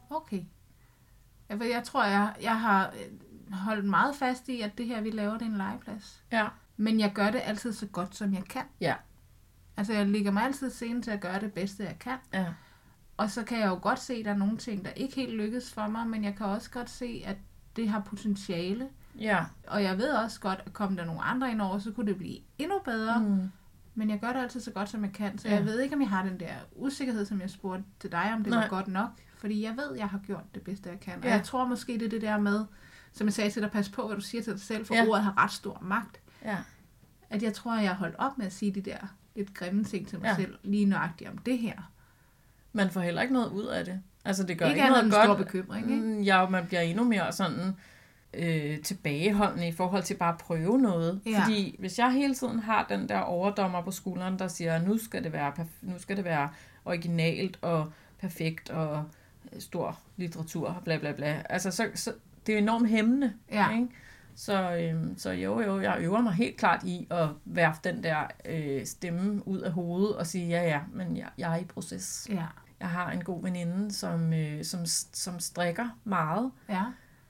Okay. 0.10 0.42
Jeg, 1.62 1.84
tror, 1.84 2.04
jeg, 2.04 2.36
jeg 2.42 2.60
har 2.60 2.88
øh, 2.88 3.56
holdt 3.56 3.86
meget 3.86 4.16
fast 4.16 4.50
i, 4.50 4.62
at 4.62 4.78
det 4.78 4.86
her, 4.86 5.02
vi 5.02 5.12
laver, 5.12 5.34
det 5.34 5.42
er 5.42 5.46
en 5.46 5.58
legeplads. 5.58 6.24
Ja. 6.32 6.48
Men 6.78 7.00
jeg 7.00 7.12
gør 7.14 7.32
det 7.32 7.42
altid 7.44 7.74
så 7.74 7.86
godt, 7.86 8.16
som 8.16 8.34
jeg 8.34 8.44
kan. 8.44 8.64
Ja. 8.82 8.96
Altså, 9.78 9.94
jeg 9.94 10.06
ligger 10.06 10.32
mig 10.32 10.44
altid 10.44 10.70
scenen 10.70 11.02
til 11.02 11.12
at 11.12 11.22
gøre 11.22 11.40
det 11.40 11.54
bedste, 11.54 11.84
jeg 11.84 12.00
kan. 12.00 12.18
Ja. 12.34 12.46
Og 13.18 13.30
så 13.32 13.44
kan 13.44 13.60
jeg 13.60 13.68
jo 13.68 13.80
godt 13.82 14.00
se, 14.00 14.14
at 14.14 14.26
der 14.26 14.32
er 14.32 14.38
nogle 14.38 14.58
ting, 14.58 14.86
der 14.86 14.92
ikke 14.92 15.16
helt 15.16 15.34
lykkes 15.34 15.74
for 15.74 15.88
mig, 15.88 16.08
men 16.08 16.24
jeg 16.24 16.36
kan 16.36 16.46
også 16.46 16.72
godt 16.72 16.90
se, 16.90 17.24
at 17.26 17.38
det 17.76 17.90
har 17.90 18.00
potentiale. 18.00 18.90
Ja. 19.20 19.46
Og 19.68 19.84
jeg 19.84 19.98
ved 19.98 20.10
også 20.10 20.40
godt, 20.40 20.62
at 20.66 20.74
komme 20.74 20.98
der 20.98 21.06
nogle 21.06 21.22
andre 21.22 21.52
ind 21.52 21.62
over, 21.62 21.80
så 21.80 21.92
kunne 21.92 22.08
det 22.08 22.18
blive 22.18 22.38
endnu 22.58 22.80
bedre. 22.86 23.20
Mm. 23.20 23.52
Men 23.96 24.10
jeg 24.10 24.20
gør 24.20 24.34
det 24.34 24.40
altid 24.40 24.60
så 24.60 24.72
godt, 24.72 24.90
som 24.90 25.04
jeg 25.04 25.14
kan. 25.14 25.38
Så 25.38 25.48
ja. 25.48 25.56
jeg 25.56 25.66
ved 25.66 25.80
ikke, 25.80 25.96
om 25.96 26.02
jeg 26.02 26.10
har 26.10 26.24
den 26.24 26.40
der 26.40 26.54
usikkerhed, 26.76 27.26
som 27.26 27.42
jeg 27.42 27.50
spurgte 27.50 27.84
til 28.00 28.12
dig, 28.12 28.34
om 28.34 28.44
det 28.44 28.52
Nej. 28.52 28.62
var 28.62 28.70
godt 28.70 28.88
nok. 28.88 29.10
Fordi 29.44 29.64
jeg 29.64 29.78
ved, 29.78 29.96
jeg 29.98 30.10
har 30.10 30.20
gjort 30.26 30.44
det 30.54 30.62
bedste, 30.62 30.90
jeg 30.90 31.00
kan. 31.00 31.14
Og 31.18 31.24
ja. 31.24 31.32
jeg 31.32 31.44
tror 31.44 31.68
måske, 31.68 31.94
det 31.94 32.02
er 32.02 32.10
det 32.10 32.22
der 32.22 32.40
med, 32.40 32.66
som 33.14 33.28
jeg 33.28 33.34
sagde 33.34 33.50
til 33.50 33.62
dig, 33.62 33.72
pas 33.72 33.90
på, 33.90 34.08
hvad 34.08 34.16
du 34.16 34.22
siger 34.22 34.44
til 34.44 34.54
dig 34.54 34.62
selv, 34.62 34.86
for 34.86 34.96
ja. 34.96 35.08
ordet 35.08 35.24
har 35.24 35.44
ret 35.44 35.52
stor 35.52 35.80
magt. 35.82 36.20
Ja. 36.46 36.58
At 37.30 37.44
jeg 37.44 37.54
tror, 37.54 37.80
jeg 37.80 37.90
har 37.90 37.96
holdt 37.96 38.16
op 38.18 38.38
med 38.38 38.46
at 38.46 38.54
sige 38.54 38.72
de 38.72 38.82
der 38.82 38.98
lidt 39.36 39.54
grimme 39.54 39.84
ting 39.84 40.08
til 40.08 40.20
mig 40.20 40.26
ja. 40.26 40.36
selv, 40.36 40.58
lige 40.64 40.86
nøjagtigt 40.86 41.30
om 41.30 41.38
det 41.38 41.58
her. 41.58 41.92
Man 42.74 42.90
får 42.90 43.02
heller 43.02 43.22
ikke 43.22 43.34
noget 43.34 43.50
ud 43.50 43.66
af 43.66 43.86
det. 43.86 44.02
Altså, 44.26 44.44
det 44.44 44.58
gør 44.58 44.66
ikke, 44.66 44.78
ikke 44.78 44.90
noget 44.90 45.12
godt. 45.12 45.24
Stor 45.26 45.36
bekymring, 45.36 45.92
ikke? 45.92 46.04
Mm, 46.04 46.22
ja, 46.22 46.50
man 46.50 46.66
bliver 46.68 46.82
endnu 46.82 47.04
mere 47.04 47.32
sådan 47.32 47.76
øh, 48.34 48.82
tilbageholdende 48.82 49.68
i 49.68 49.72
forhold 49.72 50.04
til 50.04 50.18
bare 50.18 50.34
at 50.34 50.38
prøve 50.38 50.80
noget. 50.80 51.22
Ja. 51.26 51.44
Fordi 51.44 51.76
hvis 51.80 52.00
jeg 52.00 52.12
hele 52.12 52.36
tiden 52.36 52.60
har 52.60 52.86
den 52.90 53.10
der 53.10 53.20
overdommer 53.20 53.82
på 53.82 53.92
skulderen, 53.92 54.40
der 54.40 54.48
siger, 54.48 54.80
nu 54.80 54.98
skal 54.98 55.24
det 55.24 55.34
være, 55.34 55.54
nu 55.82 56.00
skal 56.00 56.18
det 56.18 56.26
være 56.26 56.50
originalt 56.86 57.60
og 57.62 57.92
perfekt 58.20 58.70
og 58.70 59.06
stor 59.60 60.00
litteratur, 60.18 60.82
bla 60.84 60.98
bla 60.98 61.12
bla. 61.12 61.44
Altså, 61.50 61.72
så, 61.72 61.90
så 61.96 62.14
det 62.48 62.54
er 62.54 62.58
enormt 62.58 62.90
hæmmende. 62.90 63.34
Ja. 63.52 63.72
Ikke? 63.72 63.88
Så, 64.36 64.76
øhm, 64.76 65.18
så 65.18 65.32
jo, 65.32 65.62
jo, 65.62 65.82
jeg 65.82 65.98
øver 66.00 66.22
mig 66.22 66.34
helt 66.34 66.58
klart 66.58 66.84
i 66.84 67.08
at 67.10 67.28
værfe 67.46 67.80
den 67.84 68.04
der 68.04 68.28
øh, 68.46 68.86
stemme 68.86 69.48
ud 69.48 69.60
af 69.60 69.72
hovedet 69.72 70.16
og 70.16 70.28
sige, 70.28 70.48
ja, 70.48 70.64
ja, 70.64 70.80
men 70.94 71.18
jeg, 71.18 71.30
jeg 71.38 71.54
er 71.54 71.58
i 71.58 71.64
proces. 71.64 72.28
Ja. 72.30 72.46
Jeg 72.80 72.90
har 72.90 73.12
en 73.12 73.24
god 73.24 73.44
veninde, 73.44 73.92
som, 73.92 74.34
øh, 74.34 74.64
som, 74.64 74.86
som 75.14 75.40
strikker 75.40 75.90
meget. 76.04 76.52
Ja. 76.70 76.84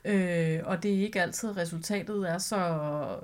Øh, 0.06 0.62
og 0.66 0.84
det 0.84 0.94
er 0.94 1.02
ikke 1.02 1.22
altid 1.22 1.58
resultatet 1.58 2.30
er 2.30 2.38
så... 2.38 2.58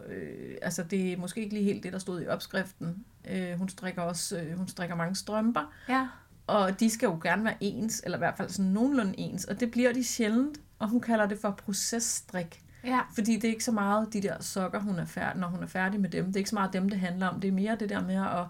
Øh, 0.07 0.55
altså, 0.61 0.83
det 0.83 1.13
er 1.13 1.17
måske 1.17 1.41
ikke 1.41 1.53
lige 1.53 1.65
helt 1.65 1.83
det, 1.83 1.93
der 1.93 1.99
stod 1.99 2.21
i 2.21 2.27
opskriften. 2.27 3.05
Øh, 3.29 3.57
hun 3.57 3.69
strikker 3.69 4.01
også 4.01 4.39
øh, 4.39 4.57
hun 4.57 4.67
strikker 4.67 4.95
mange 4.95 5.15
strømper. 5.15 5.73
Ja. 5.89 6.07
Og 6.49 6.79
de 6.79 6.89
skal 6.89 7.07
jo 7.07 7.19
gerne 7.23 7.43
være 7.43 7.57
ens, 7.59 8.01
eller 8.05 8.17
i 8.17 8.19
hvert 8.19 8.37
fald 8.37 8.49
sådan 8.49 8.71
nogenlunde 8.71 9.13
ens, 9.17 9.45
og 9.45 9.59
det 9.59 9.71
bliver 9.71 9.93
de 9.93 10.03
sjældent. 10.03 10.59
Og 10.79 10.87
hun 10.87 11.01
kalder 11.01 11.25
det 11.25 11.39
for 11.39 11.51
processtrik. 11.51 12.63
Ja. 12.83 12.99
Fordi 13.13 13.35
det 13.35 13.43
er 13.43 13.49
ikke 13.49 13.63
så 13.63 13.71
meget 13.71 14.13
de 14.13 14.21
der 14.21 14.41
sokker, 14.41 14.79
hun 14.79 14.99
er 14.99 15.05
færdig, 15.05 15.41
når 15.41 15.47
hun 15.47 15.63
er 15.63 15.67
færdig 15.67 15.99
med 15.99 16.09
dem. 16.09 16.25
Det 16.25 16.35
er 16.35 16.37
ikke 16.37 16.49
så 16.49 16.55
meget 16.55 16.73
dem, 16.73 16.89
det 16.89 16.99
handler 16.99 17.27
om. 17.27 17.39
Det 17.41 17.47
er 17.47 17.51
mere 17.51 17.75
det 17.75 17.89
der 17.89 18.01
med 18.01 18.15
at, 18.15 18.45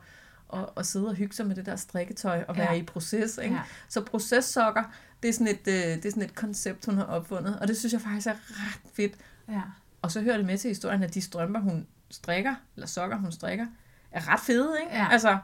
at, 0.59 0.69
at 0.77 0.85
sidde 0.85 1.07
og 1.07 1.15
hygge 1.15 1.35
sig 1.35 1.47
med 1.47 1.55
det 1.55 1.65
der 1.65 1.75
strikketøj 1.75 2.43
og 2.47 2.57
være 2.57 2.71
ja. 2.71 2.79
i 2.79 2.83
proces. 2.83 3.39
Ikke? 3.43 3.55
Ja. 3.55 3.61
Så 3.87 4.01
processokker, 4.01 4.83
det 5.23 5.29
er, 5.29 5.33
sådan 5.33 5.47
et, 5.47 5.67
øh, 5.67 5.73
det 5.73 6.05
er 6.05 6.09
sådan 6.09 6.23
et 6.23 6.35
koncept, 6.35 6.85
hun 6.85 6.97
har 6.97 7.03
opfundet. 7.03 7.59
Og 7.59 7.67
det 7.67 7.77
synes 7.77 7.93
jeg 7.93 8.01
faktisk 8.01 8.27
er 8.27 8.33
ret 8.33 8.81
fedt. 8.93 9.13
Ja. 9.49 9.61
Og 10.01 10.11
så 10.11 10.21
hører 10.21 10.37
det 10.37 10.45
med 10.45 10.57
til 10.57 10.67
historien, 10.67 11.03
at 11.03 11.13
de 11.13 11.21
strømper, 11.21 11.59
hun 11.59 11.87
strikker, 12.09 12.55
eller 12.75 12.87
sokker, 12.87 13.17
hun 13.17 13.31
strikker, 13.31 13.65
er 14.11 14.33
ret 14.33 14.39
fede. 14.39 14.77
Ikke? 14.81 14.95
Ja. 14.95 15.07
Altså, 15.11 15.37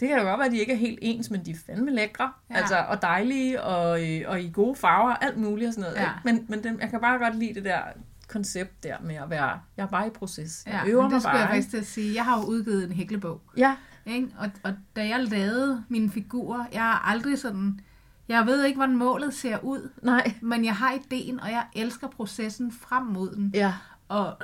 det 0.00 0.08
kan 0.08 0.18
jo 0.18 0.24
godt 0.24 0.38
være, 0.38 0.46
at 0.46 0.52
de 0.52 0.58
ikke 0.58 0.72
er 0.72 0.76
helt 0.76 0.98
ens, 1.02 1.30
men 1.30 1.44
de 1.44 1.50
er 1.50 1.56
fandme 1.66 1.90
lækre. 1.90 2.32
Ja. 2.50 2.56
Altså, 2.56 2.84
og 2.88 3.02
dejlige, 3.02 3.62
og, 3.62 4.10
øh, 4.10 4.22
og 4.26 4.40
i 4.40 4.50
gode 4.54 4.76
farver, 4.76 5.14
alt 5.14 5.36
muligt 5.36 5.68
og 5.68 5.74
sådan 5.74 5.90
noget. 5.90 5.96
Ja. 5.96 6.10
Ikke? 6.10 6.20
Men, 6.24 6.46
men 6.48 6.64
den, 6.64 6.80
jeg 6.80 6.90
kan 6.90 7.00
bare 7.00 7.18
godt 7.18 7.38
lide 7.38 7.54
det 7.54 7.64
der 7.64 7.80
koncept 8.28 8.82
der 8.82 8.96
med 9.00 9.14
at 9.14 9.30
være, 9.30 9.60
jeg 9.76 9.82
er 9.82 9.86
bare 9.86 10.06
i 10.06 10.10
proces. 10.10 10.62
Jeg 10.66 10.82
ja, 10.84 10.90
øver 10.90 11.02
det 11.02 11.12
mig 11.12 11.22
bare. 11.22 11.36
jeg 11.36 11.48
faktisk 11.48 11.70
til 11.70 11.76
at 11.76 11.86
sige. 11.86 12.14
Jeg 12.14 12.24
har 12.24 12.38
jo 12.40 12.44
udgivet 12.44 12.84
en 12.84 12.92
hæklebog. 12.92 13.40
Ja. 13.56 13.76
Ikke? 14.06 14.28
Og, 14.38 14.50
og 14.62 14.74
da 14.96 15.08
jeg 15.08 15.24
lavede 15.24 15.84
mine 15.88 16.10
figurer, 16.10 16.64
jeg 16.72 16.82
har 16.82 17.08
aldrig 17.10 17.38
sådan, 17.38 17.80
jeg 18.28 18.46
ved 18.46 18.64
ikke, 18.64 18.76
hvordan 18.76 18.96
målet 18.96 19.34
ser 19.34 19.58
ud. 19.58 19.90
Nej. 20.02 20.34
Men 20.40 20.64
jeg 20.64 20.76
har 20.76 20.92
ideen, 20.92 21.40
og 21.40 21.50
jeg 21.50 21.64
elsker 21.72 22.08
processen 22.08 22.72
frem 22.72 23.02
mod 23.02 23.34
den. 23.34 23.50
Ja. 23.54 23.74
Og 24.08 24.36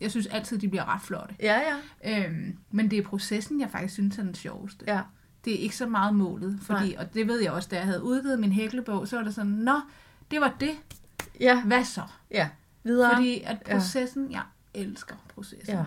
jeg 0.00 0.10
synes 0.10 0.26
altid, 0.26 0.58
de 0.58 0.68
bliver 0.68 0.94
ret 0.94 1.02
flotte. 1.02 1.34
Ja, 1.40 1.60
ja. 2.02 2.26
Øhm, 2.26 2.58
men 2.70 2.90
det 2.90 2.98
er 2.98 3.02
processen, 3.02 3.60
jeg 3.60 3.70
faktisk 3.70 3.94
synes 3.94 4.18
er 4.18 4.22
den 4.22 4.34
sjoveste. 4.34 4.84
Ja. 4.88 5.00
Det 5.44 5.54
er 5.54 5.58
ikke 5.58 5.76
så 5.76 5.86
meget 5.86 6.14
målet, 6.14 6.58
fordi, 6.62 6.94
og 6.98 7.14
det 7.14 7.28
ved 7.28 7.40
jeg 7.40 7.52
også, 7.52 7.68
da 7.68 7.76
jeg 7.76 7.84
havde 7.84 8.02
udgivet 8.02 8.38
min 8.38 8.52
hæklebog, 8.52 9.08
så 9.08 9.16
var 9.16 9.24
det 9.24 9.34
sådan, 9.34 9.50
nå, 9.50 9.80
det 10.30 10.40
var 10.40 10.56
det. 10.60 10.76
Ja. 11.40 11.62
Hvad 11.62 11.84
så? 11.84 12.02
Ja, 12.30 12.48
videre. 12.82 13.14
Fordi 13.14 13.42
at 13.44 13.62
processen, 13.70 14.30
ja. 14.30 14.40
jeg 14.74 14.82
elsker 14.82 15.14
processen. 15.34 15.74
Ja. 15.74 15.84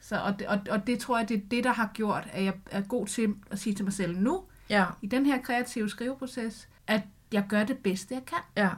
Så, 0.00 0.20
og, 0.20 0.38
det, 0.38 0.46
og, 0.46 0.60
og 0.70 0.86
det 0.86 0.98
tror 0.98 1.18
jeg, 1.18 1.28
det 1.28 1.36
er 1.36 1.48
det, 1.50 1.64
der 1.64 1.72
har 1.72 1.90
gjort, 1.94 2.28
at 2.32 2.44
jeg 2.44 2.54
er 2.70 2.80
god 2.80 3.06
til 3.06 3.34
at 3.50 3.58
sige 3.58 3.74
til 3.74 3.84
mig 3.84 3.92
selv 3.92 4.18
nu, 4.18 4.44
ja. 4.70 4.86
i 5.02 5.06
den 5.06 5.26
her 5.26 5.42
kreative 5.42 5.90
skriveproces, 5.90 6.68
at 6.86 7.02
jeg 7.32 7.44
gør 7.48 7.64
det 7.64 7.78
bedste, 7.78 8.14
jeg 8.14 8.24
kan. 8.26 8.38
Ja 8.56 8.70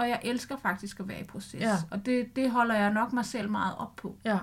og 0.00 0.08
jeg 0.08 0.20
elsker 0.22 0.56
faktisk 0.56 1.00
at 1.00 1.08
være 1.08 1.20
i 1.20 1.24
proces. 1.24 1.60
Ja. 1.60 1.76
Og 1.90 2.06
det, 2.06 2.36
det 2.36 2.50
holder 2.50 2.74
jeg 2.74 2.92
nok 2.92 3.12
mig 3.12 3.24
selv 3.24 3.50
meget 3.50 3.74
op 3.78 3.96
på. 3.96 4.16
Ja. 4.24 4.38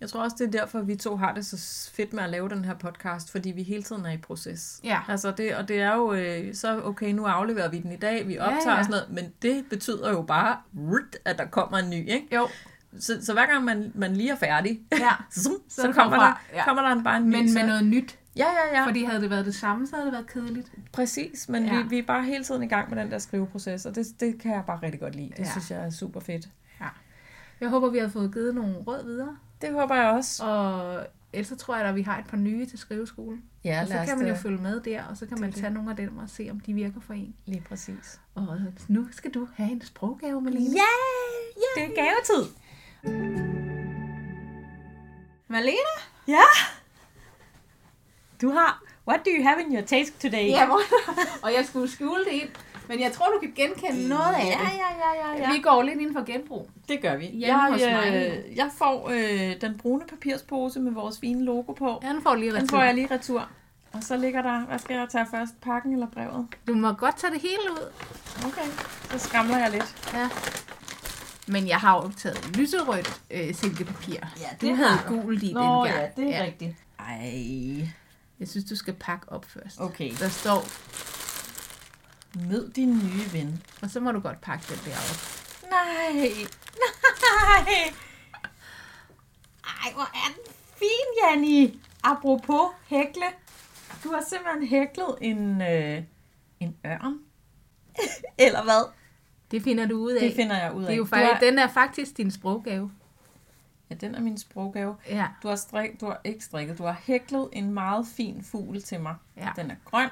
Jeg 0.00 0.08
tror 0.08 0.22
også, 0.22 0.36
det 0.38 0.46
er 0.46 0.50
derfor, 0.60 0.80
vi 0.80 0.96
to 0.96 1.16
har 1.16 1.34
det 1.34 1.46
så 1.46 1.90
fedt 1.94 2.12
med 2.12 2.22
at 2.22 2.30
lave 2.30 2.48
den 2.48 2.64
her 2.64 2.74
podcast, 2.74 3.30
fordi 3.30 3.50
vi 3.50 3.62
hele 3.62 3.82
tiden 3.82 4.06
er 4.06 4.10
i 4.10 4.16
proces. 4.16 4.80
Ja. 4.84 5.00
Altså 5.08 5.30
det, 5.30 5.56
og 5.56 5.68
det 5.68 5.80
er 5.80 5.94
jo 5.94 6.12
øh, 6.12 6.54
så, 6.54 6.82
okay, 6.84 7.12
nu 7.12 7.24
afleverer 7.24 7.68
vi 7.68 7.78
den 7.78 7.92
i 7.92 7.96
dag, 7.96 8.28
vi 8.28 8.38
optager 8.38 8.70
ja, 8.70 8.76
ja. 8.76 8.82
sådan 8.82 8.90
noget, 8.90 9.10
men 9.10 9.32
det 9.42 9.64
betyder 9.70 10.10
jo 10.10 10.22
bare, 10.22 10.56
at 11.24 11.38
der 11.38 11.46
kommer 11.46 11.78
en 11.78 11.90
ny, 11.90 12.08
ikke? 12.08 12.34
Jo. 12.34 12.48
Så, 12.98 13.18
så 13.22 13.32
hver 13.32 13.46
gang 13.46 13.64
man, 13.64 13.92
man 13.94 14.16
lige 14.16 14.30
er 14.30 14.36
færdig, 14.36 14.80
ja. 14.92 15.10
så, 15.30 15.42
så, 15.68 15.82
så 15.82 15.92
kommer, 15.92 16.16
der, 16.16 16.40
ja. 16.54 16.64
kommer 16.64 16.82
der 16.82 17.02
bare 17.02 17.16
en 17.16 17.30
ny. 17.30 17.36
Men 17.36 17.54
med 17.54 17.66
noget 17.66 17.84
nyt. 17.84 18.18
Ja, 18.36 18.46
ja, 18.46 18.78
ja. 18.78 18.86
Fordi 18.86 19.04
havde 19.04 19.20
det 19.20 19.30
været 19.30 19.46
det 19.46 19.54
samme, 19.54 19.86
så 19.86 19.96
havde 19.96 20.06
det 20.06 20.12
været 20.12 20.26
kedeligt. 20.26 20.72
Præcis, 20.92 21.48
men 21.48 21.64
ja. 21.64 21.82
vi, 21.82 21.88
vi 21.88 21.98
er 21.98 22.02
bare 22.06 22.24
hele 22.24 22.44
tiden 22.44 22.62
i 22.62 22.66
gang 22.68 22.90
med 22.90 23.02
den 23.02 23.10
der 23.10 23.18
skriveproces, 23.18 23.86
og 23.86 23.94
det, 23.94 24.06
det 24.20 24.40
kan 24.40 24.52
jeg 24.52 24.64
bare 24.66 24.78
rigtig 24.82 25.00
godt 25.00 25.14
lide. 25.14 25.28
Det 25.30 25.38
ja. 25.38 25.50
synes 25.50 25.70
jeg 25.70 25.84
er 25.86 25.90
super 25.90 26.20
fedt. 26.20 26.48
Ja. 26.80 26.86
Jeg 27.60 27.68
håber, 27.68 27.90
vi 27.90 27.98
har 27.98 28.08
fået 28.08 28.32
givet 28.32 28.54
nogle 28.54 28.74
råd 28.76 29.04
videre. 29.04 29.36
Det 29.60 29.72
håber 29.72 29.94
jeg 29.94 30.10
også. 30.10 30.44
Og 30.44 31.06
ellers 31.32 31.46
så 31.48 31.56
tror 31.56 31.76
jeg, 31.76 31.86
at 31.86 31.94
vi 31.94 32.02
har 32.02 32.18
et 32.18 32.26
par 32.26 32.36
nye 32.36 32.66
til 32.66 32.78
skriveskolen. 32.78 33.42
Ja, 33.64 33.80
og 33.82 33.86
så 33.88 33.92
lad 33.94 34.02
os 34.02 34.08
kan 34.08 34.18
man 34.18 34.26
jo 34.26 34.32
da- 34.34 34.38
følge 34.38 34.58
med 34.62 34.80
der, 34.80 35.02
og 35.04 35.16
så 35.16 35.26
kan 35.26 35.36
Det 35.36 35.40
man 35.40 35.50
det. 35.52 35.60
tage 35.60 35.74
nogle 35.74 35.90
af 35.90 35.96
dem 35.96 36.18
og 36.18 36.28
se, 36.30 36.48
om 36.50 36.60
de 36.60 36.72
virker 36.74 37.00
for 37.00 37.12
en. 37.12 37.34
Lige 37.46 37.62
præcis. 37.68 38.20
Og 38.34 38.58
nu 38.88 39.06
skal 39.10 39.30
du 39.30 39.48
have 39.54 39.70
en 39.70 39.80
sproggave, 39.84 40.40
Malene. 40.42 40.64
Ja, 40.64 40.92
ja. 41.56 41.80
Det 41.82 41.90
er 41.90 41.94
gavetid. 42.02 42.52
Malene? 45.48 45.76
Ja. 46.28 46.42
Du 48.42 48.50
har, 48.50 48.82
what 49.08 49.20
do 49.24 49.30
you 49.38 49.42
have 49.44 49.60
in 49.60 49.72
your 49.76 49.82
taste 49.86 50.12
today? 50.22 50.48
Ja, 50.48 50.66
hvor- 50.66 50.80
og 51.44 51.54
jeg 51.56 51.64
skulle 51.66 51.90
skjule 51.90 52.24
det 52.24 52.32
ind, 52.32 52.48
men 52.88 53.00
jeg 53.00 53.12
tror, 53.12 53.26
du 53.26 53.38
kan 53.40 53.52
genkende 53.56 54.08
noget 54.08 54.34
af 54.34 54.44
ja, 54.44 54.50
det. 54.50 54.50
ja, 54.50 55.36
ja, 55.38 55.42
ja, 55.46 55.52
Vi 55.52 55.58
går 55.62 55.82
lidt 55.82 56.00
inden 56.00 56.14
for 56.16 56.24
genbrug. 56.24 56.70
Det 56.88 57.02
gør 57.02 57.16
vi. 57.16 57.26
Hjemme 57.26 57.62
jeg, 57.62 57.92
mig. 58.12 58.14
øh, 58.50 58.56
jeg 58.56 58.70
får 58.78 59.08
øh, 59.10 59.60
den 59.60 59.78
brune 59.78 60.02
papirspose 60.08 60.80
med 60.80 60.92
vores 60.92 61.18
fine 61.20 61.44
logo 61.44 61.72
på. 61.72 62.00
Ja, 62.02 62.08
den 62.08 62.22
får 62.22 62.34
lige 62.34 62.52
Den 62.52 62.62
retur. 62.62 62.76
får 62.76 62.82
jeg 62.84 62.94
lige 62.94 63.08
retur. 63.10 63.48
Og 63.92 64.02
så 64.02 64.16
ligger 64.16 64.42
der, 64.42 64.60
hvad 64.60 64.78
skal 64.78 64.96
jeg 64.96 65.08
tage 65.12 65.26
først? 65.30 65.60
Pakken 65.60 65.92
eller 65.92 66.06
brevet? 66.06 66.46
Du 66.68 66.74
må 66.74 66.92
godt 66.92 67.16
tage 67.16 67.32
det 67.32 67.40
hele 67.42 67.70
ud. 67.72 67.92
Okay. 68.46 68.68
Så 69.10 69.18
skramler 69.18 69.58
jeg 69.58 69.70
lidt. 69.70 70.10
Ja. 70.14 70.28
Men 71.46 71.68
jeg 71.68 71.76
har 71.76 71.96
jo 71.96 72.10
taget 72.16 72.56
lyserødt 72.58 73.20
øh, 73.30 73.54
silkepapir. 73.54 74.14
Ja, 74.40 74.46
Du 74.60 74.66
det 74.66 74.76
havde 74.76 74.90
har 74.90 75.08
du. 75.08 75.20
gult 75.20 75.42
i 75.42 75.52
Nå 75.52 75.60
den 75.84 75.92
ja, 75.94 76.00
gang. 76.00 76.16
det 76.16 76.36
er 76.36 76.44
rigtigt. 76.44 76.76
Ej. 76.98 77.88
Jeg 78.42 78.48
synes, 78.48 78.64
du 78.70 78.76
skal 78.76 78.94
pakke 78.94 79.32
op 79.32 79.44
først. 79.44 79.80
Okay. 79.80 80.12
Der 80.18 80.28
står, 80.28 80.64
Mød 82.48 82.70
din 82.72 82.92
nye 82.98 83.32
ven. 83.32 83.62
og 83.82 83.90
så 83.90 84.00
må 84.00 84.12
du 84.12 84.20
godt 84.20 84.40
pakke 84.40 84.64
den 84.68 84.78
der 84.84 84.96
op. 84.96 85.16
Nej. 85.70 86.28
Nej. 87.22 87.92
Ej, 89.64 89.92
hvor 89.94 90.02
er 90.02 90.28
den 90.36 90.52
fin, 90.78 91.22
Janni. 91.22 91.80
Apropos 92.02 92.70
hækle. 92.86 93.22
Du 94.04 94.08
har 94.12 94.24
simpelthen 94.28 94.66
hæklet 94.68 95.14
en, 95.20 95.60
øh, 95.62 96.02
en 96.60 96.76
ørn. 96.86 97.18
Eller 98.46 98.62
hvad? 98.62 98.90
Det 99.50 99.62
finder 99.62 99.86
du 99.86 99.94
ud 99.96 100.12
af. 100.12 100.20
Det 100.20 100.34
finder 100.34 100.62
jeg 100.62 100.72
ud 100.74 100.82
af. 100.82 100.86
det 100.86 100.92
er 100.92 100.96
jo 100.96 101.04
faktisk, 101.04 101.32
har- 101.32 101.40
den 101.40 101.58
er 101.58 101.68
faktisk 101.68 102.16
din 102.16 102.30
sproggave. 102.30 102.90
Ja, 103.92 104.06
den 104.06 104.14
er 104.14 104.20
min 104.20 104.38
sproggave. 104.38 104.96
Ja. 105.08 105.26
Du 105.42 105.48
har, 105.48 105.56
strik, 105.56 106.00
du 106.00 106.06
har 106.06 106.20
ikke 106.24 106.44
strikket, 106.44 106.78
du 106.78 106.84
har 106.84 107.00
hæklet 107.02 107.48
en 107.52 107.74
meget 107.74 108.06
fin 108.06 108.42
fugl 108.42 108.82
til 108.82 109.00
mig. 109.00 109.14
Ja. 109.36 109.48
Den 109.56 109.70
er 109.70 109.74
grøn. 109.84 110.08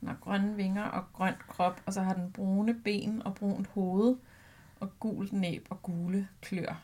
Den 0.00 0.08
har 0.08 0.16
grønne 0.20 0.56
vinger 0.56 0.84
og 0.84 1.04
grøn 1.12 1.34
krop, 1.48 1.80
og 1.86 1.92
så 1.92 2.02
har 2.02 2.14
den 2.14 2.32
brune 2.32 2.74
ben 2.74 3.22
og 3.24 3.34
brunt 3.34 3.68
hoved, 3.74 4.16
og 4.80 4.90
gult 5.00 5.32
næb 5.32 5.66
og 5.70 5.82
gule 5.82 6.28
klør. 6.42 6.80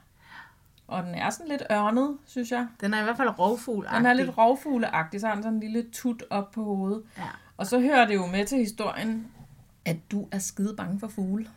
Og 0.86 1.02
den 1.02 1.14
er 1.14 1.30
sådan 1.30 1.48
lidt 1.48 1.62
ørnet, 1.70 2.18
synes 2.26 2.50
jeg. 2.50 2.66
Den 2.80 2.94
er 2.94 3.00
i 3.00 3.04
hvert 3.04 3.16
fald 3.16 3.38
rovfugl 3.38 3.86
Den 3.96 4.06
er 4.06 4.12
lidt 4.12 4.38
rovfugleagtig, 4.38 5.20
så 5.20 5.26
har 5.26 5.34
den 5.34 5.42
sådan 5.42 5.54
en 5.54 5.60
lille 5.60 5.90
tut 5.92 6.24
op 6.30 6.50
på 6.50 6.64
hovedet. 6.64 7.02
Ja. 7.18 7.22
Og 7.56 7.66
så 7.66 7.80
hører 7.80 8.06
det 8.06 8.14
jo 8.14 8.26
med 8.26 8.46
til 8.46 8.58
historien, 8.58 9.26
at 9.84 9.96
du 10.10 10.28
er 10.30 10.38
skide 10.38 10.76
bange 10.76 11.00
for 11.00 11.08
fugle. 11.08 11.48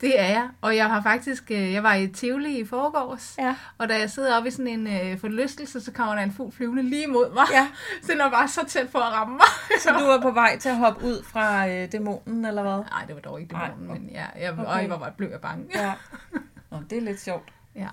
Det 0.00 0.20
er 0.20 0.26
jeg, 0.28 0.48
og 0.60 0.76
jeg 0.76 0.86
har 0.86 1.02
faktisk, 1.02 1.50
øh, 1.50 1.72
jeg 1.72 1.82
var 1.82 1.94
i 1.94 2.08
Tivoli 2.08 2.58
i 2.58 2.64
forgårs, 2.64 3.34
Ja. 3.38 3.54
og 3.78 3.88
da 3.88 3.98
jeg 3.98 4.10
sidder 4.10 4.36
oppe 4.36 4.48
i 4.48 4.50
sådan 4.50 4.66
en 4.68 4.86
øh, 4.86 5.18
forlystelse, 5.20 5.80
så 5.80 5.92
kommer 5.92 6.14
der 6.14 6.22
en 6.22 6.32
fugl 6.32 6.52
flyvende 6.52 6.82
lige 6.82 7.06
mod 7.06 7.34
mig. 7.34 7.44
Ja. 7.52 7.68
Så 8.02 8.12
den 8.12 8.18
var 8.18 8.30
bare 8.30 8.48
så 8.48 8.60
tæt 8.68 8.88
på 8.88 8.98
at 8.98 9.04
ramme 9.04 9.34
mig. 9.36 9.46
Så 9.80 9.90
du 9.98 10.04
var 10.04 10.20
på 10.20 10.30
vej 10.30 10.58
til 10.58 10.68
at 10.68 10.76
hoppe 10.76 11.06
ud 11.06 11.22
fra 11.24 11.68
øh, 11.68 11.92
dæmonen, 11.92 12.44
eller 12.44 12.62
hvad? 12.62 12.72
Nej, 12.90 13.04
det 13.06 13.14
var 13.14 13.20
dog 13.20 13.40
ikke 13.40 13.50
det 13.50 13.58
morgen, 13.58 13.88
men 14.00 14.08
ja, 14.12 14.24
jeg, 14.40 14.52
okay. 14.52 14.64
øj, 14.66 14.86
hvor 14.86 14.96
var- 14.98 15.10
blev 15.16 15.28
jeg 15.30 15.40
bange. 15.40 15.64
Ja. 15.74 15.92
Nå, 16.70 16.78
det 16.90 16.98
er 16.98 17.02
lidt 17.02 17.20
sjovt. 17.20 17.48
Ja. 17.74 17.88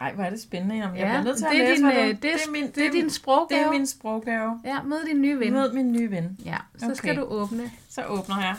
Ej, 0.00 0.12
hvor 0.14 0.24
er 0.24 0.30
det 0.30 0.42
spændende. 0.42 0.76
Jamen, 0.76 0.96
jeg 0.96 1.02
Ja, 1.04 1.08
bliver 1.10 1.22
nødt 1.24 1.36
til 1.36 1.44
at 1.44 1.50
det 1.52 1.62
er 1.62 1.68
læse, 1.68 1.82
din, 1.82 1.90
øh, 2.10 2.22
det 2.22 2.32
er- 2.34 2.50
min, 2.52 2.70
det 2.70 2.86
er 2.86 2.90
din 2.90 3.10
sproggave. 3.10 3.60
Det 3.60 3.66
er 3.66 3.70
min 3.70 3.86
sproggave. 3.86 4.60
Ja, 4.64 4.82
mød 4.82 5.06
din 5.06 5.20
nye 5.20 5.38
ven. 5.40 5.52
Mød 5.52 5.72
min 5.72 5.92
nye 5.92 6.10
ven. 6.10 6.38
Ja, 6.44 6.56
så 6.78 6.84
Okay. 6.86 6.94
skal 6.94 7.16
du 7.16 7.22
åbne. 7.22 7.70
Så 7.90 8.02
åbner 8.04 8.40
jeg. 8.40 8.54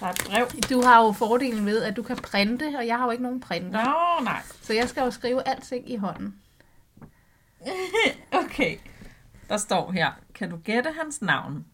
Der 0.00 0.06
er 0.06 0.10
et 0.10 0.24
brev. 0.26 0.46
Du 0.70 0.82
har 0.82 1.04
jo 1.04 1.12
fordelen 1.12 1.66
ved, 1.66 1.82
at 1.82 1.96
du 1.96 2.02
kan 2.02 2.16
printe, 2.16 2.74
og 2.78 2.86
jeg 2.86 2.98
har 2.98 3.04
jo 3.04 3.10
ikke 3.10 3.22
nogen 3.22 3.40
printer. 3.40 3.84
Nå, 3.84 4.24
nej. 4.24 4.42
Så 4.62 4.74
jeg 4.74 4.88
skal 4.88 5.00
jo 5.00 5.10
skrive 5.10 5.48
alting 5.48 5.90
i 5.90 5.96
hånden. 5.96 6.40
Okay. 8.32 8.78
Der 9.48 9.56
står 9.56 9.92
her. 9.92 10.12
Kan 10.34 10.50
du 10.50 10.56
gætte 10.56 10.92
hans 11.00 11.22
navn? 11.22 11.66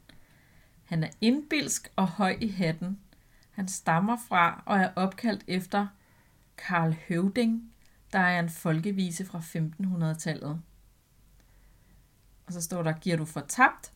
Han 0.85 1.05
er 1.05 1.09
indbilsk 1.21 1.93
og 1.97 2.09
høj 2.09 2.37
i 2.41 2.49
hatten. 2.49 2.99
Han 3.51 3.69
stammer 3.69 4.17
fra 4.29 4.63
og 4.67 4.79
er 4.79 4.91
opkaldt 4.97 5.45
efter 5.47 5.87
Karl 6.57 6.97
Høvding, 7.09 7.73
der 8.13 8.19
er 8.19 8.41
en 8.41 8.51
folkevise 8.51 9.27
fra 9.27 9.39
1500-tallet. 9.39 10.61
Og 12.47 12.53
så 12.53 12.61
står 12.63 12.83
der, 12.83 12.93
giver 12.93 13.17
du 13.17 13.25
fortabt? 13.25 13.87
Og 13.87 13.94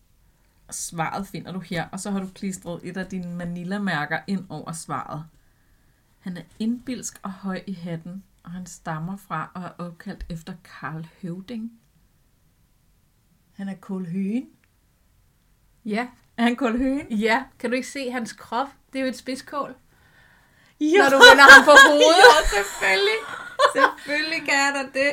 svaret 0.71 1.27
finder 1.27 1.53
du 1.53 1.61
her, 1.61 1.89
og 1.93 2.01
så 2.01 2.11
har 2.11 2.21
du 2.21 2.29
klistret 2.35 2.81
et 2.83 2.97
af 2.97 3.07
dine 3.07 3.35
Manila-mærker 3.35 4.19
ind 4.27 4.45
over 4.49 4.73
svaret. 4.73 5.25
Han 6.19 6.37
er 6.37 6.43
indbilsk 6.59 7.21
og 7.23 7.31
høj 7.33 7.63
i 7.67 7.73
hatten, 7.73 8.25
og 8.45 8.51
han 8.51 8.67
stammer 8.67 9.17
fra 9.17 9.51
og 9.55 9.63
er 9.63 9.87
opkaldt 9.87 10.27
efter 10.31 10.53
Karl 10.65 11.09
Høvding. 11.23 11.73
Han 13.53 13.69
er 13.69 13.75
kulhøen. 13.75 14.49
Ja. 15.85 16.09
Er 16.37 16.43
han 16.43 16.57
kulhøen? 16.57 17.13
Ja, 17.13 17.45
kan 17.59 17.71
du 17.71 17.77
ikke 17.77 17.89
se 17.89 18.11
hans 18.11 18.33
krop? 18.33 18.69
Det 18.93 18.99
er 18.99 19.03
jo 19.03 19.09
et 19.09 19.17
spidskål. 19.17 19.75
Ja. 20.81 20.87
Når 20.99 21.09
du 21.11 21.17
vender 21.31 21.55
ham 21.55 21.65
på 21.65 21.75
hovedet. 21.89 22.31
ja, 22.37 22.57
selvfølgelig. 22.57 23.21
Selvfølgelig 23.75 24.49
kan 24.49 24.55
jeg 24.55 24.73
da 24.75 25.01
det. 25.01 25.13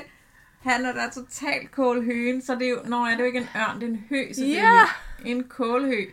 Han 0.62 0.86
er 0.86 0.94
da 0.94 1.10
totalt 1.10 1.72
kålhøen, 1.72 2.42
så 2.42 2.56
det 2.56 2.66
er 2.66 2.70
jo, 2.70 2.82
nå, 2.86 3.06
er 3.06 3.10
det 3.10 3.20
jo 3.20 3.26
ikke 3.26 3.40
en 3.40 3.50
ørn, 3.56 3.82
det 3.82 3.84
er 3.84 3.92
en 3.92 4.06
hø, 4.10 4.28
selvfølgelig. 4.28 4.56
Ja. 4.56 4.86
En 5.26 5.44
kålhø. 5.44 6.06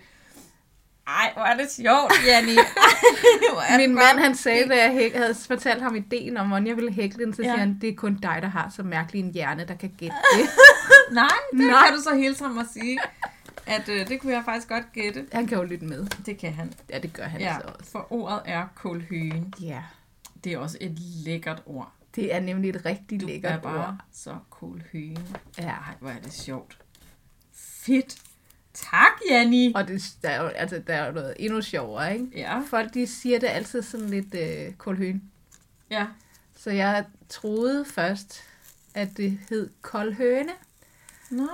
Ej, 1.06 1.30
hvor 1.34 1.42
er 1.42 1.56
det 1.56 1.70
sjovt, 1.70 2.12
Janni. 2.26 2.56
Min 3.86 3.94
mand, 3.94 4.18
han 4.18 4.34
sagde, 4.34 4.68
da 4.68 4.74
jeg 4.82 4.90
hæk- 4.94 5.16
havde 5.18 5.34
fortalt 5.34 5.82
ham 5.82 5.94
ideen 5.96 6.36
om, 6.36 6.48
hvordan 6.48 6.66
jeg 6.66 6.76
ville 6.76 6.92
hækle 6.92 7.24
den, 7.24 7.34
så 7.34 7.42
Ja. 7.42 7.48
siger 7.48 7.56
han, 7.58 7.78
det 7.80 7.88
er 7.88 7.94
kun 7.94 8.14
dig, 8.14 8.38
der 8.42 8.48
har 8.48 8.72
så 8.76 8.82
mærkelig 8.82 9.20
en 9.20 9.32
hjerne, 9.32 9.64
der 9.68 9.74
kan 9.76 9.94
gætte 9.98 10.16
det. 10.38 10.48
Nej, 11.12 11.28
det 11.52 11.58
Nej. 11.60 11.86
Kan 11.88 11.96
du 11.96 12.02
så 12.02 12.14
hilse 12.14 12.44
ham 12.44 12.56
og 12.56 12.64
sige, 12.72 12.98
at 13.66 13.88
øh, 13.88 14.08
det 14.08 14.20
kunne 14.20 14.32
jeg 14.32 14.42
faktisk 14.44 14.68
godt 14.68 14.92
gætte. 14.92 15.26
Han 15.32 15.46
kan 15.46 15.58
jo 15.58 15.64
lytte 15.64 15.84
med. 15.86 16.06
Det 16.26 16.38
kan 16.38 16.52
han. 16.52 16.72
Ja, 16.90 16.98
det 16.98 17.12
gør 17.12 17.24
han 17.24 17.40
Ja, 17.40 17.54
altså 17.54 17.68
også. 17.78 17.90
for 17.90 18.06
ordet 18.12 18.40
er 18.44 18.66
kålhøen. 18.74 19.54
Ja, 19.60 19.82
Det 20.44 20.52
er 20.52 20.58
også 20.58 20.78
et 20.80 20.98
lækkert 20.98 21.62
ord. 21.66 21.92
det 22.14 22.34
er 22.34 22.40
nemlig 22.40 22.70
et 22.70 22.84
rigtig 22.84 23.20
Du 23.20 23.26
lækkert 23.26 23.52
er 23.52 23.58
bare 23.60 23.86
ord. 23.86 23.96
så 24.12 24.36
kålhøen. 24.50 25.28
Ja. 25.58 25.62
Ej, 25.64 25.94
hvor 26.00 26.10
er 26.10 26.18
det 26.24 26.32
sjovt. 26.32 26.78
Fedt. 27.54 28.16
Tak, 28.74 29.12
Janni. 29.30 29.72
Og 29.74 29.88
det, 29.88 30.02
der, 30.22 30.28
er 30.28 30.42
jo, 30.42 30.48
altså, 30.48 30.82
der 30.86 30.94
er 30.94 31.06
jo 31.06 31.12
noget 31.12 31.34
endnu 31.38 31.60
sjovere, 31.62 32.12
ikke? 32.14 32.26
Ja, 32.34 32.60
Folk, 32.70 32.94
de 32.94 33.06
siger 33.06 33.38
det 33.38 33.46
altid 33.46 33.82
sådan 33.82 34.08
lidt 34.10 34.34
øh, 34.34 34.72
koldhøen. 34.74 35.22
ja. 35.90 36.06
Så 36.56 36.70
jeg 36.70 37.04
troede 37.28 37.84
først, 37.84 38.42
at 38.94 39.16
det 39.16 39.38
hed 39.48 39.70
koldhøne, 39.80 40.50
Nå, 41.30 41.48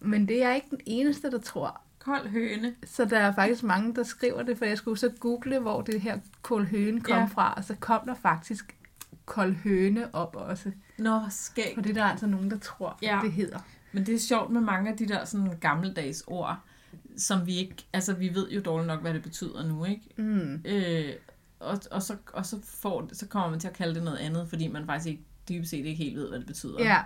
men 0.00 0.28
det 0.28 0.42
er 0.42 0.46
jeg 0.48 0.56
ikke 0.56 0.68
den 0.70 0.80
eneste, 0.86 1.30
der 1.30 1.38
tror. 1.38 1.80
kold 1.98 2.28
høne. 2.28 2.74
Så 2.86 3.04
der 3.04 3.18
er 3.18 3.34
faktisk 3.34 3.62
mange, 3.62 3.94
der 3.94 4.02
skriver 4.02 4.42
det, 4.42 4.58
for 4.58 4.64
jeg 4.64 4.78
skulle 4.78 4.98
så 4.98 5.10
google, 5.20 5.58
hvor 5.58 5.82
det 5.82 6.00
her 6.00 6.18
koldhøne 6.42 7.00
kom 7.00 7.16
Ja. 7.18 7.24
fra, 7.24 7.54
og 7.56 7.64
så 7.64 7.74
kom 7.80 8.00
der 8.06 8.14
faktisk 8.14 8.76
koldhøne 9.24 10.14
op 10.14 10.36
også. 10.36 10.72
Nå, 10.98 11.20
skæg. 11.30 11.72
For 11.74 11.82
det 11.82 11.90
er 11.90 11.94
der 11.94 12.04
altså 12.04 12.26
nogen, 12.26 12.50
der 12.50 12.58
tror, 12.58 12.98
ja. 13.02 13.20
det 13.22 13.32
hedder. 13.32 13.58
Men 13.92 14.06
det 14.06 14.14
er 14.14 14.18
sjovt 14.18 14.50
med 14.50 14.60
mange 14.60 14.90
af 14.90 14.96
de 14.96 15.08
der 15.08 15.24
sådan 15.24 15.52
gammeldags 15.60 16.24
ord, 16.26 16.56
som 17.16 17.46
vi 17.46 17.56
ikke, 17.56 17.74
altså 17.92 18.12
vi 18.12 18.34
ved 18.34 18.50
jo 18.50 18.60
dårligt 18.60 18.86
nok, 18.86 19.00
hvad 19.00 19.14
det 19.14 19.22
betyder 19.22 19.66
nu, 19.66 19.84
ikke? 19.84 20.02
Mm. 20.16 20.60
Øh, 20.64 21.12
og, 21.60 21.78
og, 21.90 22.02
så, 22.02 22.16
og 22.32 22.46
så, 22.46 22.56
får, 22.64 23.08
så 23.12 23.26
kommer 23.26 23.50
man 23.50 23.60
til 23.60 23.68
at 23.68 23.74
kalde 23.74 23.94
det 23.94 24.02
noget 24.02 24.18
andet, 24.18 24.46
fordi 24.48 24.68
man 24.68 24.86
faktisk 24.86 25.08
ikke, 25.08 25.22
dybest 25.48 25.70
set 25.70 25.76
ikke 25.86 25.94
helt 26.04 26.16
ved, 26.16 26.28
hvad 26.28 26.38
det 26.38 26.46
betyder. 26.46 26.74
Ja, 26.78 26.98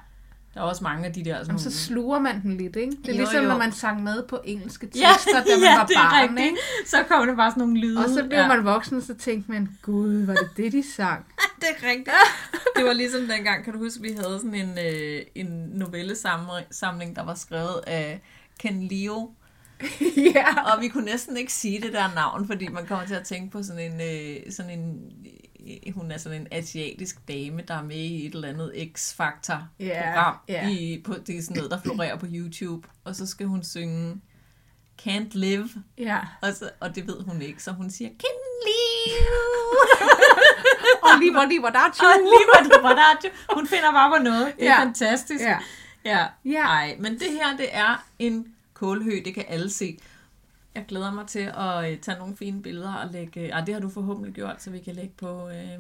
Der 0.55 0.61
er 0.61 0.65
også 0.65 0.85
mange 0.85 1.07
af 1.07 1.13
de 1.13 1.25
der 1.25 1.35
sådan 1.35 1.47
Jamen, 1.47 1.59
så 1.59 1.71
sluger 1.71 2.19
man 2.19 2.43
den 2.43 2.57
lidt, 2.57 2.77
ikke? 2.77 2.93
Det 2.93 3.09
er 3.09 3.13
Jo, 3.13 3.19
ligesom, 3.19 3.43
jo. 3.43 3.49
når 3.49 3.59
man 3.59 3.73
sang 3.73 4.03
med 4.03 4.23
på 4.29 4.41
engelske 4.45 4.87
tekster, 4.87 5.01
Ja, 5.35 5.39
da 5.41 5.57
man 5.61 5.65
ja, 5.65 5.77
var 5.79 5.89
barn, 5.97 6.23
rigtigt. 6.23 6.41
ikke? 6.47 6.59
Så 6.87 6.97
kommer 7.09 7.27
det 7.27 7.37
bare 7.37 7.51
sådan 7.51 7.61
nogle 7.61 7.81
lyde. 7.81 7.99
Og 7.99 8.09
så 8.09 8.25
blev 8.29 8.39
ja. 8.39 8.49
man 8.49 8.65
voksen, 8.65 9.03
så 9.03 9.15
tænkte 9.15 9.51
man, 9.51 9.79
gud, 9.83 10.25
var 10.27 10.35
det 10.35 10.49
det, 10.57 10.73
de 10.73 10.83
sang? 10.93 11.25
Det 11.63 11.85
er 11.85 11.89
rigtigt. 11.91 12.11
Det 12.77 12.85
var 12.85 12.93
ligesom 12.93 13.27
dengang, 13.27 13.65
kan 13.65 13.73
du 13.73 13.79
huske, 13.79 14.03
vi 14.03 14.13
havde 14.13 14.39
sådan 14.39 14.55
en, 14.55 14.79
øh, 14.79 15.23
en 15.35 15.47
novellesamling, 15.75 17.17
der 17.17 17.23
var 17.25 17.35
skrevet 17.35 17.81
af 17.87 18.21
Ken 18.59 18.89
Leo. 18.89 19.31
ja. 20.35 20.75
Og 20.75 20.81
vi 20.83 20.89
kunne 20.89 21.05
næsten 21.05 21.37
ikke 21.37 21.53
sige 21.53 21.81
det 21.81 21.93
der 21.93 22.15
navn, 22.15 22.47
fordi 22.47 22.69
man 22.69 22.87
kommer 22.87 23.07
til 23.07 23.15
at 23.15 23.25
tænke 23.27 23.51
på 23.51 23.63
sådan 23.63 23.93
en, 23.93 24.01
øh, 24.01 24.53
sådan 24.53 24.79
en 24.79 25.13
øh, 25.87 25.95
hun 25.95 26.11
er 26.13 26.17
sådan 26.19 26.41
en 26.41 26.47
asiatisk 26.51 27.29
dame, 27.29 27.63
der 27.69 27.75
er 27.75 27.83
med 27.83 27.97
i 27.97 28.27
et 28.27 28.35
eller 28.35 28.49
andet 28.49 28.73
X-Factor 28.99 29.57
Ja, 29.81 30.03
program. 30.15 30.37
ja. 30.49 30.69
I, 30.69 31.03
på, 31.05 31.15
det 31.27 31.37
er 31.39 31.43
sådan 31.43 31.57
noget, 31.57 31.71
der 31.71 31.81
florerer 31.81 32.17
på 32.19 32.27
YouTube. 32.29 32.89
Og 33.05 33.17
så 33.17 33.27
skal 33.27 33.47
hun 33.47 33.65
synge 33.65 34.21
Can't 35.03 35.31
Live, 35.33 35.69
Ja. 35.99 36.19
og, 36.43 36.53
så, 36.55 36.71
og 36.81 36.95
det 36.95 37.07
ved 37.07 37.21
hun 37.23 37.43
ikke, 37.43 37.63
så 37.63 37.71
hun 37.73 37.91
siger 37.91 38.11
Can't 38.11 38.67
Live. 38.67 40.09
Og 41.13 41.19
lige 41.21 41.33
hvor, 41.33 41.45
lige 41.45 41.61
hvor 41.61 41.69
der 41.69 41.79
er 41.79 41.91
Og 42.75 42.83
var 42.83 42.95
der, 42.95 43.29
hun 43.55 43.67
finder 43.67 43.93
bare 43.93 44.19
på 44.19 44.23
noget. 44.23 44.53
Det 44.59 44.67
er 44.69 44.73
Ja. 44.73 44.81
fantastisk. 44.85 45.45
Ja. 45.45 45.59
Ja. 46.05 46.27
Ja. 46.45 46.67
Ej, 46.67 46.97
men 46.99 47.13
det 47.13 47.29
her, 47.33 47.57
det 47.57 47.67
er 47.73 48.05
en 48.19 48.47
kålhø, 48.75 49.11
det 49.25 49.35
kan 49.35 49.45
alle 49.49 49.71
se. 49.71 49.99
Jeg 50.75 50.85
glæder 50.89 51.13
mig 51.13 51.27
til 51.27 51.53
at 51.59 51.91
øh, 51.93 51.99
tage 51.99 52.19
nogle 52.19 52.37
fine 52.37 52.63
billeder 52.63 52.95
og 52.95 53.11
lægge... 53.13 53.49
Ej, 53.49 53.61
det 53.61 53.75
har 53.75 53.81
du 53.81 53.89
forhåbentlig 53.91 54.35
gjort, 54.35 54.63
så 54.63 54.71
vi 54.71 54.79
kan 54.79 54.95
lægge 54.95 55.13
på... 55.17 55.49
Øh, 55.49 55.79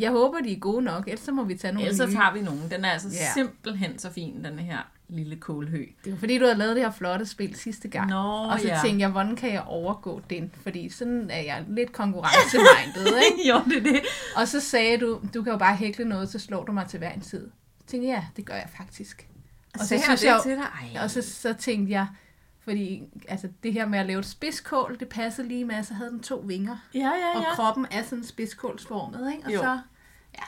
Jeg 0.00 0.10
håber, 0.10 0.40
de 0.40 0.52
er 0.52 0.58
gode 0.58 0.82
nok, 0.82 1.04
ellers 1.08 1.20
så 1.24 1.32
må 1.32 1.44
vi 1.44 1.54
tage 1.54 1.74
nogle 1.74 1.88
ellers 1.88 2.10
så 2.10 2.16
tager 2.16 2.32
vi 2.32 2.40
nogen. 2.40 2.70
Den 2.70 2.84
er 2.84 2.90
altså 2.90 3.08
Ja. 3.08 3.32
simpelthen 3.34 3.98
så 3.98 4.10
fin, 4.12 4.44
den 4.44 4.58
her 4.58 4.78
lille 5.12 5.36
kålhø. 5.36 5.84
Det 6.04 6.12
var 6.12 6.18
fordi, 6.18 6.38
du 6.38 6.44
havde 6.44 6.58
lavet 6.58 6.76
det 6.76 6.84
her 6.84 6.90
flotte 6.90 7.26
spil 7.26 7.54
sidste 7.56 7.88
gang. 7.88 8.10
Nå, 8.10 8.22
og 8.50 8.60
så 8.60 8.68
ja. 8.68 8.78
tænkte 8.84 9.00
jeg, 9.00 9.10
hvordan 9.10 9.36
kan 9.36 9.52
jeg 9.52 9.62
overgå 9.62 10.20
den? 10.30 10.52
Fordi 10.62 10.88
sådan 10.88 11.30
er 11.30 11.40
jeg 11.40 11.64
lidt 11.68 11.92
konkurrencemindet, 11.92 13.12
ikke? 13.30 13.48
jo, 13.48 13.60
det 13.64 13.76
er 13.76 13.92
det. 13.92 14.00
Og 14.36 14.48
så 14.48 14.60
sagde 14.60 14.98
du, 14.98 15.20
du 15.34 15.42
kan 15.42 15.52
jo 15.52 15.58
bare 15.58 15.76
hækle 15.76 16.04
noget, 16.04 16.28
så 16.28 16.38
slår 16.38 16.64
du 16.64 16.72
mig 16.72 16.86
til 16.88 16.98
hver 16.98 17.12
en 17.12 17.20
tid. 17.20 17.50
Så 17.80 17.86
tænkte 17.86 18.08
jeg, 18.08 18.16
ja, 18.16 18.26
det 18.36 18.44
gør 18.46 18.54
jeg 18.54 18.68
faktisk. 18.76 19.28
Og 19.74 19.80
så, 19.80 19.86
Sagde 19.86 20.02
jeg 20.08 20.18
det 20.18 20.24
jeg, 20.24 20.40
til 20.42 20.52
dig? 20.52 20.66
Ej. 20.94 21.02
og 21.02 21.10
så, 21.10 21.22
så 21.22 21.52
tænkte 21.52 21.92
jeg, 21.92 22.06
fordi 22.64 23.02
altså, 23.28 23.48
det 23.62 23.72
her 23.72 23.86
med 23.86 23.98
at 23.98 24.06
lave 24.06 24.18
et 24.18 24.26
spidskål, 24.26 24.96
det 25.00 25.08
passede 25.08 25.48
lige 25.48 25.64
med, 25.64 25.74
at 25.74 25.86
så 25.86 25.94
havde 25.94 26.10
den 26.10 26.20
to 26.20 26.36
vinger. 26.46 26.76
Ja, 26.94 27.00
ja, 27.00 27.36
Og 27.36 27.42
ja. 27.42 27.54
kroppen 27.54 27.86
er 27.90 28.02
sådan 28.02 28.24
spidskålsformet, 28.24 29.32
ikke? 29.32 29.46
Og 29.46 29.52
Jo. 29.54 29.58
så, 29.60 29.78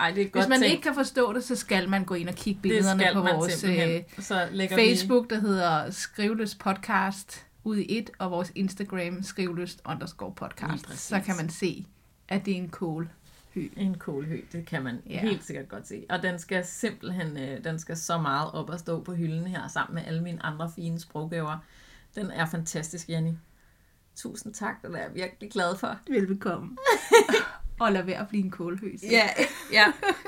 Ej, 0.01 0.11
det 0.11 0.23
er 0.23 0.29
godt 0.29 0.45
hvis 0.45 0.49
man 0.49 0.61
tænkt. 0.61 0.73
ikke 0.73 0.83
kan 0.83 0.95
forstå 0.95 1.33
det, 1.33 1.45
så 1.45 1.57
skal 1.57 1.89
man 1.89 2.05
gå 2.05 2.15
ind 2.15 2.29
og 2.29 2.35
kigge 2.35 2.61
billederne 2.61 3.05
på 3.13 3.21
vores 3.21 3.65
øh, 3.65 4.03
Så 4.19 4.69
Facebook, 4.71 5.31
der 5.31 5.41
hedder 5.41 5.91
Skrivløst 5.91 6.59
Podcast 6.59 7.47
ud 7.65 7.77
i 7.77 7.99
et, 7.99 8.11
og 8.19 8.31
vores 8.31 8.53
Instagram, 8.55 9.23
Skrivløst 9.23 9.81
underscore 9.85 10.33
podcast. 10.33 10.99
Så 10.99 11.21
kan 11.21 11.37
man 11.37 11.49
se, 11.49 11.87
at 12.29 12.45
det 12.45 12.53
er 12.53 12.57
en 12.57 12.69
kål. 12.69 13.09
vi 13.55 13.71
en 13.77 13.99
kålhø. 13.99 14.41
Det 14.53 14.67
kan 14.67 14.83
man 14.83 15.03
ja. 15.11 15.21
helt 15.21 15.45
sikkert 15.45 15.69
godt 15.69 15.89
se. 15.89 16.07
Og 16.11 16.23
den 16.23 16.39
skal 16.39 16.65
simpelthen, 16.65 17.37
øh, 17.37 17.65
den 17.65 17.79
skal 17.79 17.97
så 17.97 18.19
meget 18.19 18.53
op 18.53 18.71
og 18.71 18.79
stå 18.79 19.03
på 19.03 19.15
hylden 19.15 19.47
her, 19.47 19.69
sammen 19.69 19.95
med 19.95 20.03
alle 20.07 20.23
mine 20.23 20.43
andre 20.43 20.73
fine 20.77 21.01
sproggaver. 21.01 21.59
Den 22.15 22.31
er 22.31 22.47
fantastisk, 22.47 23.09
Jenny. 23.09 23.33
Tusind 24.17 24.55
tak, 24.55 24.83
det 24.83 24.95
er 24.95 24.99
jeg 24.99 25.11
virkelig 25.15 25.51
glad 25.51 25.77
for. 25.77 25.99
Velbekomme. 26.09 26.77
og 27.81 27.93
lad 27.93 28.03
være 28.03 28.17
at 28.21 28.29
blive 28.29 28.45
en 28.45 28.51
kålhøs. 28.51 29.01
Ja, 29.11 29.29
ja. 29.73 29.85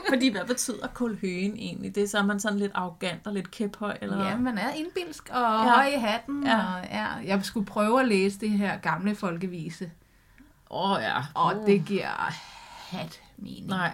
Fordi 0.08 0.28
hvad 0.28 0.44
betyder 0.46 0.86
kulhøen 0.94 1.56
egentlig? 1.56 1.94
Det 1.94 2.02
er 2.02 2.08
så, 2.08 2.18
er 2.18 2.22
man 2.22 2.40
sådan 2.40 2.58
lidt 2.58 2.72
arrogant 2.74 3.26
og 3.26 3.32
lidt 3.32 3.50
kæphøj, 3.50 3.96
eller 4.00 4.24
Ja, 4.28 4.36
man 4.36 4.58
er 4.58 4.70
indbilsk 4.72 5.28
og 5.30 5.36
Ja. 5.40 5.74
høj 5.74 5.86
i 5.86 5.98
hatten. 5.98 6.44
Ja. 6.46 6.56
Og, 6.58 6.84
ja. 6.90 7.06
Jeg 7.06 7.44
skulle 7.44 7.66
prøve 7.66 8.00
at 8.00 8.08
læse 8.08 8.40
det 8.40 8.50
her 8.50 8.76
gamle 8.78 9.14
folkevise, 9.14 9.90
Åh 10.70 10.90
oh, 10.90 10.98
ja. 11.02 11.16
og 11.34 11.54
det 11.66 11.84
giver 11.86 12.32
hat 12.96 13.20
mening. 13.36 13.66
Nej. 13.66 13.92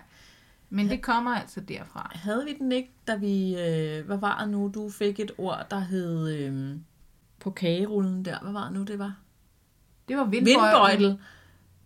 Men 0.71 0.89
det 0.89 1.03
kommer 1.03 1.37
altså 1.37 1.61
derfra. 1.61 2.11
Havde 2.15 2.45
vi 2.45 2.53
den 2.59 2.73
ikke, 2.73 2.91
da 3.07 3.17
vi... 3.17 3.57
Øh, 3.61 4.07
hvad 4.07 4.17
var 4.17 4.39
det 4.41 4.49
nu? 4.49 4.71
Du 4.75 4.91
fik 4.91 5.21
et 5.21 5.31
ord, 5.39 5.67
der 5.71 5.79
hed... 5.81 6.29
Øh, 6.31 6.77
på 7.41 7.51
kagerullen 7.51 8.25
der. 8.25 8.39
Hvad 8.43 8.53
var 8.53 8.65
det 8.65 8.73
nu, 8.73 8.83
det 8.83 8.99
var? 8.99 9.15
Det 10.09 10.17
var 10.17 10.25
vindbøjlen. 10.25 10.63
Vindbøjtel. 10.63 11.19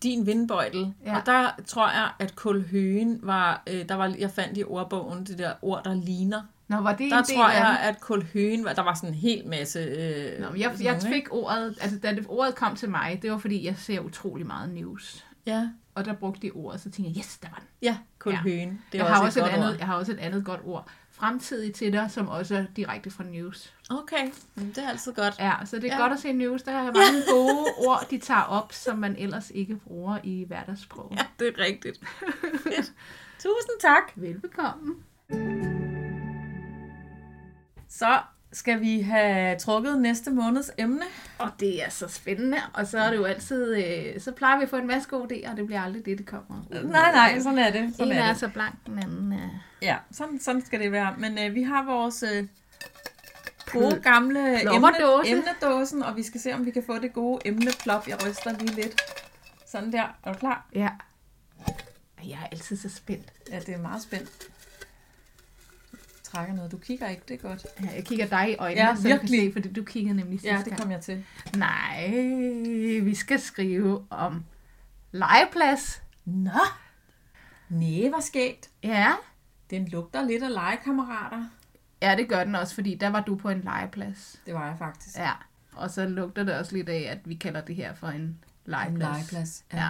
Din 0.06 0.26
vindbøjtel. 0.26 0.94
Ja. 1.04 1.10
Ja. 1.10 1.16
Og 1.20 1.26
der 1.26 1.50
tror 1.66 1.88
jeg, 1.88 2.10
at 2.18 2.36
kulhøen 2.36 3.18
var... 3.22 3.62
Øh, 3.66 3.88
der 3.88 3.94
var, 3.94 4.14
jeg 4.18 4.30
fandt 4.30 4.58
i 4.58 4.64
ordbogen 4.64 5.24
det 5.24 5.38
der 5.38 5.52
ord, 5.62 5.84
der 5.84 5.94
ligner. 5.94 6.42
Nå, 6.68 6.76
var 6.76 6.92
det 6.94 7.10
Der 7.10 7.22
tror 7.22 7.50
jeg, 7.50 7.78
at 7.82 8.00
kulhøen 8.00 8.64
var... 8.64 8.72
Der 8.72 8.82
var 8.82 8.94
sådan 8.94 9.08
en 9.08 9.14
hel 9.14 9.46
masse... 9.48 9.78
Øh, 9.78 10.40
Nå, 10.40 10.46
jeg, 10.58 10.72
jeg 10.80 11.02
fik 11.02 11.22
ordet, 11.30 11.78
altså 11.80 11.98
da 11.98 12.10
det, 12.14 12.24
ordet 12.28 12.54
kom 12.54 12.76
til 12.76 12.90
mig, 12.90 13.18
det 13.22 13.30
var 13.30 13.38
fordi, 13.38 13.66
jeg 13.66 13.74
ser 13.78 14.00
utrolig 14.00 14.46
meget 14.46 14.70
news. 14.74 15.14
ikke? 15.14 15.58
Ja, 15.58 15.68
Og 15.94 16.04
der 16.04 16.12
brugte 16.12 16.40
de 16.42 16.50
ordet, 16.50 16.80
så 16.80 16.90
tænkte 16.90 17.12
jeg, 17.14 17.18
yes, 17.18 17.38
der 17.38 17.48
var 17.48 17.56
den. 17.58 17.66
ja 17.82 17.96
kulhøen. 18.18 18.80
Det 18.92 18.98
jeg, 18.98 19.06
har 19.06 19.24
også 19.24 19.40
et 19.40 19.46
et 19.46 19.50
andet, 19.50 19.68
ord. 19.70 19.76
jeg 19.78 19.86
har 19.86 19.94
også 19.94 20.12
et 20.12 20.18
andet 20.18 20.44
godt 20.44 20.60
ord. 20.64 20.88
Fremtidig 21.18 21.74
til 21.74 21.92
dig, 21.92 22.10
som 22.10 22.28
også 22.28 22.56
er 22.56 22.64
direkte 22.76 23.10
fra 23.10 23.24
news. 23.24 23.74
Okay, 23.90 24.30
det 24.56 24.78
er 24.78 24.88
altid 24.88 25.12
godt. 25.12 25.34
Ja, 25.38 25.52
så 25.64 25.76
det 25.76 25.84
er 25.92 25.96
Ja. 25.96 26.00
godt 26.02 26.12
at 26.12 26.18
se 26.18 26.32
news. 26.32 26.62
Der 26.62 26.72
er 26.72 26.84
mange 26.84 27.22
gode 27.34 27.66
ord, 27.88 28.06
de 28.10 28.18
tager 28.18 28.40
op, 28.42 28.72
som 28.72 28.98
man 28.98 29.16
ellers 29.18 29.50
ikke 29.54 29.76
bruger 29.76 30.18
i 30.24 30.44
hverdagssprog. 30.46 31.12
Ja, 31.18 31.26
det 31.38 31.48
er 31.58 31.64
rigtigt. 31.64 32.00
Tusind 33.38 33.80
tak. 33.80 34.02
Velbekomme. 34.16 34.94
Så 37.88 38.18
skal 38.56 38.80
vi 38.80 39.00
have 39.00 39.58
trukket 39.58 39.98
næste 39.98 40.30
måneds 40.30 40.70
emne. 40.78 41.02
Og 41.38 41.50
det 41.60 41.84
er 41.84 41.90
så 41.90 42.08
spændende, 42.08 42.58
og 42.72 42.86
så 42.86 42.98
er 42.98 43.10
det 43.10 43.16
jo 43.16 43.24
altid, 43.24 43.74
øh, 43.76 44.20
så 44.20 44.32
plejer 44.32 44.56
vi 44.58 44.62
at 44.62 44.68
få 44.70 44.76
en 44.76 44.86
masse 44.86 45.08
gode 45.08 45.34
idéer, 45.34 45.50
og 45.50 45.56
det 45.56 45.66
bliver 45.66 45.82
aldrig 45.82 46.04
det, 46.04 46.18
det 46.18 46.26
kommer. 46.26 46.62
ud. 46.70 46.84
Nej, 46.84 47.12
nej, 47.12 47.40
sådan 47.40 47.58
er 47.58 47.70
det. 47.70 47.92
Sådan 47.96 48.12
En 48.12 48.18
er 48.18 48.22
er 48.22 48.28
det. 48.28 48.40
så 48.40 48.48
blank, 48.48 48.74
den 48.86 48.98
anden 48.98 49.32
er... 49.32 49.48
Ja, 49.82 49.96
sådan, 50.12 50.40
sådan 50.40 50.64
skal 50.66 50.80
det 50.80 50.92
være. 50.92 51.14
Men 51.18 51.38
øh, 51.38 51.54
vi 51.54 51.62
har 51.62 51.84
vores 51.84 52.22
øh, 52.22 52.46
gode 53.72 54.00
gamle 54.02 54.74
emne, 54.74 54.92
emnedåsen, 55.26 56.02
og 56.02 56.16
vi 56.16 56.22
skal 56.22 56.40
se, 56.40 56.54
om 56.54 56.66
vi 56.66 56.70
kan 56.70 56.82
få 56.86 56.98
det 56.98 57.12
gode 57.12 57.38
emneplop. 57.44 58.08
Jeg 58.08 58.26
ryster 58.26 58.52
lige 58.58 58.74
lidt. 58.74 59.00
Sådan 59.66 59.92
der. 59.92 60.16
Er 60.24 60.32
du 60.32 60.38
klar? 60.38 60.66
Ja. 60.74 60.88
Jeg 62.24 62.38
er 62.42 62.46
altid 62.52 62.76
så 62.76 62.88
spændt. 62.88 63.32
Ja, 63.50 63.58
det 63.58 63.68
er 63.74 63.78
meget 63.78 64.02
spændt. 64.02 64.30
Trækker 66.36 66.54
noget. 66.54 66.72
Du 66.72 66.78
kigger 66.78 67.08
ikke, 67.08 67.22
det 67.28 67.34
er 67.34 67.48
godt. 67.48 67.66
Ja, 67.84 67.90
jeg 67.94 68.04
kigger 68.04 68.26
dig 68.26 68.50
i 68.52 68.56
øjnene, 68.56 68.86
Ja, 68.88 68.96
så 68.96 69.02
du 69.02 69.08
kan 69.08 69.12
virkelig. 69.20 69.40
se, 69.40 69.52
fordi 69.52 69.72
du 69.72 69.84
kiggede 69.84 70.16
nemlig 70.16 70.40
sidste 70.40 70.54
Ja, 70.56 70.62
det 70.64 70.80
kom 70.80 70.90
jeg 70.90 71.00
til. 71.00 71.24
Nej, 71.56 72.10
vi 73.02 73.14
skal 73.14 73.40
skrive 73.40 74.06
om 74.10 74.44
legeplads. 75.12 76.02
Nå! 76.24 76.50
Næh, 77.68 78.08
hvor 78.10 78.20
skægt. 78.20 78.70
Ja. 78.82 79.12
Den 79.70 79.88
lugter 79.88 80.22
lidt 80.24 80.42
af 80.42 80.52
legekammerater. 80.54 81.44
Ja, 82.02 82.14
det 82.16 82.28
gør 82.28 82.44
den 82.44 82.54
også, 82.54 82.74
fordi 82.74 82.94
der 82.94 83.08
var 83.08 83.20
du 83.20 83.36
på 83.36 83.48
en 83.48 83.60
legeplads. 83.60 84.40
Det 84.46 84.54
var 84.54 84.66
jeg 84.66 84.76
faktisk. 84.78 85.16
Ja. 85.16 85.32
Og 85.72 85.90
så 85.90 86.08
lugter 86.08 86.44
det 86.44 86.54
også 86.54 86.76
lidt 86.76 86.88
af, 86.88 87.08
at 87.10 87.18
vi 87.24 87.34
kalder 87.34 87.60
det 87.60 87.76
her 87.76 87.94
for 87.94 88.08
en 88.08 88.38
legeplads. 88.64 88.92
En 88.94 88.98
legeplads. 88.98 89.64
Ja. 89.72 89.88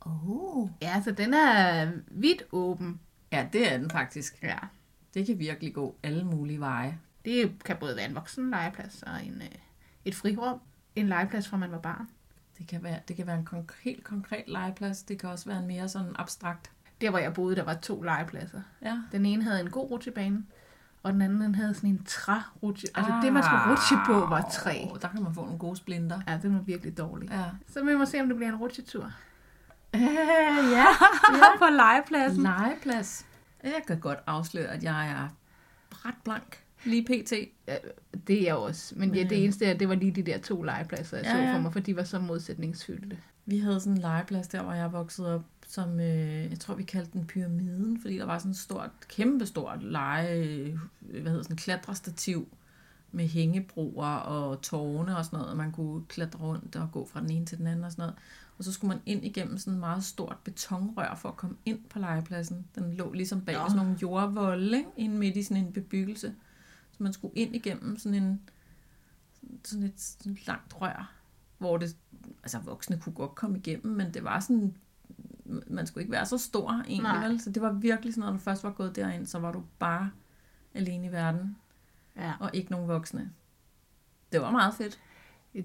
Oh. 0.00 0.68
Ja, 0.82 1.02
så 1.04 1.10
den 1.10 1.34
er 1.34 1.90
vidt 2.10 2.42
åben. 2.52 3.00
Ja, 3.32 3.46
det 3.52 3.72
er 3.72 3.78
den 3.78 3.90
faktisk. 3.90 4.38
Ja. 4.42 4.56
Det 5.14 5.26
kan 5.26 5.38
virkelig 5.38 5.74
gå 5.74 5.96
alle 6.02 6.24
mulige 6.24 6.60
veje. 6.60 6.98
Det 7.24 7.52
kan 7.64 7.76
både 7.80 7.96
være 7.96 8.08
en 8.08 8.14
voksen 8.14 8.50
legeplads 8.50 9.02
og 9.02 9.24
en, 9.26 9.42
øh, 9.42 9.48
et 10.04 10.14
frirum. 10.14 10.60
En 10.96 11.06
legeplads 11.08 11.48
fra 11.48 11.56
man 11.56 11.72
var 11.72 11.78
barn. 11.78 12.08
Det 12.58 12.66
kan 12.66 12.82
være, 12.82 12.98
det 13.08 13.16
kan 13.16 13.26
være 13.26 13.38
en 13.38 13.48
konk- 13.52 13.80
helt 13.82 14.04
konkret 14.04 14.44
legeplads. 14.46 15.02
Det 15.02 15.18
kan 15.20 15.28
også 15.30 15.44
være 15.48 15.58
en 15.58 15.66
mere 15.66 15.88
sådan 15.88 16.12
abstrakt. 16.18 16.70
Der, 17.00 17.10
hvor 17.10 17.18
jeg 17.18 17.34
boede, 17.34 17.56
der 17.56 17.62
var 17.64 17.74
to 17.74 18.02
legepladser. 18.02 18.60
Ja. 18.82 18.98
Den 19.12 19.26
ene 19.26 19.42
havde 19.42 19.60
en 19.60 19.70
god 19.70 19.90
rutsjebane, 19.90 20.44
og 21.02 21.12
den 21.12 21.22
anden 21.22 21.40
den 21.40 21.54
havde 21.54 21.74
sådan 21.74 21.90
en 21.90 22.04
trærutsje. 22.04 22.88
Altså 22.94 23.12
det, 23.22 23.32
man 23.32 23.42
skulle 23.42 23.70
rutsje 23.70 23.96
på, 24.06 24.12
var 24.12 24.48
træ. 24.52 24.84
Oh, 24.90 24.98
der 25.02 25.08
kan 25.08 25.22
man 25.22 25.34
få 25.34 25.44
nogle 25.44 25.58
gode 25.58 25.76
splinter. 25.76 26.20
Ja, 26.28 26.38
det 26.42 26.52
var 26.52 26.60
virkelig 26.60 26.98
dårligt. 26.98 27.32
Ja. 27.32 27.44
Så 27.68 27.84
vi 27.84 27.94
må 27.96 28.04
se, 28.04 28.20
om 28.20 28.28
det 28.28 28.36
bliver 28.36 28.48
en 28.52 28.56
rutsjetur. 28.58 29.12
Øh, 29.94 30.00
ja. 30.76 30.86
på 31.58 31.64
legepladsen. 31.70 32.42
Legeplads. 32.42 33.26
Jeg 33.62 33.82
kan 33.86 34.00
godt 34.00 34.18
afsløre, 34.26 34.66
at 34.66 34.82
jeg 34.82 35.10
er 35.10 35.28
ret 35.92 36.14
blank. 36.24 36.64
Lige 36.84 37.04
pt. 37.04 37.32
Ja, 37.68 37.76
det 38.26 38.38
er 38.40 38.44
jeg 38.44 38.54
også. 38.54 38.94
Men 38.96 39.14
ja, 39.14 39.22
det 39.22 39.44
eneste 39.44 39.66
er, 39.66 39.74
det 39.74 39.88
var 39.88 39.94
lige 39.94 40.12
de 40.12 40.22
der 40.22 40.38
to 40.38 40.62
legepladser, 40.62 41.16
jeg 41.16 41.26
Ja, 41.26 41.46
så 41.46 41.52
for 41.52 41.60
mig, 41.60 41.72
for 41.72 41.80
de 41.80 41.96
var 41.96 42.04
så 42.04 42.18
modsætningsfyldte. 42.18 43.18
Vi 43.46 43.58
havde 43.58 43.80
sådan 43.80 43.92
en 43.92 43.98
legeplads 43.98 44.48
der, 44.48 44.62
hvor 44.62 44.72
jeg 44.72 44.92
voksede 44.92 45.34
op, 45.34 45.44
som 45.66 46.00
øh, 46.00 46.50
jeg 46.50 46.58
tror, 46.60 46.74
vi 46.74 46.82
kaldte 46.82 47.12
den 47.12 47.26
pyramiden, 47.26 48.00
fordi 48.00 48.18
der 48.18 48.24
var 48.24 48.38
sådan 48.38 48.50
et 48.50 48.56
stort, 48.56 48.90
kæmpestort 49.08 49.82
lege, 49.82 50.78
hvad 51.00 51.30
hedder 51.30 51.42
sådan, 51.42 51.56
klatrestativ 51.56 52.48
med 53.12 53.26
hængebroer 53.26 54.16
og 54.16 54.62
tårne 54.62 55.16
og 55.16 55.24
sådan 55.24 55.36
noget, 55.36 55.50
og 55.50 55.56
man 55.56 55.72
kunne 55.72 56.04
klatre 56.08 56.38
rundt 56.38 56.76
og 56.76 56.88
gå 56.92 57.08
fra 57.12 57.20
den 57.20 57.30
ene 57.30 57.46
til 57.46 57.58
den 57.58 57.66
anden 57.66 57.84
og 57.84 57.92
sådan 57.92 58.02
noget. 58.02 58.14
Og 58.58 58.64
så 58.64 58.72
skulle 58.72 58.88
man 58.88 59.02
ind 59.06 59.24
igennem 59.24 59.58
sådan 59.58 59.72
et 59.72 59.80
meget 59.80 60.04
stort 60.04 60.36
betonrør 60.44 61.14
for 61.14 61.28
at 61.28 61.36
komme 61.36 61.56
ind 61.64 61.80
på 61.90 61.98
legepladsen. 61.98 62.66
Den 62.74 62.94
lå 62.94 63.12
ligesom 63.12 63.40
bag 63.44 63.54
Nå. 63.54 63.64
sådan 63.68 63.76
nogle 63.76 63.98
jordvolde, 64.02 64.78
ikke? 64.78 64.90
inde 64.96 65.16
midt 65.16 65.36
i 65.36 65.42
sådan 65.42 65.64
en 65.64 65.72
bebyggelse. 65.72 66.34
Så 66.92 67.02
man 67.02 67.12
skulle 67.12 67.34
ind 67.36 67.54
igennem 67.54 67.98
sådan 67.98 68.22
en 68.22 68.40
sådan 69.64 69.82
et, 69.84 70.00
sådan 70.00 70.32
et 70.32 70.46
langt 70.46 70.80
rør, 70.80 71.12
hvor 71.58 71.76
det, 71.76 71.96
altså 72.42 72.58
voksne 72.58 72.98
kunne 73.00 73.12
godt 73.14 73.34
komme 73.34 73.58
igennem, 73.58 73.96
men 73.96 74.14
det 74.14 74.24
var 74.24 74.40
sådan, 74.40 74.74
man 75.66 75.86
skulle 75.86 76.02
ikke 76.02 76.12
være 76.12 76.26
så 76.26 76.38
stor 76.38 76.70
egentlig, 76.70 77.02
Nej. 77.02 77.28
vel? 77.28 77.40
Så 77.40 77.50
det 77.50 77.62
var 77.62 77.72
virkelig 77.72 78.14
sådan, 78.14 78.26
når 78.26 78.32
du 78.32 78.38
først 78.38 78.64
var 78.64 78.70
gået 78.70 78.96
derind, 78.96 79.26
så 79.26 79.38
var 79.38 79.52
du 79.52 79.62
bare 79.78 80.10
alene 80.74 81.06
i 81.06 81.12
verden, 81.12 81.56
Ja. 82.16 82.32
og 82.40 82.50
ikke 82.52 82.70
nogen 82.70 82.88
voksne. 82.88 83.30
Det 84.32 84.40
var 84.40 84.50
meget 84.50 84.74
fedt. 84.74 85.00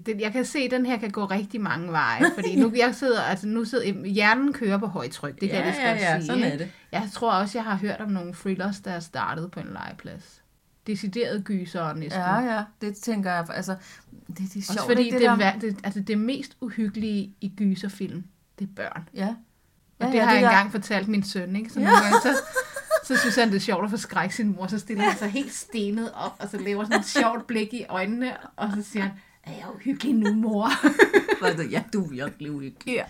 Det, 0.06 0.20
jeg 0.20 0.32
kan 0.32 0.44
se, 0.44 0.58
at 0.58 0.70
den 0.70 0.86
her 0.86 0.96
kan 0.98 1.10
gå 1.10 1.24
rigtig 1.24 1.60
mange 1.60 1.92
veje, 1.92 2.22
fordi 2.34 2.56
nu, 2.56 2.72
jeg 2.76 2.94
sidder, 2.94 3.22
altså 3.22 3.46
nu 3.46 3.64
sidder, 3.64 4.04
hjernen 4.06 4.52
kører 4.52 4.78
på 4.78 4.86
højtryk, 4.86 5.40
det 5.40 5.50
kan 5.50 5.58
jeg 5.58 5.66
lige 5.66 5.74
så 5.74 5.82
godt 5.88 6.00
sige. 6.22 6.26
sådan 6.26 6.42
er 6.52 6.56
det. 6.56 6.70
Jeg 6.92 7.08
tror 7.12 7.32
også, 7.32 7.58
jeg 7.58 7.64
har 7.64 7.76
hørt 7.76 8.00
om 8.00 8.08
nogle 8.10 8.34
thrillers, 8.34 8.80
der 8.80 8.90
er 8.90 9.00
startet 9.00 9.50
på 9.50 9.60
en 9.60 9.66
legeplads. 9.72 10.42
Decideret 10.86 11.44
gyser 11.44 11.92
næsten. 11.94 12.20
Ja, 12.20 12.38
ja, 12.54 12.62
det 12.80 12.96
tænker 12.96 13.32
jeg, 13.32 13.46
altså, 13.54 13.76
det, 14.28 14.38
det 14.38 14.44
er 14.44 14.48
sjovt, 14.62 14.68
Også 14.70 14.84
fordi 14.86 15.02
ikke, 15.02 15.18
det, 15.18 15.30
det, 15.30 15.30
det, 15.30 15.38
der... 15.40 15.52
det, 15.52 15.62
det, 15.62 15.76
altså 15.84 16.00
det 16.00 16.18
mest 16.18 16.56
uhyggelige 16.60 17.34
i 17.40 17.52
gyserfilm, 17.56 18.24
det 18.58 18.64
er 18.64 18.72
børn. 18.76 19.08
Ja. 19.14 19.28
Og 19.98 20.06
Ja, 20.06 20.06
det 20.06 20.14
ja, 20.14 20.24
har 20.24 20.30
det 20.30 20.40
jeg 20.40 20.42
der- 20.42 20.48
engang 20.50 20.70
fortalt 20.72 21.08
min 21.08 21.22
søn, 21.22 21.56
ikke? 21.56 21.70
Så, 21.70 21.80
nogle 21.80 21.96
gange, 21.96 22.16
så, 22.22 22.36
så 23.04 23.16
synes 23.20 23.36
han, 23.36 23.48
det 23.48 23.56
er 23.56 23.60
sjovt 23.60 23.84
at 23.84 23.90
forskrække 23.90 24.34
sin 24.34 24.56
mor. 24.56 24.66
Så 24.66 24.78
stiller 24.78 25.04
han 25.04 25.18
sig 25.18 25.30
helt 25.30 25.52
stenet 25.52 26.12
op, 26.14 26.32
og 26.38 26.48
så 26.48 26.58
laver 26.58 26.84
sådan 26.84 27.00
et 27.00 27.06
sjovt 27.06 27.46
blik 27.46 27.74
i 27.74 27.84
øjnene, 27.88 28.32
og 28.56 28.70
så 28.76 28.82
siger 28.82 29.02
han, 29.02 29.12
er 29.46 29.52
jeg 29.52 29.74
uhyggelig 29.74 30.14
nu, 30.14 30.34
mor? 30.34 30.68
ja, 31.70 31.84
du 31.92 32.04
er 32.04 32.08
virkelig 32.08 32.52
uhyggelig. 32.52 32.94
ja. 32.94 33.04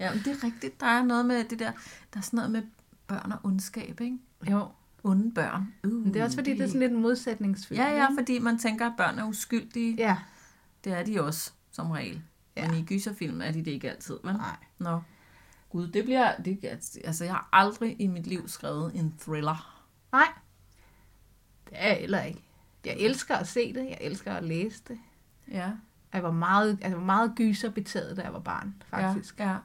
Ja, 0.00 0.14
men 0.14 0.22
det 0.24 0.26
er 0.26 0.44
rigtigt. 0.44 0.80
Der 0.80 0.86
er 0.86 1.04
noget 1.04 1.26
med 1.26 1.44
det 1.44 1.58
der, 1.58 1.72
der 2.14 2.18
er 2.18 2.20
sådan 2.20 2.36
noget 2.36 2.50
med 2.50 2.62
børn 3.06 3.32
og 3.32 3.38
ondskab, 3.42 4.00
ikke? 4.00 4.18
Jo. 4.50 4.68
Onde 5.04 5.34
børn. 5.34 5.74
Uh, 5.84 5.92
Men 5.92 6.14
det 6.14 6.20
er 6.20 6.24
også 6.24 6.36
fordi, 6.36 6.50
det 6.52 6.60
er 6.60 6.66
sådan 6.66 6.80
lidt 6.80 6.92
en 6.92 7.02
modsætningsfyldt. 7.02 7.80
Ja, 7.80 7.96
ja, 7.96 8.08
fordi 8.18 8.38
man 8.38 8.58
tænker, 8.58 8.86
at 8.86 8.92
børn 8.96 9.18
er 9.18 9.24
uskyldige. 9.24 9.94
Ja. 9.98 10.16
Det 10.84 10.92
er 10.92 11.02
de 11.02 11.22
også, 11.22 11.52
som 11.70 11.90
regel. 11.90 12.22
Ja. 12.56 12.70
Men 12.70 12.78
i 12.78 12.84
gyserfilm 12.84 13.40
er 13.40 13.50
de 13.50 13.58
det 13.58 13.70
ikke 13.70 13.90
altid, 13.90 14.18
vel? 14.24 14.34
Nej. 14.34 14.56
Nå. 14.78 15.00
Gud, 15.70 15.88
det 15.88 16.04
bliver... 16.04 16.36
Det, 16.36 16.64
altså, 17.04 17.24
jeg 17.24 17.32
har 17.32 17.48
aldrig 17.52 17.96
i 17.98 18.06
mit 18.06 18.26
liv 18.26 18.48
skrevet 18.48 18.94
en 18.94 19.14
thriller. 19.20 19.84
Nej. 20.12 20.28
Det 21.68 21.72
er 21.72 21.88
jeg 21.88 21.96
heller 21.96 22.22
ikke. 22.22 22.42
Jeg 22.84 22.96
elsker 22.98 23.36
at 23.36 23.48
se 23.48 23.72
det. 23.72 23.84
Jeg 23.84 23.98
elsker 24.00 24.32
at 24.34 24.44
læse 24.44 24.82
det. 24.88 24.98
Ja. 25.50 25.70
Jeg 26.12 26.22
var 26.22 26.30
meget, 26.30 26.78
altså 26.82 26.98
meget 26.98 27.32
gyserbetaget, 27.36 28.16
da 28.16 28.22
jeg 28.22 28.32
var 28.32 28.38
barn, 28.38 28.74
faktisk. 28.86 29.38
Ja, 29.40 29.48
ja. 29.50 29.56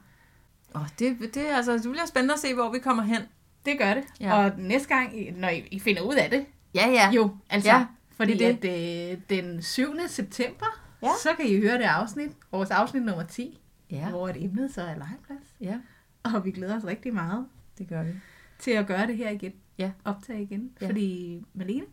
Og 0.74 0.86
det, 0.98 1.18
det, 1.34 1.36
altså, 1.50 1.72
det 1.72 1.82
bliver 1.82 2.06
spændende 2.06 2.34
at 2.34 2.40
se, 2.40 2.54
hvor 2.54 2.72
vi 2.72 2.78
kommer 2.78 3.02
hen. 3.02 3.20
Det 3.66 3.78
gør 3.78 3.94
det. 3.94 4.04
Ja. 4.20 4.34
Og 4.44 4.52
næste 4.58 4.88
gang, 4.88 5.12
når 5.38 5.48
I, 5.48 5.68
I 5.70 5.78
finder 5.80 6.02
ud 6.02 6.14
af 6.14 6.30
det, 6.30 6.46
Ja, 6.74 6.88
ja. 6.88 7.10
jo, 7.10 7.36
altså, 7.50 7.70
Ja, 7.70 7.86
fordi 8.10 8.36
det 8.38 8.62
det. 8.62 9.30
den 9.30 9.62
7. 9.62 9.94
september, 10.08 10.66
Ja. 11.02 11.08
så 11.22 11.28
kan 11.36 11.46
I 11.46 11.60
høre 11.60 11.78
det 11.78 11.84
afsnit, 11.84 12.30
vores 12.52 12.70
afsnit 12.70 13.02
nummer 13.02 13.22
10, 13.22 13.60
Ja, 13.90 14.08
hvor 14.10 14.28
et 14.28 14.44
emnet 14.44 14.74
så 14.74 14.82
er 14.82 14.96
legeplads. 14.96 15.54
ja, 15.60 15.78
Og 16.22 16.44
vi 16.44 16.50
glæder 16.50 16.76
os 16.76 16.84
rigtig 16.84 17.14
meget 17.14 17.46
det 17.78 17.88
gør 17.88 18.02
vi. 18.02 18.10
til 18.58 18.70
at 18.70 18.86
gøre 18.86 19.06
det 19.06 19.16
her 19.16 19.30
igen. 19.30 19.52
Ja. 19.78 19.90
Optage 20.04 20.42
igen. 20.42 20.70
Ja. 20.80 20.86
Fordi 20.86 21.42
Malene, 21.54 21.86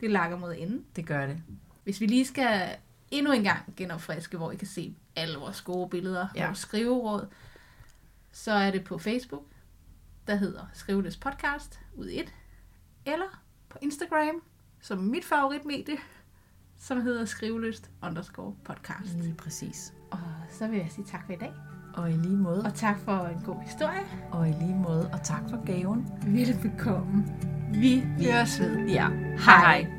det 0.00 0.10
lakker 0.10 0.38
mod 0.38 0.54
enden. 0.58 0.84
Det 0.96 1.06
gør 1.06 1.26
det. 1.26 1.42
Hvis 1.84 2.00
vi 2.00 2.06
lige 2.06 2.24
skal 2.26 2.68
endnu 3.10 3.32
en 3.32 3.42
gang 3.42 3.74
genopfriske, 3.76 4.36
hvor 4.36 4.52
I 4.52 4.56
kan 4.56 4.68
se 4.68 4.96
alle 5.16 5.38
vores 5.38 5.60
gode 5.60 5.88
billeder, 5.90 6.26
Ja. 6.36 6.46
vores 6.46 6.58
skriveråd, 6.58 7.26
så 8.32 8.52
er 8.52 8.70
det 8.70 8.84
på 8.84 8.98
Facebook, 8.98 9.44
der 10.26 10.34
hedder 10.36 10.62
Skriveløs 10.72 11.16
Podcast 11.16 11.80
ud 11.94 12.06
i 12.06 12.20
et, 12.20 12.34
eller 13.06 13.42
på 13.68 13.78
Instagram, 13.82 14.42
som 14.80 14.98
er 14.98 15.02
mit 15.02 15.24
favoritmedie, 15.24 15.96
som 16.78 17.00
hedder 17.02 17.24
Skriveløst 17.24 17.90
underscore 18.02 18.54
podcast. 18.64 19.14
Lige 19.14 19.34
præcis. 19.34 19.92
Og 20.10 20.18
så 20.50 20.68
vil 20.68 20.78
jeg 20.78 20.88
sige 20.90 21.04
tak 21.04 21.26
for 21.26 21.32
i 21.32 21.36
dag, 21.36 21.52
Og 21.94 22.10
i 22.10 22.14
lige 22.14 22.36
måde. 22.36 22.62
og 22.64 22.74
tak 22.74 22.98
for 23.00 23.26
en 23.26 23.40
god 23.44 23.62
historie. 23.62 24.06
Og 24.32 24.48
i 24.48 24.52
lige 24.52 24.74
måde. 24.74 25.10
Og 25.12 25.22
tak 25.24 25.42
for 25.50 25.64
gaven. 25.66 26.08
Velbekomme. 26.26 27.24
Vi 27.74 28.00
høres 28.24 28.60
ved. 28.60 28.86
Ja. 28.88 29.08
Hej. 29.38 29.80
hej. 29.82 29.90